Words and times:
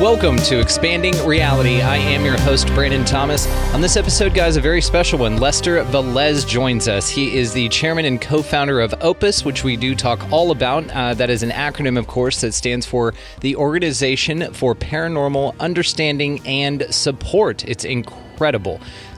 Welcome 0.00 0.36
to 0.40 0.60
Expanding 0.60 1.14
Reality. 1.26 1.80
I 1.80 1.96
am 1.96 2.22
your 2.22 2.38
host, 2.38 2.66
Brandon 2.74 3.02
Thomas. 3.02 3.46
On 3.72 3.80
this 3.80 3.96
episode, 3.96 4.34
guys, 4.34 4.58
a 4.58 4.60
very 4.60 4.82
special 4.82 5.18
one. 5.20 5.38
Lester 5.38 5.82
Velez 5.84 6.46
joins 6.46 6.86
us. 6.86 7.08
He 7.08 7.34
is 7.34 7.54
the 7.54 7.70
chairman 7.70 8.04
and 8.04 8.20
co 8.20 8.42
founder 8.42 8.78
of 8.78 8.94
Opus, 9.00 9.42
which 9.42 9.64
we 9.64 9.74
do 9.74 9.94
talk 9.94 10.30
all 10.30 10.50
about. 10.50 10.86
Uh, 10.90 11.14
that 11.14 11.30
is 11.30 11.42
an 11.42 11.48
acronym, 11.48 11.98
of 11.98 12.08
course, 12.08 12.42
that 12.42 12.52
stands 12.52 12.84
for 12.84 13.14
the 13.40 13.56
Organization 13.56 14.52
for 14.52 14.74
Paranormal 14.74 15.58
Understanding 15.60 16.46
and 16.46 16.86
Support. 16.94 17.64
It's 17.64 17.86
incredible. 17.86 18.25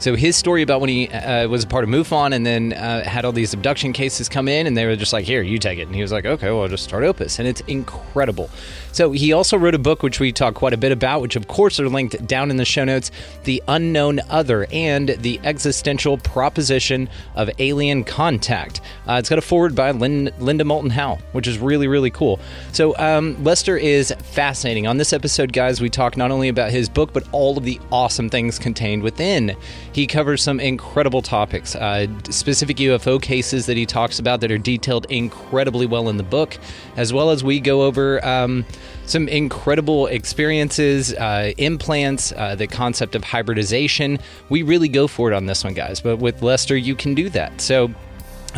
So 0.00 0.14
his 0.14 0.36
story 0.36 0.62
about 0.62 0.80
when 0.80 0.88
he 0.88 1.08
uh, 1.08 1.48
was 1.48 1.64
a 1.64 1.66
part 1.66 1.84
of 1.84 1.90
MUFON 1.90 2.32
and 2.34 2.46
then 2.46 2.72
uh, 2.72 3.04
had 3.04 3.24
all 3.24 3.32
these 3.32 3.52
abduction 3.52 3.92
cases 3.92 4.28
come 4.28 4.48
in, 4.48 4.66
and 4.66 4.76
they 4.76 4.86
were 4.86 4.96
just 4.96 5.12
like, 5.12 5.24
"Here, 5.24 5.42
you 5.42 5.58
take 5.58 5.78
it," 5.78 5.86
and 5.86 5.94
he 5.94 6.02
was 6.02 6.12
like, 6.12 6.24
"Okay, 6.24 6.50
well, 6.50 6.62
I'll 6.62 6.68
just 6.68 6.84
start 6.84 7.04
Opus," 7.04 7.38
and 7.38 7.48
it's 7.48 7.60
incredible. 7.62 8.50
So 8.92 9.12
he 9.12 9.32
also 9.32 9.56
wrote 9.56 9.74
a 9.74 9.78
book 9.78 10.02
which 10.02 10.20
we 10.20 10.32
talk 10.32 10.54
quite 10.54 10.72
a 10.72 10.76
bit 10.76 10.92
about, 10.92 11.20
which 11.20 11.36
of 11.36 11.48
course 11.48 11.78
are 11.78 11.88
linked 11.88 12.26
down 12.26 12.50
in 12.50 12.56
the 12.56 12.64
show 12.64 12.84
notes: 12.84 13.10
"The 13.44 13.62
Unknown 13.68 14.20
Other" 14.30 14.66
and 14.72 15.08
"The 15.08 15.40
Existential 15.44 16.16
Proposition 16.18 17.08
of 17.34 17.50
Alien 17.58 18.04
Contact." 18.04 18.80
Uh, 19.06 19.14
it's 19.14 19.28
got 19.28 19.38
a 19.38 19.42
forward 19.42 19.74
by 19.74 19.90
Lin- 19.90 20.30
Linda 20.38 20.64
Moulton 20.64 20.90
Howe, 20.90 21.18
which 21.32 21.46
is 21.46 21.58
really 21.58 21.88
really 21.88 22.10
cool. 22.10 22.38
So 22.72 22.96
um, 22.98 23.42
Lester 23.42 23.76
is 23.76 24.12
fascinating. 24.22 24.86
On 24.86 24.96
this 24.96 25.12
episode, 25.12 25.52
guys, 25.52 25.80
we 25.80 25.90
talk 25.90 26.16
not 26.16 26.30
only 26.30 26.48
about 26.48 26.70
his 26.70 26.88
book 26.88 27.12
but 27.12 27.24
all 27.32 27.58
of 27.58 27.64
the 27.64 27.80
awesome 27.90 28.30
things 28.30 28.58
contained 28.58 29.02
within. 29.08 29.56
He 29.90 30.06
covers 30.06 30.42
some 30.42 30.60
incredible 30.60 31.22
topics, 31.22 31.74
uh, 31.74 32.08
specific 32.28 32.76
UFO 32.76 33.20
cases 33.20 33.64
that 33.64 33.78
he 33.78 33.86
talks 33.86 34.18
about 34.18 34.42
that 34.42 34.52
are 34.52 34.58
detailed 34.58 35.06
incredibly 35.08 35.86
well 35.86 36.10
in 36.10 36.18
the 36.18 36.22
book, 36.22 36.58
as 36.98 37.10
well 37.10 37.30
as 37.30 37.42
we 37.42 37.58
go 37.58 37.84
over 37.84 38.22
um, 38.22 38.66
some 39.06 39.26
incredible 39.28 40.08
experiences, 40.08 41.14
uh, 41.14 41.52
implants, 41.56 42.32
uh, 42.32 42.54
the 42.54 42.66
concept 42.66 43.14
of 43.14 43.24
hybridization. 43.24 44.18
We 44.50 44.62
really 44.62 44.88
go 44.88 45.08
for 45.08 45.32
it 45.32 45.34
on 45.34 45.46
this 45.46 45.64
one, 45.64 45.72
guys. 45.72 46.02
But 46.02 46.18
with 46.18 46.42
Lester, 46.42 46.76
you 46.76 46.94
can 46.94 47.14
do 47.14 47.30
that. 47.30 47.62
So 47.62 47.90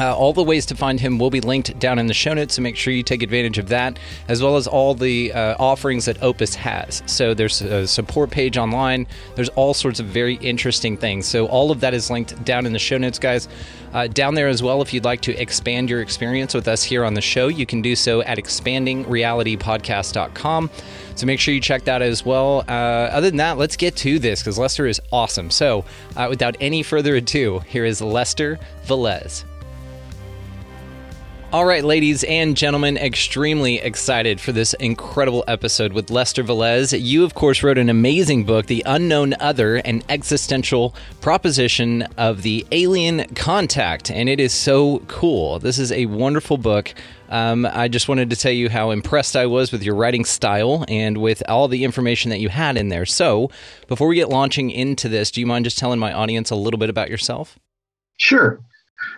uh, 0.00 0.16
all 0.16 0.32
the 0.32 0.42
ways 0.42 0.64
to 0.66 0.74
find 0.74 0.98
him 0.98 1.18
will 1.18 1.28
be 1.28 1.42
linked 1.42 1.78
down 1.78 1.98
in 1.98 2.06
the 2.06 2.14
show 2.14 2.32
notes, 2.32 2.54
so 2.54 2.62
make 2.62 2.76
sure 2.76 2.90
you 2.92 3.02
take 3.02 3.22
advantage 3.22 3.58
of 3.58 3.68
that, 3.68 3.98
as 4.28 4.42
well 4.42 4.56
as 4.56 4.66
all 4.66 4.94
the 4.94 5.30
uh, 5.32 5.56
offerings 5.58 6.06
that 6.06 6.22
Opus 6.22 6.54
has. 6.54 7.02
So 7.04 7.34
there's 7.34 7.60
a 7.60 7.86
support 7.86 8.30
page 8.30 8.56
online. 8.56 9.06
There's 9.34 9.50
all 9.50 9.74
sorts 9.74 10.00
of 10.00 10.06
very 10.06 10.36
interesting 10.36 10.96
things. 10.96 11.26
So 11.26 11.48
all 11.48 11.70
of 11.70 11.80
that 11.80 11.92
is 11.92 12.10
linked 12.10 12.42
down 12.44 12.64
in 12.64 12.72
the 12.72 12.78
show 12.78 12.96
notes, 12.96 13.18
guys. 13.18 13.46
Uh, 13.92 14.06
down 14.06 14.34
there 14.34 14.48
as 14.48 14.62
well, 14.62 14.80
if 14.80 14.94
you'd 14.94 15.04
like 15.04 15.20
to 15.22 15.36
expand 15.36 15.90
your 15.90 16.00
experience 16.00 16.54
with 16.54 16.66
us 16.66 16.82
here 16.82 17.04
on 17.04 17.12
the 17.12 17.20
show, 17.20 17.48
you 17.48 17.66
can 17.66 17.82
do 17.82 17.94
so 17.94 18.22
at 18.22 18.38
expandingrealitypodcast.com. 18.38 20.70
So 21.16 21.26
make 21.26 21.40
sure 21.40 21.52
you 21.52 21.60
check 21.60 21.84
that 21.84 22.00
as 22.00 22.24
well. 22.24 22.64
Uh, 22.68 23.10
other 23.12 23.28
than 23.28 23.36
that, 23.36 23.58
let's 23.58 23.76
get 23.76 23.96
to 23.96 24.18
this 24.18 24.40
because 24.40 24.58
Lester 24.58 24.86
is 24.86 24.98
awesome. 25.12 25.50
So 25.50 25.84
uh, 26.16 26.28
without 26.30 26.56
any 26.60 26.82
further 26.82 27.16
ado, 27.16 27.58
here 27.66 27.84
is 27.84 28.00
Lester 28.00 28.58
Velez. 28.86 29.44
All 31.52 31.64
right, 31.64 31.82
ladies 31.82 32.22
and 32.22 32.56
gentlemen, 32.56 32.96
extremely 32.96 33.78
excited 33.80 34.40
for 34.40 34.52
this 34.52 34.72
incredible 34.74 35.42
episode 35.48 35.92
with 35.92 36.08
Lester 36.08 36.44
Velez. 36.44 36.96
You, 36.96 37.24
of 37.24 37.34
course, 37.34 37.64
wrote 37.64 37.76
an 37.76 37.90
amazing 37.90 38.44
book, 38.44 38.66
The 38.66 38.84
Unknown 38.86 39.34
Other 39.40 39.78
An 39.78 40.04
Existential 40.08 40.94
Proposition 41.20 42.02
of 42.16 42.42
the 42.42 42.64
Alien 42.70 43.34
Contact, 43.34 44.12
and 44.12 44.28
it 44.28 44.38
is 44.38 44.52
so 44.52 45.00
cool. 45.08 45.58
This 45.58 45.80
is 45.80 45.90
a 45.90 46.06
wonderful 46.06 46.56
book. 46.56 46.94
Um, 47.30 47.66
I 47.66 47.88
just 47.88 48.08
wanted 48.08 48.30
to 48.30 48.36
tell 48.36 48.52
you 48.52 48.68
how 48.68 48.92
impressed 48.92 49.34
I 49.34 49.46
was 49.46 49.72
with 49.72 49.82
your 49.82 49.96
writing 49.96 50.24
style 50.24 50.84
and 50.86 51.18
with 51.18 51.42
all 51.48 51.66
the 51.66 51.82
information 51.82 52.30
that 52.30 52.38
you 52.38 52.48
had 52.48 52.76
in 52.76 52.90
there. 52.90 53.06
So, 53.06 53.50
before 53.88 54.06
we 54.06 54.14
get 54.14 54.28
launching 54.28 54.70
into 54.70 55.08
this, 55.08 55.32
do 55.32 55.40
you 55.40 55.48
mind 55.48 55.64
just 55.64 55.78
telling 55.78 55.98
my 55.98 56.12
audience 56.12 56.50
a 56.50 56.56
little 56.56 56.78
bit 56.78 56.90
about 56.90 57.10
yourself? 57.10 57.58
Sure. 58.18 58.60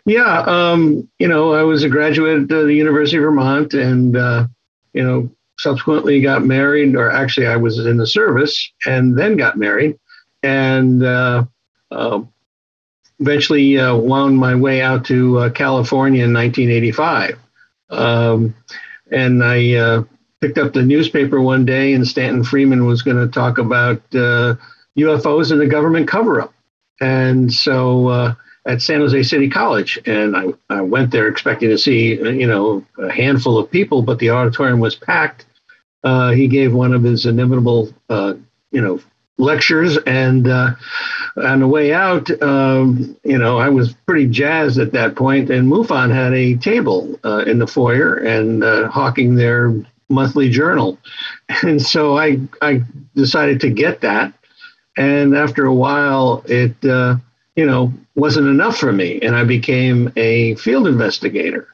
Yeah, 0.04 0.40
um, 0.42 1.08
you 1.18 1.28
know, 1.28 1.52
I 1.52 1.62
was 1.62 1.84
a 1.84 1.88
graduate 1.88 2.50
of 2.50 2.66
the 2.66 2.74
University 2.74 3.18
of 3.18 3.22
Vermont, 3.22 3.74
and 3.74 4.16
uh, 4.16 4.46
you 4.92 5.02
know, 5.02 5.30
subsequently 5.58 6.20
got 6.20 6.44
married, 6.44 6.96
or 6.96 7.10
actually, 7.10 7.46
I 7.46 7.56
was 7.56 7.78
in 7.78 7.96
the 7.96 8.06
service 8.06 8.72
and 8.84 9.16
then 9.16 9.36
got 9.36 9.56
married, 9.56 9.98
and 10.42 11.04
uh, 11.04 11.44
uh, 11.90 12.22
eventually 13.20 13.78
uh, 13.78 13.94
wound 13.94 14.36
my 14.36 14.54
way 14.54 14.82
out 14.82 15.04
to 15.06 15.38
uh, 15.38 15.50
California 15.50 16.24
in 16.24 16.32
1985. 16.32 17.38
Um, 17.90 18.54
and 19.10 19.44
I 19.44 19.74
uh, 19.74 20.04
picked 20.40 20.58
up 20.58 20.72
the 20.72 20.82
newspaper 20.82 21.40
one 21.40 21.64
day, 21.64 21.92
and 21.92 22.06
Stanton 22.06 22.42
Friedman 22.42 22.86
was 22.86 23.02
going 23.02 23.18
to 23.18 23.32
talk 23.32 23.58
about 23.58 24.02
UFOs 24.10 25.52
and 25.52 25.60
the 25.60 25.66
government 25.66 26.08
cover-up, 26.08 26.52
and 27.00 27.52
so 27.52 28.34
at 28.66 28.80
San 28.80 29.00
Jose 29.00 29.22
City 29.24 29.48
College, 29.48 29.98
and 30.06 30.36
I, 30.36 30.46
I 30.70 30.80
went 30.82 31.10
there 31.10 31.28
expecting 31.28 31.70
to 31.70 31.78
see 31.78 32.14
you 32.14 32.46
know 32.46 32.84
a 32.98 33.10
handful 33.10 33.58
of 33.58 33.70
people, 33.70 34.02
but 34.02 34.18
the 34.18 34.30
auditorium 34.30 34.80
was 34.80 34.94
packed. 34.94 35.46
Uh, 36.04 36.30
he 36.30 36.48
gave 36.48 36.72
one 36.72 36.92
of 36.92 37.02
his 37.02 37.26
inimitable 37.26 37.92
uh, 38.08 38.34
you 38.70 38.80
know 38.80 39.00
lectures, 39.38 39.96
and 40.06 40.48
uh, 40.48 40.74
on 41.36 41.60
the 41.60 41.66
way 41.66 41.92
out, 41.92 42.30
um, 42.42 43.16
you 43.24 43.38
know 43.38 43.58
I 43.58 43.68
was 43.68 43.94
pretty 44.06 44.26
jazzed 44.26 44.78
at 44.78 44.92
that 44.92 45.16
point. 45.16 45.50
and 45.50 45.68
MUFON 45.68 46.12
had 46.12 46.32
a 46.32 46.56
table 46.56 47.18
uh, 47.24 47.44
in 47.46 47.58
the 47.58 47.66
foyer 47.66 48.14
and 48.14 48.62
uh, 48.62 48.88
hawking 48.88 49.34
their 49.34 49.74
monthly 50.08 50.48
journal, 50.48 50.98
and 51.62 51.82
so 51.82 52.16
I 52.16 52.38
I 52.60 52.82
decided 53.16 53.60
to 53.62 53.70
get 53.70 54.02
that, 54.02 54.32
and 54.96 55.36
after 55.36 55.66
a 55.66 55.74
while 55.74 56.44
it 56.46 56.76
uh, 56.84 57.16
you 57.56 57.66
know, 57.66 57.92
wasn't 58.14 58.48
enough 58.48 58.76
for 58.76 58.92
me. 58.92 59.20
And 59.20 59.36
I 59.36 59.44
became 59.44 60.12
a 60.16 60.54
field 60.56 60.86
investigator. 60.86 61.68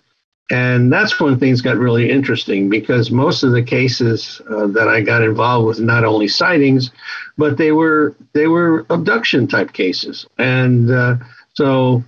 And 0.50 0.90
that's 0.90 1.20
when 1.20 1.38
things 1.38 1.60
got 1.60 1.76
really 1.76 2.10
interesting 2.10 2.70
because 2.70 3.10
most 3.10 3.42
of 3.42 3.52
the 3.52 3.62
cases 3.62 4.40
uh, 4.50 4.66
that 4.68 4.88
I 4.88 5.02
got 5.02 5.22
involved 5.22 5.66
with 5.66 5.80
not 5.80 6.04
only 6.04 6.26
sightings, 6.26 6.90
but 7.36 7.58
they 7.58 7.70
were 7.70 8.16
they 8.32 8.46
were 8.46 8.86
abduction 8.88 9.46
type 9.46 9.74
cases. 9.74 10.26
And 10.38 10.90
uh, 10.90 11.16
so 11.52 12.02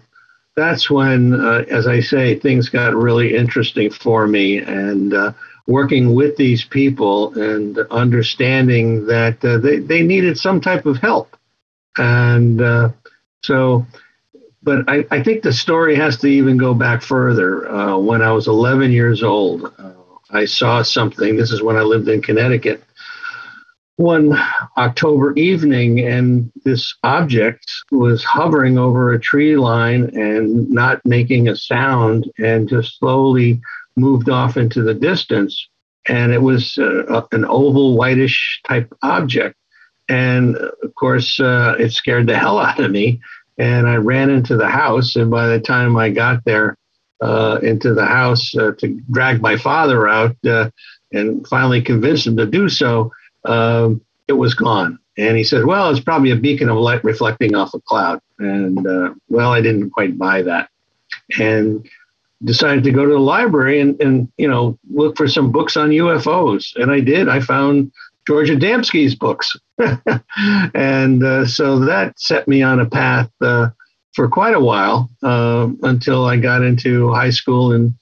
that's 0.57 0.91
when, 0.91 1.35
uh, 1.35 1.65
as 1.71 1.87
I 1.87 2.01
say, 2.01 2.39
things 2.39 2.71
got 2.71 2.95
really 2.95 3.37
interesting 3.37 3.91
for 3.91 4.27
me. 4.27 4.59
And 4.59 5.13
uh, 5.13 5.33
working 5.67 6.15
with 6.15 6.37
these 6.37 6.65
people 6.65 7.35
and 7.35 7.79
understanding 7.91 9.07
that 9.07 9.45
uh, 9.45 9.59
they, 9.59 9.79
they 9.79 10.03
needed 10.03 10.39
some 10.39 10.61
type 10.61 10.87
of 10.87 10.97
help. 10.97 11.37
And 11.99 12.61
uh, 12.61 12.91
so, 13.43 13.87
but 14.63 14.89
I, 14.89 15.07
I 15.11 15.23
think 15.23 15.43
the 15.43 15.53
story 15.53 15.97
has 15.97 16.19
to 16.19 16.27
even 16.27 16.57
go 16.57 16.75
back 16.75 17.03
further. 17.03 17.69
Uh, 17.71 17.97
when 17.99 18.23
I 18.23 18.33
was 18.33 18.47
11 18.47 18.93
years 18.93 19.23
old, 19.23 19.73
uh, 19.79 19.93
I 20.31 20.45
saw 20.45 20.83
something. 20.83 21.37
This 21.37 21.51
is 21.51 21.63
when 21.63 21.77
I 21.77 21.83
lived 21.83 22.09
in 22.09 22.23
Connecticut. 22.23 22.83
One 23.97 24.39
October 24.79 25.35
evening, 25.35 26.01
and 26.01 26.51
this 26.65 26.95
object 27.03 27.71
was 27.91 28.25
hovering 28.25 28.79
over 28.79 29.13
a 29.13 29.21
tree 29.21 29.57
line 29.57 30.05
and 30.15 30.71
not 30.71 31.05
making 31.05 31.49
a 31.49 31.57
sound, 31.57 32.31
and 32.39 32.69
just 32.69 32.99
slowly 32.99 33.61
moved 33.97 34.31
off 34.31 34.57
into 34.57 34.83
the 34.83 34.95
distance. 34.95 35.69
And 36.09 36.33
it 36.33 36.41
was 36.41 36.79
uh, 36.79 37.27
an 37.33 37.45
oval, 37.45 37.97
whitish 37.97 38.61
type 38.67 38.91
object. 39.03 39.55
And 40.11 40.57
of 40.57 40.95
course, 40.97 41.39
uh, 41.41 41.77
it 41.79 41.93
scared 41.93 42.27
the 42.27 42.37
hell 42.37 42.59
out 42.59 42.81
of 42.81 42.91
me. 42.91 43.21
And 43.59 43.89
I 43.89 43.97
ran 43.97 44.29
into 44.29 44.57
the 44.57 44.69
house. 44.69 45.17
And 45.17 45.31
by 45.31 45.47
the 45.47 45.61
time 45.61 45.97
I 45.97 46.11
got 46.11 46.45
there, 46.45 46.77
uh, 47.21 47.59
into 47.63 47.93
the 47.93 48.07
house 48.07 48.55
uh, 48.57 48.73
to 48.79 49.01
drag 49.11 49.43
my 49.43 49.57
father 49.57 50.09
out 50.09 50.35
uh, 50.47 50.71
and 51.13 51.47
finally 51.47 51.83
convinced 51.83 52.27
him 52.27 52.37
to 52.37 52.47
do 52.47 52.69
so, 52.69 53.13
um, 53.45 54.01
it 54.27 54.33
was 54.33 54.55
gone. 54.55 54.99
And 55.19 55.37
he 55.37 55.45
said, 55.45 55.67
Well, 55.67 55.91
it's 55.91 56.01
probably 56.01 56.31
a 56.31 56.37
beacon 56.37 56.71
of 56.71 56.79
light 56.79 57.05
reflecting 57.05 57.55
off 57.55 57.75
a 57.75 57.81
cloud. 57.81 58.21
And 58.39 58.87
uh, 58.87 59.15
well, 59.29 59.53
I 59.53 59.61
didn't 59.61 59.91
quite 59.91 60.17
buy 60.17 60.43
that. 60.43 60.71
And 61.39 61.87
decided 62.43 62.85
to 62.85 62.91
go 62.91 63.05
to 63.05 63.13
the 63.13 63.19
library 63.19 63.81
and, 63.81 64.01
and 64.01 64.33
you 64.39 64.49
know 64.49 64.79
look 64.91 65.15
for 65.19 65.29
some 65.29 65.53
books 65.53 65.77
on 65.77 65.91
UFOs. 65.91 66.75
And 66.77 66.91
I 66.91 67.01
did. 67.01 67.29
I 67.29 67.41
found 67.41 67.93
George 68.27 68.51
Adamski's 68.51 69.15
books. 69.15 69.57
and 70.75 71.25
uh, 71.25 71.47
so 71.47 71.79
that 71.81 72.19
set 72.19 72.47
me 72.47 72.63
on 72.63 72.81
a 72.81 72.87
path 72.87 73.31
uh, 73.41 73.71
for 74.15 74.29
quite 74.29 74.55
a 74.55 74.61
while 74.61 75.11
uh, 75.23 75.69
until 75.83 76.27
I 76.27 76.37
got 76.37 76.63
into 76.63 77.13
high 77.13 77.31
school 77.31 77.73
and 77.73 77.95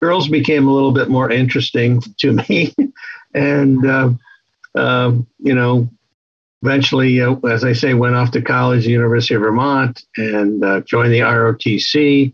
girls 0.00 0.28
became 0.28 0.66
a 0.66 0.72
little 0.72 0.92
bit 0.92 1.08
more 1.08 1.30
interesting 1.30 2.00
to 2.18 2.32
me. 2.32 2.74
and, 3.34 3.86
uh, 3.86 4.10
um, 4.74 5.26
you 5.38 5.54
know, 5.54 5.88
eventually, 6.62 7.20
uh, 7.20 7.36
as 7.48 7.64
I 7.64 7.72
say, 7.72 7.94
went 7.94 8.14
off 8.14 8.30
to 8.32 8.42
college, 8.42 8.86
University 8.86 9.34
of 9.34 9.42
Vermont, 9.42 10.04
and 10.16 10.64
uh, 10.64 10.80
joined 10.80 11.12
the 11.12 11.20
ROTC, 11.20 12.32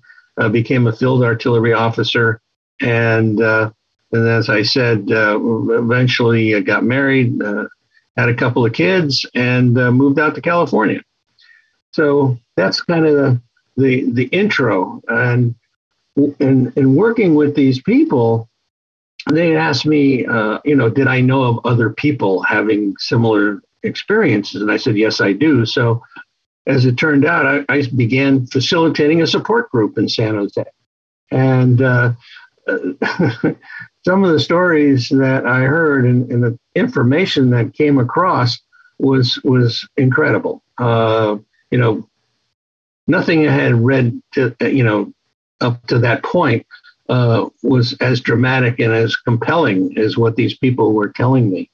became 0.50 0.86
a 0.86 0.92
field 0.92 1.22
artillery 1.22 1.72
officer, 1.72 2.40
and 2.80 3.40
and 4.12 4.28
as 4.28 4.48
I 4.48 4.62
said, 4.62 5.10
uh, 5.10 5.38
eventually 5.72 6.60
got 6.62 6.84
married, 6.84 7.42
uh, 7.42 7.66
had 8.16 8.28
a 8.28 8.34
couple 8.34 8.64
of 8.64 8.72
kids, 8.72 9.26
and 9.34 9.78
uh, 9.78 9.90
moved 9.90 10.18
out 10.18 10.34
to 10.34 10.40
California. 10.40 11.00
So 11.92 12.38
that's 12.56 12.80
kind 12.82 13.06
of 13.06 13.14
the 13.14 13.40
the, 13.76 14.10
the 14.12 14.24
intro. 14.24 15.02
And 15.08 15.54
in, 16.16 16.72
in 16.76 16.94
working 16.94 17.34
with 17.34 17.54
these 17.54 17.80
people, 17.80 18.48
they 19.30 19.56
asked 19.56 19.86
me, 19.86 20.26
uh, 20.26 20.58
you 20.64 20.76
know, 20.76 20.90
did 20.90 21.06
I 21.06 21.20
know 21.20 21.44
of 21.44 21.60
other 21.64 21.90
people 21.90 22.42
having 22.42 22.94
similar 22.98 23.62
experiences? 23.82 24.60
And 24.60 24.70
I 24.70 24.76
said, 24.76 24.96
yes, 24.96 25.20
I 25.20 25.32
do. 25.32 25.64
So 25.64 26.02
as 26.66 26.86
it 26.86 26.98
turned 26.98 27.24
out, 27.24 27.46
I, 27.46 27.64
I 27.68 27.82
began 27.96 28.46
facilitating 28.46 29.22
a 29.22 29.26
support 29.26 29.70
group 29.70 29.96
in 29.96 30.08
San 30.08 30.34
Jose. 30.34 30.64
And 31.30 31.80
uh, 31.80 32.12
some 34.04 34.24
of 34.24 34.32
the 34.32 34.40
stories 34.40 35.08
that 35.10 35.46
I 35.46 35.60
heard 35.60 36.04
and, 36.04 36.30
and, 36.30 36.42
the 36.42 36.58
information 36.74 37.50
that 37.50 37.74
came 37.74 37.98
across 37.98 38.60
was 38.98 39.38
was 39.44 39.86
incredible. 39.96 40.62
Uh, 40.78 41.36
you 41.70 41.78
know, 41.78 42.08
nothing 43.06 43.46
I 43.46 43.52
had 43.52 43.74
read, 43.74 44.20
to, 44.34 44.54
you 44.60 44.84
know, 44.84 45.12
up 45.60 45.86
to 45.86 45.98
that 46.00 46.22
point 46.22 46.66
uh, 47.08 47.48
was 47.62 47.94
as 48.00 48.20
dramatic 48.20 48.80
and 48.80 48.92
as 48.92 49.16
compelling 49.16 49.96
as 49.98 50.16
what 50.16 50.36
these 50.36 50.56
people 50.56 50.92
were 50.92 51.08
telling 51.10 51.50
me. 51.50 51.70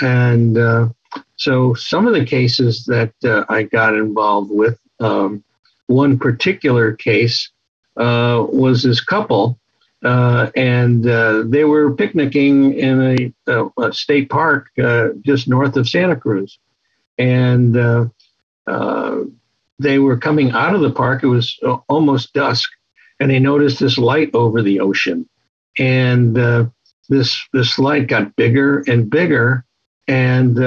And 0.00 0.58
uh, 0.58 0.88
so, 1.36 1.74
some 1.74 2.06
of 2.06 2.14
the 2.14 2.24
cases 2.24 2.84
that 2.86 3.12
uh, 3.24 3.44
I 3.48 3.64
got 3.64 3.94
involved 3.94 4.50
with, 4.50 4.78
um, 4.98 5.44
one 5.86 6.18
particular 6.18 6.92
case 6.92 7.50
uh, 7.96 8.44
was 8.48 8.82
this 8.82 9.00
couple 9.00 9.59
uh, 10.02 10.50
and 10.56 11.06
uh, 11.06 11.42
they 11.46 11.64
were 11.64 11.94
picnicking 11.94 12.72
in 12.74 13.34
a, 13.46 13.70
a, 13.78 13.92
state 13.92 14.30
park 14.30 14.68
uh, 14.82 15.08
just 15.20 15.46
north 15.46 15.76
of 15.76 15.88
Santa 15.88 16.16
Cruz. 16.16 16.58
And 17.18 17.76
uh, 17.76 18.06
uh, 18.66 19.18
they 19.78 19.98
were 19.98 20.16
coming 20.16 20.52
out 20.52 20.74
of 20.74 20.80
the 20.80 20.90
park. 20.90 21.22
It 21.22 21.26
was 21.26 21.58
almost 21.88 22.32
dusk, 22.32 22.70
and 23.18 23.30
they 23.30 23.38
noticed 23.38 23.78
this 23.78 23.98
light 23.98 24.30
over 24.32 24.62
the 24.62 24.80
ocean. 24.80 25.28
And 25.78 26.34
this 27.08 27.46
this 27.52 27.78
light 27.78 28.06
got 28.06 28.36
bigger 28.36 28.82
and 28.86 29.10
bigger, 29.10 29.64
and 30.08 30.58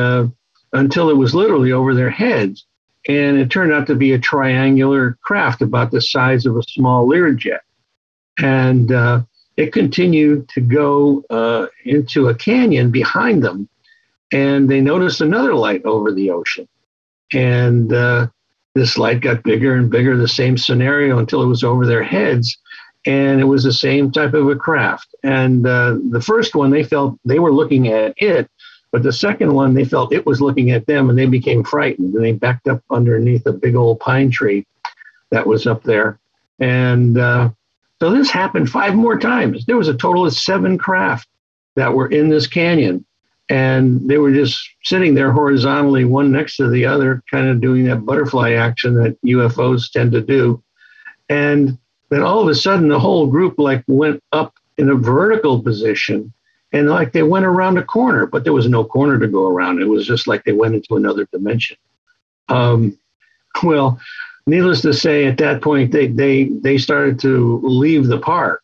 until 0.74 1.10
it 1.10 1.18
was 1.18 1.34
literally 1.34 1.72
over 1.72 1.96
their 1.96 2.12
heads. 2.12 2.66
And 3.08 3.38
it 3.38 3.52
turned 3.52 3.74
out 3.74 3.88
to 3.88 3.96
be 3.96 4.14
a 4.14 4.20
triangular 4.20 5.18
craft 5.24 5.62
about 5.62 5.92
the 5.92 6.02
size 6.02 6.46
of 6.46 6.56
a 6.56 6.64
small 6.64 7.08
Learjet 7.08 7.60
and 8.40 8.92
uh, 8.92 9.22
it 9.58 9.74
continued 9.74 10.50
to 10.50 10.62
go 10.62 11.24
uh, 11.30 11.68
into 11.86 12.28
a 12.28 12.36
canyon 12.36 12.92
behind 12.92 13.44
them. 13.44 13.70
And 14.32 14.70
they 14.70 14.82
noticed 14.82 15.22
another 15.22 15.54
light 15.54 15.86
over 15.86 16.12
the 16.12 16.32
ocean. 16.32 16.68
And 17.34 17.94
uh, 17.94 18.28
this 18.74 18.98
light 18.98 19.22
got 19.22 19.44
bigger 19.44 19.76
and 19.76 19.90
bigger, 19.90 20.18
the 20.18 20.28
same 20.28 20.58
scenario 20.58 21.20
until 21.20 21.44
it 21.44 21.48
was 21.48 21.64
over 21.64 21.86
their 21.86 22.04
heads. 22.04 22.58
And 23.06 23.42
it 23.42 23.46
was 23.46 23.64
the 23.64 23.74
same 23.74 24.12
type 24.12 24.34
of 24.34 24.48
a 24.48 24.56
craft. 24.56 25.14
And 25.24 25.68
uh, 25.68 25.98
the 26.10 26.22
first 26.22 26.56
one, 26.56 26.72
they 26.72 26.84
felt 26.84 27.20
they 27.26 27.40
were 27.40 27.54
looking 27.54 27.90
at 27.90 28.14
it. 28.18 28.50
But 28.92 29.04
the 29.04 29.14
second 29.14 29.54
one, 29.54 29.74
they 29.74 29.86
felt 29.86 30.14
it 30.14 30.26
was 30.26 30.42
looking 30.42 30.72
at 30.72 30.86
them 30.86 31.10
and 31.10 31.18
they 31.18 31.26
became 31.26 31.64
frightened. 31.64 32.14
And 32.14 32.24
they 32.24 32.32
backed 32.32 32.68
up 32.68 32.82
underneath 32.90 33.46
a 33.46 33.54
big 33.54 33.76
old 33.76 34.00
pine 34.00 34.32
tree 34.32 34.66
that 35.32 35.46
was 35.46 35.68
up 35.68 35.84
there. 35.84 36.20
And 36.60 37.18
uh, 37.18 37.50
so 38.04 38.12
this 38.12 38.30
happened 38.30 38.70
five 38.70 38.96
more 38.96 39.18
times. 39.18 39.66
There 39.66 39.78
was 39.78 39.88
a 39.88 39.96
total 39.96 40.26
of 40.26 40.34
seven 40.34 40.78
craft 40.78 41.26
that 41.78 41.94
were 41.94 42.10
in 42.10 42.28
this 42.28 42.48
canyon. 42.48 43.06
And 43.48 44.10
they 44.10 44.18
were 44.18 44.34
just 44.34 44.62
sitting 44.84 45.16
there 45.16 45.32
horizontally, 45.32 46.04
one 46.04 46.30
next 46.30 46.58
to 46.58 46.70
the 46.70 46.86
other, 46.86 47.24
kind 47.32 47.48
of 47.48 47.62
doing 47.62 47.86
that 47.86 48.06
butterfly 48.06 48.56
action 48.56 48.96
that 48.96 49.18
UFOs 49.22 49.90
tend 49.90 50.12
to 50.12 50.20
do. 50.20 50.62
And 51.30 51.78
then 52.10 52.22
all 52.22 52.42
of 52.42 52.50
a 52.50 52.56
sudden, 52.56 52.90
the 52.90 53.00
whole 53.00 53.28
group 53.28 53.58
like 53.58 53.86
went 53.88 54.22
up 54.34 54.54
in 54.78 54.90
a 54.90 54.96
vertical 54.96 55.64
position 55.64 56.34
and 56.74 56.90
like 56.90 57.14
they 57.14 57.24
went 57.24 57.46
around 57.46 57.78
a 57.78 57.86
corner, 57.86 58.26
but 58.26 58.44
there 58.44 58.52
was 58.52 58.68
no 58.68 58.84
corner 58.84 59.18
to 59.18 59.30
go 59.30 59.48
around. 59.48 59.82
It 59.82 59.88
was 59.88 60.06
just 60.06 60.28
like 60.28 60.44
they 60.44 60.52
went 60.52 60.76
into 60.76 60.98
another 60.98 61.26
dimension. 61.32 61.78
Um, 62.50 63.00
well, 63.64 63.98
needless 64.46 64.82
to 64.82 64.94
say, 64.94 65.26
at 65.26 65.38
that 65.38 65.62
point, 65.62 65.92
they, 65.92 66.08
they, 66.08 66.46
they 66.46 66.78
started 66.78 67.20
to 67.20 67.60
leave 67.64 68.08
the 68.08 68.20
park. 68.20 68.62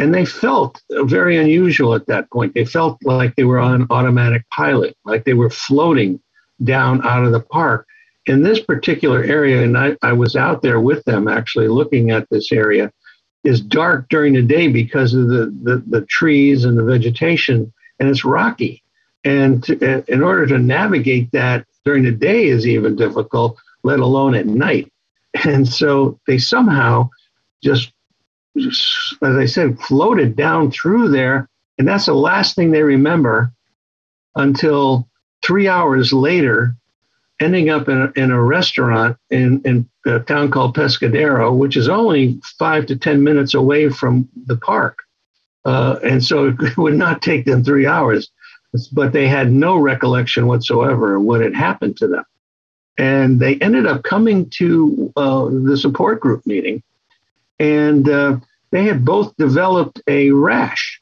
And 0.00 0.14
they 0.14 0.24
felt 0.24 0.80
very 0.90 1.36
unusual 1.36 1.94
at 1.94 2.06
that 2.06 2.30
point. 2.30 2.54
They 2.54 2.64
felt 2.64 2.98
like 3.02 3.34
they 3.34 3.44
were 3.44 3.58
on 3.58 3.86
automatic 3.90 4.48
pilot, 4.50 4.96
like 5.04 5.24
they 5.24 5.34
were 5.34 5.50
floating 5.50 6.20
down 6.62 7.04
out 7.04 7.24
of 7.24 7.32
the 7.32 7.40
park. 7.40 7.86
In 8.26 8.42
this 8.42 8.60
particular 8.60 9.24
area, 9.24 9.62
and 9.62 9.76
I, 9.76 9.96
I 10.02 10.12
was 10.12 10.36
out 10.36 10.62
there 10.62 10.80
with 10.80 11.02
them 11.04 11.26
actually 11.26 11.66
looking 11.66 12.10
at 12.10 12.28
this 12.30 12.52
area, 12.52 12.92
is 13.42 13.60
dark 13.60 14.08
during 14.08 14.34
the 14.34 14.42
day 14.42 14.68
because 14.68 15.14
of 15.14 15.28
the, 15.28 15.46
the, 15.62 15.82
the 15.88 16.06
trees 16.06 16.64
and 16.64 16.78
the 16.78 16.84
vegetation, 16.84 17.72
and 17.98 18.08
it's 18.08 18.24
rocky. 18.24 18.82
And 19.24 19.64
to, 19.64 20.04
in 20.12 20.22
order 20.22 20.46
to 20.46 20.58
navigate 20.58 21.32
that 21.32 21.66
during 21.84 22.04
the 22.04 22.12
day 22.12 22.44
is 22.44 22.66
even 22.66 22.94
difficult, 22.94 23.58
let 23.82 23.98
alone 23.98 24.34
at 24.34 24.46
night. 24.46 24.92
And 25.44 25.68
so 25.68 26.18
they 26.26 26.38
somehow 26.38 27.10
just, 27.62 27.92
as 28.56 29.12
I 29.22 29.46
said, 29.46 29.78
floated 29.80 30.36
down 30.36 30.70
through 30.70 31.08
there. 31.08 31.48
And 31.78 31.86
that's 31.86 32.06
the 32.06 32.14
last 32.14 32.56
thing 32.56 32.70
they 32.70 32.82
remember 32.82 33.52
until 34.34 35.08
three 35.44 35.68
hours 35.68 36.12
later, 36.12 36.74
ending 37.40 37.70
up 37.70 37.88
in 37.88 38.02
a, 38.02 38.12
in 38.20 38.30
a 38.30 38.42
restaurant 38.42 39.16
in, 39.30 39.60
in 39.64 39.88
a 40.06 40.20
town 40.20 40.50
called 40.50 40.74
Pescadero, 40.74 41.56
which 41.56 41.76
is 41.76 41.88
only 41.88 42.40
five 42.58 42.86
to 42.86 42.96
10 42.96 43.22
minutes 43.22 43.54
away 43.54 43.88
from 43.90 44.28
the 44.46 44.56
park. 44.56 44.98
Uh, 45.64 45.98
and 46.02 46.24
so 46.24 46.48
it 46.48 46.76
would 46.76 46.94
not 46.94 47.22
take 47.22 47.44
them 47.44 47.62
three 47.62 47.86
hours, 47.86 48.30
but 48.92 49.12
they 49.12 49.28
had 49.28 49.52
no 49.52 49.76
recollection 49.76 50.46
whatsoever 50.46 51.16
of 51.16 51.22
what 51.22 51.40
had 51.40 51.54
happened 51.54 51.96
to 51.98 52.08
them. 52.08 52.24
And 52.98 53.38
they 53.38 53.54
ended 53.56 53.86
up 53.86 54.02
coming 54.02 54.50
to 54.58 55.12
uh, 55.16 55.48
the 55.50 55.76
support 55.76 56.20
group 56.20 56.44
meeting, 56.44 56.82
and 57.60 58.08
uh, 58.08 58.38
they 58.72 58.84
had 58.84 59.04
both 59.04 59.36
developed 59.36 60.02
a 60.08 60.32
rash 60.32 61.00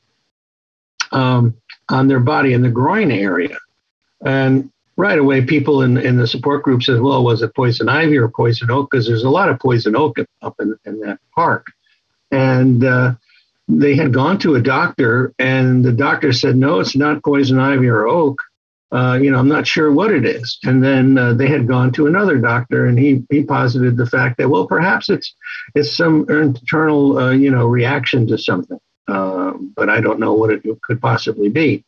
um, 1.10 1.56
on 1.88 2.06
their 2.06 2.20
body 2.20 2.52
in 2.52 2.60
the 2.60 2.70
groin 2.70 3.10
area. 3.10 3.58
And 4.24 4.70
right 4.96 5.18
away, 5.18 5.44
people 5.44 5.82
in, 5.82 5.96
in 5.96 6.16
the 6.16 6.26
support 6.26 6.62
group 6.64 6.82
said, 6.82 7.00
well, 7.00 7.24
was 7.24 7.40
it 7.42 7.54
poison 7.54 7.88
ivy 7.88 8.18
or 8.18 8.28
poison 8.28 8.70
oak? 8.70 8.90
Because 8.90 9.06
there's 9.06 9.24
a 9.24 9.30
lot 9.30 9.48
of 9.48 9.58
poison 9.58 9.96
oak 9.96 10.18
up 10.42 10.54
in, 10.60 10.76
in 10.84 11.00
that 11.00 11.18
park. 11.34 11.66
And 12.30 12.84
uh, 12.84 13.14
they 13.68 13.96
had 13.96 14.12
gone 14.12 14.38
to 14.40 14.54
a 14.54 14.60
doctor, 14.60 15.32
and 15.38 15.84
the 15.84 15.92
doctor 15.92 16.32
said, 16.32 16.56
no, 16.56 16.80
it's 16.80 16.96
not 16.96 17.24
poison 17.24 17.58
ivy 17.58 17.88
or 17.88 18.06
oak 18.06 18.42
uh, 18.92 19.18
you 19.20 19.30
know, 19.30 19.38
I'm 19.38 19.48
not 19.48 19.66
sure 19.66 19.90
what 19.90 20.12
it 20.12 20.24
is. 20.24 20.58
And 20.62 20.82
then 20.82 21.18
uh, 21.18 21.34
they 21.34 21.48
had 21.48 21.66
gone 21.66 21.92
to 21.92 22.06
another 22.06 22.38
doctor, 22.38 22.86
and 22.86 22.98
he 22.98 23.24
he 23.30 23.42
posited 23.42 23.96
the 23.96 24.06
fact 24.06 24.38
that 24.38 24.48
well, 24.48 24.66
perhaps 24.66 25.08
it's 25.08 25.34
it's 25.74 25.94
some 25.96 26.26
internal 26.28 27.18
uh, 27.18 27.30
you 27.32 27.50
know 27.50 27.66
reaction 27.66 28.26
to 28.28 28.38
something, 28.38 28.78
uh, 29.08 29.52
but 29.74 29.90
I 29.90 30.00
don't 30.00 30.20
know 30.20 30.34
what 30.34 30.50
it 30.50 30.62
could 30.82 31.00
possibly 31.00 31.48
be. 31.48 31.84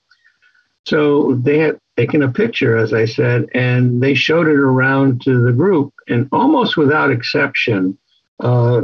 So 0.87 1.35
they 1.35 1.59
had 1.59 1.79
taken 1.97 2.23
a 2.23 2.33
picture, 2.33 2.77
as 2.77 2.93
I 2.93 3.05
said, 3.05 3.47
and 3.55 4.03
they 4.03 4.15
showed 4.15 4.49
it 4.49 4.59
around 4.59 5.23
to 5.23 5.45
the 5.45 5.53
group, 5.53 5.93
and 6.09 6.29
almost 6.33 6.77
without 6.77 7.13
exception, 7.13 7.97
uh, 8.41 8.83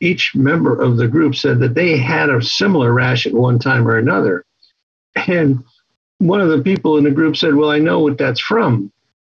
each 0.00 0.34
member 0.34 0.80
of 0.80 0.96
the 0.96 1.08
group 1.08 1.34
said 1.34 1.58
that 1.58 1.74
they 1.74 1.98
had 1.98 2.30
a 2.30 2.40
similar 2.40 2.92
rash 2.92 3.26
at 3.26 3.34
one 3.34 3.58
time 3.58 3.86
or 3.86 3.98
another. 3.98 4.46
And 5.14 5.64
one 6.20 6.40
of 6.40 6.50
the 6.50 6.62
people 6.62 6.98
in 6.98 7.04
the 7.04 7.10
group 7.10 7.36
said, 7.36 7.54
Well, 7.54 7.70
I 7.70 7.78
know 7.78 8.00
what 8.00 8.18
that's 8.18 8.40
from. 8.40 8.92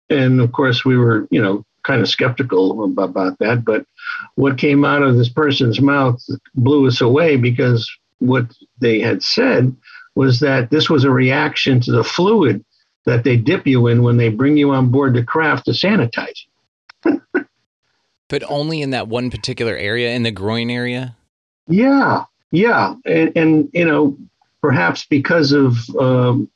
And 0.10 0.42
of 0.42 0.52
course, 0.52 0.86
we 0.86 0.98
were, 0.98 1.28
you 1.32 1.42
know, 1.42 1.66
kind 1.84 2.02
of 2.02 2.10
skeptical 2.10 2.84
about 2.84 3.40
that. 3.40 3.64
But 3.66 3.86
what 4.36 4.58
came 4.58 4.86
out 4.86 5.02
of 5.02 5.18
this 5.18 5.30
person's 5.30 5.82
mouth 5.82 6.22
blew 6.56 6.88
us 6.88 7.02
away 7.02 7.38
because 7.38 7.90
what 8.20 8.46
they 8.80 9.00
had 9.00 9.24
said 9.24 9.76
was 10.16 10.40
that 10.42 10.70
this 10.70 10.90
was 10.90 11.04
a 11.04 11.10
reaction 11.10 11.80
to 11.82 11.92
the 11.92 12.04
fluid 12.04 12.64
that 13.06 13.24
they 13.24 13.38
dip 13.38 13.66
you 13.66 13.88
in 13.88 14.04
when 14.04 14.18
they 14.18 14.30
bring 14.30 14.56
you 14.58 14.72
on 14.72 14.90
board 14.90 15.14
the 15.14 15.24
craft 15.24 15.66
to 15.66 15.72
sanitize 15.72 16.44
you. 17.06 17.22
but 18.30 18.44
only 18.50 18.82
in 18.82 18.92
that 18.92 19.08
one 19.08 19.30
particular 19.30 19.76
area, 19.76 20.12
in 20.12 20.24
the 20.24 20.32
groin 20.32 20.70
area? 20.70 21.16
Yeah, 21.68 22.26
yeah. 22.52 22.96
And, 23.06 23.32
and 23.36 23.70
you 23.74 23.86
know, 23.86 24.18
perhaps 24.64 25.06
because 25.06 25.52
of 25.52 25.78
um, 26.00 26.50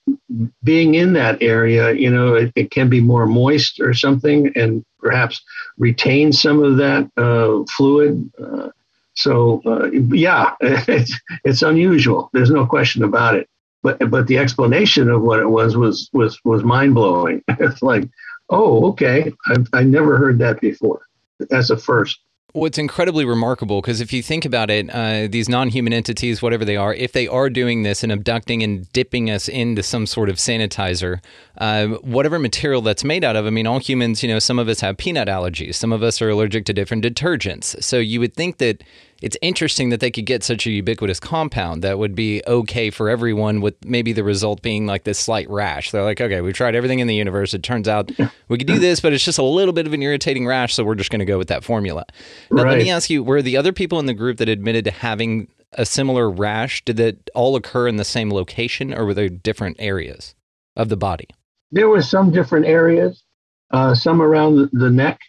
being 0.63 0.95
in 0.95 1.11
that 1.11 1.43
area, 1.43 1.91
you 1.91 2.09
know, 2.09 2.35
it, 2.35 2.53
it, 2.55 2.71
can 2.71 2.87
be 2.87 3.01
more 3.01 3.27
moist 3.27 3.81
or 3.81 3.93
something 3.93 4.49
and 4.55 4.85
perhaps 4.97 5.43
retain 5.77 6.31
some 6.31 6.63
of 6.63 6.77
that 6.77 7.11
uh, 7.17 7.65
fluid. 7.75 8.31
Uh, 8.41 8.69
so, 9.13 9.61
uh, 9.65 9.91
yeah, 9.91 10.53
it's, 10.61 11.19
it's 11.43 11.61
unusual. 11.61 12.29
There's 12.31 12.49
no 12.49 12.65
question 12.65 13.03
about 13.03 13.35
it. 13.35 13.49
But, 13.83 14.09
but 14.09 14.27
the 14.27 14.37
explanation 14.37 15.09
of 15.09 15.21
what 15.21 15.39
it 15.39 15.49
was 15.49 15.75
was 15.77 16.09
was 16.13 16.39
was 16.43 16.63
mind 16.63 16.95
blowing. 16.95 17.43
it's 17.47 17.81
like, 17.81 18.09
oh, 18.49 18.87
okay, 18.89 19.31
I've, 19.47 19.67
I 19.73 19.83
never 19.83 20.17
heard 20.17 20.39
that 20.39 20.61
before. 20.61 21.01
That's 21.39 21.69
a 21.69 21.77
first. 21.77 22.19
Well, 22.53 22.65
it's 22.65 22.77
incredibly 22.77 23.25
remarkable 23.25 23.81
because 23.81 23.99
if 23.99 24.13
you 24.13 24.23
think 24.23 24.45
about 24.45 24.69
it, 24.69 24.89
uh, 24.89 25.27
these 25.27 25.49
non 25.49 25.67
human 25.67 25.91
entities, 25.91 26.41
whatever 26.41 26.63
they 26.63 26.77
are, 26.77 26.93
if 26.93 27.11
they 27.11 27.27
are 27.27 27.49
doing 27.49 27.83
this 27.83 28.03
and 28.03 28.11
abducting 28.11 28.63
and 28.63 28.91
dipping 28.93 29.29
us 29.29 29.49
into 29.49 29.83
some 29.83 30.05
sort 30.05 30.29
of 30.29 30.37
sanitizer, 30.37 31.19
uh, 31.57 31.87
whatever 31.87 32.39
material 32.39 32.81
that's 32.81 33.03
made 33.03 33.25
out 33.25 33.35
of, 33.35 33.45
I 33.45 33.49
mean, 33.49 33.67
all 33.67 33.79
humans, 33.79 34.23
you 34.23 34.29
know, 34.29 34.39
some 34.39 34.59
of 34.59 34.69
us 34.69 34.79
have 34.79 34.95
peanut 34.95 35.27
allergies, 35.27 35.75
some 35.75 35.91
of 35.91 36.01
us 36.01 36.21
are 36.21 36.29
allergic 36.29 36.65
to 36.65 36.73
different 36.73 37.03
detergents. 37.03 37.83
So 37.83 37.97
you 37.97 38.21
would 38.21 38.33
think 38.33 38.59
that 38.59 38.81
it's 39.21 39.37
interesting 39.41 39.89
that 39.89 39.99
they 39.99 40.11
could 40.11 40.25
get 40.25 40.43
such 40.43 40.67
a 40.67 40.71
ubiquitous 40.71 41.19
compound 41.19 41.83
that 41.83 41.97
would 41.97 42.15
be 42.15 42.41
okay 42.47 42.89
for 42.89 43.09
everyone 43.09 43.61
with 43.61 43.75
maybe 43.85 44.13
the 44.13 44.23
result 44.23 44.61
being 44.61 44.85
like 44.85 45.03
this 45.03 45.19
slight 45.19 45.49
rash. 45.49 45.91
They're 45.91 46.03
like, 46.03 46.21
okay, 46.21 46.41
we've 46.41 46.53
tried 46.53 46.75
everything 46.75 46.99
in 46.99 47.07
the 47.07 47.15
universe. 47.15 47.53
It 47.53 47.63
turns 47.63 47.87
out 47.87 48.11
we 48.47 48.57
could 48.57 48.67
do 48.67 48.79
this, 48.79 48.99
but 48.99 49.13
it's 49.13 49.23
just 49.23 49.39
a 49.39 49.43
little 49.43 49.73
bit 49.73 49.87
of 49.87 49.93
an 49.93 50.03
irritating 50.03 50.45
rash, 50.45 50.73
so 50.73 50.83
we're 50.83 50.95
just 50.95 51.09
going 51.09 51.19
to 51.19 51.25
go 51.25 51.37
with 51.37 51.47
that 51.47 51.63
formula. 51.63 52.05
Now, 52.51 52.63
right. 52.63 52.71
let 52.71 52.77
me 52.77 52.89
ask 52.89 53.09
you, 53.09 53.23
were 53.23 53.41
the 53.41 53.57
other 53.57 53.73
people 53.73 53.99
in 53.99 54.05
the 54.05 54.13
group 54.13 54.37
that 54.37 54.49
admitted 54.49 54.85
to 54.85 54.91
having 54.91 55.47
a 55.73 55.85
similar 55.85 56.29
rash, 56.29 56.83
did 56.85 56.97
that 56.97 57.29
all 57.35 57.55
occur 57.55 57.87
in 57.87 57.97
the 57.97 58.05
same 58.05 58.31
location 58.31 58.93
or 58.93 59.05
were 59.05 59.13
there 59.13 59.29
different 59.29 59.77
areas 59.79 60.35
of 60.75 60.89
the 60.89 60.97
body? 60.97 61.27
There 61.71 61.89
were 61.89 62.01
some 62.01 62.31
different 62.31 62.65
areas, 62.65 63.23
uh, 63.71 63.93
some 63.93 64.21
around 64.21 64.69
the 64.71 64.89
neck 64.89 65.19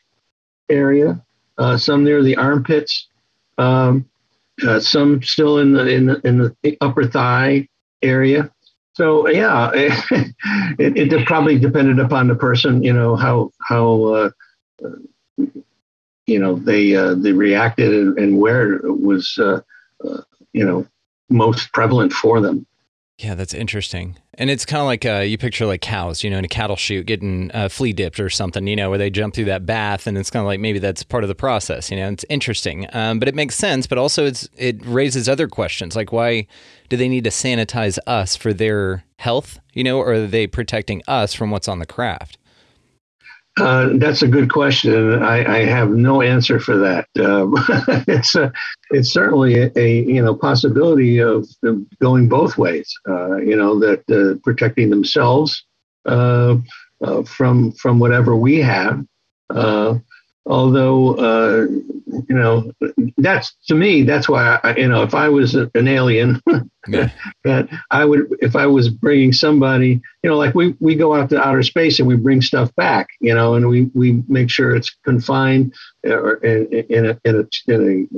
area, 0.69 1.25
uh, 1.57 1.77
some 1.77 2.05
near 2.05 2.23
the 2.23 2.37
armpits, 2.37 3.08
um, 3.59 4.09
uh, 4.67 4.81
some 4.81 5.23
still 5.23 5.59
in 5.59 5.73
the 5.73 5.87
in 5.87 6.07
the 6.07 6.21
in 6.27 6.39
the 6.39 6.79
upper 6.81 7.07
thigh 7.07 7.69
area. 8.03 8.51
So 8.95 9.29
yeah, 9.29 9.71
it, 9.75 10.37
it, 10.79 11.13
it 11.13 11.27
probably 11.27 11.59
depended 11.59 11.99
upon 12.01 12.29
the 12.29 12.35
person, 12.35 12.83
you 12.83 12.93
know, 12.93 13.15
how 13.15 13.53
how 13.61 14.05
uh, 14.05 14.31
you 16.27 16.39
know 16.39 16.57
they 16.57 16.97
uh, 16.97 17.15
they 17.15 17.33
reacted 17.33 17.93
and, 17.93 18.19
and 18.19 18.39
where 18.39 18.75
it 18.75 19.01
was, 19.01 19.39
uh, 19.39 19.61
uh, 20.05 20.23
you 20.53 20.65
know, 20.65 20.87
most 21.31 21.73
prevalent 21.73 22.13
for 22.13 22.41
them. 22.41 22.67
Yeah, 23.19 23.35
that's 23.35 23.53
interesting. 23.53 24.17
And 24.35 24.49
it's 24.49 24.65
kind 24.65 24.81
of 24.81 24.87
like 24.87 25.05
uh, 25.05 25.25
you 25.27 25.39
picture 25.39 25.67
like 25.67 25.81
cows, 25.81 26.23
you 26.23 26.31
know, 26.31 26.39
in 26.39 26.45
a 26.45 26.49
cattle 26.49 26.77
chute 26.77 27.05
getting 27.07 27.51
uh, 27.53 27.69
flea 27.69 27.93
dipped 27.93 28.21
or 28.21 28.31
something, 28.31 28.65
you 28.69 28.77
know, 28.77 28.91
where 28.91 28.99
they 28.99 29.11
jump 29.11 29.35
through 29.35 29.47
that 29.47 29.67
bath, 29.67 30.07
and 30.07 30.17
it's 30.17 30.31
kind 30.31 30.41
of 30.41 30.47
like 30.47 30.61
maybe 30.61 30.79
that's 30.79 31.03
part 31.03 31.25
of 31.25 31.29
the 31.29 31.35
process, 31.35 31.91
you 31.91 31.97
know. 31.97 32.09
It's 32.09 32.25
interesting, 32.29 32.87
um, 32.93 33.19
but 33.19 33.27
it 33.27 33.35
makes 33.35 33.57
sense. 33.57 33.89
But 33.89 33.99
also, 33.99 34.25
it's 34.25 34.49
it 34.57 34.87
raises 34.87 35.29
other 35.29 35.49
questions 35.49 35.97
like 35.97 36.13
why 36.13 36.47
do 36.89 36.97
they 36.97 37.09
need 37.09 37.25
to 37.25 37.31
sanitize 37.31 37.99
us 38.07 38.37
for 38.37 38.53
their 38.53 39.03
health, 39.17 39.59
you 39.73 39.83
know, 39.83 39.99
or 39.99 40.13
are 40.13 40.27
they 40.29 40.47
protecting 40.47 41.03
us 41.09 41.35
from 41.35 41.51
what's 41.51 41.67
on 41.67 41.81
the 41.81 41.87
craft? 41.87 42.39
Uh, 43.61 43.91
that's 43.95 44.23
a 44.23 44.29
good 44.29 44.51
question. 44.51 45.23
I, 45.23 45.57
I, 45.57 45.65
have 45.65 45.91
no 45.91 46.23
answer 46.23 46.61
for 46.61 46.77
that. 46.79 47.09
Um, 47.19 47.55
it's 48.07 48.35
a, 48.35 48.53
it's 48.91 49.13
certainly 49.13 49.61
a, 49.61 49.73
a, 49.77 50.03
you 50.03 50.23
know 50.23 50.35
possibility 50.35 51.19
of 51.19 51.47
going 52.01 52.29
both 52.29 52.57
ways. 52.57 52.93
Uh, 53.09 53.37
you 53.37 53.57
know 53.57 53.79
that 53.81 54.03
uh, 54.11 54.39
protecting 54.45 54.91
themselves 54.91 55.65
uh, 56.07 56.57
uh, 57.03 57.23
from 57.25 57.73
from 57.73 57.99
whatever 57.99 58.37
we 58.37 58.59
have, 58.59 59.05
although 60.49 61.15
uh, 61.17 61.67
you 62.29 62.35
know 62.35 62.73
that's 63.19 63.55
to 63.67 63.75
me 63.75 64.03
that's 64.03 64.29
why 64.29 64.59
I, 64.65 64.77
you 64.77 64.89
know 64.89 65.03
if 65.03 65.15
I 65.15 65.29
was 65.29 65.55
an 65.55 65.71
alien 65.87 66.43
yeah. 66.89 67.11
that 67.45 67.69
I 67.91 68.05
would 68.05 68.27
if 68.41 68.57
I 68.57 68.67
was 68.67 68.89
bringing 68.89 69.33
somebody 69.33 70.01
you 70.23 70.31
know 70.31 70.37
like 70.37 70.55
we 70.55 70.75
we 70.81 70.95
go 70.95 71.15
out 71.15 71.29
to 71.31 71.41
outer 71.41 71.63
space 71.63 71.99
and 71.99 72.09
we 72.09 72.17
bring 72.17 72.41
stuff 72.41 72.75
back 72.77 73.09
you 73.21 73.35
know 73.35 73.55
and 73.55 73.69
we 73.69 73.91
we 73.95 74.25
make 74.27 74.51
sure 74.51 74.75
it's 74.75 74.91
confined 75.05 75.75
uh, 76.07 76.15
or 76.15 76.35
in, 76.37 76.67
in 76.89 77.07
a 77.07 77.21
in 77.25 77.37
a, 77.37 77.73
in 77.73 78.09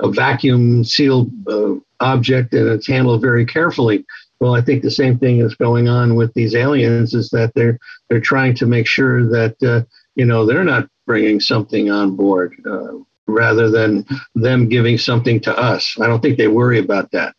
a, 0.00 0.06
a 0.06 0.10
vacuum 0.10 0.82
sealed 0.82 1.30
uh, 1.46 1.74
object 2.00 2.54
and 2.54 2.68
it's 2.68 2.86
handled 2.86 3.20
very 3.20 3.44
carefully 3.44 4.04
well, 4.38 4.54
I 4.54 4.60
think 4.60 4.82
the 4.82 4.90
same 4.90 5.18
thing 5.18 5.40
is 5.40 5.54
going 5.54 5.88
on 5.88 6.14
with 6.14 6.34
these 6.34 6.54
aliens 6.54 7.14
is 7.14 7.30
that 7.30 7.52
they're 7.54 7.78
they're 8.08 8.20
trying 8.20 8.54
to 8.56 8.66
make 8.66 8.86
sure 8.86 9.26
that 9.30 9.56
uh, 9.62 9.82
you 10.14 10.26
know 10.26 10.44
they're 10.44 10.62
not 10.62 10.90
bringing 11.06 11.40
something 11.40 11.90
on 11.90 12.16
board 12.16 12.54
uh, 12.68 12.98
rather 13.26 13.70
than 13.70 14.04
them 14.34 14.68
giving 14.68 14.98
something 14.98 15.40
to 15.40 15.56
us. 15.56 15.96
I 16.00 16.06
don't 16.06 16.20
think 16.20 16.36
they 16.36 16.48
worry 16.48 16.78
about 16.78 17.10
that. 17.12 17.34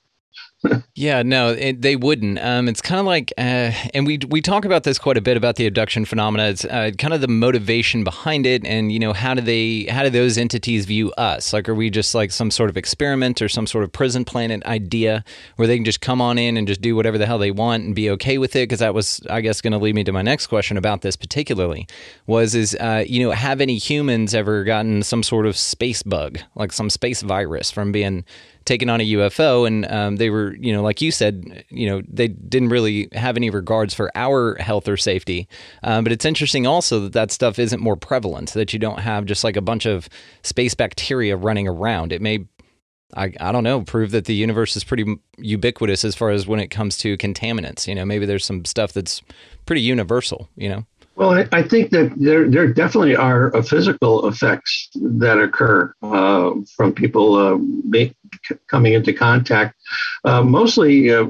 Yeah, 0.95 1.21
no, 1.21 1.49
it, 1.49 1.81
they 1.81 1.95
wouldn't. 1.95 2.39
Um, 2.39 2.67
it's 2.67 2.81
kind 2.81 2.99
of 2.99 3.05
like, 3.05 3.31
uh, 3.37 3.71
and 3.93 4.07
we 4.07 4.19
we 4.27 4.41
talk 4.41 4.65
about 4.65 4.83
this 4.83 4.97
quite 4.97 5.17
a 5.17 5.21
bit 5.21 5.37
about 5.37 5.55
the 5.55 5.67
abduction 5.67 6.03
phenomena. 6.03 6.49
It's 6.49 6.65
uh, 6.65 6.91
kind 6.97 7.13
of 7.13 7.21
the 7.21 7.27
motivation 7.27 8.03
behind 8.03 8.47
it, 8.47 8.65
and 8.65 8.91
you 8.91 8.97
know, 8.97 9.13
how 9.13 9.35
do 9.35 9.41
they, 9.41 9.83
how 9.83 10.03
do 10.03 10.09
those 10.09 10.37
entities 10.37 10.85
view 10.85 11.11
us? 11.11 11.53
Like, 11.53 11.69
are 11.69 11.75
we 11.75 11.91
just 11.91 12.15
like 12.15 12.31
some 12.31 12.49
sort 12.49 12.71
of 12.71 12.77
experiment 12.77 13.41
or 13.41 13.49
some 13.49 13.67
sort 13.67 13.83
of 13.83 13.91
prison 13.91 14.25
planet 14.25 14.65
idea 14.65 15.23
where 15.57 15.67
they 15.67 15.75
can 15.75 15.85
just 15.85 16.01
come 16.01 16.21
on 16.21 16.39
in 16.39 16.57
and 16.57 16.67
just 16.67 16.81
do 16.81 16.95
whatever 16.95 17.19
the 17.19 17.27
hell 17.27 17.37
they 17.37 17.51
want 17.51 17.83
and 17.83 17.93
be 17.93 18.09
okay 18.11 18.39
with 18.39 18.55
it? 18.55 18.63
Because 18.63 18.79
that 18.79 18.95
was, 18.95 19.21
I 19.29 19.41
guess, 19.41 19.61
going 19.61 19.73
to 19.73 19.77
lead 19.77 19.93
me 19.93 20.03
to 20.05 20.11
my 20.11 20.23
next 20.23 20.47
question 20.47 20.75
about 20.75 21.01
this 21.01 21.15
particularly. 21.15 21.87
Was 22.25 22.55
is 22.55 22.75
uh, 22.75 23.03
you 23.07 23.23
know, 23.23 23.31
have 23.31 23.61
any 23.61 23.77
humans 23.77 24.33
ever 24.33 24.63
gotten 24.63 25.03
some 25.03 25.21
sort 25.21 25.45
of 25.45 25.55
space 25.55 26.01
bug, 26.01 26.39
like 26.55 26.71
some 26.71 26.89
space 26.89 27.21
virus 27.21 27.69
from 27.69 27.91
being 27.91 28.25
taken 28.67 28.89
on 28.89 29.01
a 29.01 29.11
UFO, 29.13 29.65
and 29.65 29.89
um, 29.91 30.17
they 30.17 30.29
were, 30.29 30.55
you 30.55 30.71
know, 30.71 30.83
like 30.83 31.01
you 31.01 31.11
said, 31.11 31.65
you 31.69 31.89
know, 31.89 32.03
they 32.07 32.27
didn't 32.27 32.69
really 32.69 33.09
have 33.13 33.37
any 33.37 33.49
regards 33.49 33.93
for 33.93 34.11
our 34.13 34.55
health 34.59 34.87
or 34.87 34.97
safety. 34.97 35.47
Um, 35.83 36.03
but 36.03 36.13
it's 36.13 36.25
interesting 36.25 36.67
also 36.67 36.99
that 36.99 37.13
that 37.13 37.31
stuff 37.31 37.57
isn't 37.57 37.81
more 37.81 37.95
prevalent. 37.95 38.53
That 38.53 38.73
you 38.73 38.79
don't 38.79 38.99
have 38.99 39.25
just 39.25 39.43
like 39.43 39.55
a 39.55 39.61
bunch 39.61 39.85
of 39.85 40.07
space 40.43 40.75
bacteria 40.75 41.35
running 41.35 41.67
around. 41.67 42.11
It 42.11 42.21
may 42.21 42.45
I, 43.15 43.31
I 43.39 43.51
don't 43.53 43.63
know, 43.63 43.81
prove 43.81 44.11
that 44.11 44.25
the 44.25 44.35
universe 44.35 44.75
is 44.75 44.83
pretty 44.83 45.05
ubiquitous 45.37 46.03
as 46.03 46.13
far 46.13 46.29
as 46.29 46.45
when 46.45 46.59
it 46.59 46.67
comes 46.67 46.97
to 46.97 47.17
contaminants. 47.17 47.87
You 47.87 47.95
know, 47.95 48.05
maybe 48.05 48.25
there's 48.25 48.45
some 48.45 48.65
stuff 48.65 48.91
that's 48.91 49.21
pretty 49.65 49.81
universal, 49.81 50.49
you 50.55 50.67
know? 50.67 50.85
Well, 51.17 51.31
I, 51.31 51.47
I, 51.51 51.63
think 51.63 51.89
that 51.91 52.13
there 52.15 52.47
there 52.47 52.71
definitely 52.71 53.15
are 53.15 53.55
uh, 53.55 53.63
physical 53.63 54.27
effects 54.27 54.89
that 54.93 55.39
occur 55.39 55.91
uh, 56.03 56.51
from 56.75 56.93
people 56.93 57.33
uh, 57.33 57.57
make, 57.83 58.15
coming 58.67 58.93
into 58.93 59.13
contact, 59.13 59.75
uh, 60.25 60.43
mostly 60.43 61.09
uh, 61.09 61.25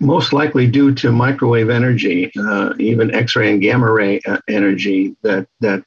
most 0.00 0.32
likely 0.32 0.66
due 0.66 0.92
to 0.96 1.12
microwave 1.12 1.70
energy, 1.70 2.32
even 2.80 3.14
X-ray 3.14 3.52
and 3.52 3.62
gamma 3.62 3.92
ray 3.92 4.20
energy 4.48 5.14
that 5.22 5.46
that 5.60 5.84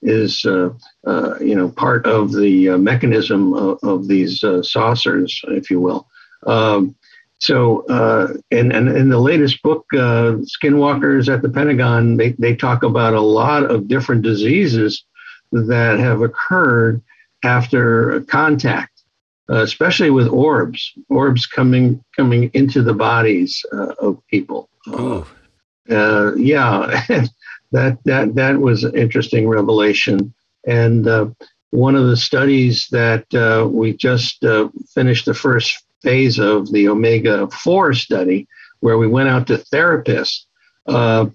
is 0.00 0.44
you 0.44 1.54
know 1.54 1.68
part 1.68 2.06
of 2.06 2.32
the 2.32 2.78
mechanism 2.78 3.52
of, 3.52 3.78
of 3.82 4.08
these 4.08 4.42
saucers, 4.62 5.38
if 5.48 5.70
you 5.70 5.80
will. 5.80 6.08
Um, 6.46 6.94
so, 7.38 7.86
uh, 7.86 8.34
and, 8.50 8.72
and 8.72 8.88
in 8.88 9.08
the 9.08 9.18
latest 9.18 9.62
book, 9.62 9.86
uh, 9.92 10.38
Skinwalkers 10.42 11.32
at 11.32 11.42
the 11.42 11.48
Pentagon, 11.48 12.16
they, 12.16 12.32
they 12.32 12.56
talk 12.56 12.82
about 12.82 13.14
a 13.14 13.20
lot 13.20 13.64
of 13.64 13.86
different 13.86 14.22
diseases 14.22 15.04
that 15.52 15.98
have 15.98 16.20
occurred 16.20 17.00
after 17.44 18.20
contact, 18.22 19.02
uh, 19.48 19.62
especially 19.62 20.10
with 20.10 20.26
orbs, 20.26 20.92
orbs 21.08 21.46
coming 21.46 22.04
coming 22.16 22.50
into 22.54 22.82
the 22.82 22.94
bodies 22.94 23.64
uh, 23.72 23.94
of 24.00 24.20
people. 24.26 24.68
Uh, 25.88 26.34
yeah, 26.34 27.04
that 27.72 27.98
that 28.04 28.34
that 28.34 28.58
was 28.58 28.82
an 28.82 28.96
interesting 28.96 29.48
revelation. 29.48 30.34
And 30.66 31.06
uh, 31.06 31.28
one 31.70 31.94
of 31.94 32.08
the 32.08 32.16
studies 32.16 32.88
that 32.90 33.32
uh, 33.32 33.66
we 33.68 33.92
just 33.94 34.44
uh, 34.44 34.68
finished 34.92 35.26
the 35.26 35.34
first 35.34 35.84
phase 36.02 36.38
of 36.38 36.70
the 36.72 36.88
Omega 36.88 37.48
4 37.48 37.94
study, 37.94 38.46
where 38.80 38.98
we 38.98 39.06
went 39.06 39.28
out 39.28 39.46
to 39.48 39.58
therapists. 39.58 40.44
Uh, 40.86 41.26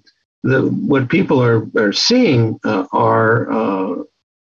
the, 0.44 0.64
what 0.64 1.10
people 1.10 1.42
are, 1.42 1.68
are 1.78 1.94
seeing 1.94 2.60
uh, 2.66 2.86
are, 2.92 3.52
uh, 3.52 4.04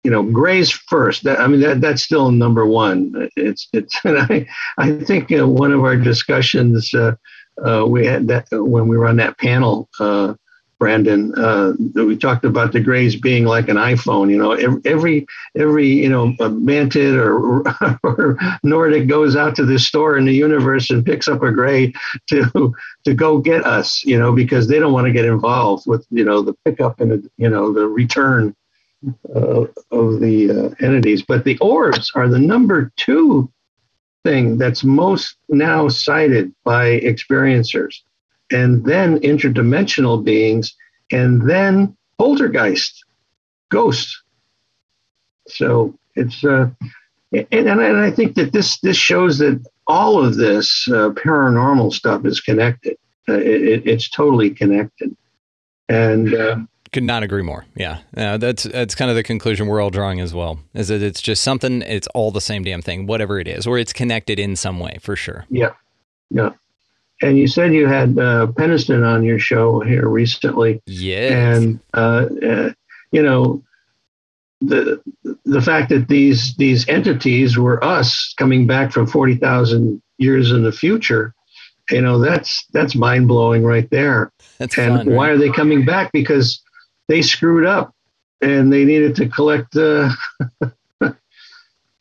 you 0.05 0.11
know, 0.11 0.23
grays 0.23 0.71
first. 0.71 1.25
That, 1.25 1.41
I 1.41 1.47
mean, 1.47 1.61
that, 1.61 1.81
that's 1.81 2.03
still 2.03 2.31
number 2.31 2.67
one. 2.67 3.29
It's, 3.37 3.69
it's, 3.73 3.99
and 4.05 4.19
I, 4.19 4.49
I 4.79 4.93
think 4.93 5.31
uh, 5.33 5.47
one 5.47 5.73
of 5.73 5.85
our 5.85 5.97
discussions 5.97 6.95
we 6.95 8.07
had 8.07 8.29
that 8.29 8.47
when 8.51 8.89
we 8.89 8.97
were 8.97 9.07
on 9.07 9.17
that 9.17 9.39
panel 9.39 9.89
Brandon, 10.83 11.33
uh, 11.37 11.75
we 11.95 12.17
talked 12.17 12.45
about 12.45 12.73
the 12.73 12.81
Grays 12.81 13.15
being 13.15 13.45
like 13.45 13.69
an 13.69 13.77
iPhone. 13.77 14.33
You 14.33 14.37
know, 14.37 14.51
every 14.85 15.29
every 15.57 15.87
you 15.87 16.09
know 16.09 16.33
Mantid 16.41 17.15
or, 17.17 17.63
or 18.03 18.37
Nordic 18.65 19.07
goes 19.07 19.37
out 19.37 19.55
to 19.55 19.65
this 19.65 19.87
store 19.87 20.19
in 20.19 20.25
the 20.25 20.35
universe 20.35 20.91
and 20.91 21.07
picks 21.07 21.29
up 21.29 21.41
a 21.45 21.53
Gray 21.53 21.93
to 22.31 22.75
to 23.05 23.15
go 23.15 23.39
get 23.39 23.65
us. 23.65 24.03
You 24.03 24.19
know, 24.19 24.33
because 24.33 24.67
they 24.67 24.81
don't 24.81 24.93
want 24.93 25.07
to 25.07 25.13
get 25.13 25.25
involved 25.25 25.87
with 25.87 26.05
you 26.11 26.25
know 26.25 26.43
the 26.43 26.55
pickup 26.65 26.99
and 26.99 27.31
you 27.37 27.49
know 27.49 27.73
the 27.73 27.87
return 27.87 28.53
uh, 29.37 29.67
of 29.93 30.19
the 30.19 30.51
uh, 30.51 30.85
entities. 30.85 31.23
But 31.23 31.45
the 31.45 31.59
orbs 31.59 32.11
are 32.17 32.29
the 32.29 32.41
number 32.41 32.91
two 32.97 33.49
thing 34.25 34.59
that's 34.59 34.83
most 34.83 35.37
now 35.49 35.87
cited 35.87 36.53
by 36.65 36.99
experiencers 36.99 38.01
and 38.53 38.85
then 38.85 39.19
interdimensional 39.21 40.23
beings, 40.23 40.75
and 41.11 41.49
then 41.49 41.97
poltergeist, 42.19 43.05
ghosts. 43.71 44.23
So 45.49 45.95
it's 46.15 46.45
uh, 46.45 46.71
and, 47.33 47.69
and 47.69 47.99
I 47.99 48.11
think 48.11 48.35
that 48.37 48.53
this 48.53 48.79
this 48.81 48.97
shows 48.97 49.39
that 49.39 49.65
all 49.87 50.25
of 50.25 50.37
this 50.37 50.87
uh, 50.89 51.11
paranormal 51.11 51.93
stuff 51.93 52.25
is 52.25 52.41
connected. 52.41 52.97
Uh, 53.29 53.35
it, 53.35 53.87
it's 53.87 54.09
totally 54.09 54.51
connected, 54.51 55.17
and. 55.89 56.35
Uh, 56.35 56.57
could 56.93 57.05
not 57.05 57.23
agree 57.23 57.43
more. 57.43 57.65
Yeah, 57.75 58.01
uh, 58.19 58.37
that's 58.37 58.65
that's 58.65 58.95
kind 58.95 59.11
of 59.11 59.17
the 59.17 59.23
conclusion 59.23 59.67
we're 59.67 59.81
all 59.81 59.89
drawing 59.89 60.21
as 60.21 60.35
well. 60.35 60.59
Is 60.75 60.89
that 60.89 61.01
it's 61.01 61.23
just 61.23 61.43
something? 61.43 61.81
It's 61.81 62.07
all 62.09 62.31
the 62.31 62.41
same 62.41 62.65
damn 62.65 62.83
thing, 62.83 63.07
whatever 63.07 63.41
it 63.41 63.49
is, 63.49 63.67
or 63.67 63.79
it's 63.79 63.95
connected 63.95 64.39
in 64.39 64.57
some 64.57 64.79
way 64.79 64.99
for 65.01 65.17
sure. 65.17 65.47
Yeah, 65.49 65.73
yeah. 66.29 66.51
And 67.23 67.39
you 67.39 67.47
said 67.47 67.73
you 67.73 67.87
had 67.87 68.19
uh, 68.19 68.49
Penniston 68.49 69.07
on 69.07 69.23
your 69.23 69.39
show 69.39 69.81
here 69.81 70.09
recently. 70.09 70.83
Yes. 70.87 71.33
And 71.33 71.81
uh, 71.95 72.27
uh, 72.45 72.73
you 73.13 73.23
know 73.23 73.63
the 74.61 75.01
the 75.45 75.61
fact 75.61 75.89
that 75.91 76.09
these 76.09 76.57
these 76.57 76.89
entities 76.89 77.57
were 77.57 77.83
us 77.85 78.35
coming 78.37 78.67
back 78.67 78.93
from 78.93 79.07
forty 79.07 79.37
thousand 79.37 80.03
years 80.19 80.51
in 80.51 80.65
the 80.65 80.73
future, 80.73 81.35
you 81.91 82.01
know 82.01 82.19
that's 82.19 82.67
that's 82.73 82.95
mind 82.95 83.29
blowing 83.29 83.65
right 83.65 83.89
there. 83.91 84.33
That's 84.59 84.77
and 84.79 84.97
fun, 84.97 85.15
why 85.15 85.29
right? 85.29 85.33
are 85.33 85.39
they 85.39 85.51
coming 85.51 85.85
back? 85.85 86.11
Because 86.13 86.61
they 87.09 87.23
screwed 87.23 87.67
up 87.67 87.95
and 88.41 88.73
they 88.73 88.85
needed 88.85 89.15
to 89.17 89.29
collect, 89.29 89.77
uh, 89.77 90.11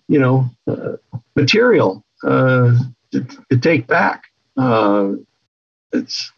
you 0.07 0.19
know, 0.19 0.49
uh, 0.67 0.93
material 1.35 2.03
uh, 2.23 2.75
to, 3.11 3.23
to 3.49 3.57
take 3.57 3.87
back 3.87 4.23
uh, 4.57 5.11
it's 5.91 6.31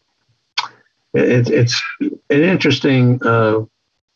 it's 1.13 1.49
it's 1.49 1.81
an 2.29 2.43
interesting 2.43 3.19
uh, 3.23 3.61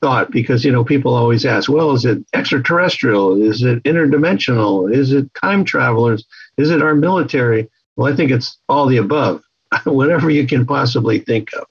thought 0.01 0.31
because 0.31 0.65
you 0.65 0.71
know 0.71 0.83
people 0.83 1.13
always 1.13 1.45
ask, 1.45 1.69
well, 1.69 1.93
is 1.93 2.05
it 2.05 2.23
extraterrestrial? 2.33 3.41
Is 3.41 3.63
it 3.63 3.83
interdimensional? 3.83 4.93
Is 4.93 5.11
it 5.11 5.33
time 5.35 5.63
travelers? 5.63 6.25
Is 6.57 6.71
it 6.71 6.81
our 6.81 6.95
military? 6.95 7.69
Well, 7.95 8.11
I 8.11 8.15
think 8.15 8.31
it's 8.31 8.57
all 8.69 8.87
the 8.87 8.97
above. 8.97 9.41
Whatever 9.83 10.29
you 10.29 10.47
can 10.47 10.65
possibly 10.65 11.19
think 11.19 11.49
of 11.53 11.67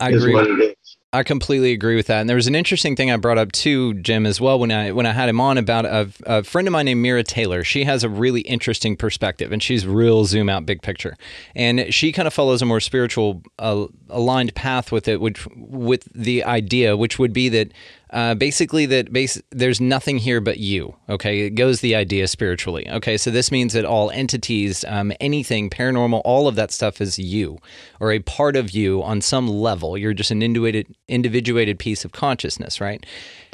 I 0.00 0.10
is 0.10 0.22
agree. 0.22 0.34
what 0.34 0.46
it 0.46 0.60
is. 0.60 0.76
I 1.14 1.22
completely 1.24 1.72
agree 1.72 1.94
with 1.94 2.06
that. 2.06 2.20
And 2.20 2.28
there 2.28 2.36
was 2.36 2.46
an 2.46 2.54
interesting 2.54 2.96
thing 2.96 3.10
I 3.10 3.18
brought 3.18 3.36
up 3.36 3.52
too, 3.52 3.92
Jim, 3.94 4.24
as 4.24 4.40
well 4.40 4.58
when 4.58 4.72
I 4.72 4.92
when 4.92 5.04
I 5.04 5.12
had 5.12 5.28
him 5.28 5.42
on 5.42 5.58
about 5.58 5.84
a, 5.84 6.08
a, 6.24 6.42
friend 6.42 6.66
of 6.66 6.72
mine 6.72 6.86
named 6.86 7.02
Mira 7.02 7.22
Taylor. 7.22 7.64
She 7.64 7.84
has 7.84 8.02
a 8.02 8.08
really 8.08 8.40
interesting 8.42 8.96
perspective, 8.96 9.52
and 9.52 9.62
she's 9.62 9.86
real 9.86 10.24
zoom 10.24 10.48
out, 10.48 10.64
big 10.64 10.80
picture. 10.80 11.14
And 11.54 11.92
she 11.92 12.12
kind 12.12 12.26
of 12.26 12.32
follows 12.32 12.62
a 12.62 12.66
more 12.66 12.80
spiritual 12.80 13.42
uh, 13.58 13.88
aligned 14.08 14.54
path 14.54 14.90
with 14.90 15.06
it, 15.06 15.20
which 15.20 15.46
with 15.54 16.08
the 16.14 16.44
idea, 16.44 16.96
which 16.96 17.18
would 17.18 17.34
be 17.34 17.50
that 17.50 17.72
uh, 18.12 18.34
basically 18.34 18.84
that 18.86 19.12
base, 19.12 19.40
there's 19.50 19.80
nothing 19.80 20.18
here 20.18 20.40
but 20.40 20.58
you. 20.58 20.94
Okay, 21.08 21.40
it 21.40 21.50
goes 21.50 21.80
the 21.80 21.94
idea 21.94 22.28
spiritually. 22.28 22.88
Okay, 22.90 23.16
so 23.16 23.30
this 23.30 23.50
means 23.50 23.72
that 23.72 23.84
all 23.84 24.10
entities, 24.10 24.84
um, 24.86 25.12
anything 25.20 25.70
paranormal, 25.70 26.20
all 26.24 26.46
of 26.46 26.54
that 26.54 26.70
stuff 26.70 27.00
is 27.00 27.18
you 27.18 27.58
or 28.00 28.12
a 28.12 28.18
part 28.18 28.54
of 28.54 28.70
you 28.70 29.02
on 29.02 29.20
some 29.22 29.48
level. 29.48 29.96
You're 29.96 30.14
just 30.14 30.30
an 30.30 30.42
individuated, 30.42 30.94
individuated 31.08 31.78
piece 31.78 32.04
of 32.04 32.12
consciousness, 32.12 32.80
right? 32.80 33.04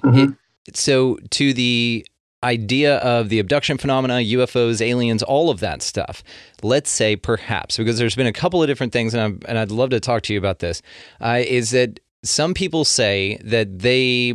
Mhm. 0.03 0.37
It, 0.67 0.77
so 0.77 1.19
to 1.31 1.55
the 1.55 2.05
idea 2.43 2.99
of 2.99 3.29
the 3.29 3.39
abduction 3.39 3.79
phenomena, 3.79 4.15
UFOs, 4.15 4.81
aliens, 4.81 5.23
all 5.23 5.51
of 5.51 5.61
that 5.61 5.83
stuff. 5.83 6.23
Let's 6.63 6.91
say 6.91 7.17
perhaps 7.17 7.77
because 7.77 7.99
there's 7.99 8.15
been 8.15 8.27
a 8.29 8.33
couple 8.33 8.63
of 8.63 8.69
different 8.69 8.93
things, 8.93 9.15
and 9.15 9.23
I'm, 9.23 9.41
and 9.47 9.59
I'd 9.59 9.71
love 9.73 9.91
to 9.91 10.01
talk 10.01 10.23
to 10.25 10.33
you 10.33 10.39
about 10.39 10.61
this. 10.61 10.83
Uh, 11.21 11.43
is 11.45 11.71
that 11.73 12.01
some 12.25 12.55
people 12.55 12.85
say 12.85 13.41
that 13.45 13.81
they 13.81 14.35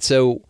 so 0.00 0.40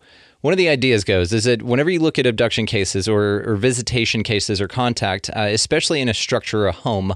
one 0.41 0.53
of 0.53 0.57
the 0.57 0.69
ideas 0.69 1.03
goes 1.03 1.33
is 1.33 1.43
that 1.43 1.63
whenever 1.63 1.89
you 1.89 1.99
look 1.99 2.17
at 2.17 2.25
abduction 2.25 2.65
cases 2.65 3.09
or, 3.09 3.43
or 3.45 3.55
visitation 3.57 4.23
cases 4.23 4.61
or 4.61 4.69
contact, 4.69 5.29
uh, 5.35 5.41
especially 5.41 5.99
in 5.99 6.07
a 6.07 6.13
structure, 6.13 6.63
or 6.63 6.67
a 6.67 6.71
home, 6.71 7.13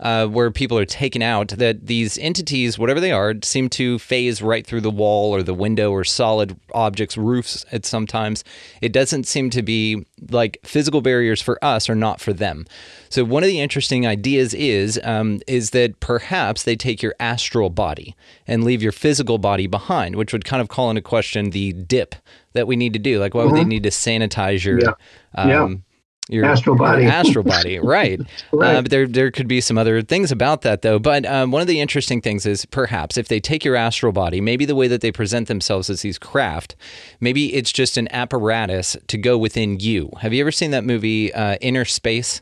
uh, 0.00 0.26
where 0.26 0.50
people 0.50 0.78
are 0.78 0.84
taken 0.84 1.22
out, 1.22 1.48
that 1.48 1.86
these 1.86 2.18
entities, 2.18 2.78
whatever 2.78 3.00
they 3.00 3.12
are, 3.12 3.34
seem 3.42 3.70
to 3.70 3.98
phase 3.98 4.42
right 4.42 4.66
through 4.66 4.82
the 4.82 4.90
wall 4.90 5.34
or 5.34 5.42
the 5.42 5.54
window 5.54 5.90
or 5.90 6.04
solid 6.04 6.54
objects, 6.74 7.16
roofs 7.16 7.64
at 7.72 7.86
sometimes. 7.86 8.44
It 8.82 8.92
doesn't 8.92 9.26
seem 9.26 9.48
to 9.50 9.62
be 9.62 10.04
like 10.30 10.58
physical 10.62 11.00
barriers 11.00 11.40
for 11.40 11.62
us 11.64 11.88
or 11.88 11.94
not 11.94 12.20
for 12.20 12.34
them. 12.34 12.66
So 13.08 13.24
one 13.24 13.42
of 13.42 13.48
the 13.48 13.60
interesting 13.60 14.06
ideas 14.06 14.52
is 14.52 15.00
um, 15.02 15.40
is 15.46 15.70
that 15.70 16.00
perhaps 16.00 16.64
they 16.64 16.76
take 16.76 17.02
your 17.02 17.14
astral 17.18 17.70
body 17.70 18.14
and 18.46 18.64
leave 18.64 18.82
your 18.82 18.92
physical 18.92 19.38
body 19.38 19.66
behind, 19.66 20.16
which 20.16 20.34
would 20.34 20.44
kind 20.44 20.60
of 20.60 20.68
call 20.68 20.90
into 20.90 21.00
question 21.00 21.50
the 21.50 21.72
dip 21.72 22.14
that 22.56 22.66
we 22.66 22.76
need 22.76 22.92
to 22.94 22.98
do. 22.98 23.18
Like, 23.20 23.34
why 23.34 23.44
would 23.44 23.54
they 23.54 23.64
need 23.64 23.84
to 23.84 23.90
sanitize 23.90 24.64
your 24.64 24.80
Yeah. 24.80 24.92
um, 25.36 25.48
Yeah. 25.48 25.68
your 26.28 26.44
Astral 26.44 26.74
body. 26.76 27.04
your 27.04 27.12
astral 27.12 27.44
body, 27.44 27.78
right? 27.96 28.20
Right. 28.52 28.74
Uh, 28.76 28.82
but 28.82 28.90
there 28.90 29.06
there 29.06 29.30
could 29.30 29.46
be 29.46 29.60
some 29.60 29.78
other 29.78 30.02
things 30.02 30.32
about 30.32 30.62
that 30.62 30.82
though. 30.82 30.98
But 30.98 31.24
um, 31.24 31.52
one 31.52 31.62
of 31.62 31.68
the 31.68 31.78
interesting 31.80 32.20
things 32.20 32.44
is 32.46 32.66
perhaps 32.66 33.16
if 33.16 33.28
they 33.28 33.38
take 33.38 33.64
your 33.64 33.76
astral 33.76 34.10
body, 34.12 34.40
maybe 34.40 34.64
the 34.64 34.74
way 34.74 34.88
that 34.88 35.02
they 35.02 35.12
present 35.12 35.46
themselves 35.46 35.88
as 35.88 36.02
these 36.02 36.18
craft, 36.18 36.74
maybe 37.20 37.54
it's 37.54 37.70
just 37.72 37.96
an 37.96 38.08
apparatus 38.12 38.96
to 39.06 39.16
go 39.16 39.38
within 39.38 39.78
you. 39.78 40.10
Have 40.20 40.32
you 40.34 40.40
ever 40.40 40.50
seen 40.50 40.72
that 40.72 40.82
movie 40.84 41.32
uh, 41.32 41.58
Innerspace? 41.62 42.40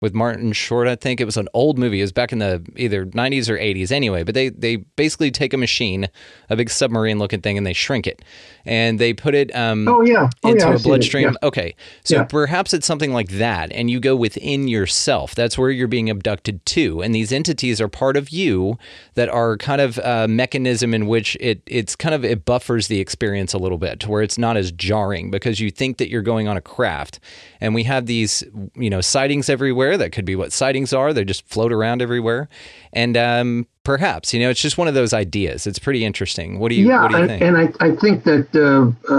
with 0.00 0.14
Martin 0.14 0.52
Short, 0.52 0.88
I 0.88 0.96
think 0.96 1.20
it 1.20 1.26
was 1.26 1.36
an 1.36 1.46
old 1.54 1.78
movie. 1.78 2.00
It 2.00 2.02
was 2.02 2.10
back 2.10 2.32
in 2.32 2.40
the 2.40 2.60
either 2.76 3.06
90s 3.06 3.48
or 3.48 3.56
80s 3.56 3.92
anyway. 3.92 4.24
But 4.24 4.34
they 4.34 4.48
they 4.48 4.78
basically 4.96 5.30
take 5.30 5.52
a 5.54 5.56
machine, 5.56 6.08
a 6.50 6.56
big 6.56 6.70
submarine 6.70 7.20
looking 7.20 7.40
thing, 7.40 7.56
and 7.56 7.64
they 7.64 7.72
shrink 7.72 8.08
it, 8.08 8.20
and 8.64 8.98
they 8.98 9.12
put 9.12 9.34
it 9.34 9.54
um, 9.54 9.88
Oh 9.88 10.02
yeah, 10.02 10.28
oh, 10.44 10.50
into 10.50 10.64
yeah, 10.64 10.70
a 10.70 10.72
I've 10.74 10.80
seen 10.80 10.86
it. 10.86 10.88
bloodstream. 10.88 11.24
Yeah. 11.42 11.48
Okay, 11.48 11.74
so 12.04 12.16
Yeah. 12.16 12.24
perhaps 12.24 12.72
it's 12.74 12.86
something 12.86 13.12
like 13.12 13.30
that, 13.32 13.72
and 13.72 13.90
you 13.90 14.00
go 14.00 14.14
within 14.16 14.68
yourself. 14.68 15.34
That's 15.34 15.56
where 15.58 15.70
you're 15.70 15.88
being 15.88 16.08
abducted 16.10 16.64
to, 16.66 17.02
and 17.02 17.14
these 17.14 17.32
entities 17.32 17.80
are 17.80 17.88
part 17.88 18.16
of 18.16 18.30
you 18.30 18.78
that 19.14 19.28
are 19.28 19.56
kind 19.56 19.80
of 19.80 19.98
a 19.98 20.28
mechanism 20.28 20.94
in 20.94 21.06
which 21.06 21.36
it 21.40 21.62
it's 21.66 21.96
kind 21.96 22.14
of 22.14 22.24
it 22.24 22.44
buffers 22.44 22.88
the 22.88 23.00
experience 23.00 23.52
a 23.52 23.58
little 23.58 23.78
bit, 23.78 24.00
to 24.00 24.10
where 24.10 24.22
it's 24.22 24.38
not 24.38 24.56
as 24.56 24.72
jarring 24.72 25.30
because 25.30 25.60
you 25.60 25.70
think 25.70 25.98
that 25.98 26.08
you're 26.08 26.22
going 26.22 26.48
on 26.48 26.56
a 26.56 26.60
craft, 26.60 27.18
and 27.60 27.74
we 27.74 27.84
have 27.84 28.06
these 28.06 28.44
you 28.76 28.90
know 28.90 29.00
sightings 29.00 29.48
everywhere. 29.48 29.96
That 29.96 30.12
could 30.12 30.24
be 30.24 30.36
what 30.36 30.52
sightings 30.52 30.92
are. 30.92 31.12
They 31.12 31.24
just 31.24 31.46
float 31.48 31.72
around 31.72 32.02
everywhere, 32.02 32.48
and 32.92 33.16
um, 33.16 33.66
perhaps 33.84 34.32
you 34.32 34.40
know 34.40 34.50
it's 34.50 34.60
just 34.60 34.78
one 34.78 34.88
of 34.88 34.94
those 34.94 35.12
ideas. 35.12 35.66
It's 35.66 35.78
pretty 35.78 36.04
interesting. 36.04 36.58
What 36.58 36.70
do 36.70 36.74
you 36.74 36.88
yeah, 36.88 37.02
what 37.02 37.10
do 37.10 37.16
you 37.16 37.22
and, 37.22 37.30
think? 37.30 37.42
and 37.42 37.56
I, 37.56 37.86
I 37.86 37.96
think 37.96 38.24
that 38.24 38.54
uh, 38.54 39.12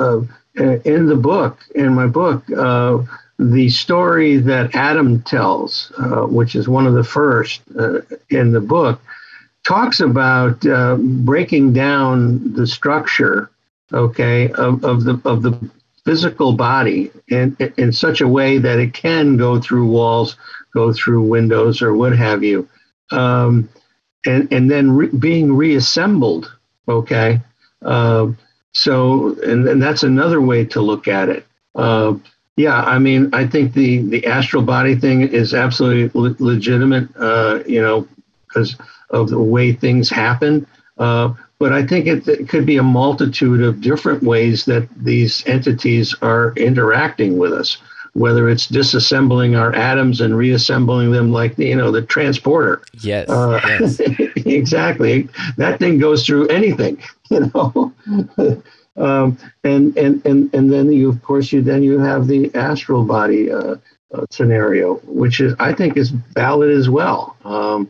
uh, 0.59 0.79
in 0.85 1.07
the 1.07 1.15
book, 1.15 1.59
in 1.75 1.93
my 1.93 2.07
book, 2.07 2.43
uh, 2.51 2.99
the 3.39 3.69
story 3.69 4.37
that 4.37 4.75
Adam 4.75 5.21
tells, 5.23 5.91
uh, 5.97 6.21
which 6.21 6.55
is 6.55 6.67
one 6.67 6.85
of 6.85 6.93
the 6.93 7.03
first 7.03 7.61
uh, 7.77 7.99
in 8.29 8.51
the 8.51 8.61
book, 8.61 9.01
talks 9.63 9.99
about 9.99 10.65
uh, 10.65 10.95
breaking 10.95 11.73
down 11.73 12.53
the 12.53 12.67
structure, 12.67 13.49
okay, 13.91 14.51
of, 14.51 14.83
of 14.83 15.03
the 15.03 15.19
of 15.25 15.41
the 15.41 15.57
physical 16.05 16.53
body 16.53 17.11
in 17.29 17.55
in 17.77 17.91
such 17.91 18.21
a 18.21 18.27
way 18.27 18.57
that 18.57 18.79
it 18.79 18.93
can 18.93 19.37
go 19.37 19.59
through 19.59 19.87
walls, 19.87 20.37
go 20.73 20.93
through 20.93 21.23
windows, 21.23 21.81
or 21.81 21.95
what 21.95 22.15
have 22.15 22.43
you, 22.43 22.67
um, 23.11 23.67
and 24.25 24.51
and 24.51 24.69
then 24.69 24.91
re- 24.91 25.07
being 25.07 25.55
reassembled, 25.55 26.53
okay. 26.87 27.41
Um, 27.81 28.37
so, 28.73 29.35
and, 29.43 29.67
and 29.67 29.81
that's 29.81 30.03
another 30.03 30.41
way 30.41 30.65
to 30.65 30.81
look 30.81 31.07
at 31.07 31.29
it. 31.29 31.45
Uh, 31.75 32.15
yeah, 32.55 32.81
I 32.81 32.99
mean, 32.99 33.29
I 33.33 33.47
think 33.47 33.73
the 33.73 33.99
the 34.03 34.25
astral 34.25 34.63
body 34.63 34.95
thing 34.95 35.21
is 35.21 35.53
absolutely 35.53 36.19
le- 36.19 36.35
legitimate. 36.39 37.09
Uh, 37.15 37.63
you 37.67 37.81
know, 37.81 38.07
because 38.53 38.75
of 39.09 39.29
the 39.29 39.39
way 39.39 39.73
things 39.73 40.09
happen. 40.09 40.67
Uh, 40.97 41.33
but 41.59 41.71
I 41.71 41.85
think 41.85 42.07
it, 42.07 42.27
it, 42.27 42.49
could 42.49 42.65
be 42.65 42.77
a 42.77 42.83
multitude 42.83 43.61
of 43.61 43.81
different 43.81 44.21
ways 44.23 44.65
that 44.65 44.87
these 44.97 45.45
entities 45.47 46.13
are 46.21 46.53
interacting 46.55 47.37
with 47.37 47.53
us. 47.53 47.77
Whether 48.13 48.47
it's 48.47 48.67
disassembling 48.67 49.59
our 49.59 49.73
atoms 49.73 50.21
and 50.21 50.37
reassembling 50.37 51.11
them, 51.11 51.31
like 51.31 51.55
the, 51.55 51.67
you 51.67 51.75
know 51.75 51.91
the 51.91 52.03
transporter. 52.03 52.83
Yes. 53.01 53.29
Uh, 53.29 53.59
yes. 53.65 53.99
exactly. 54.45 55.29
That 55.57 55.79
thing 55.79 55.97
goes 55.97 56.25
through 56.25 56.47
anything. 56.47 57.01
You 57.31 57.49
know. 57.55 57.93
um, 58.95 59.39
and 59.63 59.97
and 59.97 60.23
and 60.23 60.53
and 60.53 60.71
then 60.71 60.91
you, 60.91 61.09
of 61.09 61.23
course, 61.23 61.51
you 61.51 61.63
then 61.63 61.81
you 61.81 61.97
have 61.97 62.27
the 62.27 62.53
astral 62.53 63.03
body 63.05 63.51
uh, 63.51 63.77
uh, 64.13 64.25
scenario, 64.29 64.95
which 65.05 65.39
is 65.39 65.55
I 65.57 65.73
think 65.73 65.97
is 65.97 66.11
valid 66.11 66.69
as 66.69 66.89
well. 66.89 67.35
Um, 67.43 67.89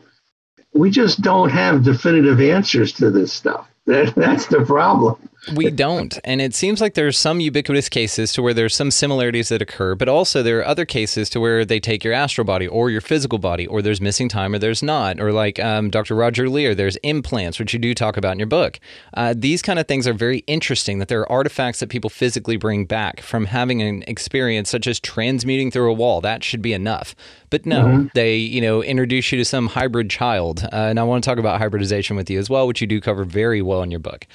we 0.74 0.90
just 0.90 1.22
don't 1.22 1.50
have 1.50 1.84
definitive 1.84 2.40
answers 2.40 2.94
to 2.94 3.10
this 3.10 3.34
stuff. 3.34 3.70
That, 3.86 4.14
that's 4.16 4.48
the 4.48 4.66
problem. 4.66 5.18
We 5.52 5.70
don't. 5.70 6.18
And 6.24 6.42
it 6.42 6.56
seems 6.56 6.80
like 6.80 6.94
there's 6.94 7.18
some 7.18 7.40
ubiquitous 7.40 7.90
cases 7.90 8.32
to 8.34 8.42
where 8.42 8.54
there's 8.54 8.76
some 8.76 8.92
similarities 8.92 9.50
that 9.50 9.62
occur, 9.62 9.96
but 9.96 10.08
also 10.08 10.42
there 10.42 10.60
are 10.60 10.66
other 10.66 10.86
cases 10.86 11.30
to 11.32 11.40
where 11.40 11.66
they 11.66 11.80
take 11.80 12.04
your 12.04 12.14
astral 12.14 12.46
body 12.46 12.68
or 12.68 12.90
your 12.90 13.02
physical 13.02 13.40
body, 13.40 13.68
or 13.68 13.82
there's 13.82 14.00
missing 14.00 14.30
time 14.30 14.54
or 14.54 14.60
there's 14.60 14.82
not. 14.82 15.20
Or 15.20 15.34
like 15.34 15.60
um, 15.60 15.90
Dr. 15.90 16.16
Roger 16.16 16.48
Leir, 16.48 16.74
there's 16.74 16.96
implants, 16.98 17.60
which 17.60 17.74
you 17.74 17.80
do 17.80 17.94
talk 17.94 18.16
about 18.16 18.34
in 18.34 18.40
your 18.40 18.48
book. 18.48 18.80
Uh, 19.16 19.34
these 19.36 19.62
kind 19.62 19.80
of 19.80 19.88
things 19.88 20.08
are 20.08 20.14
very 20.14 20.40
interesting 20.48 21.00
that 21.00 21.10
there 21.10 21.22
are 21.22 21.32
artifacts 21.32 21.82
that 21.82 21.90
people 21.90 22.10
physically 22.10 22.56
bring 22.56 22.86
back 22.86 23.20
from 23.20 23.46
having 23.46 23.82
an 23.82 24.04
experience 24.08 24.70
such 24.70 24.88
as 24.88 25.00
transmuting 25.00 25.72
through 25.72 25.90
a 25.90 25.94
wall. 25.94 26.22
That 26.22 26.44
should 26.44 26.62
be 26.62 26.74
enough. 26.74 27.16
But 27.50 27.66
no, 27.66 27.86
mm-hmm. 27.86 28.08
they, 28.14 28.38
you 28.38 28.62
know, 28.62 28.82
introduce 28.82 29.32
you 29.32 29.38
to 29.38 29.46
some 29.46 29.68
hybrid 29.68 30.10
child. 30.10 30.64
Uh, 30.64 30.88
and 30.90 31.00
I 31.00 31.04
want 31.04 31.24
to 31.24 31.30
talk 31.30 31.38
about 31.38 31.60
hybridization 31.60 32.16
with 32.16 32.30
you 32.30 32.40
as 32.40 32.50
well, 32.50 32.66
which 32.66 32.82
you 32.82 32.88
do 32.88 33.02
cover 33.02 33.26
very 33.26 33.62
well 33.62 33.84
in 33.84 33.92
your 33.92 34.00
book. 34.00 34.26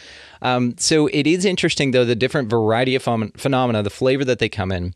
Um, 0.42 0.74
so 0.79 1.09
it 1.09 1.27
is 1.27 1.44
interesting, 1.44 1.90
though, 1.90 2.05
the 2.05 2.14
different 2.14 2.48
variety 2.48 2.94
of 2.94 3.05
ph- 3.05 3.33
phenomena, 3.37 3.83
the 3.83 3.90
flavor 3.90 4.24
that 4.24 4.38
they 4.38 4.48
come 4.48 4.72
in 4.72 4.94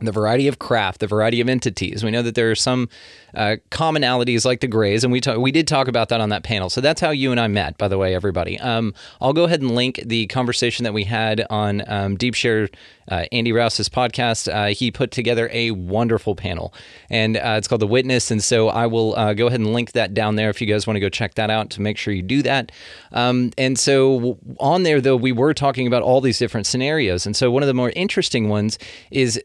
the 0.00 0.12
variety 0.12 0.46
of 0.46 0.58
craft, 0.58 1.00
the 1.00 1.06
variety 1.06 1.40
of 1.40 1.48
entities. 1.48 2.04
We 2.04 2.10
know 2.10 2.22
that 2.22 2.34
there 2.34 2.50
are 2.50 2.54
some 2.54 2.88
uh, 3.34 3.56
commonalities 3.70 4.44
like 4.44 4.60
the 4.60 4.68
Greys, 4.68 5.02
and 5.02 5.12
we 5.12 5.20
talk, 5.20 5.38
we 5.38 5.50
did 5.50 5.66
talk 5.66 5.88
about 5.88 6.08
that 6.10 6.20
on 6.20 6.28
that 6.28 6.44
panel. 6.44 6.70
So 6.70 6.80
that's 6.80 7.00
how 7.00 7.10
you 7.10 7.30
and 7.32 7.40
I 7.40 7.48
met, 7.48 7.76
by 7.78 7.88
the 7.88 7.98
way, 7.98 8.14
everybody. 8.14 8.58
Um, 8.60 8.94
I'll 9.20 9.32
go 9.32 9.44
ahead 9.44 9.60
and 9.60 9.74
link 9.74 10.00
the 10.04 10.26
conversation 10.28 10.84
that 10.84 10.94
we 10.94 11.04
had 11.04 11.44
on 11.50 11.82
um, 11.88 12.16
DeepShare, 12.16 12.72
uh, 13.10 13.24
Andy 13.32 13.52
Rouse's 13.52 13.88
podcast. 13.88 14.52
Uh, 14.52 14.72
he 14.72 14.90
put 14.90 15.10
together 15.10 15.50
a 15.52 15.72
wonderful 15.72 16.36
panel, 16.36 16.72
and 17.10 17.36
uh, 17.36 17.56
it's 17.58 17.66
called 17.66 17.80
The 17.80 17.86
Witness. 17.86 18.30
And 18.30 18.42
so 18.42 18.68
I 18.68 18.86
will 18.86 19.16
uh, 19.16 19.34
go 19.34 19.48
ahead 19.48 19.60
and 19.60 19.72
link 19.72 19.92
that 19.92 20.14
down 20.14 20.36
there 20.36 20.50
if 20.50 20.60
you 20.60 20.66
guys 20.66 20.86
want 20.86 20.96
to 20.96 21.00
go 21.00 21.08
check 21.08 21.34
that 21.34 21.50
out 21.50 21.70
to 21.70 21.82
make 21.82 21.98
sure 21.98 22.14
you 22.14 22.22
do 22.22 22.42
that. 22.42 22.70
Um, 23.12 23.50
and 23.58 23.78
so 23.78 24.38
on 24.60 24.84
there, 24.84 25.00
though, 25.00 25.16
we 25.16 25.32
were 25.32 25.54
talking 25.54 25.86
about 25.86 26.02
all 26.02 26.20
these 26.20 26.38
different 26.38 26.66
scenarios. 26.66 27.26
And 27.26 27.34
so 27.34 27.50
one 27.50 27.62
of 27.62 27.66
the 27.66 27.74
more 27.74 27.90
interesting 27.96 28.48
ones 28.48 28.78
is 29.10 29.42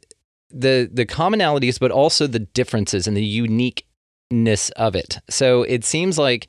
the 0.53 0.89
the 0.91 1.05
commonalities, 1.05 1.79
but 1.79 1.91
also 1.91 2.27
the 2.27 2.39
differences 2.39 3.07
and 3.07 3.17
the 3.17 3.25
uniqueness 3.25 4.69
of 4.71 4.95
it. 4.95 5.19
So 5.29 5.63
it 5.63 5.83
seems 5.83 6.17
like 6.17 6.47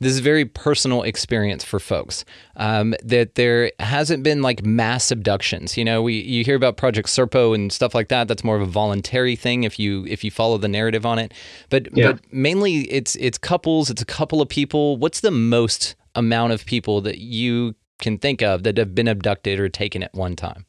this 0.00 0.12
is 0.12 0.20
a 0.20 0.22
very 0.22 0.46
personal 0.46 1.02
experience 1.02 1.62
for 1.62 1.78
folks. 1.78 2.24
Um, 2.56 2.94
that 3.04 3.34
there 3.34 3.70
hasn't 3.78 4.22
been 4.22 4.40
like 4.40 4.64
mass 4.64 5.10
abductions. 5.10 5.76
You 5.76 5.84
know, 5.84 6.02
we 6.02 6.14
you 6.20 6.42
hear 6.42 6.56
about 6.56 6.78
Project 6.78 7.08
Serpo 7.08 7.54
and 7.54 7.70
stuff 7.70 7.94
like 7.94 8.08
that. 8.08 8.26
That's 8.26 8.42
more 8.42 8.56
of 8.56 8.62
a 8.62 8.70
voluntary 8.70 9.36
thing 9.36 9.64
if 9.64 9.78
you 9.78 10.06
if 10.06 10.24
you 10.24 10.30
follow 10.30 10.56
the 10.56 10.68
narrative 10.68 11.04
on 11.04 11.18
it. 11.18 11.34
But 11.68 11.94
yeah. 11.96 12.12
but 12.12 12.32
mainly 12.32 12.90
it's 12.90 13.14
it's 13.16 13.36
couples. 13.36 13.90
It's 13.90 14.02
a 14.02 14.06
couple 14.06 14.40
of 14.40 14.48
people. 14.48 14.96
What's 14.96 15.20
the 15.20 15.30
most 15.30 15.96
amount 16.14 16.52
of 16.52 16.64
people 16.64 17.02
that 17.02 17.18
you 17.18 17.74
can 17.98 18.16
think 18.16 18.42
of 18.42 18.62
that 18.62 18.78
have 18.78 18.94
been 18.94 19.06
abducted 19.06 19.60
or 19.60 19.68
taken 19.68 20.02
at 20.02 20.14
one 20.14 20.34
time? 20.34 20.64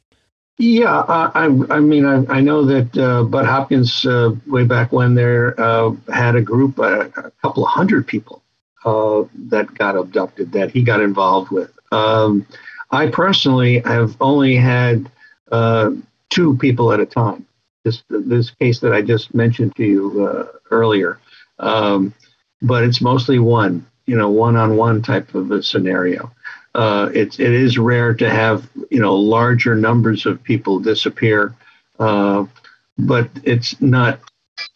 Yeah, 0.63 1.04
I, 1.08 1.45
I 1.71 1.80
mean, 1.80 2.06
I, 2.06 2.24
I 2.30 2.39
know 2.39 2.63
that 2.65 2.95
uh, 2.95 3.24
Bud 3.24 3.47
Hopkins, 3.47 4.06
uh, 4.06 4.36
way 4.45 4.63
back 4.63 4.91
when, 4.91 5.15
there 5.15 5.60
uh, 5.60 5.89
had 6.13 6.36
a 6.36 6.41
group, 6.41 6.78
uh, 6.78 7.10
a 7.15 7.32
couple 7.41 7.65
of 7.65 7.71
hundred 7.71 8.06
people 8.06 8.43
uh, 8.86 9.24
that 9.50 9.74
got 9.74 9.95
abducted 9.95 10.52
that 10.52 10.69
he 10.69 10.84
got 10.84 11.02
involved 11.02 11.50
with. 11.50 11.71
Um, 11.91 12.45
I 12.91 13.08
personally 13.08 13.80
have 13.80 14.15
only 14.21 14.56
had 14.56 15.10
two 16.30 16.56
people 16.58 16.93
at 16.93 17.00
a 17.00 17.08
time. 17.08 17.47
This 17.84 18.04
this 18.12 18.52
case 18.52 18.80
that 18.82 18.93
I 18.93 19.02
just 19.02 19.34
mentioned 19.34 19.76
to 19.78 19.84
you 19.84 20.47
earlier, 20.69 21.19
um, 21.58 22.13
but 22.62 22.84
it's 22.84 23.02
mostly 23.02 23.39
one, 23.39 23.88
you 24.06 24.15
know, 24.15 24.30
one-on-one 24.30 25.02
type 25.02 25.34
of 25.34 25.50
a 25.50 25.63
scenario 25.63 26.32
uh, 26.75 27.10
it, 27.13 27.39
it 27.39 27.51
is 27.51 27.77
rare 27.77 28.13
to 28.13 28.29
have 28.29 28.69
you 28.89 28.99
know 29.01 29.15
larger 29.15 29.75
numbers 29.75 30.25
of 30.25 30.43
people 30.43 30.79
disappear, 30.79 31.53
uh, 31.99 32.45
but 32.97 33.29
it's 33.43 33.81
not 33.81 34.19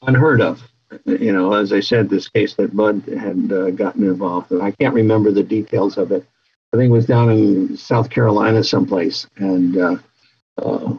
unheard 0.02 0.42
of. 0.42 0.62
You 1.06 1.34
know, 1.34 1.54
as 1.54 1.74
I 1.74 1.80
said, 1.80 2.10
this 2.10 2.28
case 2.28 2.54
that 2.56 2.76
Bud 2.76 3.04
had 3.06 3.52
uh, 3.52 3.72
gotten 3.72 4.04
involved 4.04 4.52
in, 4.52 4.62
I 4.62 4.72
can't 4.72 4.94
remember 4.94 5.32
the 5.32 5.44
details 5.44 5.98
of 5.98 6.12
it. 6.12 6.26
I 6.74 6.78
think 6.78 6.90
it 6.90 6.94
was 6.94 7.06
down 7.06 7.30
in 7.32 7.78
South 7.78 8.10
Carolina 8.10 8.64
someplace, 8.64 9.28
and, 9.38 9.78
uh, 9.78 9.98
uh, 10.62 10.94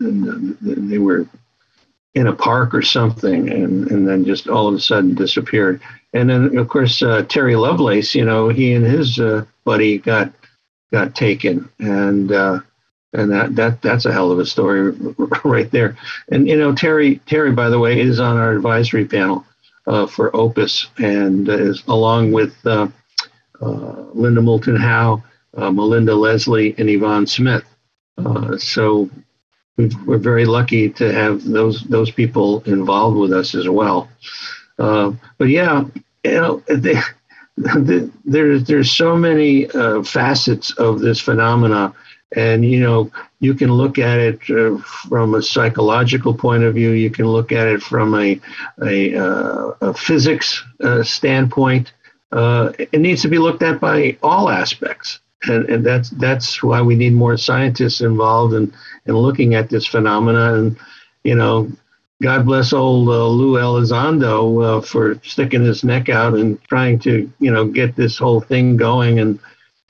and 0.00 0.56
they 0.60 0.98
were 0.98 1.26
in 2.14 2.26
a 2.26 2.32
park 2.32 2.74
or 2.74 2.82
something, 2.82 3.50
and, 3.50 3.90
and 3.90 4.06
then 4.08 4.24
just 4.24 4.48
all 4.48 4.68
of 4.68 4.74
a 4.74 4.80
sudden 4.80 5.14
disappeared. 5.14 5.80
And 6.14 6.30
then, 6.30 6.56
of 6.56 6.68
course, 6.68 7.02
uh, 7.02 7.24
Terry 7.24 7.56
Lovelace, 7.56 8.14
you 8.14 8.24
know, 8.24 8.48
he 8.48 8.72
and 8.72 8.86
his 8.86 9.18
uh, 9.18 9.44
buddy 9.64 9.98
got 9.98 10.32
got 10.92 11.16
taken, 11.16 11.68
and 11.80 12.30
uh, 12.30 12.60
and 13.12 13.32
that 13.32 13.56
that 13.56 13.82
that's 13.82 14.06
a 14.06 14.12
hell 14.12 14.30
of 14.30 14.38
a 14.38 14.46
story 14.46 14.92
right 15.44 15.70
there. 15.72 15.96
And 16.30 16.46
you 16.46 16.56
know, 16.56 16.72
Terry 16.72 17.16
Terry, 17.26 17.50
by 17.50 17.68
the 17.68 17.80
way, 17.80 18.00
is 18.00 18.20
on 18.20 18.36
our 18.36 18.52
advisory 18.52 19.04
panel 19.06 19.44
uh, 19.88 20.06
for 20.06 20.34
Opus, 20.34 20.86
and 20.98 21.48
is 21.48 21.82
along 21.88 22.30
with 22.30 22.54
uh, 22.64 22.86
uh, 23.60 24.02
Linda 24.14 24.40
Moulton 24.40 24.76
Howe, 24.76 25.20
Melinda 25.56 26.14
Leslie, 26.14 26.76
and 26.78 26.88
Yvonne 26.88 27.26
Smith. 27.26 27.64
so 28.58 29.10
we're 29.76 30.18
very 30.18 30.44
lucky 30.44 30.90
to 30.90 31.12
have 31.12 31.42
those 31.42 31.82
those 31.82 32.12
people 32.12 32.62
involved 32.66 33.16
with 33.16 33.32
us 33.32 33.56
as 33.56 33.68
well. 33.68 34.08
Uh, 34.78 35.12
but 35.38 35.48
yeah, 35.48 35.84
you 36.24 36.32
know, 36.32 36.62
they, 36.68 37.00
there's 38.24 38.64
there's 38.64 38.90
so 38.90 39.16
many 39.16 39.70
uh, 39.70 40.02
facets 40.02 40.72
of 40.72 41.00
this 41.00 41.20
phenomena, 41.20 41.94
and 42.34 42.64
you 42.64 42.80
know, 42.80 43.10
you 43.40 43.54
can 43.54 43.72
look 43.72 43.98
at 43.98 44.18
it 44.18 44.40
uh, 44.50 44.78
from 44.78 45.34
a 45.34 45.42
psychological 45.42 46.34
point 46.34 46.64
of 46.64 46.74
view. 46.74 46.90
You 46.90 47.10
can 47.10 47.26
look 47.26 47.52
at 47.52 47.66
it 47.66 47.82
from 47.82 48.14
a 48.14 48.40
a, 48.82 49.16
uh, 49.16 49.70
a 49.80 49.94
physics 49.94 50.62
uh, 50.82 51.02
standpoint. 51.02 51.92
it 52.32 53.00
needs 53.00 53.22
to 53.22 53.28
be 53.28 53.38
looked 53.38 53.62
at 53.62 53.80
by 53.80 54.16
all 54.22 54.48
aspects 54.50 55.20
and, 55.48 55.68
and 55.68 55.86
that's 55.86 56.10
that's 56.10 56.62
why 56.62 56.80
we 56.80 56.96
need 56.96 57.12
more 57.12 57.36
scientists 57.36 58.00
involved 58.00 58.54
in, 58.54 58.72
in 59.06 59.14
looking 59.16 59.54
at 59.54 59.70
this 59.70 59.86
phenomena. 59.86 60.54
And 60.54 60.76
you 61.22 61.34
know, 61.34 61.70
God 62.24 62.46
bless 62.46 62.72
old 62.72 63.08
uh, 63.08 63.26
Lou 63.26 63.58
Elizondo 63.58 64.78
uh, 64.78 64.80
for 64.80 65.20
sticking 65.22 65.64
his 65.64 65.84
neck 65.84 66.08
out 66.08 66.34
and 66.34 66.62
trying 66.64 66.98
to 67.00 67.30
you 67.38 67.50
know 67.50 67.66
get 67.66 67.94
this 67.94 68.16
whole 68.18 68.40
thing 68.40 68.76
going. 68.76 69.20
And 69.20 69.38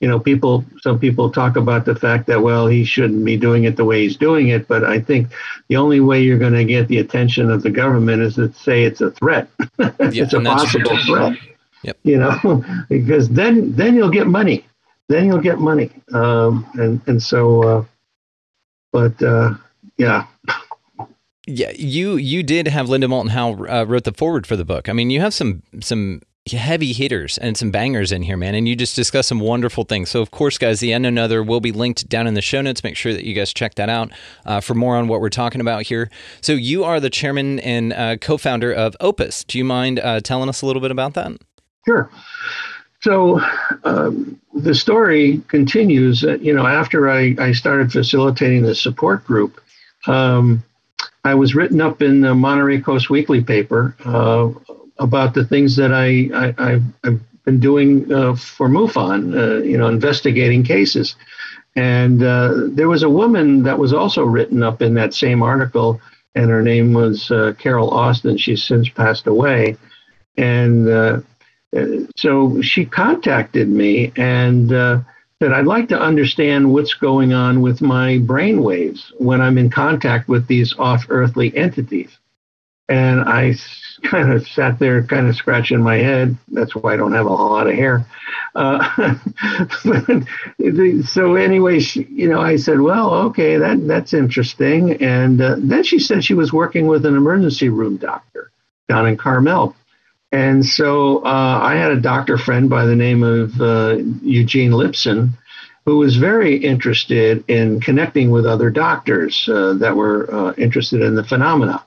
you 0.01 0.07
know, 0.07 0.19
people 0.19 0.65
some 0.81 0.99
people 0.99 1.31
talk 1.31 1.55
about 1.55 1.85
the 1.85 1.95
fact 1.95 2.27
that 2.27 2.41
well 2.41 2.67
he 2.67 2.83
shouldn't 2.83 3.23
be 3.23 3.37
doing 3.37 3.63
it 3.63 3.77
the 3.77 3.85
way 3.85 4.03
he's 4.03 4.17
doing 4.17 4.49
it, 4.49 4.67
but 4.67 4.83
I 4.83 4.99
think 4.99 5.29
the 5.69 5.77
only 5.77 6.01
way 6.01 6.21
you're 6.21 6.37
going 6.37 6.53
to 6.53 6.65
get 6.65 6.89
the 6.89 6.99
attention 6.99 7.49
of 7.49 7.63
the 7.63 7.71
government 7.71 8.21
is 8.21 8.35
to 8.35 8.53
say 8.53 8.83
it's 8.83 9.01
a 9.01 9.11
threat. 9.11 9.47
it's 9.79 10.33
a 10.33 10.41
possible 10.41 10.97
threat. 11.05 11.37
Yep. 11.83 11.97
You 12.03 12.17
know, 12.17 12.65
because 12.89 13.29
then 13.29 13.73
then 13.75 13.95
you'll 13.95 14.11
get 14.11 14.27
money 14.27 14.65
then 15.07 15.27
you'll 15.27 15.41
get 15.41 15.59
money. 15.59 15.91
Um, 16.13 16.65
and 16.73 17.01
and 17.07 17.21
so, 17.21 17.63
uh, 17.63 17.85
but 18.91 19.21
uh, 19.21 19.53
yeah. 19.97 20.27
Yeah, 21.47 21.71
you 21.75 22.15
you 22.15 22.43
did 22.43 22.67
have 22.67 22.89
Linda 22.89 23.07
Moulton 23.07 23.31
Howe 23.31 23.53
uh, 23.65 23.85
wrote 23.85 24.03
the 24.03 24.13
forward 24.13 24.47
for 24.47 24.55
the 24.55 24.65
book. 24.65 24.89
I 24.89 24.93
mean, 24.93 25.09
you 25.09 25.21
have 25.21 25.33
some 25.33 25.61
some 25.79 26.21
heavy 26.51 26.93
hitters 26.93 27.37
and 27.39 27.57
some 27.57 27.71
bangers 27.71 28.11
in 28.11 28.21
here, 28.21 28.37
man. 28.37 28.53
And 28.53 28.67
you 28.67 28.75
just 28.75 28.95
discussed 28.95 29.29
some 29.29 29.39
wonderful 29.39 29.83
things. 29.83 30.09
So, 30.09 30.21
of 30.21 30.29
course, 30.31 30.57
guys, 30.57 30.79
The 30.79 30.91
Unknown 30.91 31.17
Other 31.17 31.41
will 31.43 31.59
be 31.59 31.71
linked 31.71 32.07
down 32.07 32.27
in 32.27 32.35
the 32.35 32.41
show 32.41 32.61
notes. 32.61 32.83
Make 32.83 32.95
sure 32.95 33.13
that 33.13 33.23
you 33.23 33.33
guys 33.33 33.53
check 33.53 33.75
that 33.75 33.89
out 33.89 34.11
uh, 34.45 34.61
for 34.61 34.75
more 34.75 34.95
on 34.95 35.07
what 35.07 35.21
we're 35.21 35.29
talking 35.29 35.59
about 35.61 35.83
here. 35.83 36.09
So, 36.41 36.53
you 36.53 36.83
are 36.83 36.99
the 36.99 37.09
chairman 37.09 37.59
and 37.61 37.93
uh, 37.93 38.17
co-founder 38.17 38.71
of 38.71 38.95
Opus. 38.99 39.43
Do 39.43 39.57
you 39.57 39.65
mind 39.65 39.99
uh, 39.99 40.19
telling 40.19 40.49
us 40.49 40.61
a 40.61 40.65
little 40.67 40.81
bit 40.81 40.91
about 40.91 41.15
that? 41.15 41.31
Sure. 41.85 42.09
So 43.01 43.39
um, 43.83 44.39
the 44.53 44.73
story 44.73 45.41
continues. 45.47 46.21
That, 46.21 46.41
you 46.41 46.53
know, 46.53 46.65
after 46.65 47.07
I, 47.07 47.35
I 47.37 47.51
started 47.51 47.91
facilitating 47.91 48.63
the 48.63 48.73
support 48.73 49.23
group, 49.25 49.61
um, 50.07 50.63
I 51.25 51.33
was 51.33 51.55
written 51.55 51.81
up 51.81 52.03
in 52.03 52.21
the 52.21 52.35
Monterey 52.35 52.79
Coast 52.79 53.09
Weekly 53.09 53.43
paper 53.43 53.95
uh, 54.05 54.51
about 54.99 55.33
the 55.33 55.43
things 55.43 55.75
that 55.75 55.91
I, 55.91 56.29
I, 56.59 56.79
have 57.03 57.19
been 57.43 57.59
doing 57.59 58.13
uh, 58.13 58.35
for 58.35 58.69
MUFON, 58.69 59.35
uh, 59.35 59.63
you 59.63 59.75
know, 59.75 59.87
investigating 59.87 60.63
cases. 60.63 61.15
And 61.75 62.21
uh, 62.21 62.67
there 62.67 62.87
was 62.87 63.01
a 63.01 63.09
woman 63.09 63.63
that 63.63 63.79
was 63.79 63.91
also 63.91 64.23
written 64.23 64.61
up 64.61 64.83
in 64.83 64.93
that 64.93 65.15
same 65.15 65.41
article, 65.41 65.99
and 66.35 66.51
her 66.51 66.61
name 66.61 66.93
was 66.93 67.31
uh, 67.31 67.53
Carol 67.57 67.89
Austin. 67.89 68.37
She's 68.37 68.63
since 68.63 68.87
passed 68.87 69.25
away. 69.25 69.77
And 70.37 70.87
uh, 70.87 71.21
so 72.15 72.61
she 72.61 72.85
contacted 72.85 73.67
me 73.67 74.11
and 74.15 74.71
that 75.39 75.53
I'd 75.53 75.65
like 75.65 75.89
to 75.89 75.99
understand 75.99 76.71
what's 76.71 76.93
going 76.93 77.33
on 77.33 77.61
with 77.61 77.81
my 77.81 78.19
brain 78.19 78.63
waves 78.63 79.11
when 79.17 79.41
I'm 79.41 79.57
in 79.57 79.69
contact 79.69 80.29
with 80.29 80.47
these 80.47 80.73
off 80.77 81.05
earthly 81.09 81.55
entities. 81.55 82.17
And 82.87 83.21
I 83.21 83.55
kind 84.03 84.31
of 84.31 84.47
sat 84.47 84.79
there, 84.79 85.03
kind 85.03 85.27
of 85.27 85.35
scratching 85.35 85.81
my 85.81 85.97
head. 85.97 86.37
That's 86.49 86.75
why 86.75 86.93
I 86.93 86.97
don't 86.97 87.13
have 87.13 87.25
a 87.25 87.35
whole 87.35 87.49
lot 87.49 87.67
of 87.67 87.73
hair. 87.73 88.05
Uh, 88.53 89.15
so, 91.03 91.35
anyway, 91.35 91.79
you 91.79 92.29
know, 92.29 92.39
I 92.39 92.55
said, 92.57 92.79
"Well, 92.79 93.13
okay, 93.25 93.57
that 93.57 93.87
that's 93.87 94.13
interesting." 94.13 95.01
And 95.01 95.41
uh, 95.41 95.55
then 95.57 95.83
she 95.83 95.99
said 95.99 96.23
she 96.23 96.35
was 96.35 96.53
working 96.53 96.85
with 96.87 97.05
an 97.05 97.15
emergency 97.17 97.69
room 97.69 97.97
doctor 97.97 98.51
down 98.87 99.07
in 99.07 99.17
Carmel, 99.17 99.75
and 100.35 100.65
so 100.65 101.19
uh, 101.23 101.59
I 101.63 101.75
had 101.75 101.91
a 101.91 102.01
doctor 102.01 102.37
friend 102.37 102.69
by 102.69 102.85
the 102.85 102.95
name 102.95 103.23
of 103.23 103.61
uh, 103.61 103.99
Eugene 104.21 104.71
Lipson 104.71 105.29
who 105.85 105.97
was 105.97 106.17
very 106.17 106.57
interested 106.57 107.45
in 107.47 107.79
connecting 107.79 108.31
with 108.31 108.45
other 108.45 108.69
doctors 108.69 109.47
uh, 109.47 109.75
that 109.75 109.95
were 109.95 110.29
uh, 110.33 110.53
interested 110.57 111.01
in 111.01 111.15
the 111.15 111.23
phenomena. 111.23 111.85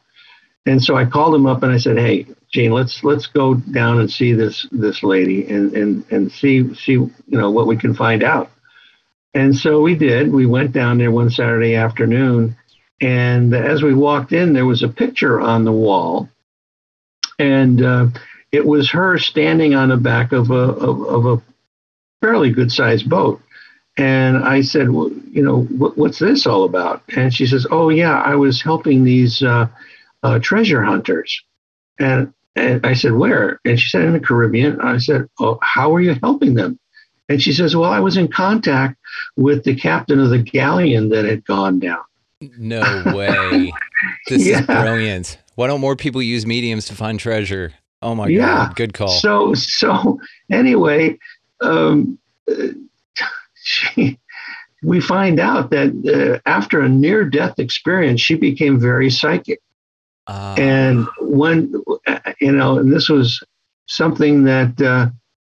And 0.65 0.83
so 0.83 0.97
I 0.97 1.05
called 1.05 1.35
him 1.35 1.45
up 1.45 1.63
and 1.63 1.73
I 1.73 1.77
said, 1.77 1.99
"Hey, 1.99 2.27
Gene, 2.51 2.73
let's 2.73 3.05
let's 3.05 3.27
go 3.27 3.55
down 3.55 4.01
and 4.01 4.11
see 4.11 4.33
this 4.33 4.67
this 4.73 5.03
lady 5.03 5.47
and 5.47 5.75
and 5.75 6.05
and 6.11 6.33
see 6.33 6.75
see 6.75 6.93
you 6.93 7.13
know 7.27 7.51
what 7.51 7.67
we 7.67 7.77
can 7.77 7.95
find 7.95 8.23
out." 8.23 8.51
And 9.35 9.55
so 9.55 9.83
we 9.83 9.95
did. 9.95 10.33
We 10.33 10.47
went 10.47 10.73
down 10.73 10.97
there 10.97 11.11
one 11.11 11.29
Saturday 11.29 11.75
afternoon, 11.75 12.57
and 13.01 13.55
as 13.55 13.83
we 13.83 13.93
walked 13.93 14.33
in, 14.33 14.55
there 14.55 14.67
was 14.67 14.83
a 14.83 14.89
picture 14.89 15.39
on 15.39 15.65
the 15.65 15.73
wall, 15.73 16.31
and 17.39 17.83
uh, 17.83 18.07
it 18.53 18.67
was 18.67 18.91
her 18.91 19.19
standing 19.19 19.75
on 19.75 19.89
the 19.89 19.97
back 19.97 20.33
of 20.33 20.51
a 20.51 20.55
of, 20.55 21.03
of 21.03 21.27
a 21.27 21.43
fairly 22.21 22.51
good 22.51 22.73
sized 22.73 23.09
boat. 23.09 23.41
And 23.97 24.39
I 24.39 24.61
said, 24.61 24.91
well, 24.91 25.11
you 25.31 25.43
know, 25.43 25.63
what, 25.65 25.99
what's 25.99 26.21
this 26.21 26.47
all 26.47 26.65
about? 26.65 27.03
And 27.17 27.35
she 27.35 27.47
says, 27.47 27.67
oh 27.71 27.89
yeah, 27.89 28.21
I 28.21 28.37
was 28.37 28.63
helping 28.63 29.03
these 29.03 29.43
uh, 29.43 29.67
uh, 30.23 30.39
treasure 30.39 30.83
hunters. 30.83 31.43
And 31.99 32.33
and 32.55 32.85
I 32.85 32.95
said, 32.95 33.13
where? 33.13 33.61
And 33.65 33.79
she 33.79 33.89
said, 33.89 34.03
in 34.03 34.13
the 34.13 34.21
Caribbean. 34.21 34.81
I 34.81 34.99
said, 34.99 35.29
oh, 35.39 35.59
how 35.63 35.95
are 35.95 36.01
you 36.01 36.17
helping 36.23 36.55
them? 36.55 36.79
And 37.29 37.43
she 37.43 37.53
says, 37.53 37.77
well, 37.77 37.91
I 37.91 38.01
was 38.01 38.17
in 38.17 38.29
contact 38.29 38.97
with 39.37 39.65
the 39.65 39.77
captain 39.77 40.19
of 40.19 40.31
the 40.31 40.39
galleon 40.39 41.11
that 41.11 41.25
had 41.25 41.45
gone 41.45 41.79
down. 41.79 42.03
No 42.41 42.81
way. 43.15 43.73
this 44.29 44.47
yeah. 44.47 44.61
is 44.61 44.67
brilliant. 44.67 45.39
Why 45.55 45.67
don't 45.67 45.81
more 45.81 45.97
people 45.97 46.23
use 46.23 46.47
mediums 46.47 46.87
to 46.87 46.95
find 46.95 47.21
treasure? 47.21 47.75
Oh 48.03 48.15
my 48.15 48.29
yeah. 48.29 48.67
God. 48.67 48.77
Good 48.77 48.95
call. 48.95 49.09
So, 49.09 49.55
so 49.55 50.21
anyway, 50.51 51.19
um, 51.61 52.19
she, 53.55 54.19
we 54.83 55.01
find 55.01 55.41
out 55.41 55.71
that 55.71 55.91
uh, 56.07 56.49
after 56.49 56.81
a 56.81 56.89
near 56.89 57.25
death 57.25 57.59
experience, 57.59 58.21
she 58.21 58.35
became 58.35 58.79
very 58.79 59.11
psychic. 59.11 59.61
Uh. 60.27 60.55
And 60.59 61.07
when, 61.21 61.73
you 62.41 62.53
know, 62.53 62.79
and 62.79 62.93
this 62.93 63.09
was 63.09 63.43
something 63.87 64.45
that 64.45 64.81
uh, 64.81 65.09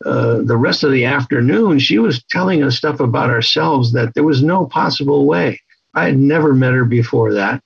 uh, 0.09 0.41
the 0.43 0.57
rest 0.57 0.83
of 0.83 0.91
the 0.91 1.05
afternoon, 1.05 1.77
she 1.77 1.99
was 1.99 2.23
telling 2.29 2.63
us 2.63 2.77
stuff 2.77 2.99
about 2.99 3.29
ourselves 3.29 3.91
that 3.91 4.13
there 4.15 4.23
was 4.23 4.41
no 4.41 4.65
possible 4.65 5.25
way. 5.25 5.59
I 5.93 6.05
had 6.05 6.17
never 6.17 6.53
met 6.53 6.73
her 6.73 6.85
before 6.85 7.33
that. 7.33 7.61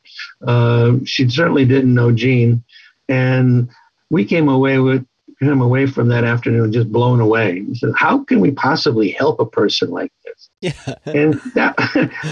Uh, 0.46 0.96
she 1.06 1.30
certainly 1.30 1.66
didn't 1.66 1.94
know 1.94 2.12
Gene. 2.12 2.64
And 3.08 3.70
we 4.10 4.26
came 4.26 4.50
away 4.50 4.80
with 4.80 5.06
him 5.40 5.62
away 5.62 5.86
from 5.86 6.08
that 6.10 6.24
afternoon 6.24 6.72
just 6.72 6.92
blown 6.92 7.20
away. 7.20 7.64
He 7.64 7.76
said, 7.76 7.92
"How 7.96 8.24
can 8.24 8.40
we 8.40 8.52
possibly 8.52 9.12
help 9.12 9.40
a 9.40 9.46
person 9.46 9.90
like 9.90 10.12
this?" 10.24 10.50
Yeah. 10.62 10.96
and 11.06 11.34
that, 11.56 11.76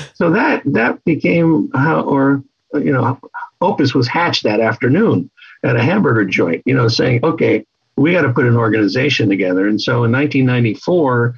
so 0.16 0.32
that 0.32 0.64
that 0.66 1.04
became 1.04 1.70
how, 1.74 2.02
or 2.02 2.44
you 2.74 2.92
know, 2.92 3.20
Opus 3.62 3.94
was 3.94 4.08
hatched 4.08 4.44
that 4.44 4.60
afternoon 4.60 5.30
at 5.64 5.76
a 5.76 5.84
hamburger 5.84 6.26
joint. 6.26 6.64
You 6.66 6.76
know, 6.76 6.88
saying, 6.88 7.22
"Okay, 7.24 7.66
we 7.98 8.14
got 8.14 8.22
to 8.22 8.34
put 8.34 8.46
an 8.46 8.56
organization 8.56 9.30
together." 9.30 9.68
And 9.68 9.82
so 9.82 10.04
in 10.04 10.12
1994, 10.12 11.36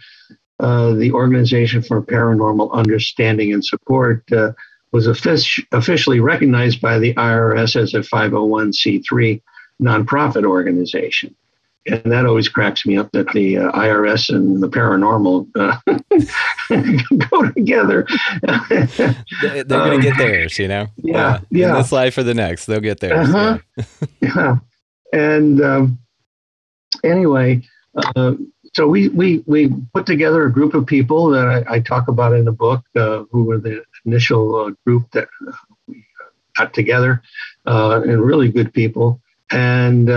uh, 0.59 0.93
the 0.93 1.11
Organization 1.11 1.81
for 1.81 2.01
Paranormal 2.01 2.71
Understanding 2.73 3.53
and 3.53 3.65
Support 3.65 4.31
uh, 4.31 4.53
was 4.91 5.07
officially 5.07 6.21
recognized 6.21 6.79
by 6.79 6.99
the 6.99 7.13
IRS 7.15 7.75
as 7.75 7.93
a 7.93 7.99
501c3 7.99 9.41
nonprofit 9.81 10.45
organization 10.45 11.35
and 11.87 12.11
that 12.11 12.25
always 12.25 12.49
cracks 12.49 12.85
me 12.85 12.97
up 12.97 13.11
that 13.11 13.27
the 13.33 13.57
uh, 13.57 13.71
IRS 13.73 14.29
and 14.29 14.61
the 14.61 14.69
paranormal 14.69 15.47
uh, 15.55 15.77
go 17.29 17.51
together. 17.51 18.07
They're 19.41 19.63
going 19.65 20.01
to 20.01 20.09
get 20.09 20.17
theirs, 20.17 20.57
you 20.57 20.67
know. 20.67 20.87
Yeah, 20.97 21.27
uh, 21.27 21.39
yeah. 21.51 21.69
In 21.69 21.75
this 21.75 21.91
life 21.91 22.17
or 22.17 22.23
the 22.23 22.33
next, 22.33 22.65
they'll 22.65 22.79
get 22.79 22.99
theirs. 22.99 23.29
Uh-huh. 23.29 23.59
Yeah. 23.77 23.85
yeah. 24.35 24.55
And 25.13 25.61
um, 25.61 25.99
anyway, 27.03 27.61
uh, 27.95 28.33
so 28.73 28.87
we, 28.87 29.09
we 29.09 29.43
we 29.45 29.71
put 29.93 30.05
together 30.05 30.43
a 30.45 30.51
group 30.51 30.73
of 30.73 30.85
people 30.85 31.29
that 31.29 31.47
I, 31.47 31.75
I 31.75 31.79
talk 31.79 32.07
about 32.07 32.33
in 32.33 32.45
the 32.45 32.51
book, 32.51 32.83
uh, 32.95 33.23
who 33.31 33.43
were 33.43 33.59
the 33.59 33.83
initial 34.05 34.55
uh, 34.55 34.71
group 34.85 35.09
that 35.11 35.27
we 35.87 36.03
got 36.57 36.73
together, 36.73 37.21
and 37.65 38.21
really 38.21 38.49
good 38.49 38.73
people, 38.73 39.21
and 39.51 40.09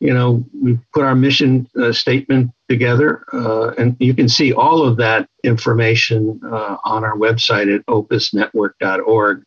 you 0.00 0.14
know, 0.14 0.42
we 0.60 0.78
put 0.94 1.04
our 1.04 1.14
mission 1.14 1.68
uh, 1.80 1.92
statement 1.92 2.50
together, 2.68 3.24
uh, 3.34 3.74
and 3.76 3.96
you 4.00 4.14
can 4.14 4.30
see 4.30 4.52
all 4.52 4.82
of 4.82 4.96
that 4.96 5.28
information 5.44 6.40
uh, 6.42 6.78
on 6.84 7.04
our 7.04 7.16
website 7.16 7.72
at 7.72 7.84
opusnetwork.org. 7.84 9.44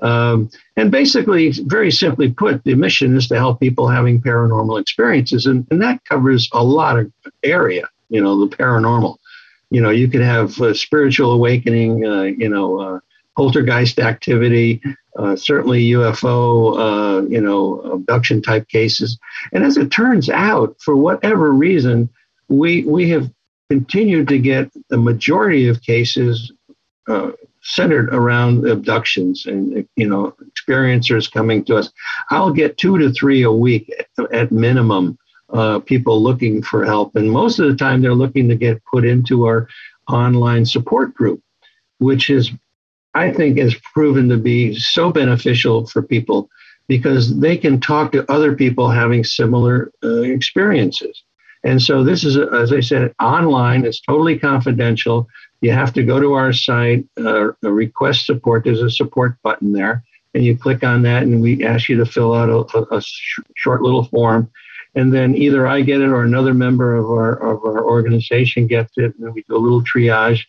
Um, 0.00 0.50
and 0.76 0.90
basically, 0.90 1.50
very 1.64 1.90
simply 1.90 2.30
put, 2.30 2.62
the 2.64 2.74
mission 2.74 3.16
is 3.16 3.26
to 3.28 3.36
help 3.36 3.58
people 3.58 3.88
having 3.88 4.20
paranormal 4.20 4.78
experiences, 4.78 5.46
and, 5.46 5.66
and 5.70 5.80
that 5.80 6.04
covers 6.04 6.50
a 6.52 6.62
lot 6.62 6.98
of 6.98 7.10
area. 7.42 7.88
You 8.10 8.20
know, 8.20 8.46
the 8.46 8.54
paranormal. 8.54 9.16
You 9.70 9.80
know, 9.80 9.90
you 9.90 10.08
could 10.08 10.20
have 10.20 10.60
spiritual 10.76 11.32
awakening. 11.32 12.04
Uh, 12.04 12.22
you 12.24 12.50
know, 12.50 12.78
uh, 12.78 13.00
poltergeist 13.36 13.98
activity, 13.98 14.82
uh, 15.16 15.36
certainly 15.36 15.90
UFO, 15.90 16.76
uh, 16.78 17.26
you 17.26 17.40
know, 17.40 17.80
abduction 17.80 18.42
type 18.42 18.68
cases. 18.68 19.18
And 19.52 19.64
as 19.64 19.76
it 19.76 19.90
turns 19.90 20.28
out, 20.28 20.76
for 20.80 20.96
whatever 20.96 21.52
reason, 21.52 22.08
we 22.48 22.84
we 22.84 23.08
have 23.10 23.30
continued 23.70 24.28
to 24.28 24.38
get 24.38 24.70
the 24.90 24.98
majority 24.98 25.68
of 25.68 25.82
cases 25.82 26.52
uh, 27.08 27.32
centered 27.62 28.14
around 28.14 28.66
abductions 28.66 29.46
and 29.46 29.88
you 29.96 30.08
know 30.08 30.34
experiencers 30.44 31.30
coming 31.30 31.64
to 31.64 31.76
us. 31.76 31.90
I'll 32.30 32.52
get 32.52 32.78
two 32.78 32.98
to 32.98 33.10
three 33.10 33.42
a 33.42 33.52
week 33.52 33.92
at, 33.98 34.32
at 34.32 34.52
minimum. 34.52 35.18
Uh, 35.48 35.78
people 35.78 36.20
looking 36.20 36.60
for 36.60 36.84
help, 36.84 37.14
and 37.14 37.30
most 37.30 37.60
of 37.60 37.68
the 37.68 37.76
time 37.76 38.02
they're 38.02 38.14
looking 38.14 38.48
to 38.48 38.56
get 38.56 38.82
put 38.92 39.04
into 39.04 39.44
our 39.46 39.68
online 40.08 40.66
support 40.66 41.14
group, 41.14 41.40
which 41.98 42.30
is 42.30 42.50
I 43.16 43.32
think 43.32 43.56
has 43.56 43.74
proven 43.94 44.28
to 44.28 44.36
be 44.36 44.74
so 44.74 45.10
beneficial 45.10 45.86
for 45.86 46.02
people 46.02 46.50
because 46.86 47.40
they 47.40 47.56
can 47.56 47.80
talk 47.80 48.12
to 48.12 48.30
other 48.30 48.54
people 48.54 48.90
having 48.90 49.24
similar 49.24 49.90
uh, 50.04 50.20
experiences. 50.20 51.22
And 51.64 51.80
so 51.80 52.04
this 52.04 52.24
is, 52.24 52.36
as 52.36 52.74
I 52.74 52.80
said, 52.80 53.14
online. 53.18 53.86
It's 53.86 54.02
totally 54.02 54.38
confidential. 54.38 55.26
You 55.62 55.72
have 55.72 55.94
to 55.94 56.04
go 56.04 56.20
to 56.20 56.34
our 56.34 56.52
site, 56.52 57.06
uh, 57.18 57.52
request 57.62 58.26
support. 58.26 58.64
There's 58.64 58.82
a 58.82 58.90
support 58.90 59.40
button 59.42 59.72
there, 59.72 60.04
and 60.34 60.44
you 60.44 60.56
click 60.56 60.84
on 60.84 61.00
that, 61.02 61.22
and 61.22 61.40
we 61.40 61.64
ask 61.64 61.88
you 61.88 61.96
to 61.96 62.06
fill 62.06 62.34
out 62.34 62.50
a, 62.50 62.94
a 62.94 63.00
sh- 63.00 63.40
short 63.56 63.80
little 63.80 64.04
form. 64.04 64.50
And 64.94 65.12
then 65.12 65.34
either 65.34 65.66
I 65.66 65.80
get 65.80 66.02
it 66.02 66.10
or 66.10 66.22
another 66.22 66.52
member 66.52 66.94
of 66.94 67.06
our 67.06 67.32
of 67.32 67.64
our 67.64 67.82
organization 67.82 68.66
gets 68.66 68.92
it, 68.96 69.14
and 69.18 69.34
we 69.34 69.42
do 69.48 69.56
a 69.56 69.64
little 69.66 69.82
triage, 69.82 70.42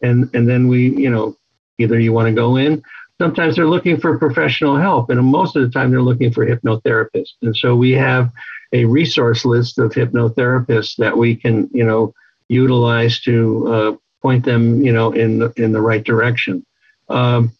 and 0.00 0.30
and 0.34 0.48
then 0.48 0.68
we 0.68 0.88
you 0.96 1.10
know 1.10 1.36
Either 1.78 1.98
you 1.98 2.12
want 2.12 2.28
to 2.28 2.34
go 2.34 2.56
in. 2.56 2.82
Sometimes 3.20 3.56
they're 3.56 3.66
looking 3.68 3.98
for 3.98 4.18
professional 4.18 4.76
help, 4.76 5.10
and 5.10 5.24
most 5.24 5.54
of 5.56 5.62
the 5.62 5.70
time 5.70 5.90
they're 5.90 6.02
looking 6.02 6.32
for 6.32 6.46
hypnotherapists. 6.46 7.34
And 7.42 7.56
so 7.56 7.76
we 7.76 7.92
have 7.92 8.30
a 8.72 8.84
resource 8.84 9.44
list 9.44 9.78
of 9.78 9.92
hypnotherapists 9.92 10.96
that 10.96 11.16
we 11.16 11.36
can, 11.36 11.70
you 11.72 11.84
know, 11.84 12.12
utilize 12.48 13.20
to 13.20 13.72
uh, 13.72 13.96
point 14.20 14.44
them, 14.44 14.82
you 14.82 14.92
know, 14.92 15.12
in 15.12 15.38
the, 15.38 15.52
in 15.56 15.72
the 15.72 15.80
right 15.80 16.02
direction. 16.02 16.66
Um, 17.08 17.52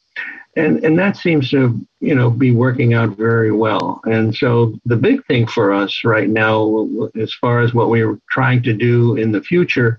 and 0.56 0.84
and 0.84 0.98
that 0.98 1.16
seems 1.16 1.50
to 1.50 1.84
you 2.00 2.14
know 2.14 2.30
be 2.30 2.52
working 2.52 2.94
out 2.94 3.16
very 3.16 3.50
well. 3.50 4.00
And 4.04 4.34
so 4.34 4.74
the 4.84 4.96
big 4.96 5.24
thing 5.26 5.46
for 5.46 5.72
us 5.72 6.02
right 6.04 6.28
now, 6.28 6.88
as 7.20 7.34
far 7.34 7.60
as 7.60 7.74
what 7.74 7.90
we're 7.90 8.18
trying 8.30 8.62
to 8.64 8.72
do 8.72 9.16
in 9.16 9.32
the 9.32 9.42
future, 9.42 9.98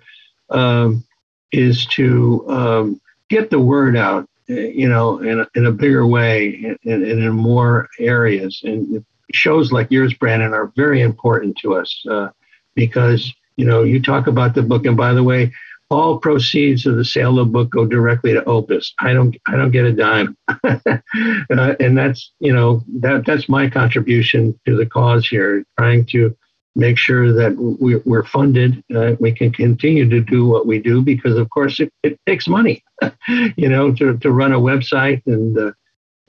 um, 0.49 1.03
is 1.51 1.85
to 1.87 2.45
um, 2.49 3.01
get 3.29 3.49
the 3.49 3.59
word 3.59 3.97
out. 3.97 4.29
You 4.47 4.87
know, 4.87 5.17
in 5.19 5.39
a, 5.39 5.47
in 5.55 5.65
a 5.65 5.71
bigger 5.71 6.05
way, 6.05 6.77
and 6.83 7.03
in, 7.03 7.23
in, 7.23 7.31
more 7.31 7.89
areas, 7.97 8.61
and 8.63 9.03
shows 9.33 9.71
like 9.71 9.89
yours, 9.89 10.13
Brandon, 10.13 10.53
are 10.53 10.71
very 10.75 11.01
important 11.01 11.57
to 11.63 11.73
us 11.73 12.05
uh, 12.07 12.29
because 12.75 13.33
you 13.55 13.65
know 13.65 13.81
you 13.81 13.99
talk 13.99 14.27
about 14.27 14.53
the 14.53 14.61
book, 14.61 14.85
and 14.85 14.95
by 14.95 15.13
the 15.13 15.23
way, 15.23 15.51
all 15.89 16.19
proceeds 16.19 16.85
of 16.85 16.95
the 16.95 17.05
sale 17.05 17.39
of 17.39 17.47
the 17.47 17.51
book 17.51 17.71
go 17.71 17.85
directly 17.85 18.33
to 18.33 18.43
Opus. 18.43 18.93
I 18.99 19.13
don't 19.13 19.35
I 19.47 19.55
don't 19.55 19.71
get 19.71 19.85
a 19.85 19.91
dime, 19.91 20.37
uh, 20.63 21.75
and 21.79 21.97
that's 21.97 22.31
you 22.39 22.53
know 22.53 22.83
that 22.99 23.23
that's 23.25 23.49
my 23.49 23.67
contribution 23.67 24.59
to 24.67 24.75
the 24.75 24.85
cause 24.85 25.27
here, 25.27 25.63
trying 25.79 26.05
to 26.07 26.37
make 26.75 26.97
sure 26.97 27.31
that 27.33 27.55
we're, 27.57 28.23
funded. 28.23 28.83
Uh, 28.93 29.15
we 29.19 29.31
can 29.31 29.51
continue 29.51 30.09
to 30.09 30.19
do 30.19 30.45
what 30.45 30.67
we 30.67 30.79
do 30.79 31.01
because, 31.01 31.37
of 31.37 31.49
course, 31.49 31.79
it, 31.79 31.91
it 32.03 32.19
takes 32.25 32.47
money, 32.47 32.83
you 33.55 33.69
know, 33.69 33.93
to, 33.93 34.17
to 34.17 34.31
run 34.31 34.53
a 34.53 34.59
website, 34.59 35.21
and 35.25 35.57
uh, 35.57 35.71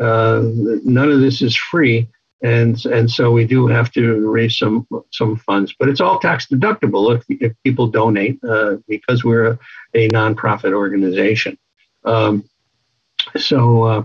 uh, 0.03 0.43
none 0.85 1.11
of 1.11 1.21
this 1.21 1.43
is 1.43 1.57
free 1.57 2.09
and 2.43 2.85
and 2.87 3.11
so 3.11 3.33
we 3.33 3.47
do 3.47 3.67
have 3.67 3.91
to 3.93 4.29
raise 4.29 4.59
some 4.59 4.87
some 5.11 5.37
funds, 5.37 5.75
but 5.79 5.89
it's 5.89 6.01
all 6.01 6.19
tax 6.19 6.47
deductible 6.47 7.17
if, 7.17 7.25
if 7.41 7.53
people 7.65 7.87
donate 7.89 8.39
uh, 8.45 8.77
because 8.89 9.25
we're 9.25 9.53
a, 9.53 9.59
a 9.95 10.09
nonprofit 10.11 10.73
organization. 10.73 11.57
Um, 12.05 12.49
so 13.37 13.83
uh, 13.85 14.03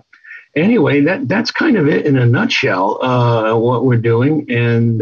anyway, 0.56 1.02
that 1.02 1.28
that's 1.28 1.52
kind 1.52 1.76
of 1.76 1.88
it 1.88 2.06
in 2.06 2.18
a 2.18 2.26
nutshell. 2.26 3.04
Uh, 3.04 3.56
what 3.58 3.86
we're 3.86 3.98
doing, 3.98 4.50
and 4.50 5.02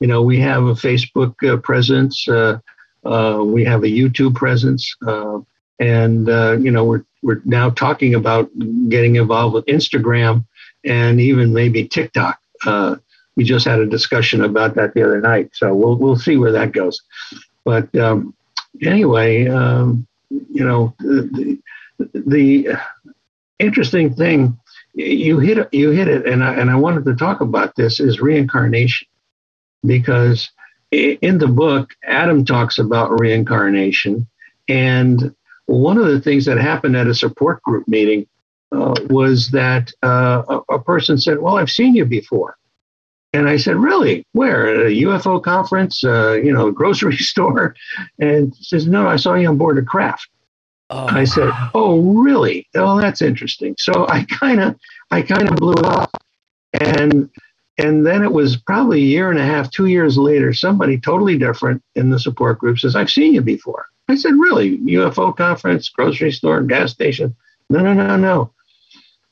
you 0.00 0.06
know, 0.06 0.22
we 0.22 0.40
have 0.40 0.64
a 0.64 0.74
Facebook 0.74 1.34
uh, 1.48 1.56
presence, 1.58 2.26
uh, 2.28 2.58
we 3.42 3.64
have 3.64 3.84
a 3.84 3.88
YouTube 3.88 4.34
presence, 4.34 4.94
and 5.78 6.26
you 6.64 6.70
know, 6.70 6.84
we're 6.84 7.04
we're 7.22 7.42
now 7.44 7.70
talking 7.70 8.14
about 8.14 8.50
getting 8.88 9.16
involved 9.16 9.54
with 9.54 9.66
Instagram 9.66 10.44
and 10.84 11.20
even 11.20 11.54
maybe 11.54 11.88
TikTok 11.88 12.38
uh, 12.66 12.96
we 13.36 13.44
just 13.44 13.66
had 13.66 13.80
a 13.80 13.86
discussion 13.86 14.44
about 14.44 14.74
that 14.76 14.94
the 14.94 15.02
other 15.02 15.20
night, 15.20 15.50
so 15.54 15.74
we'll 15.74 15.96
we'll 15.96 16.16
see 16.16 16.36
where 16.36 16.52
that 16.52 16.72
goes. 16.72 17.02
But 17.64 17.94
um, 17.96 18.34
anyway, 18.80 19.48
um, 19.48 20.06
you 20.30 20.64
know, 20.64 20.94
the, 20.98 21.60
the, 21.98 22.76
interesting 23.58 24.14
thing 24.14 24.58
you 24.94 25.38
hit 25.38 25.72
you 25.72 25.90
hit 25.90 26.08
it, 26.08 26.26
and 26.26 26.44
I 26.44 26.54
and 26.54 26.70
I 26.70 26.76
wanted 26.76 27.04
to 27.06 27.16
talk 27.16 27.40
about 27.40 27.74
this 27.74 27.98
is 27.98 28.20
reincarnation, 28.20 29.08
because 29.84 30.50
in 30.90 31.38
the 31.38 31.48
book 31.48 31.90
Adam 32.04 32.44
talks 32.44 32.78
about 32.78 33.18
reincarnation, 33.20 34.26
and 34.68 35.34
one 35.66 35.98
of 35.98 36.06
the 36.06 36.20
things 36.20 36.44
that 36.44 36.58
happened 36.58 36.96
at 36.96 37.06
a 37.06 37.14
support 37.14 37.62
group 37.62 37.88
meeting 37.88 38.26
uh, 38.72 38.94
was 39.08 39.50
that 39.50 39.92
uh, 40.02 40.42
a, 40.48 40.74
a, 40.74 40.82
person 40.82 41.18
said, 41.18 41.38
"Well, 41.38 41.56
I've 41.56 41.70
seen 41.70 41.94
you 41.94 42.04
before," 42.04 42.56
and 43.32 43.48
I 43.48 43.56
said, 43.56 43.76
"Really? 43.76 44.26
Where? 44.32 44.66
At 44.68 44.86
a 44.86 45.02
UFO 45.04 45.42
conference? 45.42 46.02
Uh, 46.02 46.32
you 46.32 46.52
know, 46.52 46.70
grocery 46.70 47.16
store?" 47.16 47.74
And 48.18 48.54
says, 48.56 48.86
"No, 48.86 49.06
I 49.06 49.16
saw 49.16 49.34
you 49.34 49.48
on 49.48 49.58
board 49.58 49.78
a 49.78 49.82
craft." 49.82 50.28
Oh. 50.90 51.06
I 51.06 51.24
said, 51.24 51.50
"Oh, 51.74 52.00
really? 52.00 52.68
Oh, 52.74 53.00
that's 53.00 53.22
interesting." 53.22 53.74
So 53.78 54.06
I 54.08 54.24
kind 54.24 54.60
of, 54.60 54.76
I 55.10 55.22
kind 55.22 55.48
of 55.48 55.56
blew 55.56 55.74
up, 55.74 56.10
and 56.80 57.30
and 57.78 58.06
then 58.06 58.22
it 58.22 58.32
was 58.32 58.56
probably 58.56 59.00
a 59.00 59.06
year 59.06 59.30
and 59.30 59.38
a 59.38 59.44
half, 59.44 59.70
two 59.70 59.86
years 59.86 60.16
later, 60.16 60.52
somebody 60.52 60.98
totally 60.98 61.38
different 61.38 61.82
in 61.94 62.10
the 62.10 62.18
support 62.18 62.58
group 62.58 62.78
says, 62.78 62.96
"I've 62.96 63.10
seen 63.10 63.34
you 63.34 63.40
before." 63.40 63.86
I 64.08 64.16
said, 64.16 64.34
"Really? 64.34 64.78
UFO 64.78 65.36
conference, 65.36 65.88
grocery 65.88 66.32
store, 66.32 66.62
gas 66.62 66.92
station?" 66.92 67.34
No, 67.70 67.80
no, 67.80 67.92
no, 67.92 68.16
no 68.16 68.50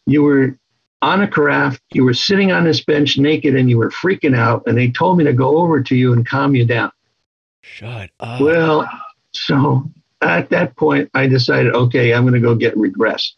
you 0.07 0.23
were 0.23 0.59
on 1.01 1.23
a 1.23 1.29
craft, 1.29 1.83
you 1.93 2.05
were 2.05 2.15
sitting 2.15 2.53
on 2.53 2.65
this 2.65 2.85
bench 2.85 3.19
naked 3.19 3.57
and 3.57 3.69
you 3.69 3.79
were 3.79 3.91
freaking 3.91 4.37
out, 4.37 4.63
and 4.67 4.77
they 4.77 4.91
told 4.91 5.19
me 5.19 5.25
to 5.25 5.33
go 5.33 5.59
over 5.59 5.83
to 5.83 5.97
you 5.97 6.13
and 6.13 6.27
calm 6.27 6.55
you 6.55 6.65
down. 6.65 6.93
Shut 7.63 8.11
up. 8.21 8.41
Well, 8.41 8.89
so 9.33 9.91
at 10.21 10.51
that 10.51 10.77
point, 10.77 11.11
I 11.15 11.27
decided, 11.27 11.75
okay, 11.75 12.15
I'm 12.15 12.23
going 12.23 12.35
to 12.35 12.41
go 12.41 12.55
get 12.55 12.77
regress. 12.77 13.35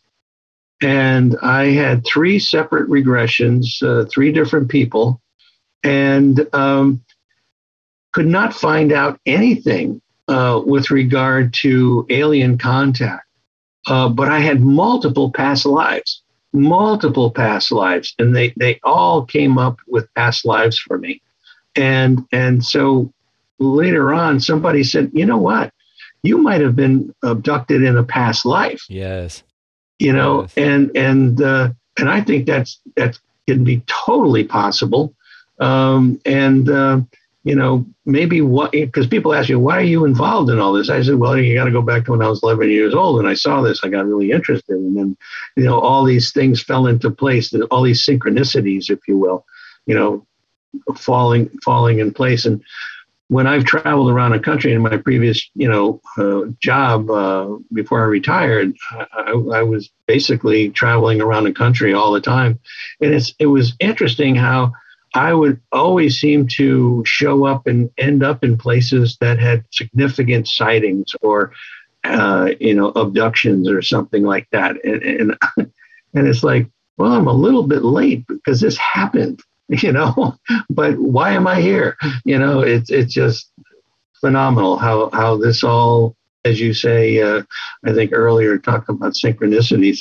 And 0.85 1.37
I 1.41 1.69
had 1.71 2.05
three 2.05 2.39
separate 2.39 2.91
regressions, 2.91 3.83
uh, 3.83 4.05
three 4.05 4.33
different 4.33 4.69
people, 4.69 5.19
and 5.83 6.47
um, 6.53 7.03
could 8.13 8.27
not 8.27 8.53
find 8.53 8.93
out 8.93 9.19
anything 9.25 10.03
uh, 10.29 10.61
with 10.65 10.91
regard 10.91 11.55
to 11.63 12.07
alien 12.11 12.59
contact. 12.59 13.27
Uh, 13.87 14.11
but 14.11 14.29
I 14.29 14.41
had 14.41 14.61
multiple 14.61 15.33
past 15.33 15.65
lives 15.65 16.23
multiple 16.55 17.33
past 17.33 17.73
lives 17.73 18.15
and 18.19 18.35
they 18.35 18.55
they 18.57 18.79
all 18.85 19.25
came 19.27 19.59
up 19.59 19.77
with 19.89 20.13
past 20.15 20.47
lives 20.47 20.79
for 20.79 20.97
me. 20.97 21.21
And 21.75 22.27
and 22.31 22.65
so 22.65 23.13
later 23.59 24.15
on 24.15 24.39
somebody 24.39 24.85
said 24.85 25.11
you 25.13 25.27
know 25.27 25.37
what? 25.37 25.73
You 26.23 26.39
might 26.39 26.61
have 26.61 26.77
been 26.77 27.13
abducted 27.23 27.83
in 27.83 27.97
a 27.99 28.05
past 28.05 28.47
life. 28.47 28.85
Yes 28.89 29.43
you 30.05 30.13
know 30.13 30.43
yes. 30.43 30.53
and 30.57 30.97
and 30.97 31.43
uh, 31.43 31.71
and 31.99 32.09
i 32.09 32.21
think 32.21 32.47
that's 32.47 32.81
that 32.97 33.19
can 33.47 33.65
be 33.65 33.83
totally 33.87 34.45
possible 34.45 35.15
um, 35.61 36.21
and 36.25 36.69
uh, 36.69 37.01
you 37.45 37.55
know, 37.55 37.85
maybe 38.07 38.41
what, 38.41 38.73
because 38.73 39.07
people 39.07 39.35
ask 39.35 39.51
you, 39.51 39.61
why 39.61 39.77
are 39.77 39.83
you 39.83 40.07
involved 40.07 40.49
in 40.49 40.59
all 40.59 40.73
this? 40.73 40.89
I 40.89 41.03
said, 41.03 41.17
well, 41.17 41.37
you 41.37 41.55
got 41.55 41.65
to 41.65 41.71
go 41.71 41.83
back 41.83 42.07
to 42.07 42.13
when 42.13 42.23
I 42.23 42.29
was 42.29 42.43
11 42.43 42.71
years 42.71 42.95
old 42.95 43.19
and 43.19 43.29
I 43.29 43.35
saw 43.35 43.61
this. 43.61 43.81
I 43.85 43.89
got 43.89 44.07
really 44.07 44.33
interested. 44.33 44.77
And 44.77 44.97
then, 44.97 45.17
you 45.55 45.65
know, 45.65 45.79
all 45.79 46.05
these 46.05 46.33
things 46.33 46.63
fell 46.63 46.87
into 46.87 47.11
place, 47.11 47.55
all 47.71 47.83
these 47.83 48.05
synchronicities, 48.05 48.89
if 48.89 49.01
you 49.07 49.19
will, 49.19 49.45
you 49.85 49.95
know, 49.95 50.27
falling, 50.97 51.51
falling 51.63 51.99
in 51.99 52.15
place. 52.15 52.47
And 52.47 52.65
when 53.29 53.47
I've 53.47 53.65
traveled 53.65 54.11
around 54.11 54.33
the 54.33 54.39
country 54.39 54.73
in 54.73 54.83
my 54.83 54.97
previous, 54.99 55.51
you 55.55 55.69
know, 55.69 56.01
uh, 56.19 56.51
job 56.61 57.11
uh, 57.11 57.57
before 57.73 58.03
I 58.03 58.07
retired, 58.07 58.75
I, 58.93 59.33
I 59.33 59.63
was 59.63 59.91
basically 60.07 60.71
traveling 60.71 61.21
around 61.21 61.45
the 61.45 61.53
country 61.53 61.95
all 61.95 62.13
the 62.13 62.21
time. 62.21 62.61
And 63.01 63.15
it's, 63.15 63.35
it 63.39 63.47
was 63.47 63.75
interesting 63.81 64.35
how, 64.35 64.73
I 65.15 65.33
would 65.33 65.61
always 65.71 66.19
seem 66.19 66.49
to 66.57 67.03
show 67.07 67.47
up 67.47 67.69
and 67.69 67.89
end 67.97 68.25
up 68.25 68.43
in 68.43 68.59
places 68.59 69.17
that 69.21 69.39
had 69.39 69.65
significant 69.71 70.49
sightings 70.49 71.15
or, 71.23 71.53
uh, 72.03 72.51
you 72.59 72.75
know, 72.75 72.89
abductions 72.89 73.71
or 73.71 73.81
something 73.81 74.25
like 74.25 74.49
that. 74.51 74.85
And, 74.85 75.03
and, 75.03 75.39
and 76.15 76.27
it's 76.27 76.43
like, 76.43 76.69
well, 76.97 77.13
I'm 77.13 77.29
a 77.29 77.33
little 77.33 77.63
bit 77.63 77.85
late 77.85 78.27
because 78.27 78.61
this 78.61 78.77
happened, 78.77 79.41
you 79.83 79.93
know, 79.93 80.37
but 80.71 80.99
why 80.99 81.33
am 81.33 81.47
I 81.47 81.61
here? 81.61 81.97
You 82.25 82.39
know, 82.39 82.61
it's, 82.61 82.91
it's 82.91 83.13
just 83.13 83.51
phenomenal 84.21 84.77
how, 84.77 85.11
how 85.13 85.37
this 85.37 85.65
all, 85.65 86.17
as 86.45 86.61
you 86.61 86.75
say, 86.75 87.23
uh, 87.23 87.43
I 87.85 87.93
think 87.93 88.13
earlier, 88.13 88.59
talked 88.59 88.89
about 88.89 89.15
synchronicities 89.15 90.01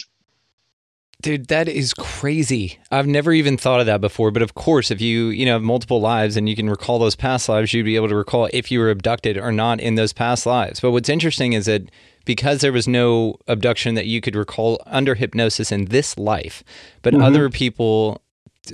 Dude, 1.23 1.47
that 1.47 1.69
is 1.69 1.93
crazy. 1.93 2.79
I've 2.91 3.07
never 3.07 3.31
even 3.31 3.55
thought 3.55 3.79
of 3.79 3.85
that 3.85 4.01
before. 4.01 4.29
But 4.29 4.41
of 4.41 4.55
course, 4.55 4.91
if 4.91 4.99
you, 4.99 5.27
you 5.29 5.45
know, 5.45 5.53
have 5.53 5.61
multiple 5.61 6.01
lives 6.01 6.35
and 6.35 6.49
you 6.49 6.55
can 6.55 6.69
recall 6.69 6.99
those 6.99 7.15
past 7.15 7.47
lives, 7.47 7.73
you'd 7.73 7.85
be 7.85 7.95
able 7.95 8.09
to 8.09 8.15
recall 8.15 8.49
if 8.51 8.69
you 8.69 8.79
were 8.79 8.89
abducted 8.89 9.37
or 9.37 9.53
not 9.53 9.79
in 9.79 9.95
those 9.95 10.11
past 10.11 10.45
lives. 10.45 10.81
But 10.81 10.91
what's 10.91 11.07
interesting 11.07 11.53
is 11.53 11.65
that 11.65 11.89
because 12.25 12.59
there 12.59 12.73
was 12.73 12.89
no 12.89 13.37
abduction 13.47 13.95
that 13.95 14.05
you 14.05 14.19
could 14.19 14.35
recall 14.35 14.83
under 14.85 15.15
hypnosis 15.15 15.71
in 15.71 15.85
this 15.85 16.17
life, 16.17 16.61
but 17.03 17.13
mm-hmm. 17.13 17.23
other 17.23 17.49
people, 17.49 18.21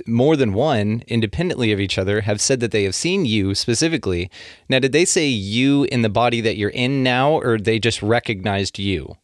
more 0.06 0.36
than 0.36 0.52
one, 0.52 1.02
independently 1.08 1.72
of 1.72 1.80
each 1.80 1.98
other, 1.98 2.22
have 2.22 2.40
said 2.40 2.60
that 2.60 2.70
they 2.70 2.84
have 2.84 2.94
seen 2.94 3.24
you 3.24 3.54
specifically. 3.54 4.30
Now, 4.68 4.78
did 4.78 4.92
they 4.92 5.04
say 5.04 5.26
you 5.26 5.84
in 5.84 6.02
the 6.02 6.08
body 6.08 6.40
that 6.40 6.56
you're 6.56 6.70
in 6.70 7.02
now, 7.02 7.32
or 7.32 7.58
they 7.58 7.78
just 7.78 8.02
recognized 8.02 8.78
you? 8.78 9.16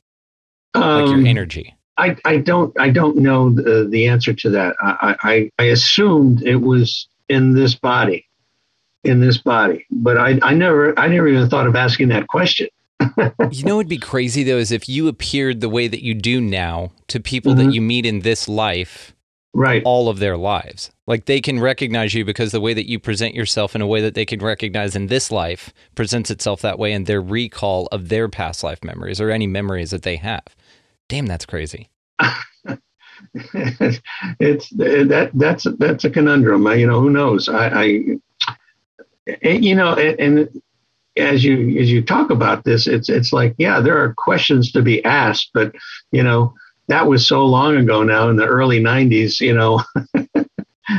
Um, 0.75 0.83
like 0.83 1.07
your 1.07 1.19
um, 1.19 1.27
energy? 1.27 1.75
I, 1.99 2.17
I 2.25 2.37
don't 2.39 2.79
I 2.79 2.91
don't 2.91 3.17
know 3.17 3.51
the, 3.51 3.89
the 3.91 4.07
answer 4.09 4.35
to 4.35 4.51
that. 4.51 4.77
I, 4.81 5.17
I, 5.23 5.51
I 5.59 5.65
assumed 5.65 6.43
it 6.43 6.57
was 6.57 7.09
in 7.29 7.55
this 7.55 7.75
body, 7.75 8.27
in 9.03 9.21
this 9.21 9.39
body, 9.39 9.87
but 9.91 10.19
I, 10.19 10.39
I 10.43 10.53
never 10.53 10.99
I 10.99 11.09
never 11.09 11.29
even 11.29 11.49
thought 11.49 11.67
of 11.67 11.75
asking 11.75 12.09
that 12.09 12.29
question. 12.29 12.69
you 13.51 13.65
know, 13.65 13.79
it'd 13.81 13.89
be 13.89 13.99
crazy 13.99 14.43
though, 14.43 14.59
is 14.59 14.73
if 14.73 14.89
you 14.89 15.09
appeared 15.09 15.61
the 15.61 15.69
way 15.69 15.89
that 15.89 16.03
you 16.03 16.15
do 16.15 16.41
now 16.41 16.93
to 17.09 17.21
people 17.21 17.55
mm-hmm. 17.55 17.69
that 17.69 17.75
you 17.75 17.81
meet 17.81 18.05
in 18.05 18.21
this 18.21 18.49
life, 18.49 19.15
right, 19.57 19.83
all 19.85 20.09
of 20.09 20.19
their 20.19 20.37
lives. 20.37 20.91
Like 21.07 21.25
they 21.25 21.41
can 21.41 21.59
recognize 21.61 22.15
you 22.15 22.25
because 22.25 22.53
the 22.53 22.61
way 22.61 22.75
that 22.75 22.89
you 22.89 22.99
present 22.99 23.35
yourself 23.35 23.75
in 23.75 23.81
a 23.81 23.87
way 23.87 24.01
that 24.01 24.15
they 24.15 24.27
can 24.27 24.41
recognize 24.41 24.95
in 24.95 25.07
this 25.07 25.31
life 25.31 25.73
presents 25.95 26.31
itself 26.31 26.61
that 26.63 26.79
way 26.79 26.93
in 26.93 27.05
their 27.05 27.21
recall 27.21 27.87
of 27.93 28.09
their 28.09 28.29
past 28.29 28.63
life 28.63 28.85
memories 28.85 29.21
or 29.21 29.31
any 29.31 29.47
memories 29.47 29.91
that 29.91 30.03
they 30.03 30.17
have. 30.17 30.45
Damn, 31.09 31.27
that's 31.27 31.47
crazy. 31.47 31.89
it's 33.35 34.71
that 34.71 35.31
that's 35.35 35.67
that's 35.79 36.05
a 36.05 36.11
conundrum. 36.11 36.67
You 36.79 36.87
know, 36.87 37.01
who 37.01 37.11
knows? 37.11 37.49
I, 37.49 37.69
I 37.69 38.03
eh, 39.43 39.53
you 39.53 39.75
know, 39.75 39.95
and, 39.95 40.21
and 40.21 40.63
as 41.17 41.45
you 41.45 41.79
as 41.81 41.91
you 41.91 42.03
talk 42.03 42.31
about 42.31 42.65
this, 42.65 42.87
it's 42.87 43.09
it's 43.09 43.33
like 43.33 43.55
yeah, 43.59 43.81
there 43.81 43.99
are 44.03 44.15
questions 44.15 44.73
to 44.73 44.83
be 44.83 45.05
asked, 45.05 45.51
but 45.55 45.75
you 46.13 46.23
know 46.23 46.55
that 46.89 47.07
was 47.07 47.27
so 47.27 47.45
long 47.45 47.77
ago 47.77 48.03
now 48.03 48.29
in 48.29 48.37
the 48.37 48.47
early 48.47 48.81
'90s. 48.81 49.41
You 49.41 49.55
know, 49.55 49.83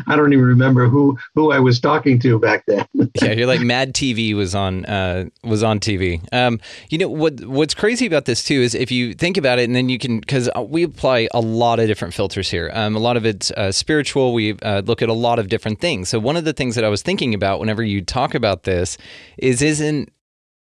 I 0.08 0.16
don't 0.16 0.34
even 0.34 0.46
remember 0.46 0.88
who 0.88 1.18
who 1.34 1.52
I 1.52 1.60
was 1.60 1.80
talking 1.80 2.20
to 2.20 2.40
back 2.40 2.66
then. 2.68 2.86
yeah, 3.22 3.32
you're 3.32 3.48
like 3.48 3.62
Mad 3.62 3.94
TV 3.94 4.36
was 4.36 4.54
on 4.54 4.86
uh, 4.86 5.26
was 5.44 5.64
on 5.64 5.80
TV. 5.80 6.22
Um, 6.34 6.60
you 6.90 6.98
know 6.98 7.08
what 7.08 7.46
what's 7.46 7.74
crazy 7.74 8.06
about 8.06 8.26
this 8.26 8.44
too 8.44 8.62
is 8.62 8.76
if 8.76 8.92
you 8.92 9.14
think 9.14 9.38
about 9.38 9.60
it, 9.60 9.64
and 9.64 9.76
then 9.76 9.88
you 9.90 9.98
can 9.98 10.20
because 10.20 10.50
uh, 10.56 10.62
we 10.62 10.84
apply 10.84 11.30
a 11.34 11.40
lot 11.40 11.80
of 11.80 11.88
different 11.88 12.14
filters 12.14 12.50
here. 12.50 12.70
Um, 12.74 12.96
a 12.96 13.00
lot 13.00 13.18
of 13.18 13.26
it's 13.26 13.52
uh, 13.52 13.72
spiritual. 13.72 14.34
We 14.34 14.54
uh, 14.60 14.82
look 14.86 15.02
at 15.02 15.10
a 15.10 15.14
lot 15.14 15.40
of 15.40 15.48
different 15.48 15.80
things. 15.80 16.10
So 16.10 16.20
one 16.20 16.36
of 16.36 16.44
the 16.44 16.54
things 16.54 16.76
that 16.76 16.84
I 16.84 16.90
was 16.90 17.02
thinking 17.02 17.34
about 17.34 17.60
whenever 17.60 17.84
you 17.84 18.02
talk 18.02 18.36
about 18.36 18.64
this 18.64 18.98
is 19.38 19.62
isn't 19.62 20.12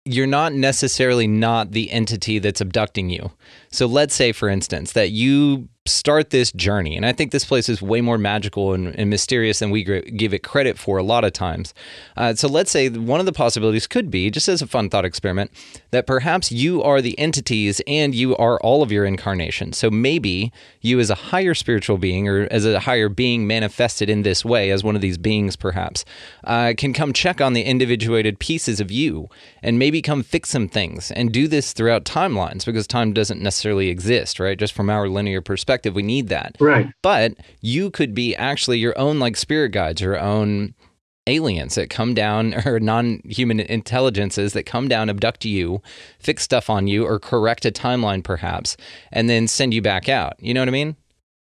you're 0.04 0.26
not 0.26 0.52
necessarily 0.52 1.26
not 1.26 1.72
the 1.72 1.90
entity 1.90 2.38
that's 2.38 2.60
abducting 2.60 3.08
you. 3.08 3.30
So 3.70 3.86
let's 3.86 4.14
say, 4.14 4.32
for 4.32 4.48
instance, 4.48 4.92
that 4.92 5.10
you 5.10 5.68
start 5.86 6.30
this 6.30 6.50
journey. 6.52 6.96
And 6.96 7.04
I 7.04 7.12
think 7.12 7.30
this 7.30 7.44
place 7.44 7.68
is 7.68 7.82
way 7.82 8.00
more 8.00 8.16
magical 8.16 8.72
and, 8.72 8.98
and 8.98 9.10
mysterious 9.10 9.58
than 9.58 9.68
we 9.70 9.84
give 9.84 10.32
it 10.32 10.42
credit 10.42 10.78
for 10.78 10.96
a 10.96 11.02
lot 11.02 11.24
of 11.24 11.34
times. 11.34 11.74
Uh, 12.16 12.34
so 12.34 12.48
let's 12.48 12.70
say 12.70 12.88
one 12.88 13.20
of 13.20 13.26
the 13.26 13.34
possibilities 13.34 13.86
could 13.86 14.10
be, 14.10 14.30
just 14.30 14.48
as 14.48 14.62
a 14.62 14.66
fun 14.66 14.88
thought 14.88 15.04
experiment, 15.04 15.50
that 15.90 16.06
perhaps 16.06 16.50
you 16.50 16.82
are 16.82 17.02
the 17.02 17.18
entities 17.18 17.82
and 17.86 18.14
you 18.14 18.34
are 18.36 18.58
all 18.60 18.82
of 18.82 18.90
your 18.90 19.04
incarnations. 19.04 19.76
So 19.76 19.90
maybe 19.90 20.54
you, 20.80 21.00
as 21.00 21.10
a 21.10 21.14
higher 21.14 21.52
spiritual 21.52 21.98
being 21.98 22.28
or 22.28 22.48
as 22.50 22.64
a 22.64 22.80
higher 22.80 23.10
being 23.10 23.46
manifested 23.46 24.08
in 24.08 24.22
this 24.22 24.42
way, 24.42 24.70
as 24.70 24.82
one 24.82 24.96
of 24.96 25.02
these 25.02 25.18
beings 25.18 25.54
perhaps, 25.54 26.06
uh, 26.44 26.72
can 26.78 26.94
come 26.94 27.12
check 27.12 27.42
on 27.42 27.52
the 27.52 27.62
individuated 27.62 28.38
pieces 28.38 28.80
of 28.80 28.90
you 28.90 29.28
and 29.62 29.78
maybe 29.78 30.00
come 30.00 30.22
fix 30.22 30.48
some 30.48 30.66
things 30.66 31.10
and 31.10 31.30
do 31.30 31.46
this 31.46 31.74
throughout 31.74 32.06
timelines 32.06 32.64
because 32.64 32.86
time 32.86 33.12
doesn't 33.12 33.42
necessarily 33.42 33.88
exist, 33.88 34.40
right? 34.40 34.58
Just 34.58 34.72
from 34.72 34.88
our 34.88 35.10
linear 35.10 35.42
perspective 35.42 35.73
perspective, 35.74 35.94
we 35.94 36.02
need 36.02 36.28
that. 36.28 36.56
Right. 36.60 36.88
But 37.02 37.34
you 37.60 37.90
could 37.90 38.14
be 38.14 38.36
actually 38.36 38.78
your 38.78 38.96
own 38.98 39.18
like 39.18 39.36
spirit 39.36 39.72
guides, 39.72 40.00
your 40.00 40.18
own 40.18 40.74
aliens 41.26 41.74
that 41.74 41.90
come 41.90 42.14
down 42.14 42.54
or 42.66 42.78
non-human 42.78 43.60
intelligences 43.60 44.52
that 44.52 44.64
come 44.64 44.88
down 44.88 45.08
abduct 45.10 45.44
you 45.44 45.82
fix 46.18 46.42
stuff 46.42 46.70
on 46.70 46.86
you 46.86 47.04
or 47.04 47.18
correct 47.18 47.64
a 47.64 47.72
timeline 47.72 48.22
perhaps 48.22 48.76
and 49.10 49.28
then 49.28 49.48
send 49.48 49.74
you 49.74 49.82
back 49.82 50.08
out. 50.08 50.34
You 50.38 50.54
know 50.54 50.60
what 50.60 50.68
i 50.68 50.72
mean? 50.72 50.96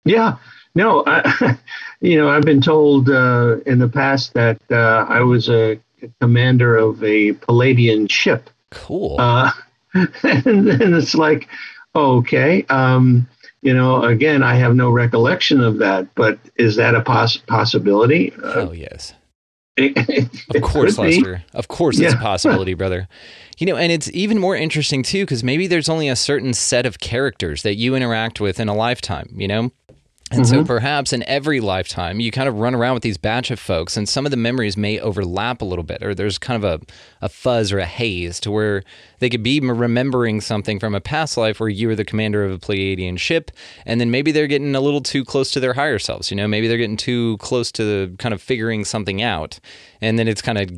Yeah. 0.06 0.38
No 0.76 1.04
I, 1.08 1.58
you 2.02 2.18
know 2.18 2.30
i've 2.30 2.44
been 2.44 2.62
told 2.62 3.10
uh, 3.10 3.58
in 3.66 3.80
the 3.80 3.90
past 3.90 4.34
that 4.34 4.62
uh, 4.70 5.06
i 5.10 5.22
was 5.22 5.50
a 5.50 5.80
commander 6.22 6.76
of 6.76 7.04
a 7.04 7.34
Pleiadian 7.34 8.12
ship. 8.12 8.50
Cool. 8.70 9.16
Uh, 9.20 9.52
and, 9.94 10.70
and 10.70 10.96
it's 10.96 11.16
like 11.16 11.48
okay 11.96 12.64
um, 12.70 13.28
you 13.66 13.74
know, 13.74 14.04
again, 14.04 14.44
I 14.44 14.54
have 14.56 14.76
no 14.76 14.92
recollection 14.92 15.60
of 15.60 15.80
that, 15.80 16.14
but 16.14 16.38
is 16.56 16.76
that 16.76 16.94
a 16.94 17.02
poss- 17.02 17.38
possibility? 17.38 18.32
Uh, 18.32 18.68
oh, 18.68 18.72
yes. 18.72 19.14
of 19.78 20.62
course, 20.62 21.00
Lester. 21.00 21.44
Of 21.54 21.68
course, 21.68 22.00
it's 22.00 22.14
a 22.14 22.18
possibility, 22.18 22.76
brother. 22.76 23.08
You 23.58 23.66
know, 23.66 23.76
and 23.76 23.92
it's 23.92 24.10
even 24.14 24.38
more 24.38 24.56
interesting 24.56 25.02
too, 25.02 25.24
because 25.26 25.44
maybe 25.44 25.66
there's 25.66 25.90
only 25.90 26.08
a 26.08 26.16
certain 26.16 26.54
set 26.54 26.86
of 26.86 27.00
characters 27.00 27.64
that 27.64 27.74
you 27.76 27.96
interact 27.96 28.40
with 28.40 28.60
in 28.60 28.70
a 28.70 28.76
lifetime. 28.76 29.34
You 29.36 29.48
know, 29.48 29.72
and 30.36 30.46
mm-hmm. 30.46 30.62
so 30.62 30.66
perhaps 30.66 31.14
in 31.14 31.24
every 31.24 31.60
lifetime, 31.60 32.20
you 32.20 32.32
kind 32.32 32.48
of 32.48 32.60
run 32.60 32.76
around 32.76 32.94
with 32.94 33.04
these 33.04 33.18
batch 33.18 33.52
of 33.52 33.60
folks, 33.60 33.98
and 33.98 34.08
some 34.08 34.26
of 34.26 34.32
the 34.32 34.38
memories 34.38 34.78
may 34.78 35.00
overlap 35.00 35.62
a 35.62 35.66
little 35.66 35.84
bit, 35.84 36.04
or 36.04 36.14
there's 36.14 36.38
kind 36.38 36.64
of 36.64 36.82
a, 36.82 36.86
a 37.26 37.30
fuzz 37.30 37.72
or 37.72 37.80
a 37.80 37.86
haze 37.86 38.40
to 38.42 38.52
where 38.52 38.84
they 39.20 39.30
could 39.30 39.44
be 39.44 39.60
remembering 39.60 40.42
something 40.42 40.80
from 40.80 40.94
a 40.94 41.02
past 41.02 41.38
life 41.38 41.60
where 41.60 41.70
you 41.70 41.88
were 41.88 41.96
the 41.96 42.06
commander 42.06 42.44
of 42.44 42.52
a 42.52 42.58
Pleiadian 42.58 43.18
ship, 43.18 43.52
and 43.86 44.00
then 44.00 44.12
maybe 44.12 44.32
they're 44.32 44.48
getting 44.48 44.76
a 44.76 44.82
little 44.82 45.02
too 45.02 45.24
close 45.24 45.52
to 45.52 45.60
their 45.60 45.74
higher 45.74 46.00
selves. 46.00 46.30
You 46.32 46.38
know, 46.38 46.48
maybe 46.48 46.68
they're 46.68 46.78
getting 46.78 46.98
too 46.98 47.38
close 47.38 47.72
to 47.74 48.16
kind 48.20 48.34
of 48.34 48.42
figuring 48.42 48.86
something 48.86 49.22
out, 49.22 49.60
and 50.02 50.20
then 50.20 50.28
it's 50.28 50.42
kind 50.42 50.58
of 50.58 50.70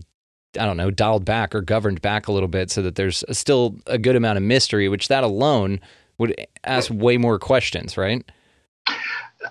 I 0.58 0.66
don't 0.66 0.78
know, 0.78 0.92
dialed 0.92 1.26
back 1.26 1.54
or 1.54 1.62
governed 1.62 2.02
back 2.02 2.28
a 2.28 2.32
little 2.32 2.48
bit 2.48 2.72
so 2.72 2.82
that 2.82 2.96
there's 2.96 3.24
still 3.32 3.78
a 3.86 3.98
good 3.98 4.16
amount 4.16 4.38
of 4.38 4.44
mystery, 4.44 4.90
which 4.90 5.08
that 5.10 5.24
alone 5.24 5.80
would 6.18 6.36
ask 6.64 6.90
way 6.92 7.18
more 7.18 7.38
questions, 7.38 7.98
right? 7.98 8.24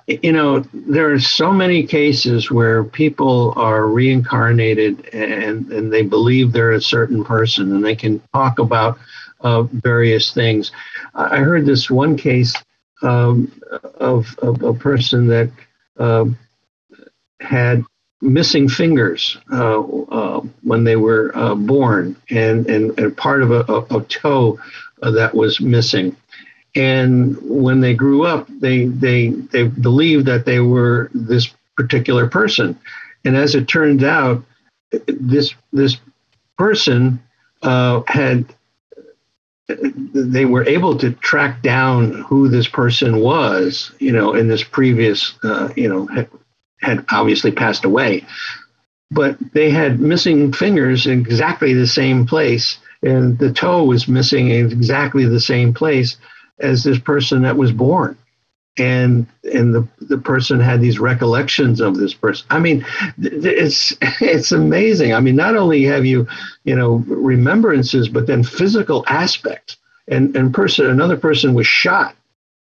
You 0.07 0.33
know, 0.33 0.61
there 0.73 1.13
are 1.13 1.21
so 1.21 1.53
many 1.53 1.87
cases 1.87 2.51
where 2.51 2.85
people 2.85 3.53
are 3.57 3.87
reincarnated 3.87 5.09
and, 5.15 5.71
and 5.73 5.93
they 5.93 6.03
believe 6.03 6.53
they're 6.53 6.73
a 6.73 6.81
certain 6.81 7.25
person 7.25 7.75
and 7.75 7.85
they 7.85 7.97
can 7.97 8.21
talk 8.33 8.59
about 8.59 8.99
uh, 9.41 9.63
various 9.63 10.33
things. 10.33 10.73
I 11.15 11.39
heard 11.39 11.67
this 11.67 11.91
one 11.91 12.17
case 12.17 12.55
um, 13.03 13.53
of, 13.95 14.39
of, 14.39 14.63
a 14.63 14.73
person 14.75 15.27
that 15.29 15.51
uh, 15.99 16.25
had 17.41 17.85
missing 18.23 18.67
fingers 18.67 19.37
uh, 19.53 19.79
uh 19.81 20.41
when 20.63 20.85
they 20.85 20.97
were 20.97 21.31
uh, 21.37 21.55
born 21.55 22.17
and, 22.31 22.67
and, 22.67 22.99
and, 22.99 23.15
part 23.17 23.43
of 23.43 23.51
a, 23.51 23.61
a, 23.71 23.99
a 23.99 24.05
toe 24.05 24.59
that 25.03 25.35
was 25.35 25.61
missing 25.61 26.17
and 26.77 27.37
when 27.43 27.81
they 27.81 27.95
grew 27.95 28.25
up 28.25 28.47
they 28.61 28.85
they 28.87 29.31
they 29.31 29.65
believed 29.65 30.27
that 30.27 30.45
they 30.45 30.61
were 30.61 31.11
this 31.15 31.53
particular 31.77 32.29
person. 32.29 32.79
And 33.25 33.37
as 33.37 33.55
it 33.55 33.67
turned 33.67 34.05
out 34.05 34.45
this 35.07 35.55
this 35.73 35.97
person 36.57 37.23
uh, 37.63 38.03
had 38.07 38.47
they 39.69 40.45
were 40.45 40.65
able 40.65 40.97
to 40.99 41.11
track 41.13 41.61
down 41.61 42.13
who 42.13 42.49
this 42.49 42.69
person 42.69 43.21
was 43.21 43.91
you 43.99 44.13
know 44.13 44.35
in 44.35 44.47
this 44.47 44.63
previous 44.63 45.35
uh, 45.43 45.71
you 45.77 45.89
know 45.89 46.07
had, 46.07 46.29
had 46.81 47.05
obviously 47.11 47.51
passed 47.51 47.85
away. 47.85 48.25
But 49.11 49.39
they 49.55 49.71
had 49.71 50.01
missing 50.01 50.53
fingers 50.53 51.07
in 51.07 51.21
exactly 51.21 51.73
the 51.73 51.87
same 51.87 52.27
place 52.27 52.79
and 53.03 53.39
the 53.39 53.53
toe 53.53 53.85
was 53.85 54.09
missing 54.09 54.49
in 54.49 54.73
exactly 54.73 55.27
the 55.27 55.41
same 55.41 55.73
place 55.73 56.17
as 56.59 56.85
this 56.85 56.99
person 56.99 57.43
that 57.43 57.57
was 57.57 57.73
born. 57.73 58.17
And 58.79 59.27
and 59.55 59.75
the 59.75 59.89
the 60.01 60.19
person 60.19 60.61
had 60.61 60.83
these 60.83 60.99
recollections 60.99 61.81
of 61.81 61.97
this 61.97 62.13
person. 62.13 62.47
I 62.51 62.59
mean 62.59 62.85
it's 63.19 63.95
it's 64.21 64.53
amazing. 64.53 65.15
I 65.15 65.21
mean 65.21 65.37
not 65.37 65.57
only 65.57 65.85
have 65.85 66.05
you 66.05 66.29
you 66.65 66.77
know 66.77 66.97
remembrances 67.07 68.09
but 68.09 68.27
then 68.27 68.43
physical 68.43 69.05
aspects. 69.09 69.79
And 70.09 70.37
and 70.37 70.53
person 70.53 70.87
another 70.87 71.17
person 71.17 71.55
was 71.55 71.67
shot 71.67 72.15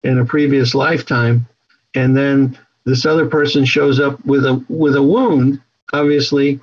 in 0.02 0.18
a 0.18 0.26
previous 0.26 0.74
lifetime. 0.74 1.46
And 1.94 2.14
then 2.14 2.58
this 2.84 3.06
other 3.06 3.26
person 3.26 3.64
shows 3.64 3.98
up 3.98 4.22
with 4.26 4.44
a 4.44 4.62
with 4.68 4.96
a 4.96 5.02
wound 5.02 5.60
obviously 5.94 6.60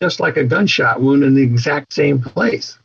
just 0.00 0.18
like 0.18 0.36
a 0.36 0.44
gunshot 0.44 1.00
wound 1.00 1.22
in 1.24 1.34
the 1.34 1.42
exact 1.42 1.92
same 1.92 2.20
place 2.20 2.78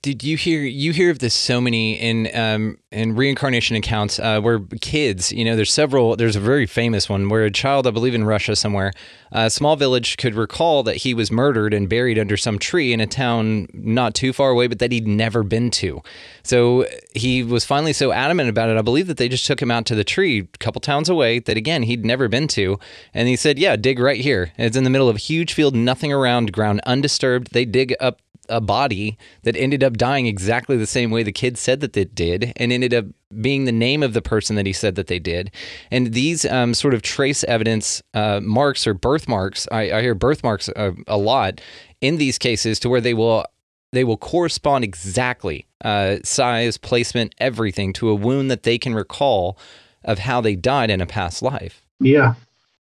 did 0.00 0.22
you 0.22 0.36
hear 0.36 0.62
you 0.62 0.92
hear 0.92 1.10
of 1.10 1.18
this 1.18 1.34
so 1.34 1.60
many 1.60 1.94
in 1.94 2.28
um, 2.36 2.78
in 2.92 3.16
reincarnation 3.16 3.74
accounts 3.74 4.20
uh, 4.20 4.40
where 4.40 4.60
kids, 4.80 5.32
you 5.32 5.44
know, 5.44 5.56
there's 5.56 5.72
several. 5.72 6.14
There's 6.14 6.36
a 6.36 6.40
very 6.40 6.66
famous 6.66 7.08
one 7.08 7.28
where 7.28 7.44
a 7.44 7.50
child, 7.50 7.88
I 7.88 7.90
believe 7.90 8.14
in 8.14 8.22
Russia 8.22 8.54
somewhere, 8.54 8.92
a 9.32 9.50
small 9.50 9.74
village 9.74 10.18
could 10.18 10.36
recall 10.36 10.84
that 10.84 10.98
he 10.98 11.14
was 11.14 11.32
murdered 11.32 11.74
and 11.74 11.88
buried 11.88 12.16
under 12.16 12.36
some 12.36 12.60
tree 12.60 12.92
in 12.92 13.00
a 13.00 13.08
town 13.08 13.66
not 13.74 14.14
too 14.14 14.32
far 14.32 14.50
away, 14.50 14.68
but 14.68 14.78
that 14.78 14.92
he'd 14.92 15.08
never 15.08 15.42
been 15.42 15.68
to. 15.72 16.00
So 16.44 16.86
he 17.12 17.42
was 17.42 17.64
finally 17.64 17.92
so 17.92 18.12
adamant 18.12 18.50
about 18.50 18.68
it. 18.68 18.76
I 18.76 18.82
believe 18.82 19.08
that 19.08 19.16
they 19.16 19.28
just 19.28 19.46
took 19.46 19.60
him 19.60 19.72
out 19.72 19.84
to 19.86 19.96
the 19.96 20.04
tree 20.04 20.48
a 20.54 20.58
couple 20.58 20.80
towns 20.80 21.08
away 21.08 21.40
that 21.40 21.56
again 21.56 21.82
he'd 21.82 22.04
never 22.04 22.28
been 22.28 22.46
to, 22.48 22.78
and 23.12 23.26
he 23.26 23.34
said, 23.34 23.58
"Yeah, 23.58 23.74
dig 23.74 23.98
right 23.98 24.20
here." 24.20 24.52
It's 24.56 24.76
in 24.76 24.84
the 24.84 24.90
middle 24.90 25.08
of 25.08 25.16
a 25.16 25.20
huge 25.20 25.54
field, 25.54 25.74
nothing 25.74 26.12
around, 26.12 26.52
ground 26.52 26.80
undisturbed. 26.86 27.52
They 27.52 27.64
dig 27.64 27.96
up 27.98 28.20
a 28.52 28.60
body 28.60 29.16
that 29.42 29.56
ended 29.56 29.82
up 29.82 29.96
dying 29.96 30.26
exactly 30.26 30.76
the 30.76 30.86
same 30.86 31.10
way 31.10 31.22
the 31.22 31.32
kid 31.32 31.56
said 31.58 31.80
that 31.80 31.96
it 31.96 32.14
did, 32.14 32.52
and 32.56 32.72
ended 32.72 32.94
up 32.94 33.06
being 33.40 33.64
the 33.64 33.72
name 33.72 34.02
of 34.02 34.12
the 34.12 34.22
person 34.22 34.56
that 34.56 34.66
he 34.66 34.72
said 34.72 34.94
that 34.94 35.06
they 35.06 35.18
did. 35.18 35.50
And 35.90 36.12
these 36.12 36.44
um, 36.44 36.74
sort 36.74 36.94
of 36.94 37.02
trace 37.02 37.44
evidence 37.44 38.02
uh, 38.14 38.40
marks 38.42 38.86
or 38.86 38.94
birthmarks, 38.94 39.66
I, 39.72 39.92
I 39.92 40.02
hear 40.02 40.14
birthmarks 40.14 40.68
a, 40.68 40.94
a, 41.06 41.16
lot 41.16 41.60
in 42.00 42.18
these 42.18 42.38
cases, 42.38 42.78
to 42.80 42.88
where 42.88 43.00
they 43.00 43.14
will 43.14 43.44
they 43.92 44.04
will 44.04 44.16
correspond 44.16 44.84
exactly 44.84 45.66
uh, 45.84 46.16
size, 46.24 46.78
placement, 46.78 47.34
everything 47.38 47.92
to 47.94 48.08
a 48.08 48.14
wound 48.14 48.50
that 48.50 48.62
they 48.62 48.78
can 48.78 48.94
recall 48.94 49.58
of 50.04 50.18
how 50.18 50.40
they 50.40 50.56
died 50.56 50.90
in 50.90 51.00
a 51.00 51.06
past 51.06 51.42
life. 51.42 51.82
Yeah, 52.00 52.34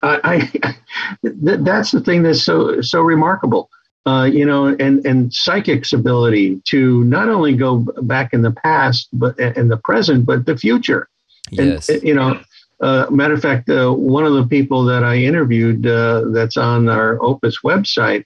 I, 0.03 0.51
I 0.63 0.77
that's 1.23 1.91
the 1.91 2.01
thing 2.01 2.23
that's 2.23 2.43
so 2.43 2.81
so 2.81 3.01
remarkable 3.01 3.71
uh, 4.07 4.25
you 4.25 4.45
know, 4.45 4.67
and 4.67 5.05
and 5.05 5.33
psychic's 5.33 5.93
ability 5.93 6.63
to 6.67 7.05
not 7.05 7.29
only 7.29 7.55
go 7.55 7.79
back 8.03 8.33
in 8.33 8.43
the 8.43 8.53
past, 8.53 9.09
but 9.13 9.39
in 9.39 9.69
the 9.69 9.77
present, 9.77 10.25
but 10.25 10.47
the 10.47 10.57
future. 10.57 11.09
Yes. 11.51 11.89
And, 11.89 12.03
you 12.03 12.15
know, 12.15 12.41
uh, 12.81 13.07
matter 13.11 13.35
of 13.35 13.43
fact, 13.43 13.69
uh, 13.69 13.91
one 13.91 14.25
of 14.25 14.35
the 14.35 14.47
people 14.47 14.85
that 14.85 15.03
I 15.03 15.17
interviewed 15.17 15.87
uh, 15.87 16.25
that's 16.33 16.57
on 16.57 16.89
our 16.89 17.23
Opus 17.23 17.59
website 17.65 18.25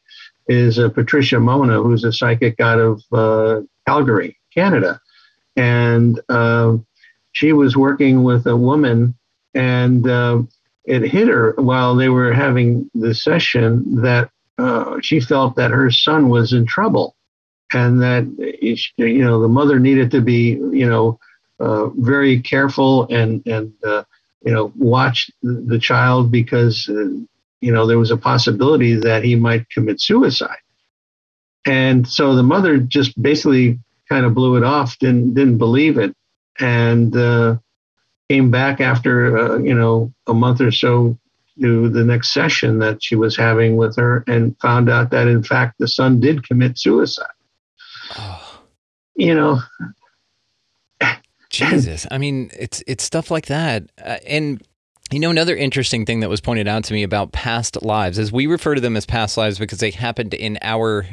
is 0.48 0.78
uh, 0.78 0.88
Patricia 0.90 1.40
Mona, 1.40 1.82
who's 1.82 2.04
a 2.04 2.12
psychic 2.12 2.60
out 2.60 2.78
of 2.78 3.02
uh, 3.12 3.62
Calgary, 3.86 4.36
Canada. 4.52 5.00
And 5.56 6.20
uh, 6.28 6.76
she 7.32 7.52
was 7.52 7.76
working 7.76 8.24
with 8.24 8.46
a 8.46 8.56
woman, 8.56 9.14
and 9.54 10.06
it 10.84 11.02
hit 11.02 11.28
her 11.28 11.54
while 11.56 11.94
they 11.94 12.08
were 12.08 12.32
having 12.32 12.90
the 12.94 13.14
session 13.14 14.02
that 14.02 14.30
she 15.02 15.20
felt 15.20 15.56
that 15.56 15.70
her 15.70 15.90
son 15.90 16.28
was 16.28 16.52
in 16.52 16.66
trouble 16.66 17.16
and 17.72 18.00
that, 18.02 18.24
you 18.96 19.24
know, 19.24 19.40
the 19.40 19.48
mother 19.48 19.78
needed 19.78 20.10
to 20.10 20.20
be, 20.20 20.50
you 20.72 20.88
know, 20.88 21.18
very 21.96 22.40
careful 22.40 23.06
and, 23.10 23.46
and 23.46 23.72
you 24.44 24.52
know, 24.52 24.72
watch 24.76 25.30
the 25.42 25.78
child 25.78 26.30
because, 26.30 26.88
uh, 26.88 27.08
you 27.60 27.72
know, 27.72 27.86
there 27.86 27.98
was 27.98 28.10
a 28.10 28.16
possibility 28.16 28.94
that 28.96 29.24
he 29.24 29.36
might 29.36 29.68
commit 29.70 30.00
suicide. 30.00 30.58
And 31.64 32.06
so 32.08 32.34
the 32.34 32.42
mother 32.42 32.78
just 32.78 33.20
basically 33.20 33.78
kind 34.08 34.26
of 34.26 34.34
blew 34.34 34.56
it 34.56 34.64
off, 34.64 34.98
didn't 34.98 35.34
didn't 35.34 35.58
believe 35.58 35.96
it, 35.96 36.14
and 36.58 37.16
uh, 37.16 37.56
came 38.28 38.50
back 38.50 38.80
after 38.80 39.38
uh, 39.38 39.58
you 39.58 39.74
know 39.74 40.12
a 40.26 40.34
month 40.34 40.60
or 40.60 40.72
so 40.72 41.16
to 41.60 41.88
the 41.88 42.04
next 42.04 42.32
session 42.32 42.78
that 42.78 43.02
she 43.02 43.16
was 43.16 43.36
having 43.36 43.76
with 43.76 43.96
her, 43.96 44.24
and 44.26 44.58
found 44.60 44.88
out 44.88 45.10
that 45.10 45.28
in 45.28 45.42
fact 45.42 45.78
the 45.78 45.88
son 45.88 46.20
did 46.20 46.46
commit 46.46 46.78
suicide. 46.78 47.26
Oh. 48.18 48.62
You 49.14 49.34
know, 49.34 49.60
Jesus, 51.50 52.06
I 52.10 52.18
mean, 52.18 52.50
it's 52.58 52.82
it's 52.86 53.04
stuff 53.04 53.30
like 53.30 53.46
that, 53.46 53.84
uh, 54.02 54.16
and 54.26 54.62
you 55.12 55.20
know, 55.20 55.30
another 55.30 55.54
interesting 55.54 56.06
thing 56.06 56.20
that 56.20 56.30
was 56.30 56.40
pointed 56.40 56.66
out 56.66 56.84
to 56.84 56.94
me 56.94 57.02
about 57.02 57.32
past 57.32 57.82
lives 57.82 58.18
is 58.18 58.32
we 58.32 58.46
refer 58.46 58.74
to 58.74 58.80
them 58.80 58.96
as 58.96 59.04
past 59.04 59.36
lives 59.36 59.58
because 59.58 59.78
they 59.78 59.90
happened 59.90 60.32
in 60.32 60.58
our 60.62 61.06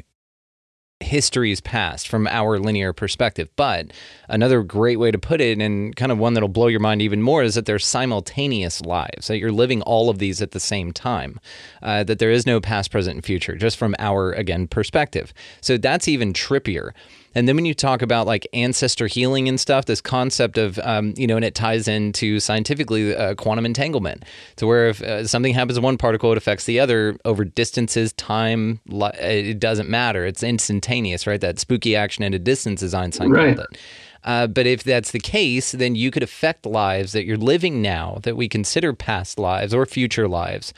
history's 1.00 1.62
past 1.62 2.08
from 2.08 2.28
our 2.28 2.60
linear 2.60 2.91
perspective. 2.91 3.50
But 3.56 3.91
another 4.28 4.64
great 4.64 4.97
way 4.97 5.12
to 5.12 5.18
put 5.18 5.39
it, 5.39 5.60
and 5.60 5.95
kind 5.95 6.12
of 6.12 6.18
one 6.18 6.34
that'll 6.34 6.50
blow 6.50 6.68
your 6.68 6.82
mind 6.82 7.02
even 7.02 7.22
more, 7.22 7.41
is 7.41 7.56
that 7.56 7.66
they're 7.66 7.80
simultaneous 7.80 8.82
lives, 8.82 9.28
that 9.28 9.38
you're 9.38 9.52
living 9.52 9.82
all 9.84 10.10
of 10.10 10.20
these 10.20 10.41
at 10.41 10.52
the 10.52 10.60
same 10.60 10.91
time, 10.91 11.39
uh, 11.82 12.04
that 12.04 12.20
there 12.20 12.32
is 12.32 12.45
no 12.45 12.60
past, 12.60 12.91
present, 12.91 13.16
and 13.16 13.26
future, 13.26 13.56
just 13.56 13.78
from 13.78 13.95
our, 13.97 14.34
again, 14.34 14.68
perspective. 14.68 15.34
So 15.62 15.78
that's 15.78 16.08
even 16.08 16.34
trippier. 16.34 16.91
And 17.36 17.47
then 17.47 17.55
when 17.55 17.65
you 17.65 17.73
talk 17.73 18.01
about 18.01 18.27
like 18.27 18.47
ancestor 18.53 19.07
healing 19.07 19.47
and 19.47 19.59
stuff, 19.59 19.86
this 19.86 20.01
concept 20.01 20.57
of, 20.57 20.80
um, 20.80 21.13
you 21.17 21.27
know, 21.27 21.36
and 21.36 21.45
it 21.45 21.55
ties 21.55 21.88
into 21.88 22.39
scientifically 22.39 23.15
uh, 23.15 23.36
quantum 23.36 23.65
entanglement 23.65 24.23
to 24.57 24.65
where 24.65 24.88
if 24.89 25.01
uh, 25.01 25.25
something 25.27 25.53
happens 25.53 25.77
to 25.77 25.82
one 25.82 25.97
particle, 25.97 26.32
it 26.32 26.38
affects 26.38 26.65
the 26.65 26.80
other 26.80 27.17
over 27.25 27.45
distances, 27.45 28.13
time, 28.13 28.80
li- 28.88 29.11
it 29.19 29.59
doesn't 29.59 29.89
matter. 29.89 30.25
It's 30.25 30.43
instantaneous, 30.43 31.27
right? 31.27 31.41
That 31.41 31.59
spooky 31.59 31.95
action 31.95 32.23
at 32.23 32.34
a 32.34 32.39
distance, 32.39 32.82
is 32.82 32.93
Einstein 32.93 33.30
right. 33.30 33.55
called 33.55 33.67
it. 33.71 33.80
Uh, 34.23 34.47
but 34.47 34.65
if 34.65 34.84
that's 34.84 35.11
the 35.11 35.19
case, 35.19 35.71
then 35.71 35.95
you 35.95 36.11
could 36.11 36.23
affect 36.23 36.65
lives 36.65 37.13
that 37.13 37.25
you're 37.25 37.38
living 37.38 37.82
now 37.82 38.19
that 38.23 38.36
we 38.36 38.49
consider 38.49 38.91
past 38.93 39.39
lives 39.39 39.73
or 39.73 39.86
future 39.86 40.27
lives 40.27 40.73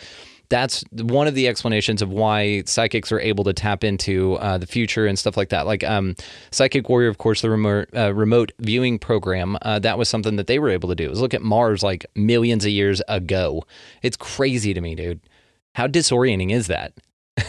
that's 0.52 0.84
one 0.91 1.28
of 1.28 1.34
the 1.34 1.47
explanations 1.47 2.02
of 2.02 2.10
why 2.10 2.62
psychics 2.66 3.12
are 3.12 3.20
able 3.20 3.45
to 3.45 3.54
tap 3.54 3.84
into 3.84 4.36
uh, 4.36 4.58
the 4.58 4.68
future 4.68 5.08
and 5.08 5.18
stuff 5.18 5.38
like 5.38 5.49
that. 5.49 5.66
Like 5.66 5.84
um, 5.84 6.16
Psychic 6.52 6.89
Warrior, 6.89 7.08
of 7.08 7.18
course, 7.18 7.41
the 7.41 7.49
remote, 7.49 7.89
uh, 7.95 8.14
remote 8.14 8.52
viewing 8.60 8.99
program, 8.99 9.58
uh, 9.62 9.80
that 9.80 9.97
was 9.97 10.10
something 10.10 10.36
that 10.36 10.47
they 10.47 10.60
were 10.60 10.70
able 10.70 10.89
to 10.89 10.95
do. 10.95 11.10
Was 11.10 11.22
look 11.22 11.34
at 11.34 11.41
Mars 11.41 11.82
like 11.82 12.06
millions 12.16 12.66
of 12.66 12.72
years 12.72 13.02
ago. 13.08 13.64
It's 14.04 14.18
crazy 14.18 14.74
to 14.74 14.82
me, 14.82 14.93
dude. 14.93 15.22
How 15.74 15.88
disorienting 15.88 16.52
is 16.52 16.68
that? 16.68 16.93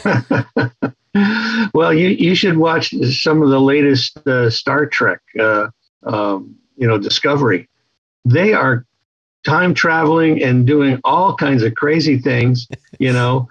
well, 1.75 1.93
you 1.93 2.09
you 2.09 2.35
should 2.35 2.57
watch 2.57 2.95
some 3.11 3.43
of 3.43 3.51
the 3.51 3.61
latest 3.61 4.17
uh, 4.27 4.49
Star 4.49 4.87
Trek. 4.87 5.21
Uh, 5.39 5.69
um, 6.05 6.57
you 6.77 6.87
know, 6.87 6.99
Discovery. 6.99 7.69
They 8.25 8.53
are 8.53 8.87
time 9.45 9.75
traveling 9.75 10.43
and 10.43 10.67
doing 10.67 11.01
all 11.05 11.35
kinds 11.37 11.63
of 11.63 11.75
crazy 11.75 12.19
things, 12.19 12.69
you 12.99 13.13
know, 13.19 13.49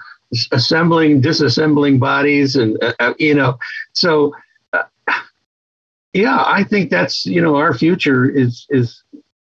assembling, 0.52 1.22
disassembling 1.22 2.00
bodies, 2.00 2.56
and 2.56 2.82
uh, 2.84 2.94
uh, 3.00 3.14
you 3.20 3.36
know, 3.36 3.58
so 3.94 4.34
uh, 4.74 4.84
yeah, 6.14 6.44
I 6.46 6.64
think 6.64 6.90
that's 6.90 7.26
you 7.26 7.42
know 7.42 7.56
our 7.56 7.74
future 7.74 8.30
is 8.30 8.66
is 8.70 9.04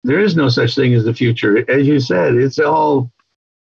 there 0.03 0.19
is 0.19 0.35
no 0.35 0.49
such 0.49 0.75
thing 0.75 0.93
as 0.93 1.03
the 1.03 1.13
future, 1.13 1.69
as 1.69 1.85
you 1.85 1.99
said, 1.99 2.35
it's 2.35 2.59
all 2.59 3.11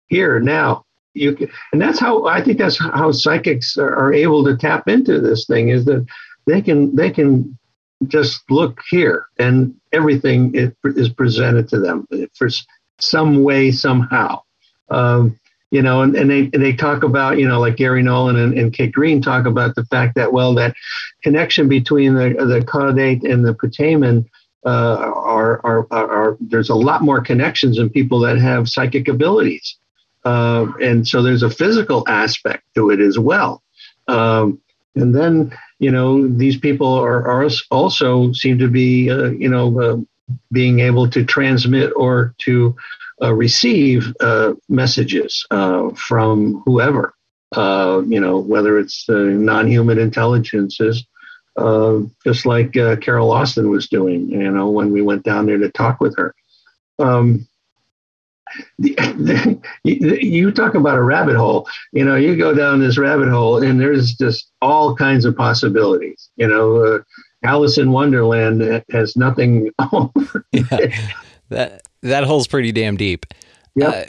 here 0.08 0.40
now. 0.40 0.86
You 1.14 1.34
can, 1.34 1.50
and 1.72 1.82
that's 1.82 2.00
how 2.00 2.26
I 2.26 2.42
think 2.44 2.58
that's 2.58 2.78
how 2.78 3.12
psychics 3.14 3.78
are, 3.78 3.96
are 3.96 4.14
able 4.14 4.44
to 4.44 4.58
tap 4.58 4.90
into 4.90 5.22
this 5.22 5.46
thing 5.46 5.70
is 5.70 5.86
that 5.86 6.06
they 6.46 6.62
can 6.62 6.94
they 6.96 7.10
can 7.10 7.58
just 8.08 8.50
look 8.50 8.80
here 8.90 9.28
and 9.40 9.76
everything 9.92 10.54
is 10.84 11.10
presented 11.10 11.70
to 11.70 11.80
them 11.80 12.08
for 12.34 12.50
some 13.00 13.44
way 13.44 13.72
somehow. 13.72 14.42
Um, 14.90 15.40
you 15.72 15.82
know 15.82 16.04
and, 16.04 16.16
and 16.16 16.30
they 16.30 16.46
they 16.48 16.74
talk 16.74 17.04
about 17.04 17.40
you 17.40 17.48
know 17.48 17.60
like 17.60 17.76
Garry 17.76 18.04
Nolan 18.04 18.38
and, 18.38 18.58
and 18.58 18.72
Kit 18.72 18.92
Green 18.92 19.22
talk 19.22 19.46
about 19.46 19.74
the 19.76 19.84
fact 19.86 20.16
that 20.16 20.32
well 20.32 20.54
that 20.54 20.76
connection 21.24 21.68
between 21.68 22.14
the 22.14 22.30
the 22.30 22.62
caudate 22.62 23.30
and 23.30 23.44
the 23.44 23.54
putamen 23.56 24.26
uh, 24.66 24.98
are, 25.14 25.62
are, 25.64 25.88
are, 25.92 26.12
are, 26.12 26.38
there's 26.40 26.70
a 26.70 26.76
lot 26.76 27.04
more 27.04 27.22
connections 27.22 27.78
in 27.78 27.88
people 27.90 28.20
that 28.20 28.40
have 28.40 28.68
psychic 28.68 29.08
abilities. 29.08 29.78
Uh, 30.24 30.66
and 30.82 31.08
so 31.08 31.22
there's 31.22 31.44
a 31.44 31.50
physical 31.50 32.04
aspect 32.08 32.64
to 32.74 32.90
it 32.90 33.00
as 33.00 33.20
well. 33.20 33.62
Um, 34.08 34.60
and 34.96 35.14
then 35.14 35.56
you 35.80 35.92
know 35.92 36.28
these 36.28 36.58
people 36.58 36.94
are, 36.94 37.28
are 37.28 37.50
also 37.72 38.32
seem 38.32 38.58
to 38.60 38.68
be 38.68 39.10
uh, 39.10 39.30
you 39.32 39.50
know 39.50 39.80
uh, 39.80 39.98
being 40.52 40.80
able 40.80 41.10
to 41.10 41.26
transmit 41.26 41.92
or 41.96 42.34
to 42.40 42.76
uh, 43.22 43.34
receive 43.34 44.14
uh, 44.20 44.54
messages 44.70 45.46
uh, 45.52 45.90
from 45.96 46.62
whoever 46.66 47.14
uh, 47.56 48.02
you 48.08 48.20
know 48.20 48.38
whether 48.38 48.80
it's 48.80 49.06
non-human 49.10 50.00
intelligences 50.00 51.06
just 52.26 52.46
like 52.46 52.74
carol 52.74 53.32
austin 53.32 53.70
was 53.70 53.88
doing 53.88 54.30
you 54.30 54.52
know 54.52 54.70
when 54.70 54.92
we 54.92 55.02
went 55.02 55.24
down 55.24 55.46
there 55.46 55.58
to 55.58 55.70
talk 55.70 56.00
with 56.00 56.16
her. 56.18 56.34
Um, 57.00 57.48
the, 58.80 58.96
the, 59.84 60.20
you 60.26 60.52
talk 60.52 60.76
about 60.76 60.98
a 60.98 61.04
rabbit 61.04 61.36
hole. 61.36 61.68
You 61.92 62.06
know, 62.06 62.16
you 62.16 62.36
go 62.36 62.54
down 62.54 62.80
this 62.80 62.98
rabbit 62.98 63.30
hole, 63.30 63.62
and 63.62 63.80
there's 63.80 64.14
just 64.14 64.52
all 64.62 64.96
kinds 64.96 65.26
of 65.26 65.36
possibilities. 65.36 66.30
You 66.36 66.48
know, 66.48 66.78
uh, 66.78 67.00
Alice 67.44 67.78
in 67.78 67.92
Wonderland 67.92 68.84
has 68.92 69.16
nothing. 69.16 69.72
yeah, 70.52 71.12
that 71.50 71.82
that 72.02 72.24
hole's 72.24 72.48
pretty 72.48 72.72
damn 72.72 72.98
deep. 72.98 73.26
Yeah. 73.76 73.90
Uh, 73.90 74.06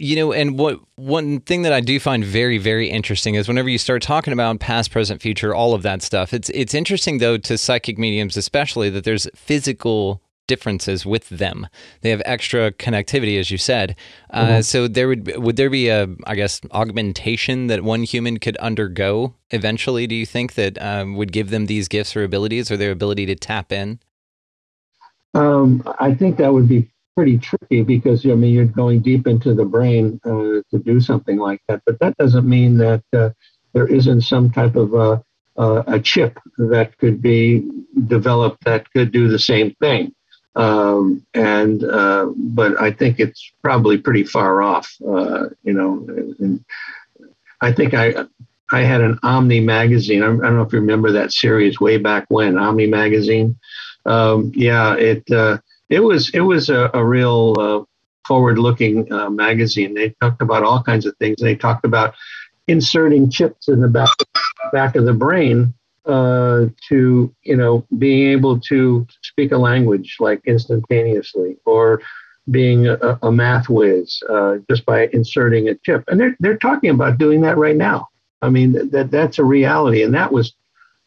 you 0.00 0.14
know, 0.14 0.32
and 0.32 0.56
what 0.56 0.78
one 0.94 1.40
thing 1.40 1.62
that 1.62 1.72
I 1.72 1.80
do 1.80 1.98
find 1.98 2.24
very, 2.24 2.56
very 2.56 2.88
interesting 2.88 3.34
is 3.34 3.48
whenever 3.48 3.68
you 3.68 3.78
start 3.78 4.00
talking 4.00 4.32
about 4.32 4.60
past, 4.60 4.92
present, 4.92 5.20
future, 5.20 5.52
all 5.52 5.74
of 5.74 5.82
that 5.82 6.02
stuff. 6.02 6.32
It's 6.32 6.50
it's 6.50 6.72
interesting 6.72 7.18
though 7.18 7.36
to 7.36 7.58
psychic 7.58 7.98
mediums, 7.98 8.36
especially 8.36 8.90
that 8.90 9.02
there's 9.02 9.28
physical 9.34 10.22
differences 10.48 11.06
with 11.06 11.28
them. 11.28 11.68
They 12.00 12.10
have 12.10 12.22
extra 12.24 12.72
connectivity, 12.72 13.38
as 13.38 13.52
you 13.52 13.58
said. 13.58 13.94
Uh, 14.30 14.46
mm-hmm. 14.46 14.60
So 14.62 14.88
there 14.88 15.06
would 15.06 15.36
would 15.36 15.56
there 15.56 15.70
be 15.70 15.88
a 15.88 16.08
I 16.26 16.34
guess 16.34 16.60
augmentation 16.72 17.68
that 17.68 17.84
one 17.84 18.02
human 18.02 18.38
could 18.38 18.56
undergo 18.56 19.34
eventually? 19.50 20.08
Do 20.08 20.16
you 20.16 20.26
think 20.26 20.54
that 20.54 20.80
um, 20.82 21.14
would 21.14 21.30
give 21.30 21.50
them 21.50 21.66
these 21.66 21.86
gifts 21.86 22.16
or 22.16 22.24
abilities, 22.24 22.72
or 22.72 22.76
their 22.76 22.90
ability 22.90 23.26
to 23.26 23.36
tap 23.36 23.70
in? 23.70 24.00
Um, 25.34 25.82
I 26.00 26.14
think 26.14 26.38
that 26.38 26.52
would 26.52 26.68
be 26.68 26.90
pretty 27.14 27.38
tricky 27.38 27.82
because 27.82 28.24
I 28.24 28.34
mean 28.34 28.54
you're 28.54 28.64
going 28.64 29.00
deep 29.00 29.26
into 29.26 29.54
the 29.54 29.64
brain 29.64 30.20
uh, 30.24 30.62
to 30.70 30.78
do 30.84 31.00
something 31.00 31.38
like 31.38 31.60
that. 31.68 31.82
But 31.84 31.98
that 32.00 32.16
doesn't 32.16 32.48
mean 32.48 32.78
that 32.78 33.02
uh, 33.12 33.30
there 33.72 33.86
isn't 33.86 34.22
some 34.22 34.50
type 34.50 34.76
of 34.76 34.94
uh, 34.94 35.18
uh 35.56 35.82
a 35.86 36.00
chip 36.00 36.38
that 36.58 36.96
could 36.98 37.20
be 37.20 37.68
developed 38.06 38.64
that 38.64 38.90
could 38.92 39.12
do 39.12 39.28
the 39.28 39.38
same 39.38 39.74
thing. 39.80 40.14
Um, 40.54 41.24
and 41.34 41.84
uh, 41.84 42.32
but 42.36 42.80
I 42.80 42.90
think 42.90 43.20
it's 43.20 43.52
probably 43.62 43.98
pretty 43.98 44.24
far 44.24 44.62
off. 44.62 44.92
Uh, 45.06 45.46
you 45.62 45.72
know, 45.72 46.04
and 46.38 46.64
I 47.60 47.72
think 47.72 47.94
I 47.94 48.26
I 48.70 48.80
had 48.80 49.00
an 49.00 49.18
Omni 49.22 49.60
magazine. 49.60 50.22
I 50.22 50.26
don't 50.26 50.40
know 50.40 50.62
if 50.62 50.72
you 50.72 50.80
remember 50.80 51.12
that 51.12 51.32
series 51.32 51.80
way 51.80 51.96
back 51.98 52.26
when 52.28 52.58
Omni 52.58 52.86
magazine. 52.86 53.56
Um, 54.04 54.52
yeah, 54.54 54.94
it 54.94 55.30
uh, 55.30 55.58
it 55.88 56.00
was 56.00 56.30
it 56.30 56.40
was 56.40 56.70
a, 56.70 56.90
a 56.94 57.04
real 57.04 57.54
uh, 57.58 57.84
forward-looking 58.26 59.12
uh, 59.12 59.30
magazine. 59.30 59.94
They 59.94 60.10
talked 60.20 60.42
about 60.42 60.62
all 60.62 60.82
kinds 60.82 61.06
of 61.06 61.16
things. 61.16 61.40
They 61.40 61.56
talked 61.56 61.84
about 61.84 62.14
inserting 62.66 63.30
chips 63.30 63.68
in 63.68 63.80
the 63.80 63.88
back 63.88 64.10
back 64.72 64.96
of 64.96 65.04
the 65.04 65.14
brain 65.14 65.72
uh, 66.06 66.66
to 66.88 67.34
you 67.42 67.56
know 67.56 67.84
being 67.98 68.28
able 68.28 68.58
to 68.60 69.06
speak 69.22 69.52
a 69.52 69.58
language 69.58 70.16
like 70.20 70.40
instantaneously 70.46 71.56
or 71.64 72.00
being 72.50 72.86
a, 72.86 73.18
a 73.22 73.32
math 73.32 73.68
whiz 73.68 74.22
uh, 74.28 74.56
just 74.70 74.84
by 74.86 75.08
inserting 75.12 75.68
a 75.68 75.74
chip. 75.76 76.04
And 76.08 76.18
they're, 76.18 76.36
they're 76.40 76.56
talking 76.56 76.90
about 76.90 77.18
doing 77.18 77.40
that 77.42 77.58
right 77.58 77.76
now. 77.76 78.08
I 78.42 78.48
mean, 78.48 78.90
that, 78.90 79.10
that's 79.10 79.38
a 79.38 79.44
reality. 79.44 80.02
And 80.02 80.14
that 80.14 80.32
was 80.32 80.54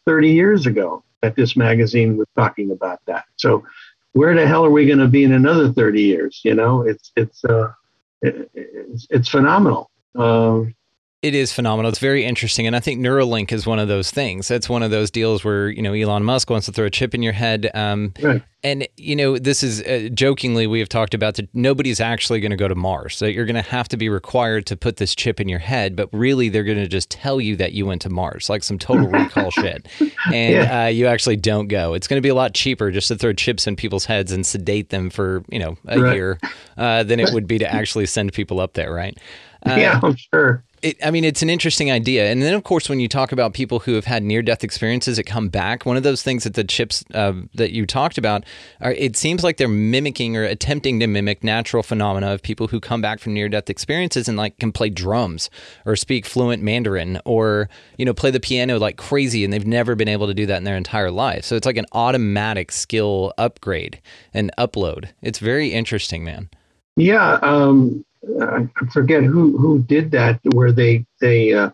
30 0.06 0.30
years 0.30 0.66
ago 0.66 1.02
that 1.22 1.36
this 1.36 1.56
magazine 1.56 2.16
was 2.16 2.28
talking 2.36 2.70
about 2.70 3.00
that. 3.06 3.24
So 3.36 3.64
where 4.12 4.34
the 4.34 4.46
hell 4.46 4.64
are 4.64 4.70
we 4.70 4.86
going 4.86 4.98
to 4.98 5.08
be 5.08 5.24
in 5.24 5.32
another 5.32 5.72
30 5.72 6.02
years? 6.02 6.40
You 6.44 6.54
know, 6.54 6.82
it's, 6.82 7.12
it's, 7.16 7.44
uh, 7.44 7.72
it, 8.20 8.50
it's, 8.54 9.06
it's 9.10 9.28
phenomenal. 9.28 9.90
Um, 10.14 10.74
it 11.22 11.36
is 11.36 11.52
phenomenal. 11.52 11.88
It's 11.88 12.00
very 12.00 12.24
interesting, 12.24 12.66
and 12.66 12.74
I 12.74 12.80
think 12.80 13.00
Neuralink 13.00 13.52
is 13.52 13.64
one 13.64 13.78
of 13.78 13.86
those 13.86 14.10
things. 14.10 14.48
That's 14.48 14.68
one 14.68 14.82
of 14.82 14.90
those 14.90 15.08
deals 15.08 15.44
where 15.44 15.68
you 15.68 15.80
know 15.80 15.92
Elon 15.92 16.24
Musk 16.24 16.50
wants 16.50 16.66
to 16.66 16.72
throw 16.72 16.86
a 16.86 16.90
chip 16.90 17.14
in 17.14 17.22
your 17.22 17.32
head, 17.32 17.70
um, 17.74 18.12
right. 18.20 18.42
and 18.64 18.88
you 18.96 19.14
know 19.14 19.38
this 19.38 19.62
is 19.62 19.82
uh, 19.82 20.08
jokingly 20.12 20.66
we 20.66 20.80
have 20.80 20.88
talked 20.88 21.14
about 21.14 21.36
that 21.36 21.48
nobody's 21.54 22.00
actually 22.00 22.40
going 22.40 22.50
to 22.50 22.56
go 22.56 22.66
to 22.66 22.74
Mars. 22.74 23.20
That 23.20 23.34
you're 23.34 23.44
going 23.44 23.54
to 23.54 23.62
have 23.62 23.86
to 23.88 23.96
be 23.96 24.08
required 24.08 24.66
to 24.66 24.76
put 24.76 24.96
this 24.96 25.14
chip 25.14 25.40
in 25.40 25.48
your 25.48 25.60
head, 25.60 25.94
but 25.94 26.08
really 26.12 26.48
they're 26.48 26.64
going 26.64 26.78
to 26.78 26.88
just 26.88 27.08
tell 27.08 27.40
you 27.40 27.54
that 27.54 27.70
you 27.72 27.86
went 27.86 28.02
to 28.02 28.10
Mars, 28.10 28.50
like 28.50 28.64
some 28.64 28.78
total 28.78 29.06
recall 29.08 29.52
shit, 29.52 29.86
and 30.26 30.54
yeah. 30.54 30.86
uh, 30.86 30.88
you 30.88 31.06
actually 31.06 31.36
don't 31.36 31.68
go. 31.68 31.94
It's 31.94 32.08
going 32.08 32.18
to 32.18 32.26
be 32.26 32.30
a 32.30 32.34
lot 32.34 32.52
cheaper 32.52 32.90
just 32.90 33.06
to 33.08 33.16
throw 33.16 33.32
chips 33.32 33.68
in 33.68 33.76
people's 33.76 34.06
heads 34.06 34.32
and 34.32 34.44
sedate 34.44 34.88
them 34.88 35.08
for 35.08 35.44
you 35.48 35.60
know 35.60 35.78
a 35.86 36.00
right. 36.00 36.16
year 36.16 36.40
uh, 36.76 37.04
than 37.04 37.20
it 37.20 37.32
would 37.32 37.46
be 37.46 37.58
to 37.58 37.72
actually 37.72 38.06
send 38.06 38.32
people 38.32 38.58
up 38.58 38.72
there, 38.74 38.92
right? 38.92 39.16
Uh, 39.64 39.76
yeah, 39.76 40.00
I'm 40.02 40.16
sure 40.16 40.64
it, 40.82 40.98
I 41.04 41.10
mean, 41.10 41.24
it's 41.24 41.42
an 41.42 41.50
interesting 41.50 41.90
idea. 41.90 42.30
And 42.30 42.42
then, 42.42 42.54
of 42.54 42.64
course, 42.64 42.88
when 42.88 42.98
you 42.98 43.08
talk 43.08 43.30
about 43.30 43.54
people 43.54 43.78
who 43.78 43.94
have 43.94 44.04
had 44.04 44.22
near 44.22 44.42
death 44.42 44.64
experiences 44.64 45.16
that 45.16 45.24
come 45.24 45.48
back, 45.48 45.86
one 45.86 45.96
of 45.96 46.02
those 46.02 46.22
things 46.22 46.44
that 46.44 46.54
the 46.54 46.64
chips 46.64 47.04
uh, 47.14 47.32
that 47.54 47.70
you 47.70 47.86
talked 47.86 48.18
about, 48.18 48.44
are, 48.80 48.92
it 48.92 49.16
seems 49.16 49.44
like 49.44 49.56
they're 49.56 49.68
mimicking 49.68 50.36
or 50.36 50.42
attempting 50.42 50.98
to 51.00 51.06
mimic 51.06 51.44
natural 51.44 51.82
phenomena 51.82 52.32
of 52.32 52.42
people 52.42 52.66
who 52.66 52.80
come 52.80 53.00
back 53.00 53.20
from 53.20 53.32
near 53.32 53.48
death 53.48 53.70
experiences 53.70 54.28
and 54.28 54.36
like 54.36 54.58
can 54.58 54.72
play 54.72 54.90
drums 54.90 55.50
or 55.86 55.94
speak 55.94 56.26
fluent 56.26 56.62
Mandarin 56.62 57.20
or, 57.24 57.68
you 57.96 58.04
know, 58.04 58.12
play 58.14 58.30
the 58.30 58.40
piano 58.40 58.78
like 58.78 58.96
crazy. 58.96 59.44
And 59.44 59.52
they've 59.52 59.66
never 59.66 59.94
been 59.94 60.08
able 60.08 60.26
to 60.26 60.34
do 60.34 60.46
that 60.46 60.58
in 60.58 60.64
their 60.64 60.76
entire 60.76 61.10
life. 61.10 61.44
So 61.44 61.54
it's 61.54 61.66
like 61.66 61.76
an 61.76 61.86
automatic 61.92 62.72
skill 62.72 63.32
upgrade 63.38 64.00
and 64.34 64.50
upload. 64.58 65.10
It's 65.22 65.38
very 65.38 65.72
interesting, 65.72 66.24
man. 66.24 66.50
Yeah. 66.96 67.38
Um, 67.42 68.04
I 68.40 68.68
forget 68.92 69.22
who 69.24 69.56
who 69.58 69.80
did 69.80 70.10
that, 70.12 70.40
where 70.52 70.72
they 70.72 71.04
they 71.20 71.52
uh, 71.52 71.70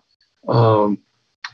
um, 0.49 0.99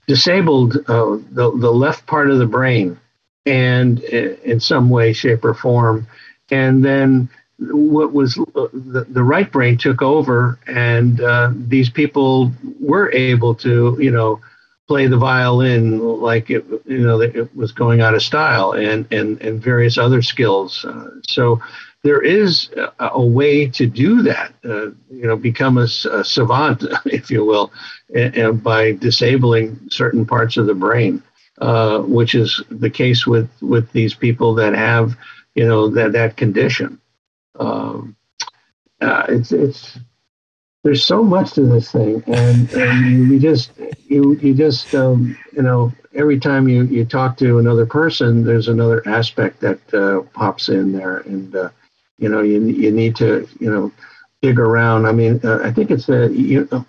disabled 0.06 0.76
uh, 0.88 1.18
the 1.32 1.52
the 1.56 1.70
left 1.70 2.06
part 2.06 2.30
of 2.30 2.38
the 2.38 2.46
brain, 2.46 2.98
and 3.46 4.00
in 4.00 4.60
some 4.60 4.90
way, 4.90 5.12
shape, 5.12 5.44
or 5.44 5.54
form, 5.54 6.06
and 6.50 6.84
then 6.84 7.28
what 7.58 8.12
was 8.12 8.38
uh, 8.38 8.68
the, 8.72 9.06
the 9.08 9.22
right 9.22 9.50
brain 9.50 9.78
took 9.78 10.02
over, 10.02 10.58
and 10.66 11.20
uh, 11.20 11.52
these 11.54 11.88
people 11.88 12.52
were 12.80 13.12
able 13.12 13.54
to, 13.54 13.96
you 14.00 14.10
know, 14.10 14.40
play 14.88 15.06
the 15.06 15.16
violin 15.16 15.98
like 16.20 16.50
it, 16.50 16.64
you 16.84 16.98
know, 16.98 17.20
it 17.20 17.54
was 17.56 17.72
going 17.72 18.00
out 18.00 18.14
of 18.14 18.22
style, 18.22 18.72
and 18.72 19.10
and 19.12 19.40
and 19.40 19.62
various 19.62 19.98
other 19.98 20.22
skills. 20.22 20.84
Uh, 20.84 21.10
so 21.28 21.60
there 22.04 22.20
is 22.20 22.68
a, 22.76 23.08
a, 23.14 23.26
way 23.26 23.66
to 23.66 23.86
do 23.86 24.22
that. 24.22 24.52
Uh, 24.62 24.90
you 25.10 25.26
know, 25.26 25.36
become 25.36 25.78
a, 25.78 25.88
a 26.12 26.22
savant, 26.22 26.84
if 27.06 27.30
you 27.30 27.44
will, 27.44 27.72
and, 28.14 28.36
and 28.36 28.62
by 28.62 28.92
disabling 28.92 29.80
certain 29.90 30.26
parts 30.26 30.58
of 30.58 30.66
the 30.66 30.74
brain, 30.74 31.22
uh, 31.60 32.00
which 32.00 32.34
is 32.34 32.62
the 32.70 32.90
case 32.90 33.26
with 33.26 33.50
with 33.62 33.90
these 33.92 34.14
people 34.14 34.54
that 34.54 34.74
have, 34.74 35.16
you 35.54 35.66
know, 35.66 35.88
that 35.88 36.12
that 36.12 36.36
condition. 36.36 37.00
Um, 37.58 38.14
uh, 39.00 39.24
it's 39.30 39.50
it's 39.50 39.98
there's 40.82 41.04
so 41.04 41.24
much 41.24 41.54
to 41.54 41.62
this 41.62 41.90
thing, 41.90 42.22
and, 42.26 42.70
and 42.74 43.30
you 43.32 43.40
just 43.40 43.72
you 44.06 44.34
you 44.42 44.52
just 44.52 44.94
um, 44.94 45.38
you 45.52 45.62
know 45.62 45.90
every 46.14 46.38
time 46.38 46.68
you 46.68 46.84
you 46.84 47.06
talk 47.06 47.38
to 47.38 47.58
another 47.58 47.86
person, 47.86 48.44
there's 48.44 48.68
another 48.68 49.02
aspect 49.08 49.60
that 49.60 49.94
uh, 49.94 50.20
pops 50.34 50.68
in 50.68 50.92
there, 50.92 51.18
and 51.20 51.56
uh, 51.56 51.70
you 52.18 52.28
know, 52.28 52.40
you 52.40 52.64
you 52.64 52.90
need 52.90 53.16
to 53.16 53.48
you 53.60 53.70
know 53.70 53.92
dig 54.42 54.58
around. 54.58 55.06
I 55.06 55.12
mean, 55.12 55.40
uh, 55.44 55.60
I 55.62 55.72
think 55.72 55.90
it's 55.90 56.06
the 56.06 56.84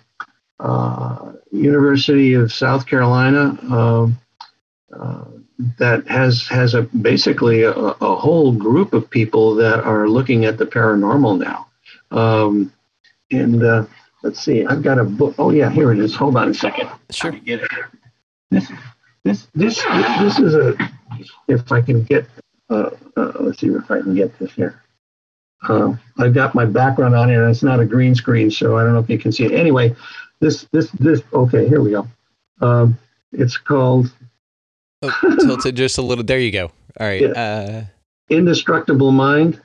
uh, 0.60 1.32
University 1.50 2.34
of 2.34 2.52
South 2.52 2.86
Carolina 2.86 3.58
um, 3.70 4.18
uh, 4.92 5.24
that 5.78 6.06
has 6.06 6.46
has 6.48 6.74
a 6.74 6.82
basically 6.82 7.62
a, 7.62 7.72
a, 7.72 8.16
whole 8.16 8.52
group 8.52 8.92
of 8.92 9.08
people 9.08 9.54
that 9.54 9.80
are 9.80 10.08
looking 10.08 10.44
at 10.44 10.58
the 10.58 10.66
paranormal 10.66 11.38
now. 11.38 11.66
Um, 12.10 12.72
and 13.30 13.62
uh, 13.62 13.86
let's 14.22 14.40
see, 14.40 14.64
I've 14.64 14.82
got 14.82 14.98
a 14.98 15.04
book. 15.04 15.34
Oh 15.38 15.50
yeah, 15.50 15.70
here 15.70 15.92
it 15.92 15.98
is. 15.98 16.14
Hold 16.14 16.36
on 16.36 16.50
a 16.50 16.54
second. 16.54 16.88
Sure. 17.10 17.32
Get 17.32 17.62
it. 17.62 17.70
This 18.50 18.70
this 19.24 19.46
this 19.54 19.82
this 20.20 20.38
is 20.38 20.54
a. 20.54 20.76
If 21.48 21.72
I 21.72 21.80
can 21.80 22.02
get. 22.02 22.26
Uh, 22.68 22.90
uh, 23.16 23.32
let's 23.40 23.60
see 23.60 23.68
if 23.68 23.90
I 23.90 24.00
can 24.00 24.14
get 24.14 24.36
this 24.38 24.52
here. 24.52 24.82
Uh, 25.68 25.94
I've 26.18 26.34
got 26.34 26.54
my 26.54 26.64
background 26.64 27.14
on 27.14 27.28
here, 27.28 27.42
and 27.42 27.50
it's 27.50 27.62
not 27.62 27.80
a 27.80 27.86
green 27.86 28.14
screen, 28.14 28.50
so 28.50 28.76
I 28.76 28.84
don't 28.84 28.92
know 28.92 29.00
if 29.00 29.10
you 29.10 29.18
can 29.18 29.32
see 29.32 29.44
it. 29.44 29.52
Anyway, 29.52 29.94
this 30.40 30.66
this 30.72 30.90
this. 30.92 31.22
Okay, 31.32 31.68
here 31.68 31.80
we 31.80 31.92
go. 31.92 32.06
Um, 32.60 32.98
it's 33.32 33.56
called. 33.56 34.12
oh, 35.02 35.36
tilted 35.40 35.76
just 35.76 35.98
a 35.98 36.02
little. 36.02 36.24
There 36.24 36.38
you 36.38 36.52
go. 36.52 36.70
All 37.00 37.06
right. 37.06 37.22
Yeah. 37.22 37.28
Uh... 37.28 37.84
Indestructible 38.28 39.12
mind, 39.12 39.60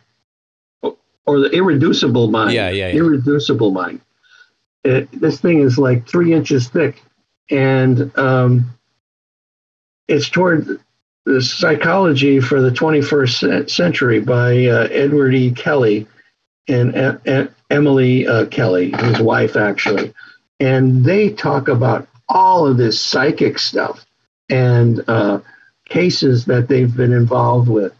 or 1.25 1.39
the 1.39 1.49
irreducible 1.49 2.29
mind. 2.29 2.53
Yeah, 2.53 2.69
yeah. 2.69 2.87
yeah. 2.87 2.95
Irreducible 2.95 3.71
mind. 3.71 4.01
It, 4.83 5.09
this 5.19 5.39
thing 5.39 5.59
is 5.59 5.77
like 5.77 6.07
three 6.07 6.33
inches 6.33 6.67
thick, 6.67 7.01
and 7.49 8.15
um, 8.17 8.71
it's 10.07 10.29
toward 10.29 10.79
the 11.26 11.41
Psychology 11.41 12.39
for 12.39 12.61
the 12.61 12.72
21st 12.72 13.69
Century 13.69 14.19
by 14.19 14.65
uh, 14.65 14.88
Edward 14.91 15.34
E. 15.34 15.51
Kelly 15.51 16.07
and 16.67 17.19
Emily 17.69 18.28
uh, 18.28 18.45
Kelly, 18.47 18.91
his 18.91 19.19
wife, 19.19 19.55
actually. 19.55 20.13
And 20.59 21.03
they 21.03 21.30
talk 21.30 21.67
about 21.67 22.07
all 22.30 22.67
of 22.67 22.78
this 22.78 22.99
psychic 22.99 23.59
stuff 23.59 24.05
and 24.49 25.03
uh, 25.07 25.39
cases 25.89 26.45
that 26.45 26.67
they've 26.67 26.95
been 26.95 27.13
involved 27.13 27.69
with. 27.69 27.93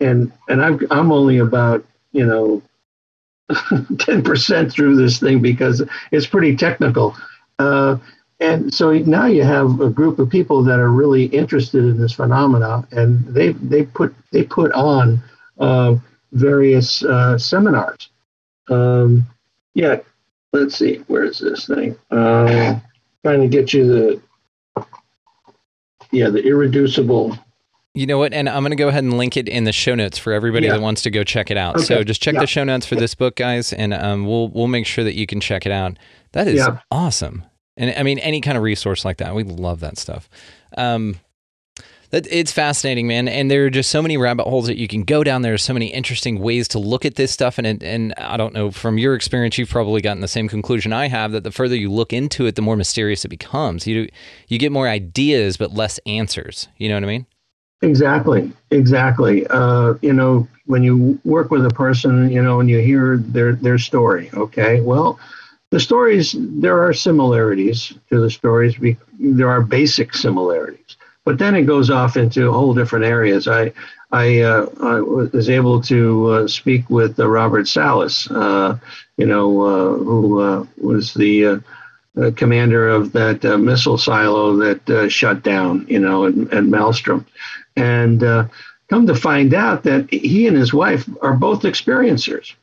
And, 0.00 0.32
and 0.48 0.62
i 0.62 0.76
I'm 0.90 1.12
only 1.12 1.38
about, 1.38 1.84
you 2.12 2.26
know, 2.26 2.62
10% 3.50 4.72
through 4.72 4.96
this 4.96 5.20
thing 5.20 5.40
because 5.40 5.82
it's 6.10 6.26
pretty 6.26 6.56
technical. 6.56 7.16
Uh, 7.58 7.96
and 8.40 8.72
so 8.72 8.92
now 8.92 9.26
you 9.26 9.42
have 9.42 9.80
a 9.80 9.88
group 9.88 10.18
of 10.18 10.28
people 10.28 10.62
that 10.64 10.78
are 10.78 10.90
really 10.90 11.26
interested 11.26 11.84
in 11.84 11.98
this 11.98 12.12
phenomena, 12.12 12.86
and 12.92 13.24
they 13.26 13.52
they 13.52 13.84
put 13.84 14.14
they 14.30 14.42
put 14.42 14.72
on 14.72 15.22
uh, 15.58 15.96
various 16.32 17.02
uh, 17.04 17.38
seminars. 17.38 18.10
Um, 18.68 19.24
yeah, 19.74 20.00
let's 20.52 20.76
see, 20.76 20.96
where 21.06 21.24
is 21.24 21.38
this 21.38 21.66
thing? 21.66 21.96
Uh, 22.10 22.78
trying 23.24 23.40
to 23.40 23.48
get 23.48 23.72
you 23.72 23.86
the 23.86 24.86
yeah 26.10 26.28
the 26.28 26.42
irreducible. 26.42 27.38
You 27.94 28.06
know 28.06 28.18
what? 28.18 28.34
And 28.34 28.46
I'm 28.46 28.62
going 28.62 28.72
to 28.72 28.76
go 28.76 28.88
ahead 28.88 29.04
and 29.04 29.16
link 29.16 29.38
it 29.38 29.48
in 29.48 29.64
the 29.64 29.72
show 29.72 29.94
notes 29.94 30.18
for 30.18 30.34
everybody 30.34 30.66
yeah. 30.66 30.74
that 30.74 30.82
wants 30.82 31.00
to 31.02 31.10
go 31.10 31.24
check 31.24 31.50
it 31.50 31.56
out. 31.56 31.76
Okay. 31.76 31.84
So 31.84 32.04
just 32.04 32.20
check 32.20 32.34
yeah. 32.34 32.40
the 32.40 32.46
show 32.46 32.62
notes 32.62 32.84
for 32.84 32.94
this 32.94 33.14
book, 33.14 33.36
guys, 33.36 33.72
and 33.72 33.94
um, 33.94 34.26
we'll 34.26 34.48
we'll 34.48 34.66
make 34.66 34.84
sure 34.84 35.04
that 35.04 35.14
you 35.14 35.26
can 35.26 35.40
check 35.40 35.64
it 35.64 35.72
out. 35.72 35.98
That 36.32 36.46
is 36.46 36.56
yeah. 36.56 36.80
awesome. 36.90 37.44
And 37.76 37.94
I 37.96 38.02
mean, 38.02 38.18
any 38.20 38.40
kind 38.40 38.56
of 38.56 38.62
resource 38.62 39.04
like 39.04 39.18
that, 39.18 39.34
we 39.34 39.44
love 39.44 39.80
that 39.80 39.98
stuff. 39.98 40.28
Um, 40.76 41.20
that 42.10 42.26
it's 42.30 42.52
fascinating, 42.52 43.06
man. 43.06 43.28
And 43.28 43.50
there 43.50 43.66
are 43.66 43.70
just 43.70 43.90
so 43.90 44.00
many 44.00 44.16
rabbit 44.16 44.44
holes 44.44 44.66
that 44.66 44.76
you 44.76 44.88
can 44.88 45.02
go 45.02 45.24
down. 45.24 45.42
There 45.42 45.54
are 45.54 45.58
so 45.58 45.72
many 45.72 45.86
interesting 45.88 46.40
ways 46.40 46.68
to 46.68 46.78
look 46.78 47.04
at 47.04 47.16
this 47.16 47.32
stuff. 47.32 47.58
And 47.58 47.82
and 47.82 48.14
I 48.16 48.36
don't 48.36 48.54
know 48.54 48.70
from 48.70 48.98
your 48.98 49.14
experience, 49.14 49.58
you've 49.58 49.70
probably 49.70 50.00
gotten 50.00 50.20
the 50.20 50.28
same 50.28 50.48
conclusion 50.48 50.92
I 50.92 51.08
have 51.08 51.32
that 51.32 51.44
the 51.44 51.50
further 51.50 51.76
you 51.76 51.90
look 51.90 52.12
into 52.12 52.46
it, 52.46 52.54
the 52.54 52.62
more 52.62 52.76
mysterious 52.76 53.24
it 53.24 53.28
becomes. 53.28 53.86
You 53.86 54.08
you 54.48 54.58
get 54.58 54.72
more 54.72 54.88
ideas, 54.88 55.56
but 55.56 55.74
less 55.74 55.98
answers. 56.06 56.68
You 56.78 56.88
know 56.88 56.94
what 56.94 57.04
I 57.04 57.08
mean? 57.08 57.26
Exactly, 57.82 58.50
exactly. 58.70 59.46
Uh, 59.48 59.94
you 60.00 60.12
know, 60.12 60.48
when 60.64 60.82
you 60.82 61.20
work 61.24 61.50
with 61.50 61.66
a 61.66 61.70
person, 61.70 62.30
you 62.30 62.42
know, 62.42 62.60
and 62.60 62.70
you 62.70 62.78
hear 62.78 63.18
their 63.18 63.54
their 63.54 63.78
story. 63.78 64.30
Okay, 64.32 64.80
well 64.80 65.18
the 65.76 65.80
stories, 65.80 66.34
there 66.38 66.82
are 66.82 66.94
similarities 66.94 67.92
to 68.08 68.18
the 68.18 68.30
stories. 68.30 68.74
There 69.20 69.50
are 69.50 69.60
basic 69.60 70.14
similarities, 70.14 70.96
but 71.26 71.36
then 71.36 71.54
it 71.54 71.66
goes 71.66 71.90
off 71.90 72.16
into 72.16 72.50
whole 72.50 72.72
different 72.72 73.04
areas. 73.04 73.46
I, 73.46 73.74
I, 74.10 74.40
uh, 74.40 74.70
I 74.80 75.00
was 75.00 75.50
able 75.50 75.82
to 75.82 76.26
uh, 76.28 76.48
speak 76.48 76.88
with 76.88 77.20
uh, 77.20 77.28
Robert 77.28 77.68
Salas, 77.68 78.26
uh, 78.30 78.78
you 79.18 79.26
know, 79.26 79.48
uh, 79.60 79.98
who 80.02 80.40
uh, 80.40 80.66
was 80.78 81.12
the 81.12 81.62
commander 82.36 82.88
of 82.88 83.12
that 83.12 83.44
missile 83.60 83.98
silo 83.98 84.56
that 84.56 85.10
shut 85.10 85.42
down, 85.42 85.84
you 85.90 85.98
know, 85.98 86.24
at, 86.24 86.32
at 86.58 86.64
Malmstrom. 86.64 87.26
And 87.76 88.20
come 88.88 89.06
to 89.06 89.14
find 89.14 89.52
out 89.52 89.82
that 89.82 90.10
he 90.10 90.46
and 90.46 90.56
his 90.56 90.72
wife 90.72 91.06
are 91.20 91.34
both 91.34 91.64
experiencers. 91.64 92.54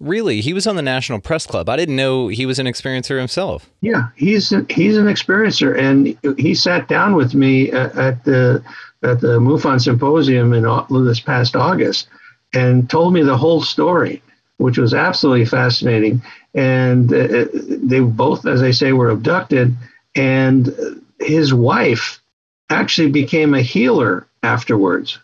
Really? 0.00 0.40
He 0.40 0.54
was 0.54 0.66
on 0.66 0.76
the 0.76 0.82
National 0.82 1.20
Press 1.20 1.46
Club. 1.46 1.68
I 1.68 1.76
didn't 1.76 1.96
know 1.96 2.28
he 2.28 2.46
was 2.46 2.58
an 2.58 2.66
experiencer 2.66 3.18
himself. 3.18 3.70
Yeah, 3.82 4.08
he's 4.16 4.50
an, 4.50 4.66
he's 4.70 4.96
an 4.96 5.04
experiencer, 5.04 5.78
and 5.78 6.16
he 6.38 6.54
sat 6.54 6.88
down 6.88 7.14
with 7.14 7.34
me 7.34 7.70
at, 7.70 7.96
at 7.96 8.24
the 8.24 8.64
at 9.02 9.20
the 9.20 9.38
MUFON 9.38 9.80
symposium 9.80 10.52
in 10.52 10.64
this 11.04 11.20
past 11.20 11.54
August, 11.54 12.08
and 12.54 12.88
told 12.88 13.12
me 13.12 13.22
the 13.22 13.36
whole 13.36 13.62
story, 13.62 14.22
which 14.56 14.78
was 14.78 14.94
absolutely 14.94 15.44
fascinating. 15.44 16.22
And 16.54 17.12
uh, 17.12 17.46
they 17.52 18.00
both, 18.00 18.46
as 18.46 18.62
I 18.62 18.70
say, 18.70 18.92
were 18.92 19.10
abducted, 19.10 19.76
and 20.14 21.02
his 21.20 21.52
wife 21.52 22.20
actually 22.70 23.10
became 23.10 23.52
a 23.52 23.62
healer 23.62 24.26
afterwards. 24.42 25.18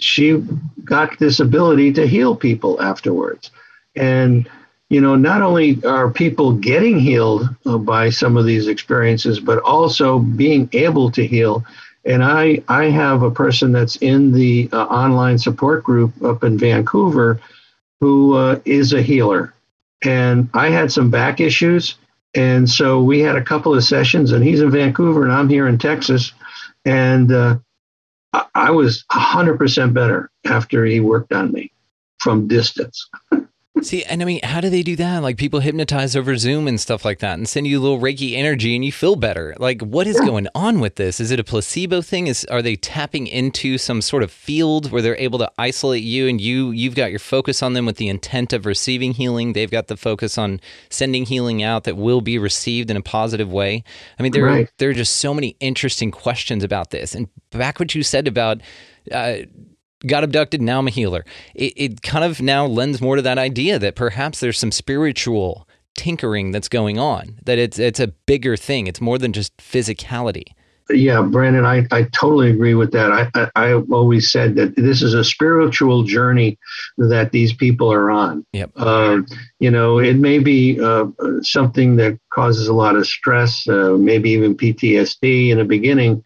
She 0.00 0.44
got 0.84 1.18
this 1.18 1.40
ability 1.40 1.94
to 1.94 2.06
heal 2.06 2.36
people 2.36 2.80
afterwards. 2.82 3.50
And, 3.96 4.48
you 4.90 5.00
know, 5.00 5.16
not 5.16 5.42
only 5.42 5.82
are 5.84 6.10
people 6.10 6.52
getting 6.52 6.98
healed 6.98 7.48
uh, 7.66 7.78
by 7.78 8.10
some 8.10 8.36
of 8.36 8.46
these 8.46 8.68
experiences, 8.68 9.40
but 9.40 9.58
also 9.62 10.18
being 10.18 10.68
able 10.72 11.10
to 11.12 11.26
heal. 11.26 11.64
And 12.04 12.24
I, 12.24 12.62
I 12.68 12.84
have 12.84 13.22
a 13.22 13.30
person 13.30 13.72
that's 13.72 13.96
in 13.96 14.32
the 14.32 14.68
uh, 14.72 14.84
online 14.84 15.38
support 15.38 15.84
group 15.84 16.12
up 16.22 16.44
in 16.44 16.58
Vancouver 16.58 17.40
who 18.00 18.34
uh, 18.34 18.60
is 18.64 18.92
a 18.92 19.02
healer. 19.02 19.52
And 20.04 20.48
I 20.54 20.70
had 20.70 20.92
some 20.92 21.10
back 21.10 21.40
issues. 21.40 21.96
And 22.34 22.68
so 22.68 23.02
we 23.02 23.20
had 23.20 23.36
a 23.36 23.42
couple 23.42 23.74
of 23.74 23.82
sessions, 23.82 24.32
and 24.32 24.44
he's 24.44 24.60
in 24.60 24.70
Vancouver, 24.70 25.24
and 25.24 25.32
I'm 25.32 25.48
here 25.48 25.66
in 25.66 25.78
Texas. 25.78 26.32
And 26.84 27.32
uh, 27.32 27.58
I 28.54 28.70
was 28.70 29.04
100% 29.10 29.92
better 29.92 30.30
after 30.44 30.84
he 30.84 31.00
worked 31.00 31.32
on 31.32 31.52
me 31.52 31.72
from 32.18 32.46
distance. 32.46 33.08
See, 33.82 34.04
and 34.04 34.22
I 34.22 34.24
mean, 34.24 34.40
how 34.42 34.60
do 34.60 34.70
they 34.70 34.82
do 34.82 34.96
that? 34.96 35.22
Like 35.22 35.36
people 35.36 35.60
hypnotize 35.60 36.16
over 36.16 36.36
Zoom 36.36 36.66
and 36.66 36.80
stuff 36.80 37.04
like 37.04 37.20
that 37.20 37.38
and 37.38 37.48
send 37.48 37.66
you 37.66 37.78
a 37.78 37.82
little 37.82 38.00
Reiki 38.00 38.34
energy 38.34 38.74
and 38.74 38.84
you 38.84 38.92
feel 38.92 39.16
better. 39.16 39.54
Like 39.58 39.82
what 39.82 40.06
is 40.06 40.20
going 40.20 40.48
on 40.54 40.80
with 40.80 40.96
this? 40.96 41.20
Is 41.20 41.30
it 41.30 41.40
a 41.40 41.44
placebo 41.44 42.02
thing? 42.02 42.26
Is 42.26 42.44
are 42.46 42.62
they 42.62 42.76
tapping 42.76 43.26
into 43.26 43.78
some 43.78 44.02
sort 44.02 44.22
of 44.22 44.30
field 44.30 44.90
where 44.90 45.02
they're 45.02 45.16
able 45.16 45.38
to 45.38 45.50
isolate 45.58 46.02
you 46.02 46.28
and 46.28 46.40
you 46.40 46.70
you've 46.70 46.94
got 46.94 47.10
your 47.10 47.18
focus 47.18 47.62
on 47.62 47.72
them 47.72 47.86
with 47.86 47.96
the 47.96 48.08
intent 48.08 48.52
of 48.52 48.66
receiving 48.66 49.12
healing. 49.12 49.52
They've 49.52 49.70
got 49.70 49.88
the 49.88 49.96
focus 49.96 50.38
on 50.38 50.60
sending 50.90 51.26
healing 51.26 51.62
out 51.62 51.84
that 51.84 51.96
will 51.96 52.20
be 52.20 52.38
received 52.38 52.90
in 52.90 52.96
a 52.96 53.02
positive 53.02 53.50
way. 53.52 53.84
I 54.18 54.22
mean, 54.22 54.32
there 54.32 54.44
right. 54.44 54.66
are, 54.66 54.70
there 54.78 54.90
are 54.90 54.94
just 54.94 55.16
so 55.16 55.32
many 55.34 55.56
interesting 55.60 56.10
questions 56.10 56.64
about 56.64 56.90
this. 56.90 57.14
And 57.14 57.28
back 57.50 57.78
what 57.78 57.94
you 57.94 58.02
said 58.02 58.28
about 58.28 58.60
uh, 59.12 59.38
got 60.06 60.24
abducted, 60.24 60.62
now 60.62 60.78
I'm 60.78 60.86
a 60.86 60.90
healer. 60.90 61.24
It, 61.54 61.72
it 61.76 62.02
kind 62.02 62.24
of 62.24 62.40
now 62.40 62.66
lends 62.66 63.00
more 63.00 63.16
to 63.16 63.22
that 63.22 63.38
idea 63.38 63.78
that 63.78 63.94
perhaps 63.94 64.40
there's 64.40 64.58
some 64.58 64.72
spiritual 64.72 65.68
tinkering 65.94 66.52
that's 66.52 66.68
going 66.68 66.98
on, 66.98 67.38
that 67.44 67.58
it's 67.58 67.78
it's 67.78 68.00
a 68.00 68.08
bigger 68.08 68.56
thing. 68.56 68.86
It's 68.86 69.00
more 69.00 69.18
than 69.18 69.32
just 69.32 69.56
physicality. 69.56 70.44
Yeah, 70.90 71.20
Brandon, 71.20 71.66
I, 71.66 71.86
I 71.90 72.04
totally 72.04 72.50
agree 72.50 72.72
with 72.72 72.92
that. 72.92 73.12
I, 73.12 73.30
I, 73.34 73.50
I've 73.56 73.92
always 73.92 74.32
said 74.32 74.54
that 74.54 74.74
this 74.74 75.02
is 75.02 75.12
a 75.12 75.22
spiritual 75.22 76.04
journey 76.04 76.58
that 76.96 77.30
these 77.30 77.52
people 77.52 77.92
are 77.92 78.10
on. 78.10 78.46
Yep. 78.54 78.70
Uh, 78.74 79.20
you 79.58 79.70
know, 79.70 79.98
it 79.98 80.16
may 80.16 80.38
be 80.38 80.80
uh, 80.80 81.04
something 81.42 81.96
that 81.96 82.18
causes 82.32 82.68
a 82.68 82.72
lot 82.72 82.96
of 82.96 83.06
stress, 83.06 83.68
uh, 83.68 83.96
maybe 83.98 84.30
even 84.30 84.56
PTSD 84.56 85.50
in 85.50 85.58
the 85.58 85.64
beginning, 85.64 86.24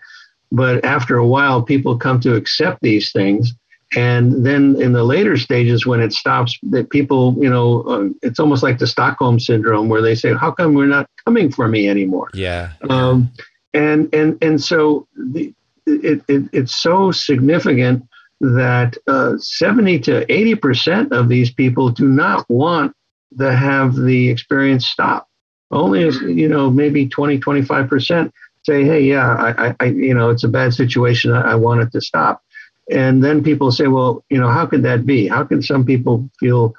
but 0.52 0.84
after 0.84 1.16
a 1.16 1.26
while, 1.26 1.62
people 1.62 1.96
come 1.96 2.20
to 2.20 2.36
accept 2.36 2.82
these 2.82 3.10
things 3.10 3.54
and 3.94 4.44
then 4.44 4.80
in 4.80 4.92
the 4.92 5.04
later 5.04 5.36
stages 5.36 5.86
when 5.86 6.00
it 6.00 6.12
stops 6.12 6.58
that 6.62 6.90
people 6.90 7.36
you 7.38 7.50
know 7.50 7.82
uh, 7.82 8.08
it's 8.22 8.40
almost 8.40 8.62
like 8.62 8.78
the 8.78 8.86
stockholm 8.86 9.38
syndrome 9.38 9.88
where 9.88 10.02
they 10.02 10.14
say 10.14 10.32
how 10.34 10.50
come 10.50 10.74
we're 10.74 10.86
not 10.86 11.08
coming 11.24 11.50
for 11.50 11.68
me 11.68 11.88
anymore? 11.88 12.30
Yeah. 12.34 12.72
Um, 12.88 13.30
and 13.74 14.12
and 14.14 14.42
and 14.42 14.62
so 14.62 15.06
the, 15.16 15.52
it, 15.86 16.22
it, 16.28 16.44
it's 16.52 16.74
so 16.74 17.10
significant 17.10 18.06
that 18.40 18.96
uh, 19.06 19.36
70 19.38 20.00
to 20.00 20.32
80 20.32 20.54
percent 20.56 21.12
of 21.12 21.28
these 21.28 21.52
people 21.52 21.90
do 21.90 22.08
not 22.08 22.48
want 22.48 22.94
to 23.38 23.54
have 23.54 23.94
the 23.94 24.28
experience 24.30 24.86
stop. 24.86 25.28
Only 25.70 26.02
you 26.32 26.48
know 26.48 26.70
maybe 26.70 27.08
20 27.08 27.38
25 27.38 27.88
percent 27.88 28.32
say 28.64 28.84
hey 28.84 29.00
yeah 29.00 29.54
I, 29.58 29.74
I 29.80 29.84
you 29.86 30.14
know 30.14 30.30
it's 30.30 30.44
a 30.44 30.48
bad 30.48 30.72
situation. 30.72 31.32
I, 31.32 31.52
I 31.52 31.54
want 31.56 31.80
it 31.80 31.92
to 31.92 32.00
stop 32.00 32.42
and 32.90 33.22
then 33.22 33.42
people 33.42 33.70
say, 33.72 33.86
well, 33.86 34.24
you 34.28 34.38
know, 34.38 34.48
how 34.48 34.66
could 34.66 34.82
that 34.82 35.06
be? 35.06 35.28
How 35.28 35.44
can 35.44 35.62
some 35.62 35.84
people 35.84 36.28
feel 36.38 36.74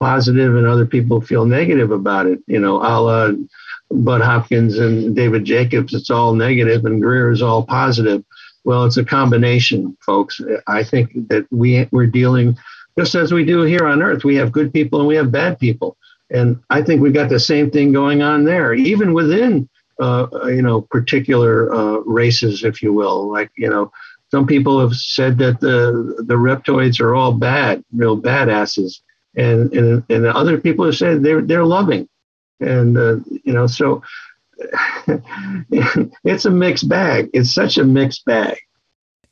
positive 0.00 0.56
and 0.56 0.66
other 0.66 0.86
people 0.86 1.20
feel 1.20 1.44
negative 1.44 1.90
about 1.90 2.26
it? 2.26 2.40
You 2.46 2.58
know, 2.58 2.76
a 2.76 2.94
la 3.00 3.32
Bud 3.90 4.22
Hopkins 4.22 4.78
and 4.78 5.14
David 5.14 5.44
Jacobs, 5.44 5.94
it's 5.94 6.10
all 6.10 6.34
negative 6.34 6.84
and 6.84 7.02
Greer 7.02 7.30
is 7.30 7.42
all 7.42 7.64
positive. 7.64 8.24
Well, 8.64 8.84
it's 8.84 8.96
a 8.96 9.04
combination, 9.04 9.96
folks. 10.04 10.40
I 10.66 10.84
think 10.84 11.28
that 11.28 11.46
we, 11.50 11.88
we're 11.90 12.06
dealing 12.06 12.56
just 12.98 13.14
as 13.14 13.32
we 13.32 13.44
do 13.44 13.62
here 13.62 13.86
on 13.86 14.02
Earth. 14.02 14.24
We 14.24 14.36
have 14.36 14.52
good 14.52 14.72
people 14.72 15.00
and 15.00 15.08
we 15.08 15.16
have 15.16 15.32
bad 15.32 15.58
people. 15.58 15.96
And 16.30 16.62
I 16.70 16.82
think 16.82 17.02
we've 17.02 17.12
got 17.12 17.28
the 17.28 17.40
same 17.40 17.70
thing 17.70 17.92
going 17.92 18.22
on 18.22 18.44
there, 18.44 18.72
even 18.72 19.12
within, 19.12 19.68
uh, 20.00 20.26
you 20.46 20.62
know, 20.62 20.80
particular 20.80 21.72
uh, 21.72 21.98
races, 22.06 22.64
if 22.64 22.82
you 22.82 22.92
will. 22.92 23.30
Like, 23.30 23.50
you 23.56 23.68
know, 23.68 23.92
some 24.32 24.46
people 24.46 24.80
have 24.80 24.94
said 24.94 25.36
that 25.38 25.60
the 25.60 26.24
the 26.26 26.34
reptoids 26.34 27.00
are 27.00 27.14
all 27.14 27.34
bad, 27.34 27.84
real 27.92 28.18
badasses, 28.18 29.02
and 29.36 29.70
and 29.74 30.02
and 30.08 30.26
other 30.26 30.56
people 30.58 30.86
have 30.86 30.96
said 30.96 31.22
they're 31.22 31.42
they're 31.42 31.66
loving, 31.66 32.08
and 32.58 32.96
uh, 32.96 33.16
you 33.44 33.52
know 33.52 33.66
so 33.66 34.02
it's 36.24 36.46
a 36.46 36.50
mixed 36.50 36.88
bag. 36.88 37.28
It's 37.34 37.52
such 37.52 37.76
a 37.76 37.84
mixed 37.84 38.24
bag 38.24 38.56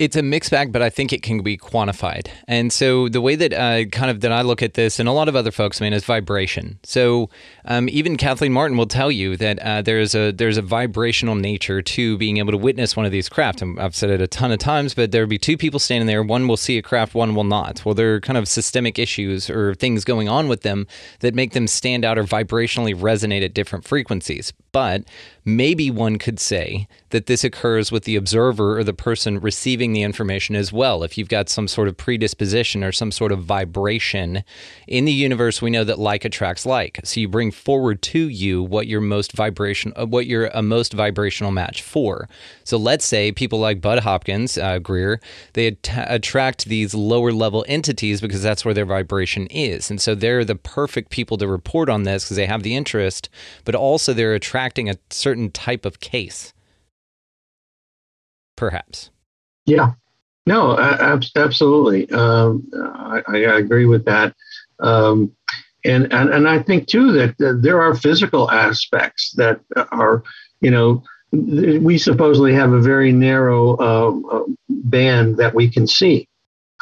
it's 0.00 0.16
a 0.16 0.22
mixed 0.22 0.50
bag, 0.50 0.72
but 0.72 0.80
I 0.80 0.88
think 0.88 1.12
it 1.12 1.22
can 1.22 1.42
be 1.42 1.58
quantified. 1.58 2.28
And 2.48 2.72
so 2.72 3.10
the 3.10 3.20
way 3.20 3.36
that 3.36 3.52
uh, 3.52 3.84
kind 3.90 4.10
of 4.10 4.22
that 4.22 4.32
I 4.32 4.40
look 4.40 4.62
at 4.62 4.72
this, 4.72 4.98
and 4.98 5.06
a 5.06 5.12
lot 5.12 5.28
of 5.28 5.36
other 5.36 5.50
folks, 5.50 5.78
I 5.80 5.84
mean, 5.84 5.92
is 5.92 6.04
vibration. 6.06 6.78
So 6.84 7.28
um, 7.66 7.86
even 7.90 8.16
Kathleen 8.16 8.50
Marden 8.50 8.78
will 8.78 8.86
tell 8.86 9.12
you 9.12 9.36
that 9.36 9.58
uh, 9.58 9.82
there's 9.82 10.14
a 10.14 10.32
there's 10.32 10.56
a 10.56 10.62
vibrational 10.62 11.34
nature 11.34 11.82
to 11.82 12.16
being 12.16 12.38
able 12.38 12.50
to 12.50 12.56
witness 12.56 12.96
one 12.96 13.04
of 13.04 13.12
these 13.12 13.28
craft. 13.28 13.60
And 13.60 13.78
I've 13.78 13.94
said 13.94 14.08
it 14.08 14.22
a 14.22 14.26
ton 14.26 14.50
of 14.50 14.58
times, 14.58 14.94
but 14.94 15.12
there'll 15.12 15.28
be 15.28 15.38
two 15.38 15.58
people 15.58 15.78
standing 15.78 16.06
there. 16.06 16.22
One 16.22 16.48
will 16.48 16.56
see 16.56 16.78
a 16.78 16.82
craft, 16.82 17.14
one 17.14 17.34
will 17.34 17.44
not. 17.44 17.84
Well, 17.84 17.94
there 17.94 18.14
are 18.14 18.20
kind 18.22 18.38
of 18.38 18.48
systemic 18.48 18.98
issues 18.98 19.50
or 19.50 19.74
things 19.74 20.06
going 20.06 20.30
on 20.30 20.48
with 20.48 20.62
them 20.62 20.86
that 21.18 21.34
make 21.34 21.52
them 21.52 21.66
stand 21.66 22.06
out 22.06 22.16
or 22.16 22.24
vibrationally 22.24 22.94
resonate 22.94 23.44
at 23.44 23.52
different 23.52 23.84
frequencies. 23.84 24.50
But 24.72 25.04
maybe 25.44 25.90
one 25.90 26.18
could 26.18 26.38
say 26.38 26.86
that 27.10 27.26
this 27.26 27.42
occurs 27.44 27.90
with 27.90 28.04
the 28.04 28.16
observer 28.16 28.78
or 28.78 28.84
the 28.84 28.92
person 28.92 29.40
receiving 29.40 29.92
the 29.92 30.02
information 30.02 30.54
as 30.54 30.72
well. 30.72 31.02
If 31.02 31.18
you've 31.18 31.28
got 31.28 31.48
some 31.48 31.66
sort 31.66 31.88
of 31.88 31.96
predisposition 31.96 32.84
or 32.84 32.92
some 32.92 33.10
sort 33.10 33.32
of 33.32 33.42
vibration 33.42 34.44
in 34.86 35.04
the 35.06 35.12
universe, 35.12 35.60
we 35.60 35.70
know 35.70 35.84
that 35.84 35.98
like 35.98 36.24
attracts 36.24 36.64
like. 36.66 37.00
So 37.04 37.20
you 37.20 37.28
bring 37.28 37.50
forward 37.50 38.02
to 38.02 38.28
you 38.28 38.62
what 38.62 38.86
your 38.86 39.00
most 39.00 39.32
vibration, 39.32 39.92
uh, 39.96 40.06
what 40.06 40.26
you're 40.26 40.46
a 40.48 40.62
most 40.62 40.92
vibrational 40.92 41.50
match 41.50 41.82
for. 41.82 42.28
So 42.64 42.76
let's 42.76 43.04
say 43.04 43.32
people 43.32 43.58
like 43.58 43.80
Bud 43.80 44.00
Hopkins, 44.00 44.56
uh, 44.56 44.78
Greer, 44.78 45.20
they 45.54 45.68
at- 45.68 45.88
attract 46.06 46.66
these 46.66 46.94
lower 46.94 47.32
level 47.32 47.64
entities 47.66 48.20
because 48.20 48.42
that's 48.42 48.64
where 48.64 48.74
their 48.74 48.84
vibration 48.84 49.46
is, 49.48 49.90
and 49.90 50.00
so 50.00 50.14
they're 50.14 50.44
the 50.44 50.54
perfect 50.54 51.10
people 51.10 51.36
to 51.38 51.48
report 51.48 51.88
on 51.88 52.04
this 52.04 52.24
because 52.24 52.36
they 52.36 52.46
have 52.46 52.62
the 52.62 52.76
interest, 52.76 53.28
but 53.64 53.74
also 53.74 54.12
they're 54.12 54.34
attracting 54.60 54.90
a 54.90 54.96
certain 55.08 55.50
type 55.50 55.86
of 55.86 56.00
case. 56.00 56.52
Perhaps. 58.56 59.10
Yeah. 59.64 59.92
No, 60.44 60.78
ab- 60.78 61.24
absolutely. 61.34 62.10
Um, 62.10 62.68
I, 62.74 63.22
I, 63.26 63.36
agree 63.56 63.86
with 63.86 64.04
that. 64.04 64.34
Um, 64.80 65.32
and, 65.84 66.12
and, 66.12 66.28
and 66.28 66.46
I 66.46 66.62
think 66.62 66.88
too 66.88 67.12
that 67.12 67.36
there 67.62 67.80
are 67.80 67.94
physical 67.94 68.50
aspects 68.50 69.32
that 69.36 69.60
are, 69.92 70.22
you 70.60 70.70
know, 70.70 71.02
we 71.32 71.96
supposedly 71.96 72.52
have 72.52 72.72
a 72.72 72.80
very 72.80 73.12
narrow 73.12 73.76
uh, 73.76 74.36
uh, 74.36 74.44
band 74.68 75.38
that 75.38 75.54
we 75.54 75.70
can 75.70 75.86
see. 75.86 76.28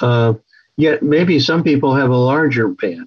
Uh, 0.01 0.35
yet 0.77 1.03
maybe 1.03 1.39
some 1.39 1.63
people 1.63 1.95
have 1.95 2.11
a 2.11 2.17
larger 2.17 2.69
band, 2.69 3.07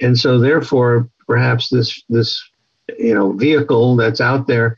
and 0.00 0.18
so 0.18 0.38
therefore 0.38 1.08
perhaps 1.26 1.68
this 1.68 2.02
this 2.08 2.42
you 2.98 3.14
know 3.14 3.32
vehicle 3.32 3.96
that's 3.96 4.20
out 4.20 4.46
there 4.46 4.76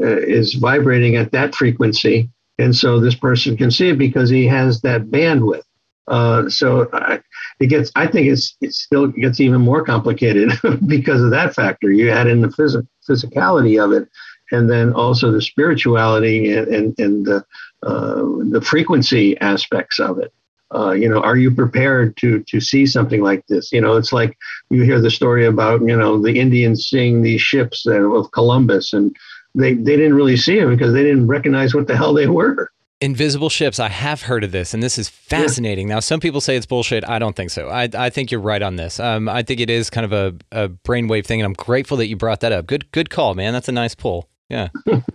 uh, 0.00 0.18
is 0.18 0.54
vibrating 0.54 1.16
at 1.16 1.32
that 1.32 1.54
frequency, 1.54 2.30
and 2.58 2.74
so 2.74 3.00
this 3.00 3.14
person 3.14 3.56
can 3.56 3.70
see 3.70 3.90
it 3.90 3.98
because 3.98 4.30
he 4.30 4.46
has 4.46 4.80
that 4.82 5.06
bandwidth. 5.06 5.62
Uh, 6.08 6.48
so 6.48 6.88
I, 6.92 7.20
it 7.60 7.66
gets. 7.66 7.90
I 7.94 8.06
think 8.06 8.26
it's 8.26 8.56
it 8.60 8.72
still 8.72 9.08
gets 9.08 9.40
even 9.40 9.60
more 9.60 9.84
complicated 9.84 10.50
because 10.86 11.22
of 11.22 11.30
that 11.30 11.54
factor. 11.54 11.90
You 11.90 12.10
add 12.10 12.26
in 12.26 12.40
the 12.40 12.48
phys- 12.48 12.86
physicality 13.08 13.82
of 13.82 13.92
it, 13.92 14.08
and 14.50 14.68
then 14.68 14.92
also 14.92 15.30
the 15.30 15.42
spirituality 15.42 16.52
and 16.52 16.68
and, 16.68 16.98
and 16.98 17.26
the 17.26 17.44
uh, 17.82 18.22
the 18.50 18.60
frequency 18.64 19.38
aspects 19.38 20.00
of 20.00 20.18
it. 20.18 20.32
Uh, 20.74 20.92
you 20.92 21.08
know, 21.08 21.20
are 21.20 21.36
you 21.36 21.50
prepared 21.50 22.16
to 22.18 22.42
to 22.44 22.60
see 22.60 22.86
something 22.86 23.22
like 23.22 23.44
this? 23.48 23.72
You 23.72 23.80
know, 23.80 23.96
it's 23.96 24.12
like 24.12 24.36
you 24.70 24.82
hear 24.82 25.00
the 25.00 25.10
story 25.10 25.46
about 25.46 25.80
you 25.80 25.96
know 25.96 26.20
the 26.20 26.38
Indians 26.38 26.86
seeing 26.86 27.22
these 27.22 27.40
ships 27.40 27.86
of 27.86 28.30
Columbus, 28.32 28.92
and 28.92 29.14
they 29.54 29.74
they 29.74 29.96
didn't 29.96 30.14
really 30.14 30.36
see 30.36 30.58
them 30.60 30.70
because 30.70 30.92
they 30.92 31.02
didn't 31.02 31.26
recognize 31.26 31.74
what 31.74 31.86
the 31.86 31.96
hell 31.96 32.14
they 32.14 32.28
were. 32.28 32.70
Invisible 33.02 33.48
ships. 33.48 33.80
I 33.80 33.88
have 33.88 34.22
heard 34.22 34.44
of 34.44 34.52
this, 34.52 34.74
and 34.74 34.82
this 34.82 34.98
is 34.98 35.08
fascinating. 35.08 35.88
Yeah. 35.88 35.94
Now, 35.94 36.00
some 36.00 36.20
people 36.20 36.40
say 36.42 36.54
it's 36.56 36.66
bullshit. 36.66 37.02
I 37.08 37.18
don't 37.18 37.34
think 37.34 37.50
so. 37.50 37.68
I, 37.68 37.88
I 37.94 38.10
think 38.10 38.30
you're 38.30 38.42
right 38.42 38.60
on 38.60 38.76
this. 38.76 39.00
Um, 39.00 39.26
I 39.26 39.42
think 39.42 39.58
it 39.58 39.70
is 39.70 39.88
kind 39.88 40.04
of 40.04 40.12
a, 40.12 40.34
a 40.52 40.68
brainwave 40.68 41.24
thing, 41.24 41.40
and 41.40 41.46
I'm 41.46 41.54
grateful 41.54 41.96
that 41.96 42.08
you 42.08 42.16
brought 42.16 42.40
that 42.40 42.52
up. 42.52 42.66
Good 42.66 42.92
good 42.92 43.08
call, 43.08 43.34
man. 43.34 43.54
That's 43.54 43.68
a 43.68 43.72
nice 43.72 43.94
pull. 43.94 44.28
Yeah. 44.50 44.68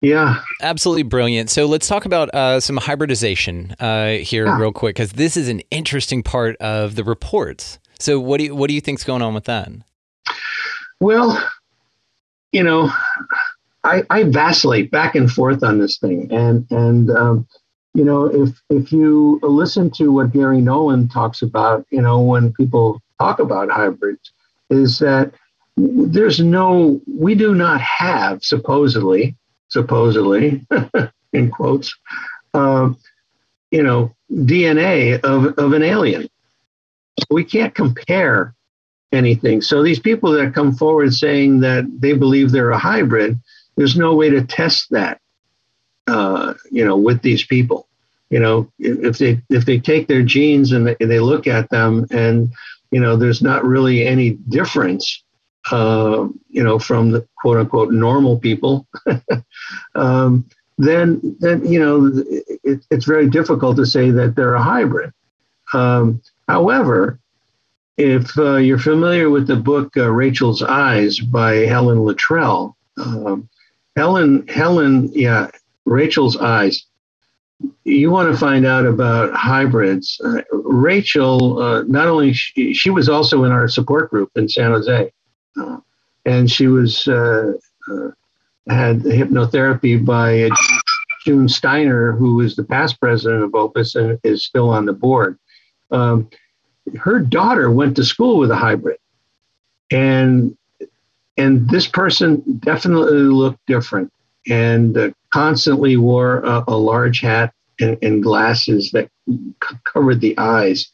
yeah. 0.00 0.42
Absolutely 0.62 1.02
brilliant. 1.02 1.50
So 1.50 1.66
let's 1.66 1.88
talk 1.88 2.04
about 2.04 2.32
uh, 2.34 2.60
some 2.60 2.76
hybridization 2.76 3.74
uh, 3.80 4.12
here, 4.12 4.46
yeah. 4.46 4.58
real 4.58 4.72
quick, 4.72 4.96
because 4.96 5.12
this 5.12 5.36
is 5.36 5.48
an 5.48 5.60
interesting 5.70 6.22
part 6.22 6.56
of 6.56 6.94
the 6.94 7.04
reports. 7.04 7.78
So 7.98 8.20
what 8.20 8.38
do 8.38 8.44
you 8.44 8.54
what 8.54 8.68
do 8.68 8.74
you 8.74 8.80
think's 8.80 9.02
going 9.02 9.22
on 9.22 9.34
with 9.34 9.44
that? 9.44 9.70
Well, 11.00 11.42
you 12.52 12.62
know, 12.62 12.92
I, 13.82 14.02
I 14.08 14.24
vacillate 14.24 14.90
back 14.90 15.14
and 15.14 15.30
forth 15.30 15.62
on 15.64 15.78
this 15.78 15.98
thing, 15.98 16.28
and 16.30 16.66
and 16.70 17.10
um, 17.10 17.48
you 17.94 18.04
know 18.04 18.26
if 18.26 18.60
if 18.70 18.92
you 18.92 19.40
listen 19.42 19.90
to 19.92 20.12
what 20.12 20.32
Garry 20.32 20.60
Nolan 20.60 21.08
talks 21.08 21.42
about, 21.42 21.86
you 21.90 22.00
know 22.00 22.20
when 22.20 22.52
people 22.52 23.02
talk 23.18 23.40
about 23.40 23.68
hybrids, 23.68 24.30
is 24.70 25.00
that 25.00 25.34
there's 25.76 26.38
no 26.38 27.00
we 27.12 27.34
do 27.34 27.54
not 27.54 27.80
have 27.80 28.44
supposedly 28.44 29.36
supposedly 29.68 30.66
in 31.32 31.50
quotes 31.50 31.94
uh, 32.54 32.90
you 33.70 33.82
know 33.82 34.14
DNA 34.32 35.20
of 35.20 35.58
of 35.58 35.72
an 35.72 35.82
alien. 35.82 36.28
We 37.30 37.44
can't 37.44 37.74
compare 37.74 38.54
anything. 39.10 39.60
So 39.62 39.82
these 39.82 39.98
people 39.98 40.32
that 40.32 40.54
come 40.54 40.74
forward 40.74 41.12
saying 41.12 41.60
that 41.60 41.84
they 42.00 42.12
believe 42.12 42.52
they're 42.52 42.70
a 42.70 42.78
hybrid 42.78 43.38
there's 43.78 43.96
no 43.96 44.14
way 44.14 44.28
to 44.28 44.44
test 44.44 44.90
that, 44.90 45.20
uh, 46.08 46.54
you 46.70 46.84
know, 46.84 46.96
with 46.96 47.22
these 47.22 47.46
people. 47.46 47.86
You 48.28 48.40
know, 48.40 48.70
if 48.78 49.18
they 49.18 49.40
if 49.48 49.64
they 49.64 49.78
take 49.78 50.08
their 50.08 50.22
genes 50.22 50.72
and 50.72 50.88
they, 50.88 50.96
they 50.98 51.20
look 51.20 51.46
at 51.46 51.70
them 51.70 52.04
and 52.10 52.52
you 52.90 53.00
know 53.00 53.16
there's 53.16 53.40
not 53.40 53.64
really 53.64 54.06
any 54.06 54.30
difference, 54.30 55.22
uh, 55.70 56.28
you 56.48 56.62
know, 56.62 56.78
from 56.78 57.10
the 57.10 57.26
quote 57.36 57.58
unquote 57.58 57.92
normal 57.92 58.38
people, 58.38 58.86
um, 59.94 60.48
then 60.78 61.36
then 61.40 61.64
you 61.66 61.78
know 61.78 62.10
it, 62.64 62.84
it's 62.90 63.04
very 63.04 63.28
difficult 63.28 63.76
to 63.76 63.86
say 63.86 64.10
that 64.10 64.36
they're 64.36 64.54
a 64.54 64.62
hybrid. 64.62 65.12
Um, 65.72 66.22
however, 66.48 67.18
if 67.96 68.38
uh, 68.38 68.56
you're 68.56 68.78
familiar 68.78 69.28
with 69.28 69.46
the 69.46 69.56
book 69.56 69.96
uh, 69.96 70.08
Rachel's 70.08 70.62
Eyes 70.62 71.18
by 71.18 71.56
Helen 71.66 71.98
Littrell, 71.98 72.74
um, 72.96 73.48
Helen, 73.96 74.46
Helen, 74.46 75.10
yeah, 75.12 75.50
Rachel's 75.84 76.36
eyes. 76.36 76.84
You 77.82 78.12
want 78.12 78.30
to 78.30 78.38
find 78.38 78.64
out 78.64 78.86
about 78.86 79.34
hybrids. 79.34 80.20
Uh, 80.24 80.42
Rachel, 80.52 81.60
uh, 81.60 81.82
not 81.82 82.06
only 82.06 82.32
she, 82.32 82.72
she, 82.72 82.90
was 82.90 83.08
also 83.08 83.42
in 83.42 83.50
our 83.50 83.66
support 83.66 84.10
group 84.10 84.30
in 84.36 84.48
San 84.48 84.70
Jose, 84.70 85.10
and 86.24 86.50
she 86.50 86.66
was 86.66 87.06
uh, 87.08 87.52
uh, 87.90 88.10
had 88.68 89.00
hypnotherapy 89.00 90.04
by 90.04 90.50
June 91.24 91.48
Steiner, 91.48 92.12
who 92.12 92.40
is 92.40 92.56
the 92.56 92.64
past 92.64 93.00
president 93.00 93.42
of 93.42 93.54
Opus 93.54 93.94
and 93.94 94.18
is 94.22 94.44
still 94.44 94.70
on 94.70 94.84
the 94.84 94.92
board. 94.92 95.38
Um, 95.90 96.28
her 96.98 97.20
daughter 97.20 97.70
went 97.70 97.96
to 97.96 98.04
school 98.04 98.38
with 98.38 98.50
a 98.50 98.56
hybrid, 98.56 98.98
and 99.90 100.56
and 101.36 101.68
this 101.68 101.86
person 101.86 102.42
definitely 102.58 103.18
looked 103.18 103.64
different 103.66 104.12
and 104.48 104.96
uh, 104.96 105.10
constantly 105.32 105.96
wore 105.96 106.40
a, 106.40 106.64
a 106.68 106.76
large 106.76 107.20
hat 107.20 107.52
and, 107.80 107.96
and, 108.02 108.22
glasses 108.22 108.90
that 108.92 109.08
c- 109.28 109.76
covered 109.84 110.20
the 110.20 110.36
eyes. 110.38 110.90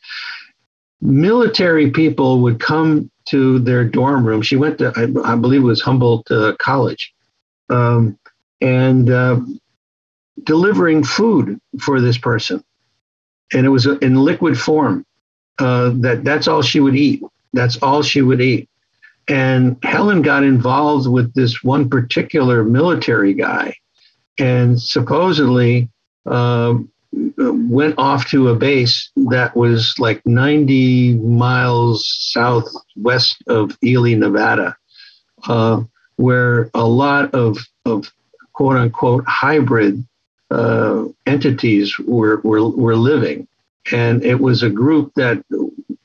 Military 1.04 1.90
people 1.90 2.40
would 2.40 2.58
come 2.58 3.10
to 3.26 3.58
their 3.60 3.84
dorm 3.84 4.26
room. 4.26 4.42
She 4.42 4.56
went 4.56 4.78
to, 4.78 4.92
I, 4.96 5.32
I 5.32 5.36
believe 5.36 5.60
it 5.60 5.64
was 5.64 5.82
Humboldt 5.82 6.30
uh, 6.30 6.56
College, 6.58 7.12
um, 7.68 8.18
and 8.60 9.10
uh, 9.10 9.40
delivering 10.42 11.04
food 11.04 11.60
for 11.80 12.00
this 12.00 12.18
person. 12.18 12.64
And 13.52 13.66
it 13.66 13.68
was 13.68 13.86
in 13.86 14.16
liquid 14.16 14.58
form. 14.58 15.04
Uh, 15.58 15.92
that 15.96 16.24
that's 16.24 16.48
all 16.48 16.62
she 16.62 16.80
would 16.80 16.96
eat. 16.96 17.22
That's 17.52 17.76
all 17.76 18.02
she 18.02 18.22
would 18.22 18.40
eat. 18.40 18.68
And 19.28 19.76
Helen 19.84 20.22
got 20.22 20.42
involved 20.42 21.08
with 21.08 21.32
this 21.34 21.62
one 21.62 21.88
particular 21.88 22.64
military 22.64 23.34
guy 23.34 23.76
and 24.38 24.80
supposedly 24.80 25.88
uh, 26.26 26.74
went 27.36 27.94
off 27.98 28.28
to 28.30 28.48
a 28.48 28.54
base 28.54 29.10
that 29.16 29.56
was 29.56 29.94
like 29.98 30.24
90 30.26 31.14
miles 31.14 32.04
southwest 32.32 33.36
of 33.46 33.76
Ely, 33.84 34.14
Nevada, 34.14 34.76
uh, 35.48 35.82
where 36.16 36.70
a 36.74 36.86
lot 36.86 37.34
of, 37.34 37.58
of 37.84 38.12
quote 38.52 38.76
unquote 38.76 39.24
hybrid 39.26 40.04
uh, 40.50 41.04
entities 41.26 41.98
were, 41.98 42.40
were, 42.42 42.68
were 42.68 42.96
living. 42.96 43.46
And 43.92 44.24
it 44.24 44.40
was 44.40 44.62
a 44.62 44.70
group 44.70 45.12
that 45.14 45.44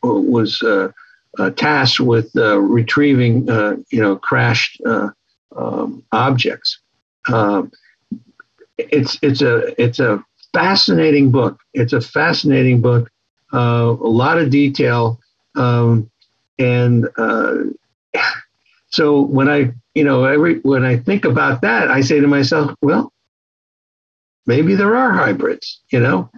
was 0.03 0.61
uh, 0.61 0.91
uh, 1.37 1.49
tasked 1.51 1.99
with 1.99 2.35
uh, 2.35 2.57
retrieving, 2.59 3.49
uh, 3.49 3.77
you 3.89 4.01
know, 4.01 4.17
crashed 4.17 4.81
um, 5.55 6.03
objects. 6.11 6.79
It's 8.77 9.19
it's 9.21 9.41
a 9.41 9.81
it's 9.81 9.99
a 9.99 10.23
fascinating 10.53 11.31
book. 11.31 11.59
It's 11.73 11.93
a 11.93 12.01
fascinating 12.01 12.81
book. 12.81 13.09
Uh, 13.53 13.95
a 13.99 14.07
lot 14.09 14.37
of 14.37 14.49
detail, 14.51 15.19
um, 15.55 16.09
and 16.59 17.07
uh, 17.17 17.55
so 18.89 19.21
when 19.21 19.49
I 19.49 19.73
you 19.95 20.03
know 20.03 20.25
every 20.25 20.59
when 20.59 20.83
I 20.85 20.97
think 20.97 21.25
about 21.25 21.61
that, 21.61 21.89
I 21.89 22.01
say 22.01 22.19
to 22.19 22.27
myself, 22.27 22.75
well, 22.81 23.11
maybe 24.45 24.75
there 24.75 24.95
are 24.95 25.11
hybrids. 25.11 25.81
You 25.91 25.99
know, 25.99 26.29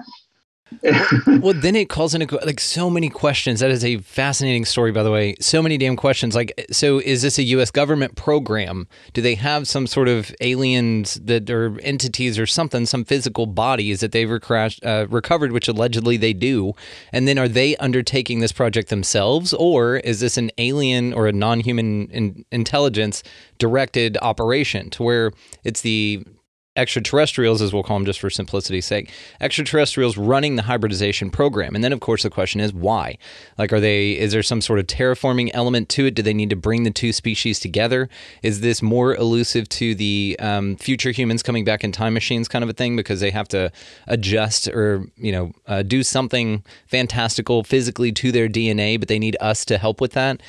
well, 1.27 1.53
then 1.53 1.75
it 1.75 1.89
calls 1.89 2.13
into 2.15 2.39
like 2.45 2.59
so 2.59 2.89
many 2.89 3.09
questions. 3.09 3.59
That 3.59 3.71
is 3.71 3.83
a 3.83 3.97
fascinating 3.97 4.65
story, 4.65 4.91
by 4.91 5.03
the 5.03 5.11
way. 5.11 5.35
So 5.39 5.61
many 5.61 5.77
damn 5.77 5.95
questions. 5.95 6.33
Like, 6.33 6.65
so 6.71 6.99
is 6.99 7.21
this 7.21 7.37
a 7.37 7.43
U.S. 7.43 7.71
government 7.71 8.15
program? 8.15 8.87
Do 9.13 9.21
they 9.21 9.35
have 9.35 9.67
some 9.67 9.85
sort 9.85 10.07
of 10.07 10.33
aliens 10.39 11.15
that 11.15 11.49
are 11.49 11.77
entities 11.81 12.39
or 12.39 12.45
something, 12.45 12.85
some 12.85 13.03
physical 13.03 13.45
bodies 13.45 13.99
that 13.99 14.11
they've 14.11 14.31
uh, 14.31 15.07
recovered, 15.09 15.51
which 15.51 15.67
allegedly 15.67 16.17
they 16.17 16.33
do? 16.33 16.73
And 17.11 17.27
then 17.27 17.37
are 17.37 17.49
they 17.49 17.75
undertaking 17.77 18.39
this 18.39 18.51
project 18.51 18.89
themselves, 18.89 19.53
or 19.53 19.97
is 19.97 20.21
this 20.21 20.37
an 20.37 20.51
alien 20.57 21.13
or 21.13 21.27
a 21.27 21.33
non-human 21.33 22.09
in- 22.11 22.45
intelligence 22.51 23.23
directed 23.57 24.17
operation 24.21 24.89
to 24.91 25.03
where 25.03 25.31
it's 25.63 25.81
the 25.81 26.23
extraterrestrials, 26.77 27.61
as 27.61 27.73
we'll 27.73 27.83
call 27.83 27.97
them 27.97 28.05
just 28.05 28.19
for 28.19 28.29
simplicity's 28.29 28.85
sake, 28.85 29.11
extraterrestrials 29.41 30.17
running 30.17 30.55
the 30.55 30.61
hybridization 30.61 31.29
program. 31.29 31.75
And 31.75 31.83
then, 31.83 31.91
of 31.91 31.99
course, 31.99 32.23
the 32.23 32.29
question 32.29 32.61
is 32.61 32.73
why? 32.73 33.17
Like, 33.57 33.73
are 33.73 33.81
they, 33.81 34.17
is 34.17 34.31
there 34.31 34.43
some 34.43 34.61
sort 34.61 34.79
of 34.79 34.87
terraforming 34.87 35.51
element 35.53 35.89
to 35.89 36.05
it? 36.05 36.13
Do 36.13 36.21
they 36.21 36.33
need 36.33 36.49
to 36.49 36.55
bring 36.55 36.83
the 36.83 36.91
two 36.91 37.11
species 37.11 37.59
together? 37.59 38.07
Is 38.41 38.61
this 38.61 38.81
more 38.81 39.13
elusive 39.15 39.67
to 39.69 39.93
the 39.95 40.37
um, 40.39 40.77
future 40.77 41.11
humans 41.11 41.43
coming 41.43 41.65
back 41.65 41.83
in 41.83 41.91
time 41.91 42.13
machines 42.13 42.47
kind 42.47 42.63
of 42.63 42.69
a 42.69 42.73
thing 42.73 42.95
because 42.95 43.19
they 43.19 43.31
have 43.31 43.49
to 43.49 43.71
adjust 44.07 44.69
or, 44.69 45.05
you 45.17 45.33
know, 45.33 45.51
uh, 45.67 45.83
do 45.83 46.03
something 46.03 46.63
fantastical 46.87 47.63
physically 47.63 48.13
to 48.13 48.31
their 48.31 48.47
DNA, 48.47 48.97
but 48.97 49.09
they 49.09 49.19
need 49.19 49.35
us 49.41 49.65
to 49.65 49.77
help 49.77 49.99
with 49.99 50.13
that? 50.13 50.41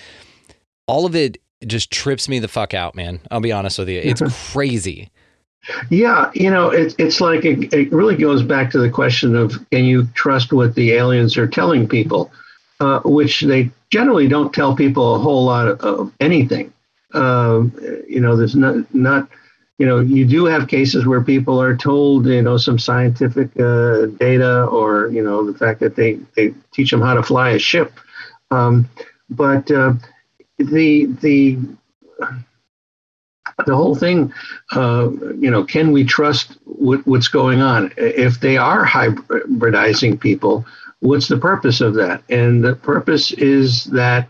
All 0.87 1.05
of 1.05 1.17
it 1.17 1.39
just 1.67 1.91
trips 1.91 2.29
me 2.29 2.39
the 2.39 2.49
fuck 2.49 2.75
out, 2.75 2.95
man. 2.95 3.21
I'll 3.31 3.41
be 3.41 3.53
honest 3.53 3.79
with 3.79 3.89
you. 3.89 4.01
It's 4.01 4.23
crazy. 4.53 5.11
Yeah, 5.91 6.31
you 6.35 6.51
know, 6.51 6.71
it, 6.71 6.95
it's 6.99 7.21
like 7.21 7.45
it, 7.45 7.73
it, 7.73 7.93
really 7.93 8.17
goes 8.17 8.43
back 8.43 8.71
to 8.73 8.79
the 8.79 8.91
question 8.91 9.37
of 9.37 9.53
can 9.71 9.85
you 9.85 10.07
trust 10.15 10.53
what 10.53 10.75
the 10.75 10.93
aliens 10.93 11.37
are 11.37 11.47
telling 11.47 11.89
people, 11.89 12.33
uh, 12.81 13.01
which 13.05 13.43
they 13.43 13.71
generally 13.91 14.27
don't 14.27 14.53
tell 14.53 14.75
people 14.75 15.15
a 15.15 15.19
whole 15.21 15.45
lot 15.45 15.69
of, 15.69 15.81
of 15.81 16.13
anything. 16.19 16.73
Uh, 17.15 17.65
you 18.09 18.21
know, 18.21 18.35
there's 18.35 18.57
not 18.57 18.93
not 18.93 19.29
you 19.79 19.87
know 19.87 20.01
you 20.01 20.25
do 20.25 20.47
have 20.47 20.67
cases 20.67 21.07
where 21.07 21.23
people 21.23 21.61
are 21.61 21.77
told 21.77 22.27
you 22.27 22.43
know 22.43 22.57
some 22.57 22.79
scientific 22.79 23.49
uh, 23.61 24.07
data 24.19 24.65
or 24.65 25.09
you 25.09 25.23
know 25.23 25.49
the 25.49 25.57
fact 25.57 25.79
that 25.79 25.95
they 25.95 26.19
they 26.35 26.55
teach 26.73 26.91
them 26.91 27.03
how 27.03 27.15
to 27.15 27.23
fly 27.23 27.51
a 27.51 27.59
ship, 27.59 27.93
um, 28.51 28.89
but 29.31 29.71
uh, 29.71 29.93
the 30.59 31.07
the 31.21 31.59
the 33.67 33.77
whole 33.77 33.95
thing, 33.95 34.33
uh, 34.73 35.11
you 35.39 35.51
know, 35.51 35.65
can 35.65 35.93
we 35.93 36.05
trust 36.05 36.57
what, 36.65 37.07
what's 37.07 37.29
going 37.29 37.61
on? 37.61 37.93
If 37.97 38.41
they 38.41 38.57
are 38.57 38.85
hybridizing 38.85 40.21
people, 40.21 40.65
what's 41.01 41.29
the 41.29 41.39
purpose 41.39 41.81
of 41.81 41.95
that? 41.95 42.23
And 42.29 42.65
the 42.65 42.75
purpose 42.75 43.33
is 43.33 43.85
that 43.87 44.29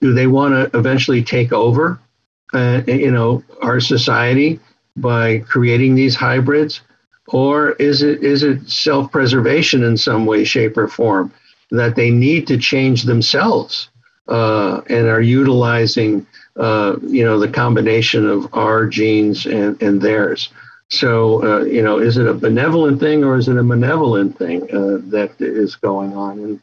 do 0.00 0.12
they 0.12 0.26
want 0.26 0.54
to 0.54 0.78
eventually 0.78 1.22
take 1.22 1.52
over, 1.52 1.98
uh, 2.52 2.82
you 2.86 3.10
know, 3.10 3.42
our 3.62 3.80
society 3.80 4.60
by 4.96 5.38
creating 5.38 5.94
these 5.94 6.14
hybrids, 6.14 6.80
or 7.28 7.72
is 7.72 8.02
it 8.02 8.22
is 8.22 8.42
it 8.42 8.68
self-preservation 8.68 9.82
in 9.82 9.96
some 9.96 10.26
way, 10.26 10.44
shape, 10.44 10.76
or 10.76 10.88
form 10.88 11.32
that 11.70 11.96
they 11.96 12.10
need 12.10 12.46
to 12.46 12.58
change 12.58 13.04
themselves 13.04 13.88
uh, 14.28 14.82
and 14.88 15.06
are 15.06 15.22
utilizing? 15.22 16.26
Uh, 16.56 16.96
you 17.02 17.24
know, 17.24 17.38
the 17.38 17.48
combination 17.48 18.28
of 18.28 18.48
our 18.52 18.86
genes 18.86 19.46
and, 19.46 19.80
and 19.82 20.00
theirs. 20.00 20.50
So, 20.90 21.42
uh, 21.42 21.64
you 21.64 21.82
know, 21.82 21.98
is 21.98 22.16
it 22.16 22.26
a 22.26 22.34
benevolent 22.34 23.00
thing 23.00 23.24
or 23.24 23.36
is 23.36 23.48
it 23.48 23.56
a 23.56 23.62
malevolent 23.62 24.38
thing 24.38 24.62
uh, 24.64 24.98
that 25.10 25.34
is 25.40 25.76
going 25.76 26.14
on? 26.14 26.38
And 26.38 26.60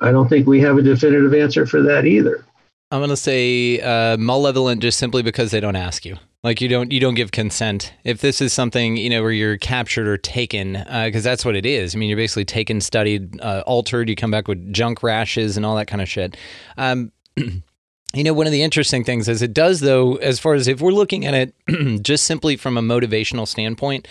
I 0.00 0.12
don't 0.12 0.28
think 0.28 0.46
we 0.46 0.60
have 0.60 0.78
a 0.78 0.82
definitive 0.82 1.34
answer 1.34 1.66
for 1.66 1.82
that 1.82 2.06
either. 2.06 2.44
I'm 2.90 3.00
going 3.00 3.10
to 3.10 3.16
say 3.16 3.80
uh, 3.80 4.16
malevolent 4.16 4.80
just 4.80 4.98
simply 4.98 5.22
because 5.22 5.50
they 5.50 5.60
don't 5.60 5.76
ask 5.76 6.04
you. 6.04 6.16
Like 6.44 6.60
you 6.60 6.68
don't 6.68 6.92
you 6.92 7.00
don't 7.00 7.14
give 7.14 7.32
consent. 7.32 7.92
If 8.04 8.20
this 8.20 8.40
is 8.40 8.52
something 8.52 8.96
you 8.96 9.10
know 9.10 9.20
where 9.20 9.32
you're 9.32 9.58
captured 9.58 10.06
or 10.06 10.16
taken, 10.16 10.74
because 10.74 11.26
uh, 11.26 11.30
that's 11.30 11.44
what 11.44 11.56
it 11.56 11.66
is. 11.66 11.92
I 11.92 11.98
mean, 11.98 12.08
you're 12.08 12.16
basically 12.16 12.44
taken, 12.44 12.80
studied, 12.80 13.40
uh, 13.40 13.64
altered. 13.66 14.08
You 14.08 14.14
come 14.14 14.30
back 14.30 14.46
with 14.46 14.72
junk 14.72 15.02
rashes 15.02 15.56
and 15.56 15.66
all 15.66 15.74
that 15.74 15.88
kind 15.88 16.00
of 16.00 16.08
shit. 16.08 16.36
Um, 16.76 17.10
You 18.16 18.24
know, 18.24 18.32
one 18.32 18.46
of 18.46 18.52
the 18.52 18.62
interesting 18.62 19.04
things 19.04 19.28
is 19.28 19.42
it 19.42 19.52
does, 19.52 19.80
though, 19.80 20.14
as 20.16 20.38
far 20.38 20.54
as 20.54 20.68
if 20.68 20.80
we're 20.80 20.90
looking 20.90 21.26
at 21.26 21.34
it 21.34 22.02
just 22.02 22.24
simply 22.24 22.56
from 22.56 22.78
a 22.78 22.80
motivational 22.80 23.46
standpoint, 23.46 24.08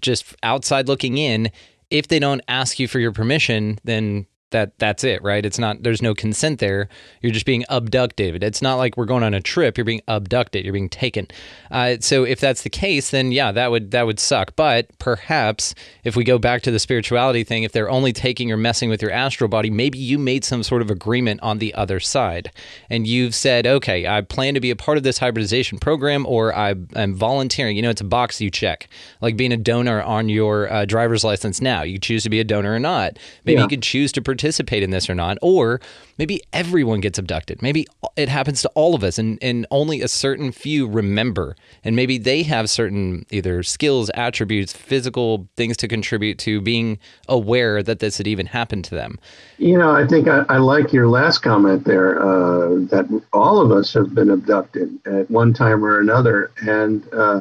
just 0.00 0.34
outside 0.42 0.88
looking 0.88 1.18
in, 1.18 1.50
if 1.90 2.08
they 2.08 2.18
don't 2.18 2.40
ask 2.48 2.78
you 2.78 2.88
for 2.88 2.98
your 2.98 3.12
permission, 3.12 3.78
then 3.84 4.26
that 4.52 4.78
that's 4.78 5.04
it, 5.04 5.22
right? 5.22 5.44
It's 5.44 5.58
not 5.58 5.82
there's 5.82 6.00
no 6.00 6.14
consent 6.14 6.60
there. 6.60 6.88
You're 7.20 7.32
just 7.32 7.46
being 7.46 7.64
abducted. 7.68 8.42
It's 8.42 8.62
not 8.62 8.76
like 8.76 8.96
we're 8.96 9.04
going 9.06 9.22
on 9.22 9.34
a 9.34 9.40
trip. 9.40 9.76
You're 9.76 9.84
being 9.84 10.02
abducted. 10.06 10.64
You're 10.64 10.72
being 10.72 10.88
taken. 10.88 11.26
Uh, 11.70 11.96
so 12.00 12.24
if 12.24 12.40
that's 12.40 12.62
the 12.62 12.70
case, 12.70 13.10
then 13.10 13.32
yeah, 13.32 13.52
that 13.52 13.70
would 13.70 13.90
that 13.90 14.06
would 14.06 14.20
suck. 14.20 14.54
But 14.54 14.86
perhaps 14.98 15.74
if 16.04 16.16
we 16.16 16.24
go 16.24 16.38
back 16.38 16.62
to 16.62 16.70
the 16.70 16.78
spirituality 16.78 17.44
thing, 17.44 17.64
if 17.64 17.72
they're 17.72 17.90
only 17.90 18.12
taking 18.12 18.52
or 18.52 18.56
messing 18.56 18.88
with 18.88 19.02
your 19.02 19.10
astral 19.10 19.48
body, 19.48 19.70
maybe 19.70 19.98
you 19.98 20.18
made 20.18 20.44
some 20.44 20.62
sort 20.62 20.82
of 20.82 20.90
agreement 20.90 21.42
on 21.42 21.58
the 21.58 21.74
other 21.74 21.98
side, 21.98 22.50
and 22.88 23.06
you've 23.06 23.34
said, 23.34 23.66
okay, 23.66 24.06
I 24.06 24.20
plan 24.20 24.54
to 24.54 24.60
be 24.60 24.70
a 24.70 24.76
part 24.76 24.96
of 24.96 25.02
this 25.02 25.18
hybridization 25.18 25.78
program, 25.78 26.26
or 26.26 26.54
I 26.54 26.74
am 26.94 27.14
volunteering. 27.14 27.76
You 27.76 27.82
know, 27.82 27.90
it's 27.90 28.00
a 28.00 28.04
box 28.04 28.40
you 28.40 28.50
check, 28.50 28.88
like 29.20 29.36
being 29.36 29.52
a 29.52 29.56
donor 29.56 30.02
on 30.02 30.28
your 30.28 30.72
uh, 30.72 30.84
driver's 30.84 31.24
license. 31.24 31.60
Now 31.60 31.82
you 31.82 31.98
choose 31.98 32.22
to 32.22 32.30
be 32.30 32.38
a 32.38 32.44
donor 32.44 32.74
or 32.74 32.78
not. 32.78 33.18
Maybe 33.44 33.56
yeah. 33.56 33.62
you 33.62 33.68
could 33.68 33.82
choose 33.82 34.12
to 34.12 34.22
participate 34.22 34.41
in 34.44 34.90
this 34.90 35.08
or 35.08 35.14
not. 35.14 35.38
Or 35.42 35.80
maybe 36.18 36.40
everyone 36.52 37.00
gets 37.00 37.18
abducted. 37.18 37.62
Maybe 37.62 37.86
it 38.16 38.28
happens 38.28 38.62
to 38.62 38.68
all 38.74 38.94
of 38.94 39.02
us 39.02 39.18
and, 39.18 39.38
and 39.42 39.66
only 39.70 40.02
a 40.02 40.08
certain 40.08 40.52
few 40.52 40.86
remember. 40.86 41.56
And 41.84 41.96
maybe 41.96 42.18
they 42.18 42.42
have 42.42 42.70
certain 42.70 43.26
either 43.30 43.62
skills, 43.62 44.10
attributes, 44.14 44.72
physical 44.72 45.48
things 45.56 45.76
to 45.78 45.88
contribute 45.88 46.38
to 46.40 46.60
being 46.60 46.98
aware 47.28 47.82
that 47.82 47.98
this 47.98 48.18
had 48.18 48.26
even 48.26 48.46
happened 48.46 48.84
to 48.86 48.94
them. 48.94 49.18
You 49.58 49.78
know, 49.78 49.92
I 49.92 50.06
think 50.06 50.28
I, 50.28 50.44
I 50.48 50.58
like 50.58 50.92
your 50.92 51.08
last 51.08 51.38
comment 51.38 51.84
there 51.84 52.20
uh, 52.20 52.76
that 52.90 53.22
all 53.32 53.60
of 53.60 53.70
us 53.70 53.92
have 53.94 54.14
been 54.14 54.30
abducted 54.30 54.98
at 55.06 55.30
one 55.30 55.52
time 55.52 55.84
or 55.84 56.00
another. 56.00 56.50
And, 56.66 57.06
uh, 57.12 57.40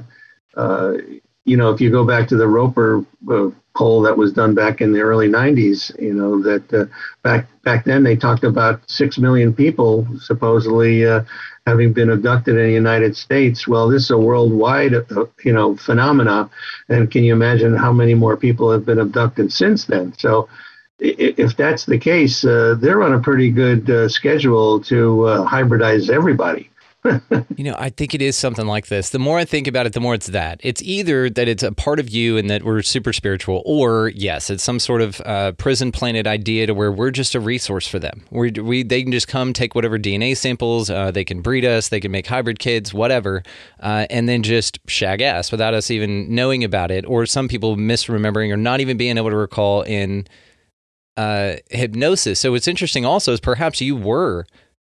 uh, 0.55 0.93
you 1.45 1.57
know, 1.57 1.71
if 1.71 1.81
you 1.81 1.89
go 1.89 2.05
back 2.05 2.27
to 2.29 2.37
the 2.37 2.47
Roper 2.47 3.05
uh, 3.29 3.49
poll 3.75 4.01
that 4.01 4.17
was 4.17 4.33
done 4.33 4.53
back 4.53 4.81
in 4.81 4.91
the 4.91 5.01
early 5.01 5.27
90s, 5.27 5.97
you 5.99 6.13
know, 6.13 6.41
that 6.41 6.73
uh, 6.73 6.85
back 7.23 7.47
back 7.63 7.85
then 7.85 8.03
they 8.03 8.15
talked 8.15 8.43
about 8.43 8.81
6 8.89 9.17
million 9.17 9.53
people 9.53 10.07
supposedly 10.19 11.05
uh, 11.05 11.21
having 11.67 11.93
been 11.93 12.09
abducted 12.09 12.57
in 12.57 12.67
the 12.67 12.73
United 12.73 13.15
States. 13.15 13.67
Well, 13.67 13.87
this 13.87 14.03
is 14.03 14.11
a 14.11 14.17
worldwide, 14.17 14.93
uh, 14.93 15.25
you 15.43 15.53
know, 15.53 15.75
phenomena. 15.75 16.49
And 16.89 17.11
can 17.11 17.23
you 17.23 17.33
imagine 17.33 17.75
how 17.75 17.93
many 17.93 18.13
more 18.13 18.35
people 18.35 18.71
have 18.71 18.85
been 18.85 18.99
abducted 18.99 19.53
since 19.53 19.85
then? 19.85 20.13
So 20.17 20.49
if 20.99 21.57
that's 21.57 21.85
the 21.85 21.97
case, 21.97 22.43
uh, 22.45 22.75
they're 22.79 23.03
on 23.03 23.13
a 23.13 23.19
pretty 23.19 23.51
good 23.51 23.89
uh, 23.89 24.09
schedule 24.09 24.79
to 24.81 25.23
uh, 25.25 25.49
hybridize 25.49 26.09
everybody. 26.09 26.70
You 27.03 27.63
know, 27.63 27.75
I 27.79 27.89
think 27.89 28.13
it 28.13 28.21
is 28.21 28.35
something 28.35 28.67
like 28.67 28.87
this. 28.87 29.09
The 29.09 29.19
more 29.19 29.39
I 29.39 29.45
think 29.45 29.67
about 29.67 29.85
it, 29.87 29.93
the 29.93 29.99
more 29.99 30.13
it's 30.13 30.27
that. 30.27 30.59
It's 30.63 30.81
either 30.83 31.29
that 31.31 31.47
it's 31.47 31.63
a 31.63 31.71
part 31.71 31.99
of 31.99 32.09
you 32.09 32.37
and 32.37 32.49
that 32.49 32.63
we're 32.63 32.83
super 32.83 33.11
spiritual, 33.11 33.63
or 33.65 34.09
yes, 34.09 34.49
it's 34.49 34.63
some 34.63 34.79
sort 34.79 35.01
of 35.01 35.19
uh, 35.21 35.53
prison 35.53 35.91
planet 35.91 36.27
idea 36.27 36.67
to 36.67 36.73
where 36.73 36.91
we're 36.91 37.11
just 37.11 37.33
a 37.33 37.39
resource 37.39 37.87
for 37.87 37.97
them. 37.97 38.23
We, 38.29 38.51
we 38.51 38.83
they 38.83 39.01
can 39.01 39.11
just 39.11 39.27
come 39.27 39.51
take 39.51 39.73
whatever 39.73 39.97
DNA 39.97 40.37
samples, 40.37 40.89
uh, 40.89 41.09
they 41.09 41.25
can 41.25 41.41
breed 41.41 41.65
us, 41.65 41.89
they 41.89 41.99
can 41.99 42.11
make 42.11 42.27
hybrid 42.27 42.59
kids, 42.59 42.93
whatever, 42.93 43.41
uh, 43.79 44.05
and 44.11 44.29
then 44.29 44.43
just 44.43 44.79
shag 44.87 45.21
ass 45.21 45.51
without 45.51 45.73
us 45.73 45.89
even 45.89 46.33
knowing 46.33 46.63
about 46.63 46.91
it. 46.91 47.05
Or 47.05 47.25
some 47.25 47.47
people 47.47 47.77
misremembering 47.77 48.51
or 48.51 48.57
not 48.57 48.79
even 48.79 48.97
being 48.97 49.17
able 49.17 49.31
to 49.31 49.35
recall 49.35 49.81
in 49.81 50.27
uh, 51.17 51.55
hypnosis. 51.71 52.39
So 52.39 52.51
what's 52.51 52.67
interesting 52.67 53.05
also 53.05 53.33
is 53.33 53.39
perhaps 53.39 53.81
you 53.81 53.95
were 53.95 54.45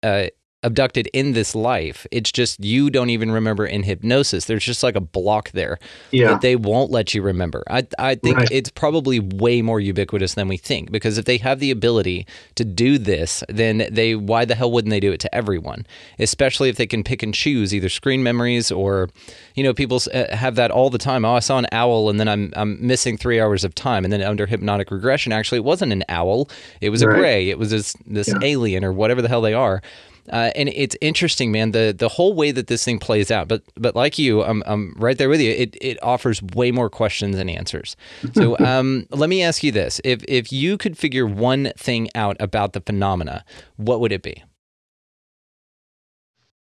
uh, 0.04 0.28
abducted 0.64 1.07
in 1.14 1.34
this 1.34 1.55
life. 1.55 2.05
It's 2.12 2.32
just 2.32 2.64
you 2.64 2.89
don't 2.89 3.09
even 3.09 3.32
remember 3.32 3.66
in 3.66 3.84
hypnosis. 3.84 4.45
There's 4.45 4.64
just 4.64 4.84
like 4.84 4.95
a 4.95 5.01
block 5.01 5.51
there 5.51 5.80
yeah. 6.12 6.28
that 6.28 6.41
they 6.41 6.55
won't 6.55 6.91
let 6.91 7.14
you 7.14 7.22
remember. 7.22 7.64
I 7.70 7.88
I 7.97 8.16
think 8.16 8.38
right. 8.38 8.51
it's 8.51 8.70
probably 8.70 9.20
way 9.20 9.62
more 9.62 9.80
ubiquitous 9.80 10.36
than 10.36 10.47
we 10.47 10.57
think 10.57 10.91
because 10.91 11.18
if 11.18 11.26
they 11.26 11.38
have 11.38 11.59
the 11.59 11.72
ability 11.72 12.28
to 12.55 12.66
do 12.66 12.97
this, 12.97 13.43
then 13.49 13.88
they 13.91 14.16
why 14.16 14.45
the 14.45 14.55
hell 14.55 14.72
wouldn't 14.72 14.91
they 14.91 14.99
do 14.99 15.12
it 15.12 15.20
to 15.22 15.36
everyone? 15.36 15.86
Especially 16.20 16.70
if 16.70 16.76
they 16.76 16.88
can 16.88 17.03
pick 17.03 17.24
and 17.24 17.34
choose 17.34 17.74
either 17.74 17.89
screen 17.89 18.22
memories 18.22 18.72
or 18.72 19.09
you 19.55 19.64
know 19.64 19.74
people 19.74 19.99
uh, 20.14 20.36
have 20.36 20.55
that 20.55 20.70
all 20.70 20.89
the 20.89 20.99
time. 20.99 21.26
Oh, 21.26 21.36
I 21.36 21.39
saw 21.39 21.57
an 21.57 21.68
owl 21.72 22.09
and 22.09 22.20
then 22.20 22.28
I'm 22.28 22.53
I'm 22.55 22.86
missing 22.86 23.18
3 23.18 23.39
hours 23.39 23.64
of 23.64 23.74
time 23.74 24.03
and 24.03 24.14
then 24.14 24.22
under 24.22 24.45
hypnotic 24.45 24.91
regression 24.91 25.32
actually 25.32 25.57
it 25.57 25.64
wasn't 25.64 25.91
an 25.91 26.03
owl. 26.07 26.49
It 26.82 26.91
was 26.91 27.03
right. 27.03 27.16
a 27.16 27.20
gray. 27.20 27.49
It 27.49 27.57
was 27.57 27.72
this 27.72 27.95
this 28.05 28.28
yeah. 28.28 28.39
alien 28.43 28.84
or 28.84 28.93
whatever 28.93 29.22
the 29.24 29.28
hell 29.28 29.41
they 29.41 29.53
are. 29.53 29.82
Uh, 30.30 30.51
and 30.55 30.69
it's 30.69 30.95
interesting, 31.01 31.51
man, 31.51 31.72
the 31.72 31.95
the 31.97 32.09
whole 32.09 32.34
way 32.34 32.51
that 32.51 32.67
this 32.67 32.84
thing 32.84 32.99
plays 32.99 33.32
out. 33.32 33.47
But 33.47 33.63
but 33.76 33.95
like 33.95 34.19
you, 34.19 34.43
I'm, 34.43 34.63
I'm 34.65 34.93
right 34.97 35.17
there 35.17 35.30
with 35.30 35.41
you. 35.41 35.51
It 35.51 35.78
it 35.82 36.01
offers 36.03 36.41
way 36.41 36.72
more 36.72 36.89
questions 36.89 37.36
than 37.36 37.49
answers. 37.49 37.95
So 38.34 38.57
um, 38.65 39.07
let 39.09 39.30
me 39.30 39.41
ask 39.43 39.63
you 39.63 39.72
this: 39.72 39.99
if 40.03 40.24
if 40.28 40.51
you 40.51 40.78
could 40.78 40.97
figure 40.97 41.26
one 41.26 41.72
thing 41.78 42.09
out 42.15 42.38
about 42.39 42.74
the 42.74 42.82
phenomena, 42.82 43.43
what 43.78 43.99
would 43.99 44.11
it 44.11 44.22
be? 44.22 44.43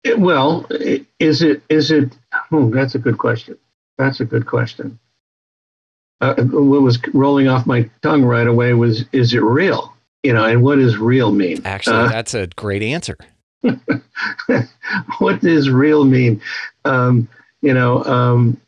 It, 0.03 0.19
well, 0.19 0.67
is 1.19 1.41
it 1.41 1.63
is 1.69 1.91
it? 1.91 2.17
Oh, 2.51 2.69
that's 2.69 2.95
a 2.95 2.99
good 2.99 3.17
question. 3.17 3.57
That's 3.97 4.19
a 4.19 4.25
good 4.25 4.45
question. 4.45 4.99
Uh, 6.21 6.35
what 6.35 6.81
was 6.81 6.99
rolling 7.13 7.47
off 7.47 7.65
my 7.65 7.89
tongue 8.01 8.23
right 8.23 8.47
away 8.47 8.73
was, 8.73 9.05
is 9.11 9.33
it 9.33 9.43
real? 9.43 9.93
You 10.23 10.33
know, 10.33 10.45
and 10.45 10.63
what 10.63 10.77
does 10.77 10.97
real 10.97 11.31
mean? 11.31 11.61
Actually, 11.65 11.97
uh, 11.97 12.09
that's 12.09 12.33
a 12.33 12.47
great 12.47 12.81
answer. 12.81 13.17
what 15.19 15.41
does 15.41 15.69
real 15.69 16.05
mean? 16.05 16.41
Um, 16.85 17.27
you 17.61 17.73
know, 17.73 18.03
um, 18.03 18.59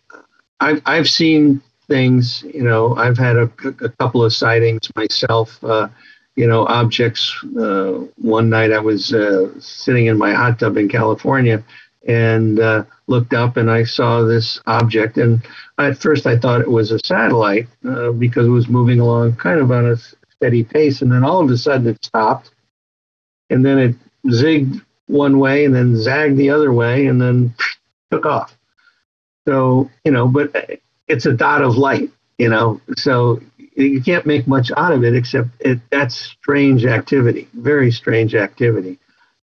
I've 0.59 0.81
I've 0.85 1.07
seen 1.07 1.61
things. 1.87 2.43
You 2.53 2.63
know, 2.63 2.95
I've 2.95 3.17
had 3.17 3.37
a, 3.37 3.51
a 3.81 3.89
couple 3.89 4.23
of 4.23 4.33
sightings 4.33 4.89
myself. 4.95 5.63
Uh, 5.63 5.89
you 6.35 6.47
know, 6.47 6.65
objects. 6.67 7.35
Uh, 7.59 8.05
one 8.17 8.49
night 8.49 8.71
I 8.71 8.79
was 8.79 9.13
uh, 9.13 9.49
sitting 9.59 10.05
in 10.05 10.17
my 10.17 10.33
hot 10.33 10.59
tub 10.59 10.77
in 10.77 10.87
California 10.87 11.63
and 12.07 12.59
uh, 12.59 12.83
looked 13.07 13.33
up 13.33 13.57
and 13.57 13.69
I 13.69 13.83
saw 13.83 14.21
this 14.21 14.61
object. 14.67 15.17
And 15.17 15.41
at 15.79 15.97
first 15.97 16.27
I 16.27 16.37
thought 16.37 16.61
it 16.61 16.69
was 16.69 16.91
a 16.91 16.99
satellite 17.03 17.67
uh, 17.87 18.11
because 18.11 18.47
it 18.47 18.51
was 18.51 18.69
moving 18.69 18.99
along 18.99 19.35
kind 19.37 19.59
of 19.59 19.71
on 19.71 19.87
a 19.87 19.97
steady 20.35 20.63
pace. 20.63 21.01
And 21.01 21.11
then 21.11 21.23
all 21.23 21.43
of 21.43 21.49
a 21.49 21.57
sudden 21.57 21.87
it 21.87 22.05
stopped 22.05 22.51
and 23.49 23.65
then 23.65 23.79
it 23.79 23.95
zigged 24.27 24.81
one 25.07 25.39
way 25.39 25.65
and 25.65 25.73
then 25.73 25.95
zagged 25.95 26.37
the 26.37 26.49
other 26.49 26.71
way 26.71 27.07
and 27.07 27.19
then 27.21 27.55
took 28.11 28.25
off. 28.25 28.57
So, 29.47 29.89
you 30.03 30.11
know, 30.11 30.27
but 30.27 30.79
it's 31.07 31.25
a 31.25 31.33
dot 31.33 31.61
of 31.61 31.77
light, 31.77 32.11
you 32.37 32.49
know, 32.49 32.81
so 32.95 33.41
you 33.57 34.01
can't 34.01 34.25
make 34.25 34.47
much 34.47 34.71
out 34.75 34.91
of 34.91 35.03
it 35.03 35.15
except 35.15 35.49
it, 35.59 35.79
that's 35.89 36.15
strange 36.15 36.85
activity, 36.85 37.47
very 37.53 37.91
strange 37.91 38.35
activity. 38.35 38.99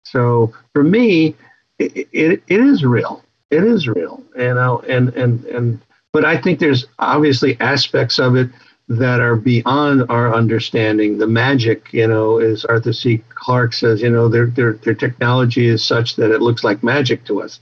So 0.03 0.53
for 0.73 0.83
me, 0.83 1.35
it, 1.79 2.07
it, 2.13 2.43
it 2.47 2.59
is 2.59 2.83
real. 2.83 3.23
It 3.51 3.63
is 3.63 3.87
real, 3.87 4.23
you 4.37 4.53
know, 4.53 4.79
and, 4.87 5.09
and, 5.09 5.43
and, 5.45 5.81
but 6.13 6.23
I 6.23 6.37
think 6.37 6.59
there's 6.59 6.85
obviously 6.99 7.59
aspects 7.59 8.19
of 8.19 8.35
it 8.35 8.49
that 8.89 9.21
are 9.21 9.35
beyond 9.35 10.03
our 10.09 10.33
understanding. 10.33 11.19
The 11.19 11.27
magic, 11.27 11.93
you 11.93 12.07
know, 12.07 12.39
as 12.39 12.65
Arthur 12.65 12.91
C. 12.91 13.23
Clarke 13.29 13.73
says, 13.73 14.01
you 14.01 14.09
know, 14.09 14.27
their 14.27 14.47
their 14.47 14.73
their 14.73 14.95
technology 14.95 15.67
is 15.67 15.83
such 15.85 16.15
that 16.15 16.31
it 16.31 16.41
looks 16.41 16.63
like 16.63 16.83
magic 16.83 17.23
to 17.25 17.41
us. 17.41 17.59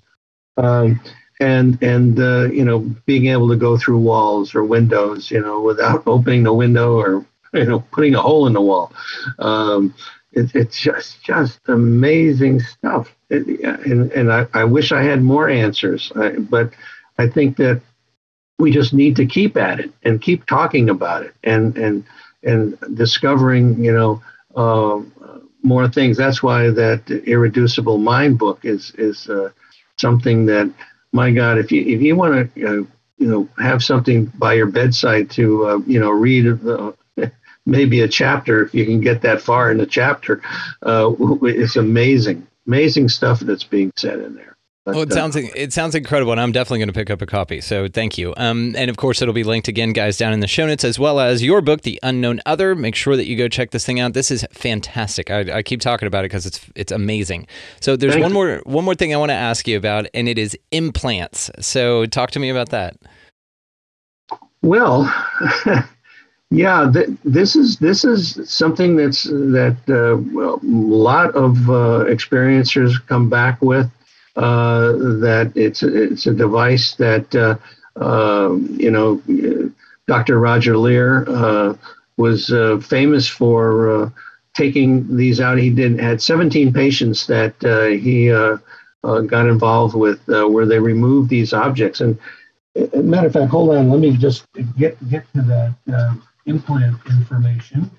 Um, 0.55 0.99
and 1.39 1.81
and 1.83 2.19
uh, 2.19 2.45
you 2.51 2.65
know 2.65 2.79
being 3.05 3.27
able 3.27 3.49
to 3.49 3.55
go 3.55 3.77
through 3.77 3.99
walls 3.99 4.55
or 4.55 4.63
windows, 4.63 5.29
you 5.29 5.41
know, 5.41 5.61
without 5.61 6.03
opening 6.07 6.43
the 6.43 6.53
window 6.53 6.97
or 6.97 7.25
you 7.53 7.65
know 7.65 7.79
putting 7.91 8.15
a 8.15 8.21
hole 8.21 8.47
in 8.47 8.53
the 8.53 8.61
wall. 8.61 8.93
Um, 9.39 9.93
it, 10.31 10.55
it's 10.55 10.79
just 10.79 11.23
just 11.23 11.59
amazing 11.67 12.61
stuff, 12.61 13.13
it, 13.29 13.45
and 13.85 14.11
and 14.13 14.31
I, 14.31 14.47
I 14.53 14.63
wish 14.63 14.91
I 14.91 15.03
had 15.03 15.21
more 15.21 15.49
answers, 15.49 16.11
I, 16.15 16.29
but 16.29 16.71
I 17.17 17.27
think 17.27 17.57
that 17.57 17.81
we 18.59 18.71
just 18.71 18.93
need 18.93 19.15
to 19.17 19.25
keep 19.25 19.57
at 19.57 19.79
it 19.79 19.91
and 20.03 20.21
keep 20.21 20.45
talking 20.45 20.89
about 20.89 21.23
it 21.23 21.33
and 21.43 21.77
and 21.77 22.03
and 22.43 22.77
discovering, 22.95 23.83
you 23.83 23.93
know. 23.93 24.21
Uh, 24.55 25.01
more 25.63 25.87
things. 25.87 26.17
That's 26.17 26.41
why 26.43 26.69
that 26.71 27.09
irreducible 27.09 27.97
mind 27.97 28.39
book 28.39 28.61
is 28.63 28.91
is 28.97 29.29
uh, 29.29 29.49
something 29.97 30.45
that, 30.47 30.71
my 31.11 31.31
God, 31.31 31.57
if 31.57 31.71
you 31.71 31.81
if 31.83 32.01
you 32.01 32.15
want 32.15 32.53
to, 32.55 32.65
uh, 32.67 32.71
you 33.17 33.27
know, 33.27 33.49
have 33.59 33.83
something 33.83 34.25
by 34.37 34.53
your 34.53 34.67
bedside 34.67 35.29
to, 35.31 35.65
uh, 35.67 35.77
you 35.87 35.99
know, 35.99 36.11
read 36.11 36.47
uh, 36.67 36.91
maybe 37.65 38.01
a 38.01 38.07
chapter 38.07 38.63
if 38.65 38.73
you 38.73 38.85
can 38.85 39.01
get 39.01 39.21
that 39.23 39.41
far 39.41 39.71
in 39.71 39.79
a 39.81 39.85
chapter, 39.85 40.41
uh, 40.83 41.11
it's 41.43 41.75
amazing, 41.75 42.47
amazing 42.67 43.09
stuff 43.09 43.39
that's 43.41 43.65
being 43.65 43.91
said 43.97 44.19
in 44.19 44.35
there. 44.35 44.56
But, 44.87 44.95
well, 44.95 45.03
it 45.03 45.11
sounds 45.11 45.35
uh, 45.35 45.41
it 45.53 45.73
sounds 45.73 45.95
incredible, 45.95 46.31
and 46.31 46.39
I'm 46.39 46.53
definitely 46.53 46.79
going 46.79 46.87
to 46.87 46.93
pick 46.93 47.09
up 47.09 47.21
a 47.21 47.25
copy. 47.25 47.59
So 47.59 47.89
thank 47.89 48.17
you. 48.17 48.33
Um, 48.37 48.73
and 48.77 48.89
of 48.89 48.95
course, 48.95 49.21
it'll 49.21 49.33
be 49.33 49.43
linked 49.43 49.67
again, 49.67 49.91
guys, 49.91 50.15
down 50.15 50.31
in 50.31 50.39
the 50.39 50.47
show 50.47 50.65
notes, 50.65 50.85
as 50.85 50.97
well 50.97 51.19
as 51.19 51.43
your 51.43 51.59
book, 51.59 51.81
The 51.81 51.99
Unknown 52.03 52.39
Other. 52.45 52.73
Make 52.73 52.95
sure 52.95 53.17
that 53.17 53.25
you 53.25 53.35
go 53.35 53.49
check 53.49 53.71
this 53.71 53.85
thing 53.85 53.99
out. 53.99 54.13
This 54.13 54.31
is 54.31 54.47
fantastic. 54.53 55.29
I, 55.29 55.57
I 55.57 55.61
keep 55.61 55.81
talking 55.81 56.07
about 56.07 56.23
it 56.23 56.29
because 56.29 56.45
it's 56.45 56.65
it's 56.73 56.93
amazing. 56.93 57.47
So 57.81 57.97
there's 57.97 58.15
one 58.15 58.31
more 58.31 58.61
one 58.63 58.85
more 58.85 58.95
thing 58.95 59.13
I 59.13 59.17
want 59.17 59.31
to 59.31 59.35
ask 59.35 59.67
you 59.67 59.75
about, 59.75 60.07
and 60.13 60.29
it 60.29 60.37
is 60.37 60.57
implants. 60.71 61.51
So 61.59 62.05
talk 62.05 62.31
to 62.31 62.39
me 62.39 62.49
about 62.49 62.69
that. 62.69 62.95
Well. 64.61 65.13
Yeah, 66.49 66.89
th- 66.93 67.09
this 67.25 67.57
is 67.57 67.75
this 67.79 68.05
is 68.05 68.39
something 68.49 68.95
that's 68.95 69.23
that 69.23 69.75
uh, 69.89 70.15
a 70.15 70.59
lot 70.63 71.35
of 71.35 71.69
uh, 71.69 72.05
experiencers 72.05 73.05
come 73.07 73.29
back 73.29 73.61
with. 73.61 73.91
Uh, 74.37 74.91
that 75.19 75.51
it's 75.55 75.81
it's 75.81 76.27
a 76.27 76.33
device 76.33 76.93
that 76.93 77.33
uh, 77.33 77.57
uh, 77.99 78.53
you 78.53 78.91
know 78.91 79.19
Dr. 80.05 80.39
Roger 80.39 80.77
Leir 80.77 81.25
uh, 81.27 81.73
was 82.17 82.53
famous 82.85 83.27
for 83.27 84.13
taking 84.53 85.17
these 85.17 85.39
out. 85.39 85.57
He 85.57 85.71
did 85.71 85.99
had 85.99 86.21
17 86.21 86.71
patients 86.71 87.25
that 87.25 87.55
he 87.99 88.29
got 89.01 89.47
involved 89.47 89.95
with 89.95 90.21
where 90.27 90.67
they 90.67 90.79
removed 90.79 91.31
these 91.31 91.51
objects. 91.51 91.99
And 91.99 92.19
matter 92.93 93.25
of 93.25 93.33
fact, 93.33 93.49
hold 93.49 93.75
on, 93.75 93.89
let 93.89 93.99
me 93.99 94.15
just 94.15 94.45
get 94.77 94.95
get 95.09 95.25
to 95.33 95.41
that 95.41 96.19
implant 96.45 96.97
information. 97.09 97.89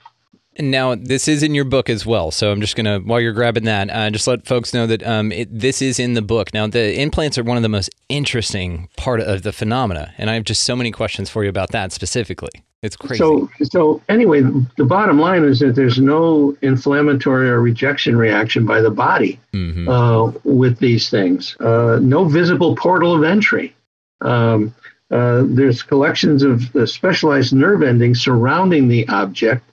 Now 0.59 0.95
this 0.95 1.29
is 1.29 1.43
in 1.43 1.55
your 1.55 1.65
book 1.65 1.89
as 1.89 2.05
well, 2.05 2.31
so 2.31 2.51
I'm 2.51 2.61
just 2.61 2.77
gonna 2.77 2.99
while 2.99 3.21
you're 3.21 3.33
grabbing 3.33 3.65
that, 3.65 3.91
uh, 3.91 4.11
just 4.11 4.27
let 4.27 4.47
folks 4.47 4.75
know 4.75 4.87
that 4.87 5.07
um, 5.07 5.31
it, 5.33 5.49
this 5.57 5.81
is 5.81 5.99
in 5.99 6.15
the 6.15 6.23
book. 6.23 6.53
Now 6.53 6.67
the 6.67 7.01
implants 7.01 7.39
are 7.39 7.45
one 7.45 7.57
of 7.57 7.63
the 7.63 7.69
most 7.69 7.91
interesting 8.09 8.89
part 8.97 9.21
of 9.21 9.43
the 9.43 9.53
phenomena, 9.53 10.13
and 10.19 10.29
I 10.31 10.35
have 10.35 10.45
just 10.45 10.65
so 10.65 10.75
many 10.75 10.91
questions 10.91 11.31
for 11.31 11.45
you 11.45 11.51
about 11.51 11.71
that 11.71 11.93
specifically. 11.93 12.51
It's 12.83 12.95
crazy. 12.95 13.19
So, 13.19 13.51
so 13.63 14.01
anyway, 14.09 14.43
the 14.77 14.85
bottom 14.85 15.19
line 15.19 15.43
is 15.45 15.59
that 15.61 15.75
there's 15.75 15.99
no 15.99 16.57
inflammatory 16.63 17.51
or 17.51 17.61
rejection 17.61 18.17
reaction 18.17 18.67
by 18.67 18.81
the 18.81 18.91
body 18.91 19.41
mm-hmm. 19.53 19.89
uh, 19.89 20.31
with 20.45 20.79
these 20.79 21.11
things. 21.11 21.57
Uh, 21.59 21.99
no 22.01 22.25
visible 22.25 22.77
portal 22.77 23.17
of 23.17 23.25
entry. 23.25 23.75
Um, 24.21 24.75
uh, 25.11 25.43
there's 25.47 25.83
collections 25.83 26.43
of 26.43 26.75
uh, 26.77 26.87
specialized 26.87 27.53
nerve 27.53 27.83
endings 27.83 28.21
surrounding 28.21 28.87
the 28.87 29.09
object 29.09 29.65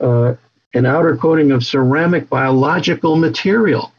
uh, 0.00 0.34
an 0.74 0.86
outer 0.86 1.16
coating 1.16 1.50
of 1.52 1.64
ceramic 1.64 2.28
biological 2.28 3.16
material. 3.16 3.92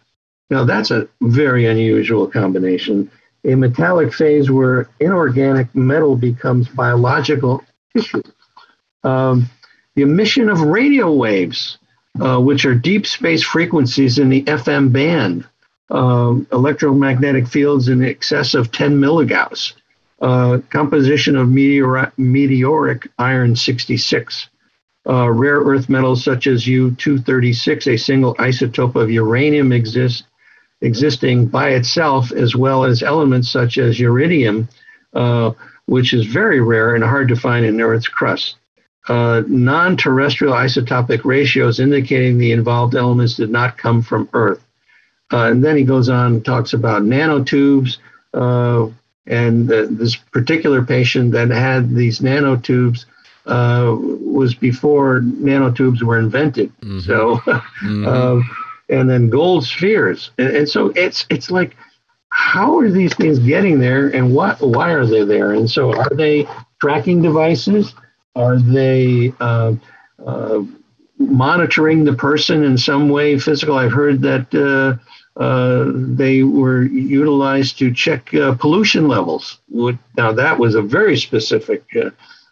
Now, 0.49 0.63
that's 0.63 0.91
a 0.91 1.07
very 1.21 1.65
unusual 1.65 2.27
combination. 2.27 3.11
A 3.45 3.55
metallic 3.55 4.13
phase 4.13 4.49
where 4.51 4.89
inorganic 4.99 5.73
metal 5.75 6.15
becomes 6.15 6.67
biological 6.67 7.63
tissue. 7.95 8.21
Um, 9.03 9.49
the 9.95 10.01
emission 10.01 10.49
of 10.49 10.61
radio 10.61 11.11
waves, 11.13 11.77
uh, 12.19 12.39
which 12.39 12.65
are 12.65 12.75
deep 12.75 13.05
space 13.05 13.43
frequencies 13.43 14.19
in 14.19 14.29
the 14.29 14.43
FM 14.43 14.91
band, 14.91 15.45
um, 15.89 16.47
electromagnetic 16.51 17.47
fields 17.47 17.87
in 17.87 18.03
excess 18.03 18.53
of 18.53 18.71
10 18.71 18.99
milligauss, 18.99 19.73
uh, 20.21 20.59
composition 20.69 21.35
of 21.35 21.49
meteor- 21.49 22.11
meteoric 22.17 23.07
iron 23.17 23.55
66, 23.55 24.49
uh, 25.09 25.29
rare 25.29 25.59
earth 25.59 25.89
metals 25.89 26.23
such 26.23 26.45
as 26.45 26.67
U-236, 26.67 27.87
a 27.87 27.97
single 27.97 28.35
isotope 28.35 28.95
of 28.95 29.09
uranium 29.09 29.71
exists, 29.71 30.23
existing 30.81 31.47
by 31.47 31.69
itself, 31.69 32.31
as 32.31 32.55
well 32.55 32.83
as 32.83 33.01
elements 33.01 33.49
such 33.49 33.79
as 33.79 33.99
iridium, 33.99 34.69
uh, 35.13 35.51
which 35.87 36.13
is 36.13 36.25
very 36.27 36.61
rare 36.61 36.93
and 36.93 37.03
hard 37.03 37.27
to 37.29 37.35
find 37.35 37.65
in 37.65 37.81
Earth's 37.81 38.07
crust. 38.07 38.57
Uh, 39.07 39.41
non 39.47 39.97
terrestrial 39.97 40.53
isotopic 40.53 41.25
ratios 41.25 41.79
indicating 41.79 42.37
the 42.37 42.51
involved 42.51 42.93
elements 42.93 43.35
did 43.35 43.49
not 43.49 43.77
come 43.77 44.03
from 44.03 44.29
Earth. 44.33 44.63
Uh, 45.33 45.49
and 45.49 45.63
then 45.63 45.75
he 45.75 45.83
goes 45.83 46.09
on 46.09 46.33
and 46.33 46.45
talks 46.45 46.73
about 46.73 47.01
nanotubes. 47.01 47.97
Uh, 48.33 48.87
and 49.25 49.67
this 49.67 50.15
particular 50.15 50.83
patient 50.83 51.31
that 51.31 51.49
had 51.49 51.95
these 51.95 52.19
nanotubes 52.19 53.05
uh, 53.49 53.95
was 53.99 54.53
before 54.53 55.21
nanotubes 55.21 56.03
were 56.03 56.19
invented. 56.19 56.71
Mm-hmm. 56.81 56.99
So, 56.99 57.35
mm-hmm. 57.83 58.07
uh, 58.07 58.41
and 58.89 59.09
then 59.09 59.29
gold 59.29 59.65
spheres, 59.65 60.31
and, 60.37 60.49
and, 60.49 60.69
so 60.69 60.87
it's 60.95 61.25
it's 61.29 61.49
like, 61.49 61.75
how 62.29 62.77
are 62.77 62.89
these 62.89 63.15
things 63.15 63.39
getting 63.39 63.79
there, 63.79 64.09
and 64.09 64.33
what 64.35 64.61
why 64.61 64.91
are 64.91 65.05
they 65.05 65.23
there? 65.23 65.51
And 65.53 65.69
so, 65.69 65.95
are 65.95 66.13
they 66.13 66.47
tracking 66.79 67.21
devices? 67.23 67.93
Are 68.35 68.59
they 68.59 69.33
uh, 69.39 69.73
uh 70.23 70.61
monitoring 71.17 72.05
the 72.05 72.13
person 72.13 72.63
in 72.63 72.77
some 72.77 73.09
way 73.09 73.39
physical? 73.39 73.77
I've 73.77 73.91
heard 73.91 74.21
that. 74.21 74.53
Uh, 74.53 75.03
uh, 75.39 75.85
they 75.95 76.43
were 76.43 76.83
utilized 76.83 77.79
to 77.79 77.93
check 77.93 78.29
pollution 78.59 79.07
levels. 79.07 79.59
Now 80.17 80.33
that 80.33 80.59
was 80.59 80.75
a 80.75 80.81
very 80.81 81.15
specific 81.15 81.85
uh, 81.95 82.09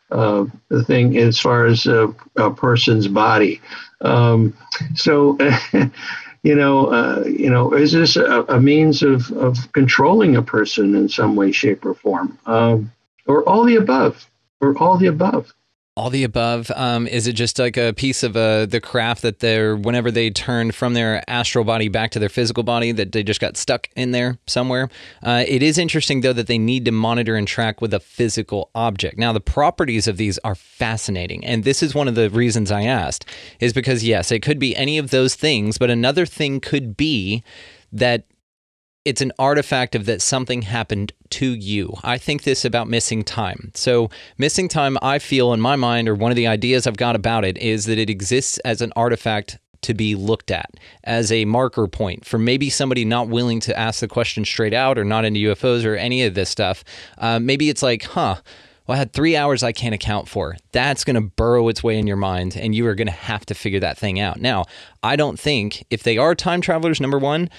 thing 0.09 1.17
as 1.17 1.39
far 1.39 1.65
as 1.65 1.85
a, 1.85 2.13
a 2.35 2.51
person's 2.51 3.07
body. 3.07 3.61
Um, 4.01 4.55
so, 4.95 5.37
you 6.43 6.55
know, 6.55 6.87
uh, 6.87 7.23
you 7.25 7.49
know, 7.49 7.73
is 7.73 7.91
this 7.91 8.15
a, 8.15 8.43
a, 8.43 8.59
means 8.59 9.03
of, 9.03 9.31
of 9.31 9.71
controlling 9.73 10.35
a 10.35 10.41
person 10.41 10.95
in 10.95 11.09
some 11.09 11.35
way, 11.35 11.51
shape, 11.51 11.85
or 11.85 11.93
form, 11.93 12.37
um, 12.45 12.91
or 13.25 13.47
all 13.47 13.65
the 13.65 13.75
above, 13.75 14.29
or 14.61 14.77
all 14.77 14.97
the 14.97 15.07
above? 15.07 15.53
All 15.97 16.11
the 16.11 16.23
above. 16.23 16.71
Um, 16.75 17.07
is 17.07 17.25
it 17.25 17.33
just 17.33 17.57
like 17.57 17.75
a 17.75 17.91
piece 17.91 18.21
of 18.21 18.37
uh, 18.37 18.67
the 18.67 18.79
craft 18.79 19.23
that 19.23 19.39
they're 19.39 19.75
whenever 19.75 20.11
they 20.11 20.29
turn 20.29 20.71
from 20.71 20.93
their 20.93 21.27
astral 21.27 21.63
body 21.65 21.89
back 21.89 22.11
to 22.11 22.19
their 22.19 22.29
physical 22.29 22.63
body 22.63 22.91
that 22.91 23.11
they 23.11 23.23
just 23.23 23.41
got 23.41 23.57
stuck 23.57 23.89
in 23.95 24.11
there 24.11 24.37
somewhere? 24.45 24.89
Uh, 25.23 25.43
it 25.47 25.63
is 25.63 25.79
interesting 25.79 26.21
though 26.21 26.33
that 26.33 26.45
they 26.45 26.59
need 26.59 26.85
to 26.85 26.91
monitor 26.91 27.35
and 27.35 27.47
track 27.47 27.81
with 27.81 27.93
a 27.93 27.99
physical 27.99 28.69
object. 28.75 29.17
Now 29.17 29.33
the 29.33 29.41
properties 29.41 30.07
of 30.07 30.17
these 30.17 30.37
are 30.43 30.55
fascinating 30.55 31.43
and 31.43 31.63
this 31.63 31.81
is 31.81 31.95
one 31.95 32.07
of 32.07 32.13
the 32.13 32.29
reasons 32.29 32.71
i 32.71 32.83
asked 32.83 33.25
is 33.59 33.73
because 33.73 34.03
yes 34.03 34.31
it 34.31 34.41
could 34.41 34.59
be 34.59 34.75
any 34.75 34.97
of 34.97 35.09
those 35.09 35.33
things 35.33 35.77
but 35.77 35.89
another 35.89 36.25
thing 36.25 36.59
could 36.59 36.95
be 36.95 37.43
that 37.91 38.25
it's 39.07 39.21
an 39.21 39.31
artifact 39.39 39.95
of 39.95 40.05
that 40.05 40.21
something 40.21 40.63
happened 40.63 41.13
to 41.29 41.53
you. 41.53 41.93
I 42.03 42.17
think 42.17 42.43
this 42.43 42.65
about 42.65 42.89
missing 42.89 43.23
time. 43.23 43.71
So, 43.73 44.09
missing 44.37 44.67
time, 44.67 44.97
I 45.01 45.17
feel 45.17 45.53
in 45.53 45.61
my 45.61 45.77
mind, 45.77 46.09
or 46.09 46.13
one 46.13 46.29
of 46.29 46.35
the 46.35 46.47
ideas 46.47 46.85
I've 46.85 46.97
got 46.97 47.15
about 47.15 47.45
it, 47.45 47.57
is 47.57 47.85
that 47.85 47.97
it 47.97 48.09
exists 48.09 48.57
as 48.65 48.81
an 48.81 48.91
artifact 48.97 49.59
to 49.83 49.93
be 49.93 50.13
looked 50.13 50.51
at 50.51 50.71
as 51.05 51.31
a 51.31 51.45
marker 51.45 51.87
point 51.87 52.25
for 52.25 52.37
maybe 52.37 52.69
somebody 52.69 53.05
not 53.05 53.29
willing 53.29 53.61
to 53.61 53.79
ask 53.79 54.01
the 54.01 54.09
question 54.09 54.43
straight 54.43 54.73
out 54.73 54.97
or 54.97 55.05
not 55.05 55.23
into 55.23 55.39
UFOs 55.51 55.85
or 55.85 55.95
any 55.95 56.23
of 56.23 56.33
this 56.33 56.49
stuff. 56.49 56.83
Uh, 57.17 57.39
maybe 57.39 57.69
it's 57.69 57.81
like, 57.81 58.03
huh. 58.03 58.35
Well, 58.87 58.95
I 58.95 58.99
had 58.99 59.13
three 59.13 59.35
hours 59.37 59.63
I 59.63 59.73
can't 59.73 59.95
account 59.95 60.29
for. 60.29 60.55
That's 60.71 61.03
going 61.03 61.15
to 61.15 61.21
burrow 61.21 61.67
its 61.67 61.83
way 61.83 61.97
in 61.97 62.07
your 62.07 62.17
mind, 62.17 62.55
and 62.55 62.73
you 62.73 62.87
are 62.87 62.95
going 62.95 63.07
to 63.07 63.13
have 63.13 63.45
to 63.47 63.53
figure 63.53 63.81
that 63.81 63.97
thing 63.97 64.19
out. 64.19 64.39
Now, 64.39 64.63
I 65.03 65.17
don't 65.17 65.37
think 65.37 65.85
if 65.89 66.03
they 66.03 66.17
are 66.17 66.35
time 66.35 66.61
travelers, 66.61 67.01
number 67.01 67.19
one, 67.19 67.49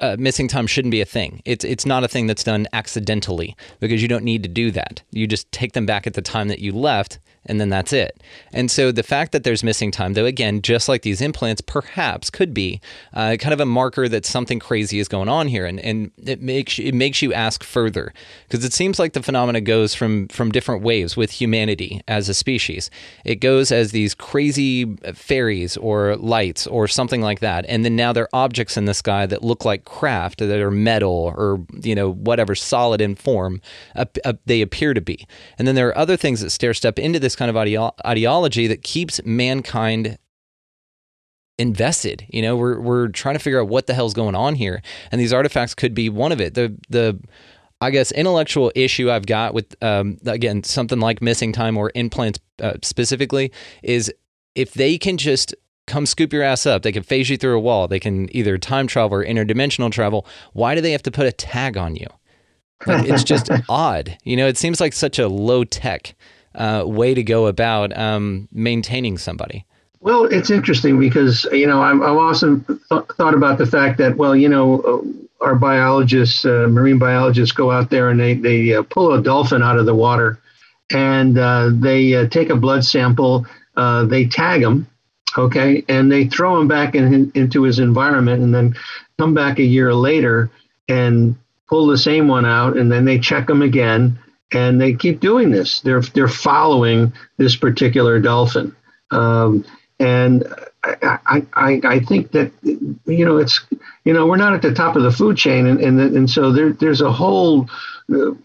uh, 0.00 0.16
missing 0.18 0.48
time 0.48 0.66
shouldn't 0.66 0.92
be 0.92 1.00
a 1.00 1.06
thing. 1.06 1.42
It's 1.44 1.64
it's 1.64 1.86
not 1.86 2.04
a 2.04 2.08
thing 2.08 2.26
that's 2.26 2.44
done 2.44 2.66
accidentally 2.72 3.56
because 3.80 4.02
you 4.02 4.08
don't 4.08 4.24
need 4.24 4.42
to 4.42 4.48
do 4.48 4.70
that. 4.72 5.02
You 5.10 5.26
just 5.26 5.50
take 5.52 5.72
them 5.72 5.86
back 5.86 6.06
at 6.06 6.14
the 6.14 6.22
time 6.22 6.48
that 6.48 6.60
you 6.60 6.72
left 6.72 7.18
and 7.48 7.60
then 7.60 7.70
that's 7.70 7.92
it. 7.92 8.22
And 8.52 8.70
so 8.70 8.92
the 8.92 9.02
fact 9.02 9.32
that 9.32 9.42
there's 9.42 9.64
missing 9.64 9.90
time, 9.90 10.12
though, 10.12 10.26
again, 10.26 10.60
just 10.60 10.88
like 10.88 11.02
these 11.02 11.20
implants, 11.20 11.62
perhaps 11.62 12.30
could 12.30 12.52
be 12.52 12.80
uh, 13.14 13.36
kind 13.40 13.54
of 13.54 13.60
a 13.60 13.66
marker 13.66 14.08
that 14.08 14.26
something 14.26 14.58
crazy 14.58 14.98
is 14.98 15.08
going 15.08 15.28
on 15.28 15.48
here, 15.48 15.64
and, 15.64 15.80
and 15.80 16.10
it 16.22 16.42
makes 16.42 16.78
it 16.78 16.94
makes 16.94 17.22
you 17.22 17.32
ask 17.32 17.64
further 17.64 18.12
because 18.46 18.64
it 18.64 18.72
seems 18.72 18.98
like 18.98 19.14
the 19.14 19.22
phenomena 19.22 19.60
goes 19.60 19.94
from 19.94 20.28
from 20.28 20.52
different 20.52 20.82
waves 20.82 21.16
with 21.16 21.30
humanity 21.30 22.02
as 22.06 22.28
a 22.28 22.34
species. 22.34 22.90
It 23.24 23.36
goes 23.36 23.72
as 23.72 23.92
these 23.92 24.14
crazy 24.14 24.96
fairies 25.14 25.76
or 25.78 26.16
lights 26.16 26.66
or 26.66 26.86
something 26.86 27.22
like 27.22 27.40
that, 27.40 27.64
and 27.66 27.84
then 27.84 27.96
now 27.96 28.12
they're 28.12 28.28
objects 28.34 28.76
in 28.76 28.84
the 28.84 28.94
sky 28.94 29.24
that 29.26 29.42
look 29.42 29.64
like 29.64 29.77
craft 29.84 30.38
that 30.38 30.60
are 30.60 30.70
metal 30.70 31.32
or 31.36 31.64
you 31.82 31.94
know 31.94 32.12
whatever 32.12 32.54
solid 32.54 33.00
in 33.00 33.14
form 33.14 33.60
uh, 33.96 34.04
uh, 34.24 34.34
they 34.46 34.60
appear 34.60 34.94
to 34.94 35.00
be, 35.00 35.26
and 35.58 35.66
then 35.66 35.74
there 35.74 35.88
are 35.88 35.98
other 35.98 36.16
things 36.16 36.40
that 36.40 36.50
stair 36.50 36.74
step 36.74 36.98
into 36.98 37.18
this 37.18 37.36
kind 37.36 37.50
of 37.50 37.56
ideo- 37.56 37.92
ideology 38.06 38.66
that 38.66 38.82
keeps 38.82 39.20
mankind 39.24 40.18
invested. 41.58 42.24
You 42.28 42.42
know, 42.42 42.56
we're 42.56 42.80
we're 42.80 43.08
trying 43.08 43.34
to 43.34 43.40
figure 43.40 43.60
out 43.60 43.68
what 43.68 43.86
the 43.86 43.94
hell's 43.94 44.14
going 44.14 44.34
on 44.34 44.54
here, 44.54 44.82
and 45.10 45.20
these 45.20 45.32
artifacts 45.32 45.74
could 45.74 45.94
be 45.94 46.08
one 46.08 46.32
of 46.32 46.40
it. 46.40 46.54
The 46.54 46.76
the 46.88 47.20
I 47.80 47.90
guess 47.90 48.10
intellectual 48.12 48.72
issue 48.74 49.10
I've 49.10 49.26
got 49.26 49.54
with 49.54 49.76
um, 49.82 50.18
again 50.26 50.62
something 50.62 51.00
like 51.00 51.20
missing 51.20 51.52
time 51.52 51.76
or 51.76 51.92
implants 51.94 52.40
uh, 52.62 52.74
specifically 52.82 53.52
is 53.82 54.12
if 54.54 54.74
they 54.74 54.98
can 54.98 55.16
just 55.16 55.54
come 55.88 56.06
scoop 56.06 56.32
your 56.32 56.42
ass 56.42 56.66
up, 56.66 56.82
they 56.82 56.92
can 56.92 57.02
phase 57.02 57.28
you 57.28 57.36
through 57.36 57.56
a 57.56 57.60
wall, 57.60 57.88
they 57.88 57.98
can 57.98 58.34
either 58.36 58.58
time 58.58 58.86
travel 58.86 59.18
or 59.18 59.24
interdimensional 59.24 59.90
travel. 59.90 60.26
Why 60.52 60.74
do 60.74 60.80
they 60.80 60.92
have 60.92 61.02
to 61.02 61.10
put 61.10 61.26
a 61.26 61.32
tag 61.32 61.76
on 61.76 61.96
you? 61.96 62.06
Like, 62.86 63.08
it's 63.08 63.24
just 63.24 63.50
odd. 63.68 64.16
You 64.22 64.36
know, 64.36 64.46
it 64.46 64.56
seems 64.56 64.80
like 64.80 64.92
such 64.92 65.18
a 65.18 65.26
low 65.28 65.64
tech 65.64 66.14
uh, 66.54 66.84
way 66.86 67.14
to 67.14 67.22
go 67.22 67.46
about 67.46 67.96
um, 67.96 68.48
maintaining 68.52 69.18
somebody. 69.18 69.64
Well, 70.00 70.24
it's 70.26 70.50
interesting 70.50 71.00
because 71.00 71.44
you 71.50 71.66
know 71.66 71.82
I've, 71.82 72.00
I've 72.00 72.16
also 72.16 72.58
th- 72.58 72.78
thought 73.16 73.34
about 73.34 73.58
the 73.58 73.66
fact 73.66 73.98
that 73.98 74.16
well, 74.16 74.36
you 74.36 74.48
know, 74.48 74.80
uh, 74.80 75.44
our 75.44 75.56
biologists, 75.56 76.44
uh, 76.44 76.68
marine 76.70 76.98
biologists, 76.98 77.54
go 77.54 77.72
out 77.72 77.90
there 77.90 78.08
and 78.08 78.20
they 78.20 78.34
they 78.34 78.74
uh, 78.74 78.82
pull 78.82 79.12
a 79.12 79.22
dolphin 79.22 79.62
out 79.62 79.76
of 79.76 79.86
the 79.86 79.94
water, 79.94 80.38
and 80.90 81.36
uh, 81.36 81.70
they 81.72 82.14
uh, 82.14 82.28
take 82.28 82.48
a 82.48 82.56
blood 82.56 82.84
sample, 82.84 83.44
they 83.76 84.26
tag 84.26 84.62
him, 84.62 84.86
okay, 85.36 85.84
and 85.88 86.10
they 86.10 86.26
throw 86.26 86.60
him 86.60 86.68
back 86.68 86.94
in, 86.94 87.30
into 87.34 87.62
his 87.62 87.78
environment, 87.78 88.42
and 88.42 88.54
then 88.54 88.76
come 89.18 89.34
back 89.34 89.58
a 89.58 89.64
year 89.64 89.92
later 89.92 90.50
and 90.88 91.36
pull 91.68 91.86
the 91.86 91.98
same 91.98 92.28
one 92.28 92.46
out, 92.46 92.76
and 92.76 92.90
then 92.90 93.04
they 93.04 93.18
check 93.18 93.48
him 93.48 93.62
again, 93.62 94.18
and 94.52 94.80
they 94.80 94.94
keep 94.94 95.20
doing 95.20 95.50
this. 95.50 95.80
They're 95.80 96.00
they're 96.00 96.28
following 96.28 97.12
this 97.36 97.56
particular 97.56 98.20
dolphin, 98.20 98.74
um, 99.10 99.64
and 100.00 100.44
I, 100.84 101.46
I 101.54 101.80
I 101.84 102.00
think 102.00 102.32
that 102.32 102.52
you 102.62 103.24
know 103.24 103.36
it's 103.36 103.60
you 104.04 104.12
know 104.12 104.26
we're 104.26 104.36
not 104.36 104.54
at 104.54 104.62
the 104.62 104.72
top 104.72 104.96
of 104.96 105.02
the 105.02 105.12
food 105.12 105.36
chain, 105.36 105.66
and 105.66 105.80
and, 105.80 106.00
and 106.00 106.30
so 106.30 106.52
there 106.52 106.72
there's 106.72 107.00
a 107.00 107.12
whole 107.12 107.68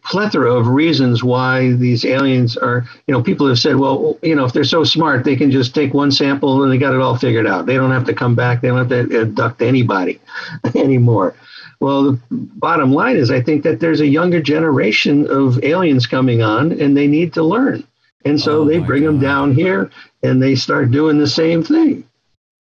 plethora 0.03 0.53
of 0.53 0.67
reasons 0.67 1.23
why 1.23 1.71
these 1.73 2.03
aliens 2.03 2.57
are 2.57 2.85
you 3.07 3.13
know 3.13 3.23
people 3.23 3.47
have 3.47 3.57
said 3.57 3.77
well 3.77 4.19
you 4.21 4.35
know 4.35 4.43
if 4.43 4.51
they're 4.51 4.65
so 4.65 4.83
smart 4.83 5.23
they 5.23 5.37
can 5.37 5.51
just 5.51 5.73
take 5.73 5.93
one 5.93 6.11
sample 6.11 6.63
and 6.63 6.71
they 6.71 6.77
got 6.77 6.93
it 6.93 6.99
all 6.99 7.15
figured 7.15 7.47
out 7.47 7.65
they 7.65 7.75
don't 7.75 7.91
have 7.91 8.03
to 8.03 8.13
come 8.13 8.35
back 8.35 8.59
they 8.59 8.67
don't 8.67 8.77
have 8.77 8.89
to 8.89 9.19
uh, 9.19 9.21
abduct 9.21 9.61
anybody 9.61 10.19
anymore 10.75 11.33
well, 11.83 12.13
the 12.13 12.19
bottom 12.31 12.93
line 12.93 13.17
is, 13.17 13.29
I 13.29 13.41
think 13.41 13.63
that 13.63 13.81
there's 13.81 13.99
a 13.99 14.07
younger 14.07 14.41
generation 14.41 15.27
of 15.29 15.61
aliens 15.65 16.07
coming 16.07 16.41
on, 16.41 16.71
and 16.79 16.95
they 16.95 17.07
need 17.07 17.33
to 17.33 17.43
learn. 17.43 17.85
And 18.23 18.39
so 18.39 18.61
oh 18.61 18.65
they 18.65 18.79
bring 18.79 19.03
God. 19.03 19.09
them 19.09 19.19
down 19.19 19.53
here, 19.53 19.91
and 20.23 20.41
they 20.41 20.55
start 20.55 20.91
doing 20.91 21.17
the 21.17 21.27
same 21.27 21.61
thing. 21.61 22.05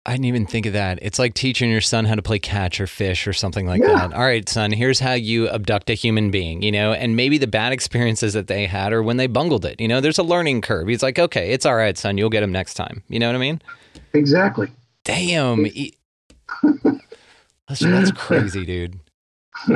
I 0.07 0.11
didn't 0.11 0.26
even 0.26 0.45
think 0.45 0.68
of 0.68 0.73
that. 0.73 0.99
It's 1.02 1.18
like 1.18 1.34
teaching 1.34 1.72
your 1.72 1.82
son 1.82 2.06
how 2.06 2.14
to 2.14 2.22
play 2.22 2.38
catch 2.38 2.80
or 2.80 2.86
fish 2.86 3.27
or 3.27 3.34
something 3.34 3.65
like 3.65 3.82
yeah. 3.82 4.07
that. 4.07 4.14
All 4.14 4.23
right, 4.23 4.48
son, 4.48 4.72
here's 4.72 4.99
how 4.99 5.14
you 5.14 5.49
abduct 5.49 5.90
a 5.90 5.95
human 5.95 6.30
being, 6.30 6.61
you 6.61 6.72
know, 6.72 6.94
and 6.94 7.15
maybe 7.15 7.40
the 7.40 7.48
bad 7.48 7.73
experiences 7.73 8.34
that 8.34 8.45
they 8.45 8.68
had 8.68 8.94
or 8.94 9.02
when 9.02 9.18
they 9.18 9.26
bungled 9.26 9.65
it. 9.65 9.82
You 9.82 9.88
know, 9.88 10.02
there's 10.02 10.19
a 10.19 10.23
learning 10.23 10.61
curve. 10.61 10.88
He's 10.88 11.02
like, 11.02 11.18
okay, 11.18 11.52
it's 11.52 11.65
all 11.65 11.76
right, 11.76 11.98
son, 11.98 12.19
you'll 12.19 12.30
get 12.30 12.44
him 12.44 12.52
next 12.52 12.76
time. 12.76 13.02
You 13.10 13.18
know 13.19 13.27
what 13.27 13.36
I 13.36 13.40
mean? 13.40 13.61
Exactly. 14.14 14.69
Damn. 15.03 15.64
that's, 17.68 17.80
that's 17.80 18.11
crazy, 18.11 18.64
dude. 18.64 18.99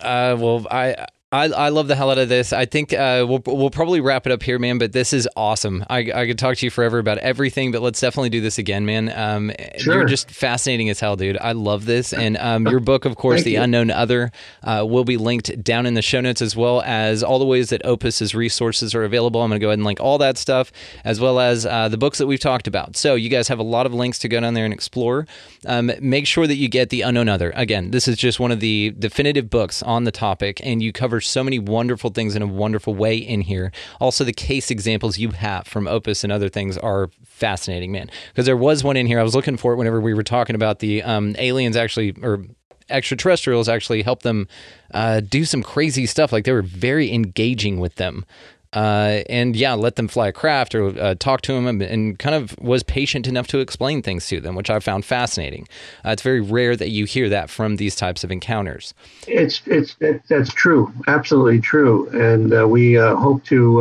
uh, 0.00 0.36
well, 0.38 0.66
I 0.70 1.06
I, 1.32 1.44
I 1.44 1.68
love 1.68 1.86
the 1.86 1.94
hell 1.94 2.10
out 2.10 2.18
of 2.18 2.28
this. 2.28 2.52
I 2.52 2.66
think 2.66 2.92
uh, 2.92 3.24
we'll 3.28 3.40
we'll 3.46 3.70
probably 3.70 4.00
wrap 4.00 4.26
it 4.26 4.32
up 4.32 4.42
here, 4.42 4.58
man. 4.58 4.78
But 4.78 4.90
this 4.90 5.12
is 5.12 5.28
awesome. 5.36 5.84
I, 5.88 5.98
I 6.12 6.26
could 6.26 6.40
talk 6.40 6.56
to 6.56 6.66
you 6.66 6.70
forever 6.70 6.98
about 6.98 7.18
everything, 7.18 7.70
but 7.70 7.82
let's 7.82 8.00
definitely 8.00 8.30
do 8.30 8.40
this 8.40 8.58
again, 8.58 8.84
man. 8.84 9.12
Um, 9.14 9.52
sure. 9.78 9.94
You're 9.94 10.06
just 10.06 10.28
fascinating 10.28 10.88
as 10.88 10.98
hell, 10.98 11.14
dude. 11.14 11.38
I 11.40 11.52
love 11.52 11.84
this, 11.84 12.12
and 12.12 12.36
um, 12.38 12.66
your 12.66 12.80
book, 12.80 13.04
of 13.04 13.14
course, 13.14 13.44
The 13.44 13.52
you. 13.52 13.62
Unknown 13.62 13.92
Other, 13.92 14.32
uh, 14.64 14.84
will 14.88 15.04
be 15.04 15.16
linked 15.16 15.62
down 15.62 15.86
in 15.86 15.94
the 15.94 16.02
show 16.02 16.20
notes 16.20 16.42
as 16.42 16.56
well 16.56 16.82
as 16.82 17.22
all 17.22 17.38
the 17.38 17.44
ways 17.44 17.70
that 17.70 17.86
Opus's 17.86 18.34
resources 18.34 18.92
are 18.96 19.04
available. 19.04 19.40
I'm 19.40 19.50
going 19.50 19.60
to 19.60 19.64
go 19.64 19.68
ahead 19.68 19.78
and 19.78 19.86
link 19.86 20.00
all 20.00 20.18
that 20.18 20.36
stuff 20.36 20.72
as 21.04 21.20
well 21.20 21.38
as 21.38 21.64
uh, 21.64 21.88
the 21.88 21.98
books 21.98 22.18
that 22.18 22.26
we've 22.26 22.40
talked 22.40 22.66
about. 22.66 22.96
So 22.96 23.14
you 23.14 23.28
guys 23.28 23.46
have 23.46 23.60
a 23.60 23.64
lot 23.64 23.86
of 23.86 23.94
links 23.94 24.18
to 24.20 24.28
go 24.28 24.40
down 24.40 24.54
there 24.54 24.64
and 24.64 24.74
explore. 24.74 25.28
Um, 25.64 25.92
make 26.00 26.26
sure 26.26 26.48
that 26.48 26.56
you 26.56 26.68
get 26.68 26.90
The 26.90 27.02
Unknown 27.02 27.28
Other. 27.28 27.52
Again, 27.54 27.92
this 27.92 28.08
is 28.08 28.16
just 28.16 28.40
one 28.40 28.50
of 28.50 28.58
the 28.58 28.92
definitive 28.98 29.48
books 29.48 29.80
on 29.84 30.02
the 30.02 30.10
topic, 30.10 30.60
and 30.64 30.82
you 30.82 30.92
cover 30.92 31.19
so 31.20 31.44
many 31.44 31.58
wonderful 31.58 32.10
things 32.10 32.36
in 32.36 32.42
a 32.42 32.46
wonderful 32.46 32.94
way 32.94 33.16
in 33.16 33.42
here. 33.42 33.72
Also, 34.00 34.24
the 34.24 34.32
case 34.32 34.70
examples 34.70 35.18
you 35.18 35.30
have 35.30 35.66
from 35.66 35.86
Opus 35.86 36.24
and 36.24 36.32
other 36.32 36.48
things 36.48 36.76
are 36.78 37.10
fascinating, 37.24 37.92
man. 37.92 38.10
Because 38.28 38.46
there 38.46 38.56
was 38.56 38.84
one 38.84 38.96
in 38.96 39.06
here 39.06 39.20
I 39.20 39.22
was 39.22 39.34
looking 39.34 39.56
for 39.56 39.72
it 39.72 39.76
whenever 39.76 40.00
we 40.00 40.14
were 40.14 40.22
talking 40.22 40.54
about 40.56 40.78
the 40.80 41.02
um, 41.02 41.34
aliens 41.38 41.76
actually 41.76 42.14
or 42.22 42.44
extraterrestrials 42.88 43.68
actually 43.68 44.02
help 44.02 44.22
them 44.22 44.48
uh, 44.92 45.20
do 45.20 45.44
some 45.44 45.62
crazy 45.62 46.06
stuff. 46.06 46.32
Like 46.32 46.44
they 46.44 46.52
were 46.52 46.62
very 46.62 47.12
engaging 47.12 47.78
with 47.78 47.96
them 47.96 48.24
uh, 48.72 49.22
and 49.28 49.56
yeah, 49.56 49.74
let 49.74 49.96
them 49.96 50.06
fly 50.06 50.28
a 50.28 50.32
craft 50.32 50.74
or 50.74 50.88
uh, 51.00 51.14
talk 51.16 51.40
to 51.42 51.52
them 51.52 51.80
and, 51.80 52.18
kind 52.18 52.34
of 52.34 52.56
was 52.60 52.82
patient 52.82 53.26
enough 53.26 53.46
to 53.48 53.58
explain 53.58 54.02
things 54.02 54.28
to 54.28 54.40
them, 54.40 54.54
which 54.54 54.70
I 54.70 54.78
found 54.78 55.04
fascinating. 55.04 55.66
Uh, 56.04 56.10
it's 56.10 56.22
very 56.22 56.40
rare 56.40 56.76
that 56.76 56.90
you 56.90 57.04
hear 57.04 57.28
that 57.28 57.50
from 57.50 57.76
these 57.76 57.96
types 57.96 58.22
of 58.22 58.30
encounters. 58.30 58.94
It's 59.26 59.62
it's 59.66 59.96
it, 60.00 60.22
that's 60.28 60.52
true, 60.52 60.92
absolutely 61.08 61.60
true, 61.60 62.08
and 62.10 62.52
uh, 62.52 62.68
we 62.68 62.98
uh, 62.98 63.16
hope 63.16 63.44
to. 63.46 63.80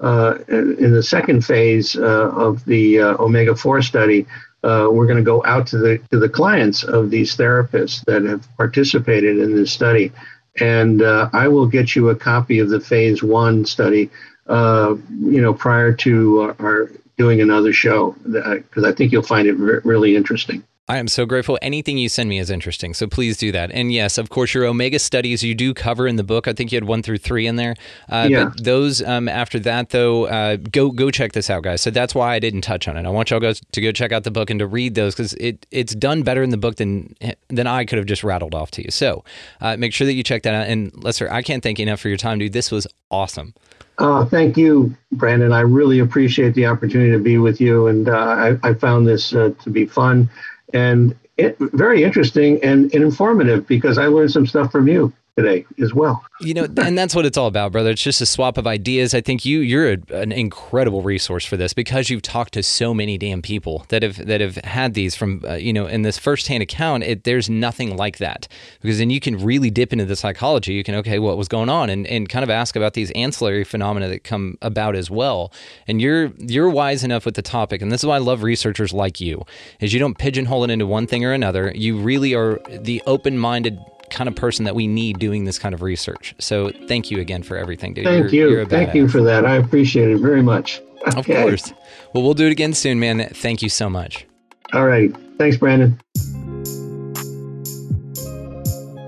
Uh, 0.00 0.38
in 0.48 0.92
the 0.92 1.04
second 1.04 1.44
phase 1.44 1.94
of 1.96 2.62
the 2.64 3.00
omega 3.00 3.54
four 3.54 3.80
study, 3.80 4.26
we're 4.62 5.06
going 5.06 5.16
to 5.16 5.22
go 5.22 5.42
out 5.46 5.68
to 5.68 5.78
the 5.78 5.98
to 6.10 6.18
the 6.18 6.28
clients 6.28 6.82
of 6.82 7.10
these 7.10 7.36
therapists 7.36 8.04
that 8.06 8.24
have 8.24 8.46
participated 8.56 9.38
in 9.38 9.54
this 9.54 9.72
study 9.72 10.12
and 10.60 11.02
uh, 11.02 11.30
I 11.32 11.48
will 11.48 11.66
get 11.66 11.96
you 11.96 12.10
a 12.10 12.16
copy 12.16 12.58
of 12.58 12.68
the 12.68 12.80
phase 12.80 13.22
one 13.22 13.64
study, 13.64 14.10
uh, 14.46 14.94
you 15.10 15.40
know, 15.40 15.54
prior 15.54 15.92
to 15.92 16.54
our, 16.58 16.90
doing 17.16 17.40
another 17.40 17.72
show, 17.72 18.16
because 18.24 18.84
I 18.84 18.92
think 18.92 19.12
you'll 19.12 19.22
find 19.22 19.46
it 19.46 19.52
re- 19.52 19.80
really 19.84 20.16
interesting. 20.16 20.64
I 20.86 20.98
am 20.98 21.08
so 21.08 21.24
grateful. 21.24 21.58
Anything 21.62 21.96
you 21.96 22.10
send 22.10 22.28
me 22.28 22.38
is 22.38 22.50
interesting. 22.50 22.92
So 22.92 23.06
please 23.06 23.38
do 23.38 23.50
that. 23.52 23.70
And 23.72 23.90
yes, 23.90 24.18
of 24.18 24.28
course, 24.28 24.52
your 24.52 24.66
Omega 24.66 24.98
studies 24.98 25.42
you 25.42 25.54
do 25.54 25.72
cover 25.72 26.06
in 26.06 26.16
the 26.16 26.24
book. 26.24 26.46
I 26.46 26.52
think 26.52 26.72
you 26.72 26.76
had 26.76 26.84
one 26.84 27.02
through 27.02 27.18
three 27.18 27.46
in 27.46 27.56
there. 27.56 27.74
Uh, 28.10 28.28
yeah. 28.30 28.44
But 28.44 28.64
those 28.64 29.02
um, 29.02 29.26
after 29.26 29.58
that, 29.60 29.90
though, 29.90 30.26
uh, 30.26 30.56
go 30.56 30.90
go 30.90 31.10
check 31.10 31.32
this 31.32 31.48
out, 31.48 31.62
guys. 31.62 31.80
So 31.80 31.90
that's 31.90 32.14
why 32.14 32.34
I 32.34 32.38
didn't 32.38 32.60
touch 32.60 32.86
on 32.86 32.98
it. 32.98 33.06
I 33.06 33.08
want 33.08 33.30
y'all 33.30 33.40
guys 33.40 33.62
to 33.72 33.80
go 33.80 33.92
check 33.92 34.12
out 34.12 34.24
the 34.24 34.30
book 34.30 34.50
and 34.50 34.58
to 34.58 34.66
read 34.66 34.94
those 34.94 35.14
because 35.14 35.32
it 35.34 35.66
it's 35.70 35.94
done 35.94 36.22
better 36.22 36.42
in 36.42 36.50
the 36.50 36.58
book 36.58 36.76
than 36.76 37.14
than 37.48 37.66
I 37.66 37.86
could 37.86 37.96
have 37.96 38.06
just 38.06 38.22
rattled 38.22 38.54
off 38.54 38.70
to 38.72 38.84
you. 38.84 38.90
So 38.90 39.24
uh, 39.62 39.78
make 39.78 39.94
sure 39.94 40.06
that 40.06 40.12
you 40.12 40.22
check 40.22 40.42
that 40.42 40.52
out. 40.52 40.66
And 40.66 40.92
Lester, 41.02 41.32
I 41.32 41.40
can't 41.40 41.62
thank 41.62 41.78
you 41.78 41.84
enough 41.84 42.00
for 42.00 42.08
your 42.08 42.18
time, 42.18 42.38
dude. 42.38 42.52
This 42.52 42.70
was 42.70 42.86
awesome. 43.10 43.54
Oh, 43.98 44.24
thank 44.24 44.56
you, 44.56 44.94
Brandon. 45.12 45.52
I 45.52 45.60
really 45.60 46.00
appreciate 46.00 46.54
the 46.54 46.66
opportunity 46.66 47.12
to 47.12 47.18
be 47.20 47.38
with 47.38 47.60
you, 47.60 47.86
and 47.86 48.08
uh, 48.08 48.12
I, 48.12 48.68
I 48.68 48.74
found 48.74 49.06
this 49.06 49.32
uh, 49.32 49.54
to 49.62 49.70
be 49.70 49.86
fun 49.86 50.28
and 50.74 51.16
it, 51.36 51.56
very 51.58 52.04
interesting 52.04 52.62
and, 52.62 52.92
and 52.94 53.02
informative 53.02 53.66
because 53.66 53.98
I 53.98 54.06
learned 54.06 54.32
some 54.32 54.46
stuff 54.46 54.70
from 54.70 54.88
you. 54.88 55.12
Today 55.36 55.66
as 55.80 55.92
well. 55.92 56.24
You 56.40 56.54
know, 56.54 56.64
and 56.64 56.96
that's 56.96 57.14
what 57.14 57.26
it's 57.26 57.36
all 57.36 57.48
about, 57.48 57.72
brother. 57.72 57.90
It's 57.90 58.02
just 58.02 58.20
a 58.20 58.26
swap 58.26 58.56
of 58.56 58.66
ideas. 58.66 59.14
I 59.14 59.20
think 59.20 59.44
you 59.44 59.60
you're 59.60 59.92
a, 59.92 59.98
an 60.10 60.32
incredible 60.32 61.02
resource 61.02 61.44
for 61.44 61.56
this 61.56 61.72
because 61.72 62.08
you've 62.08 62.22
talked 62.22 62.54
to 62.54 62.62
so 62.62 62.94
many 62.94 63.18
damn 63.18 63.42
people 63.42 63.84
that 63.88 64.02
have 64.02 64.24
that 64.26 64.40
have 64.40 64.56
had 64.56 64.94
these 64.94 65.16
from 65.16 65.44
uh, 65.44 65.54
you 65.54 65.72
know 65.72 65.86
in 65.86 66.02
this 66.02 66.18
firsthand 66.18 66.62
account. 66.62 67.02
It, 67.02 67.24
there's 67.24 67.50
nothing 67.50 67.96
like 67.96 68.18
that 68.18 68.46
because 68.80 68.98
then 68.98 69.10
you 69.10 69.20
can 69.20 69.42
really 69.42 69.70
dip 69.70 69.92
into 69.92 70.04
the 70.04 70.16
psychology. 70.16 70.74
You 70.74 70.84
can 70.84 70.94
okay, 70.96 71.18
what 71.18 71.36
was 71.36 71.48
going 71.48 71.68
on, 71.68 71.90
and 71.90 72.06
and 72.06 72.28
kind 72.28 72.42
of 72.42 72.50
ask 72.50 72.76
about 72.76 72.94
these 72.94 73.10
ancillary 73.12 73.64
phenomena 73.64 74.08
that 74.08 74.24
come 74.24 74.56
about 74.62 74.94
as 74.94 75.10
well. 75.10 75.52
And 75.88 76.00
you're 76.00 76.32
you're 76.38 76.70
wise 76.70 77.02
enough 77.02 77.26
with 77.26 77.34
the 77.34 77.42
topic, 77.42 77.82
and 77.82 77.90
this 77.90 78.02
is 78.02 78.06
why 78.06 78.16
I 78.16 78.18
love 78.18 78.42
researchers 78.42 78.92
like 78.92 79.20
you, 79.20 79.44
is 79.80 79.92
you 79.92 79.98
don't 79.98 80.16
pigeonhole 80.16 80.64
it 80.64 80.70
into 80.70 80.86
one 80.86 81.06
thing 81.06 81.24
or 81.24 81.32
another. 81.32 81.72
You 81.74 81.98
really 81.98 82.34
are 82.34 82.60
the 82.68 83.02
open 83.06 83.38
minded 83.38 83.78
kind 84.10 84.28
of 84.28 84.36
person 84.36 84.64
that 84.64 84.74
we 84.74 84.86
need 84.86 85.18
doing 85.18 85.44
this 85.44 85.58
kind 85.58 85.74
of 85.74 85.82
research. 85.82 86.34
So 86.38 86.70
thank 86.88 87.10
you 87.10 87.20
again 87.20 87.42
for 87.42 87.56
everything, 87.56 87.94
dude. 87.94 88.04
Thank 88.04 88.32
You're- 88.32 88.36
you. 88.36 88.50
you're 88.56 88.66
Thank 88.66 88.94
you 88.94 89.08
for 89.08 89.22
that. 89.22 89.44
I 89.44 89.56
appreciate 89.56 90.10
it 90.10 90.18
very 90.18 90.42
much. 90.42 90.80
Of 91.16 91.26
course. 91.26 91.72
Well, 92.14 92.24
we'll 92.24 92.34
do 92.34 92.46
it 92.46 92.52
again 92.52 92.72
soon, 92.72 92.98
man. 92.98 93.28
Thank 93.34 93.62
you 93.62 93.68
so 93.68 93.90
much. 93.90 94.26
All 94.72 94.86
right. 94.86 95.14
Thanks, 95.38 95.56
Brandon. 95.58 95.98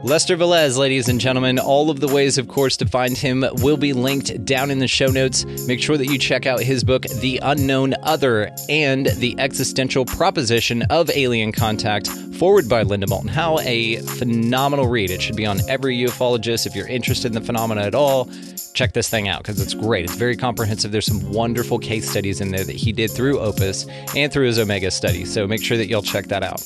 Lester 0.07 0.37
Velez, 0.37 0.79
ladies 0.79 1.09
and 1.09 1.19
gentlemen. 1.19 1.59
All 1.59 1.91
of 1.91 1.99
the 1.99 2.07
ways, 2.07 2.39
of 2.39 2.47
course, 2.47 2.77
to 2.77 2.87
find 2.87 3.19
him 3.19 3.45
will 3.55 3.77
be 3.77 3.93
linked 3.93 4.45
down 4.45 4.71
in 4.71 4.79
the 4.79 4.87
show 4.87 5.09
notes. 5.09 5.45
Make 5.67 5.83
sure 5.83 5.97
that 5.97 6.07
you 6.07 6.17
check 6.17 6.47
out 6.47 6.61
his 6.61 6.85
book, 6.85 7.03
The 7.03 7.41
Unknown 7.43 7.93
Other, 8.05 8.55
and 8.69 9.07
The 9.07 9.35
Existential 9.41 10.05
Proposition 10.05 10.83
of 10.91 11.11
Alien 11.11 11.51
Contact, 11.51 12.07
foreword 12.07 12.69
by 12.69 12.85
Linda 12.85 13.09
Moulton 13.09 13.31
Howe. 13.31 13.59
A 13.63 13.97
phenomenal 13.97 14.87
read. 14.87 15.11
It 15.11 15.21
should 15.21 15.35
be 15.35 15.45
on 15.45 15.59
every 15.69 15.97
ufologist. 15.97 16.67
If 16.67 16.77
you're 16.77 16.87
interested 16.87 17.27
in 17.27 17.35
the 17.35 17.41
phenomena 17.41 17.81
at 17.81 17.97
all, 17.97 18.31
check 18.75 18.93
this 18.93 19.09
thing 19.09 19.27
out 19.27 19.43
because 19.43 19.61
it's 19.61 19.75
great. 19.75 20.05
It's 20.05 20.15
very 20.15 20.37
comprehensive. 20.37 20.93
There's 20.93 21.07
some 21.07 21.33
wonderful 21.33 21.81
case 21.81 22.09
studies 22.09 22.41
in 22.41 22.53
there 22.53 22.63
that 22.63 22.77
he 22.77 22.93
did 22.93 23.11
through 23.11 23.41
Opus 23.41 23.89
and 24.15 24.33
through 24.33 24.47
his 24.47 24.61
Omega 24.61 24.93
study. 24.93 25.25
So 25.25 25.49
make 25.49 25.65
sure 25.65 25.77
that 25.77 25.89
you'll 25.89 26.03
check 26.03 26.27
that 26.27 26.45
out. 26.45 26.65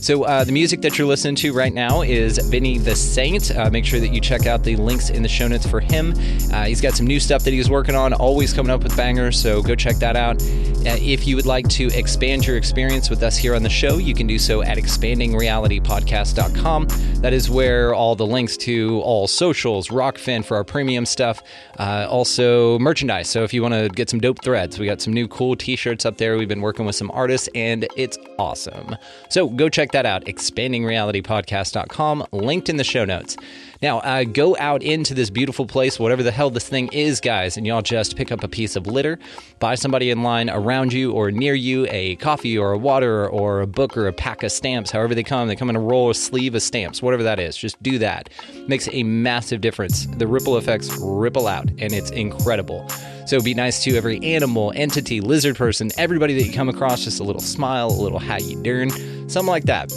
So 0.00 0.24
uh, 0.24 0.44
the 0.44 0.52
music 0.52 0.80
that 0.82 0.96
you're 0.96 1.06
listening 1.06 1.34
to 1.36 1.52
right 1.52 1.72
now 1.72 2.02
is 2.02 2.38
Vinny 2.48 2.78
the 2.78 2.96
Saint. 2.96 3.54
Uh, 3.54 3.68
make 3.70 3.84
sure 3.84 4.00
that 4.00 4.08
you 4.08 4.20
check 4.20 4.46
out 4.46 4.62
the 4.62 4.76
links 4.76 5.10
in 5.10 5.22
the 5.22 5.28
show 5.28 5.48
notes 5.48 5.66
for 5.66 5.80
him. 5.80 6.14
Uh, 6.52 6.64
he's 6.64 6.80
got 6.80 6.94
some 6.94 7.06
new 7.06 7.20
stuff 7.20 7.44
that 7.44 7.52
he's 7.52 7.68
working 7.68 7.94
on, 7.94 8.12
always 8.14 8.52
coming 8.52 8.70
up 8.70 8.82
with 8.82 8.96
bangers. 8.96 9.40
So 9.40 9.62
go 9.62 9.74
check 9.74 9.96
that 9.96 10.16
out. 10.16 10.40
Uh, 10.42 10.96
if 11.00 11.26
you 11.26 11.36
would 11.36 11.46
like 11.46 11.68
to 11.68 11.88
expand 11.88 12.46
your 12.46 12.56
experience 12.56 13.10
with 13.10 13.22
us 13.22 13.36
here 13.36 13.54
on 13.54 13.62
the 13.62 13.68
show, 13.68 13.98
you 13.98 14.14
can 14.14 14.26
do 14.26 14.38
so 14.38 14.62
at 14.62 14.78
expandingrealitypodcast.com. 14.78 16.86
That 17.20 17.32
is 17.32 17.50
where 17.50 17.94
all 17.94 18.14
the 18.14 18.26
links 18.26 18.56
to 18.58 19.00
all 19.00 19.26
socials, 19.26 19.88
Rokfin 19.88 20.44
for 20.44 20.56
our 20.56 20.64
premium 20.64 21.04
stuff, 21.04 21.42
uh, 21.78 22.06
also 22.08 22.78
merchandise. 22.78 23.28
So 23.28 23.42
if 23.42 23.52
you 23.52 23.60
want 23.60 23.74
to 23.74 23.88
get 23.88 24.08
some 24.08 24.20
dope 24.20 24.42
threads, 24.42 24.78
we 24.78 24.86
got 24.86 25.00
some 25.00 25.12
new 25.12 25.26
cool 25.28 25.56
t-shirts 25.56 26.06
up 26.06 26.16
there. 26.16 26.38
We've 26.38 26.48
been 26.48 26.60
working 26.60 26.86
with 26.86 26.94
some 26.94 27.10
artists 27.12 27.48
and 27.54 27.86
it's 27.96 28.16
awesome. 28.38 28.96
So 29.28 29.48
go 29.48 29.68
check 29.68 29.87
that 29.92 30.06
out, 30.06 30.24
expandingrealitypodcast.com, 30.24 32.26
linked 32.32 32.68
in 32.68 32.76
the 32.76 32.84
show 32.84 33.04
notes. 33.04 33.36
Now, 33.80 34.00
uh, 34.00 34.24
go 34.24 34.56
out 34.58 34.82
into 34.82 35.14
this 35.14 35.30
beautiful 35.30 35.64
place, 35.64 36.00
whatever 36.00 36.22
the 36.22 36.32
hell 36.32 36.50
this 36.50 36.68
thing 36.68 36.88
is, 36.92 37.20
guys, 37.20 37.56
and 37.56 37.66
y'all 37.66 37.82
just 37.82 38.16
pick 38.16 38.32
up 38.32 38.42
a 38.42 38.48
piece 38.48 38.74
of 38.74 38.88
litter, 38.88 39.18
buy 39.60 39.76
somebody 39.76 40.10
in 40.10 40.22
line 40.22 40.50
around 40.50 40.92
you 40.92 41.12
or 41.12 41.30
near 41.30 41.54
you 41.54 41.86
a 41.90 42.16
coffee 42.16 42.58
or 42.58 42.72
a 42.72 42.78
water 42.78 43.28
or 43.28 43.60
a 43.60 43.66
book 43.66 43.96
or 43.96 44.08
a 44.08 44.12
pack 44.12 44.42
of 44.42 44.50
stamps, 44.50 44.90
however 44.90 45.14
they 45.14 45.22
come. 45.22 45.46
They 45.46 45.56
come 45.56 45.70
in 45.70 45.76
a 45.76 45.80
roll, 45.80 46.10
a 46.10 46.14
sleeve 46.14 46.56
of 46.56 46.62
stamps, 46.62 47.00
whatever 47.00 47.22
that 47.22 47.38
is. 47.38 47.56
Just 47.56 47.80
do 47.82 47.98
that. 47.98 48.28
Makes 48.66 48.88
a 48.92 49.04
massive 49.04 49.60
difference. 49.60 50.06
The 50.06 50.26
ripple 50.26 50.56
effects 50.56 50.90
ripple 51.00 51.46
out, 51.46 51.68
and 51.78 51.92
it's 51.92 52.10
incredible. 52.10 52.88
So 53.28 53.40
be 53.40 53.52
nice 53.52 53.82
to 53.84 53.94
every 53.94 54.18
animal, 54.22 54.72
entity, 54.74 55.20
lizard 55.20 55.56
person, 55.56 55.90
everybody 55.98 56.34
that 56.34 56.44
you 56.44 56.52
come 56.52 56.68
across. 56.68 57.04
Just 57.04 57.20
a 57.20 57.24
little 57.24 57.42
smile, 57.42 57.88
a 57.88 58.00
little 58.00 58.18
how 58.18 58.38
you 58.38 58.62
doing, 58.62 58.90
something 59.28 59.50
like 59.50 59.64
that 59.64 59.92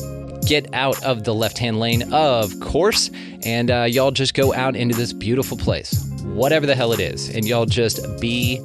get 0.46 0.74
out 0.74 1.02
of 1.04 1.24
the 1.24 1.34
left 1.34 1.58
hand 1.58 1.80
lane, 1.80 2.12
of 2.12 2.60
course, 2.60 3.10
and 3.44 3.72
uh, 3.72 3.84
y'all 3.84 4.12
just 4.12 4.34
go 4.34 4.54
out 4.54 4.76
into 4.76 4.96
this 4.96 5.14
beautiful 5.14 5.56
place, 5.56 6.04
whatever 6.24 6.66
the 6.66 6.76
hell 6.76 6.92
it 6.92 7.00
is, 7.00 7.34
and 7.34 7.46
y'all 7.46 7.66
just 7.66 8.20
be 8.20 8.60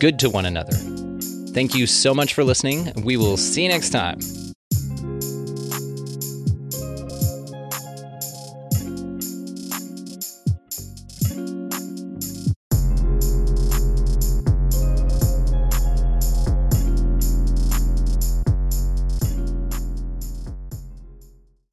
good 0.00 0.18
to 0.18 0.30
one 0.30 0.46
another. 0.46 0.72
Thank 1.52 1.74
you 1.74 1.86
so 1.86 2.14
much 2.14 2.34
for 2.34 2.42
listening. 2.42 2.92
We 3.04 3.16
will 3.16 3.36
see 3.36 3.64
you 3.64 3.68
next 3.68 3.90
time. 3.90 4.18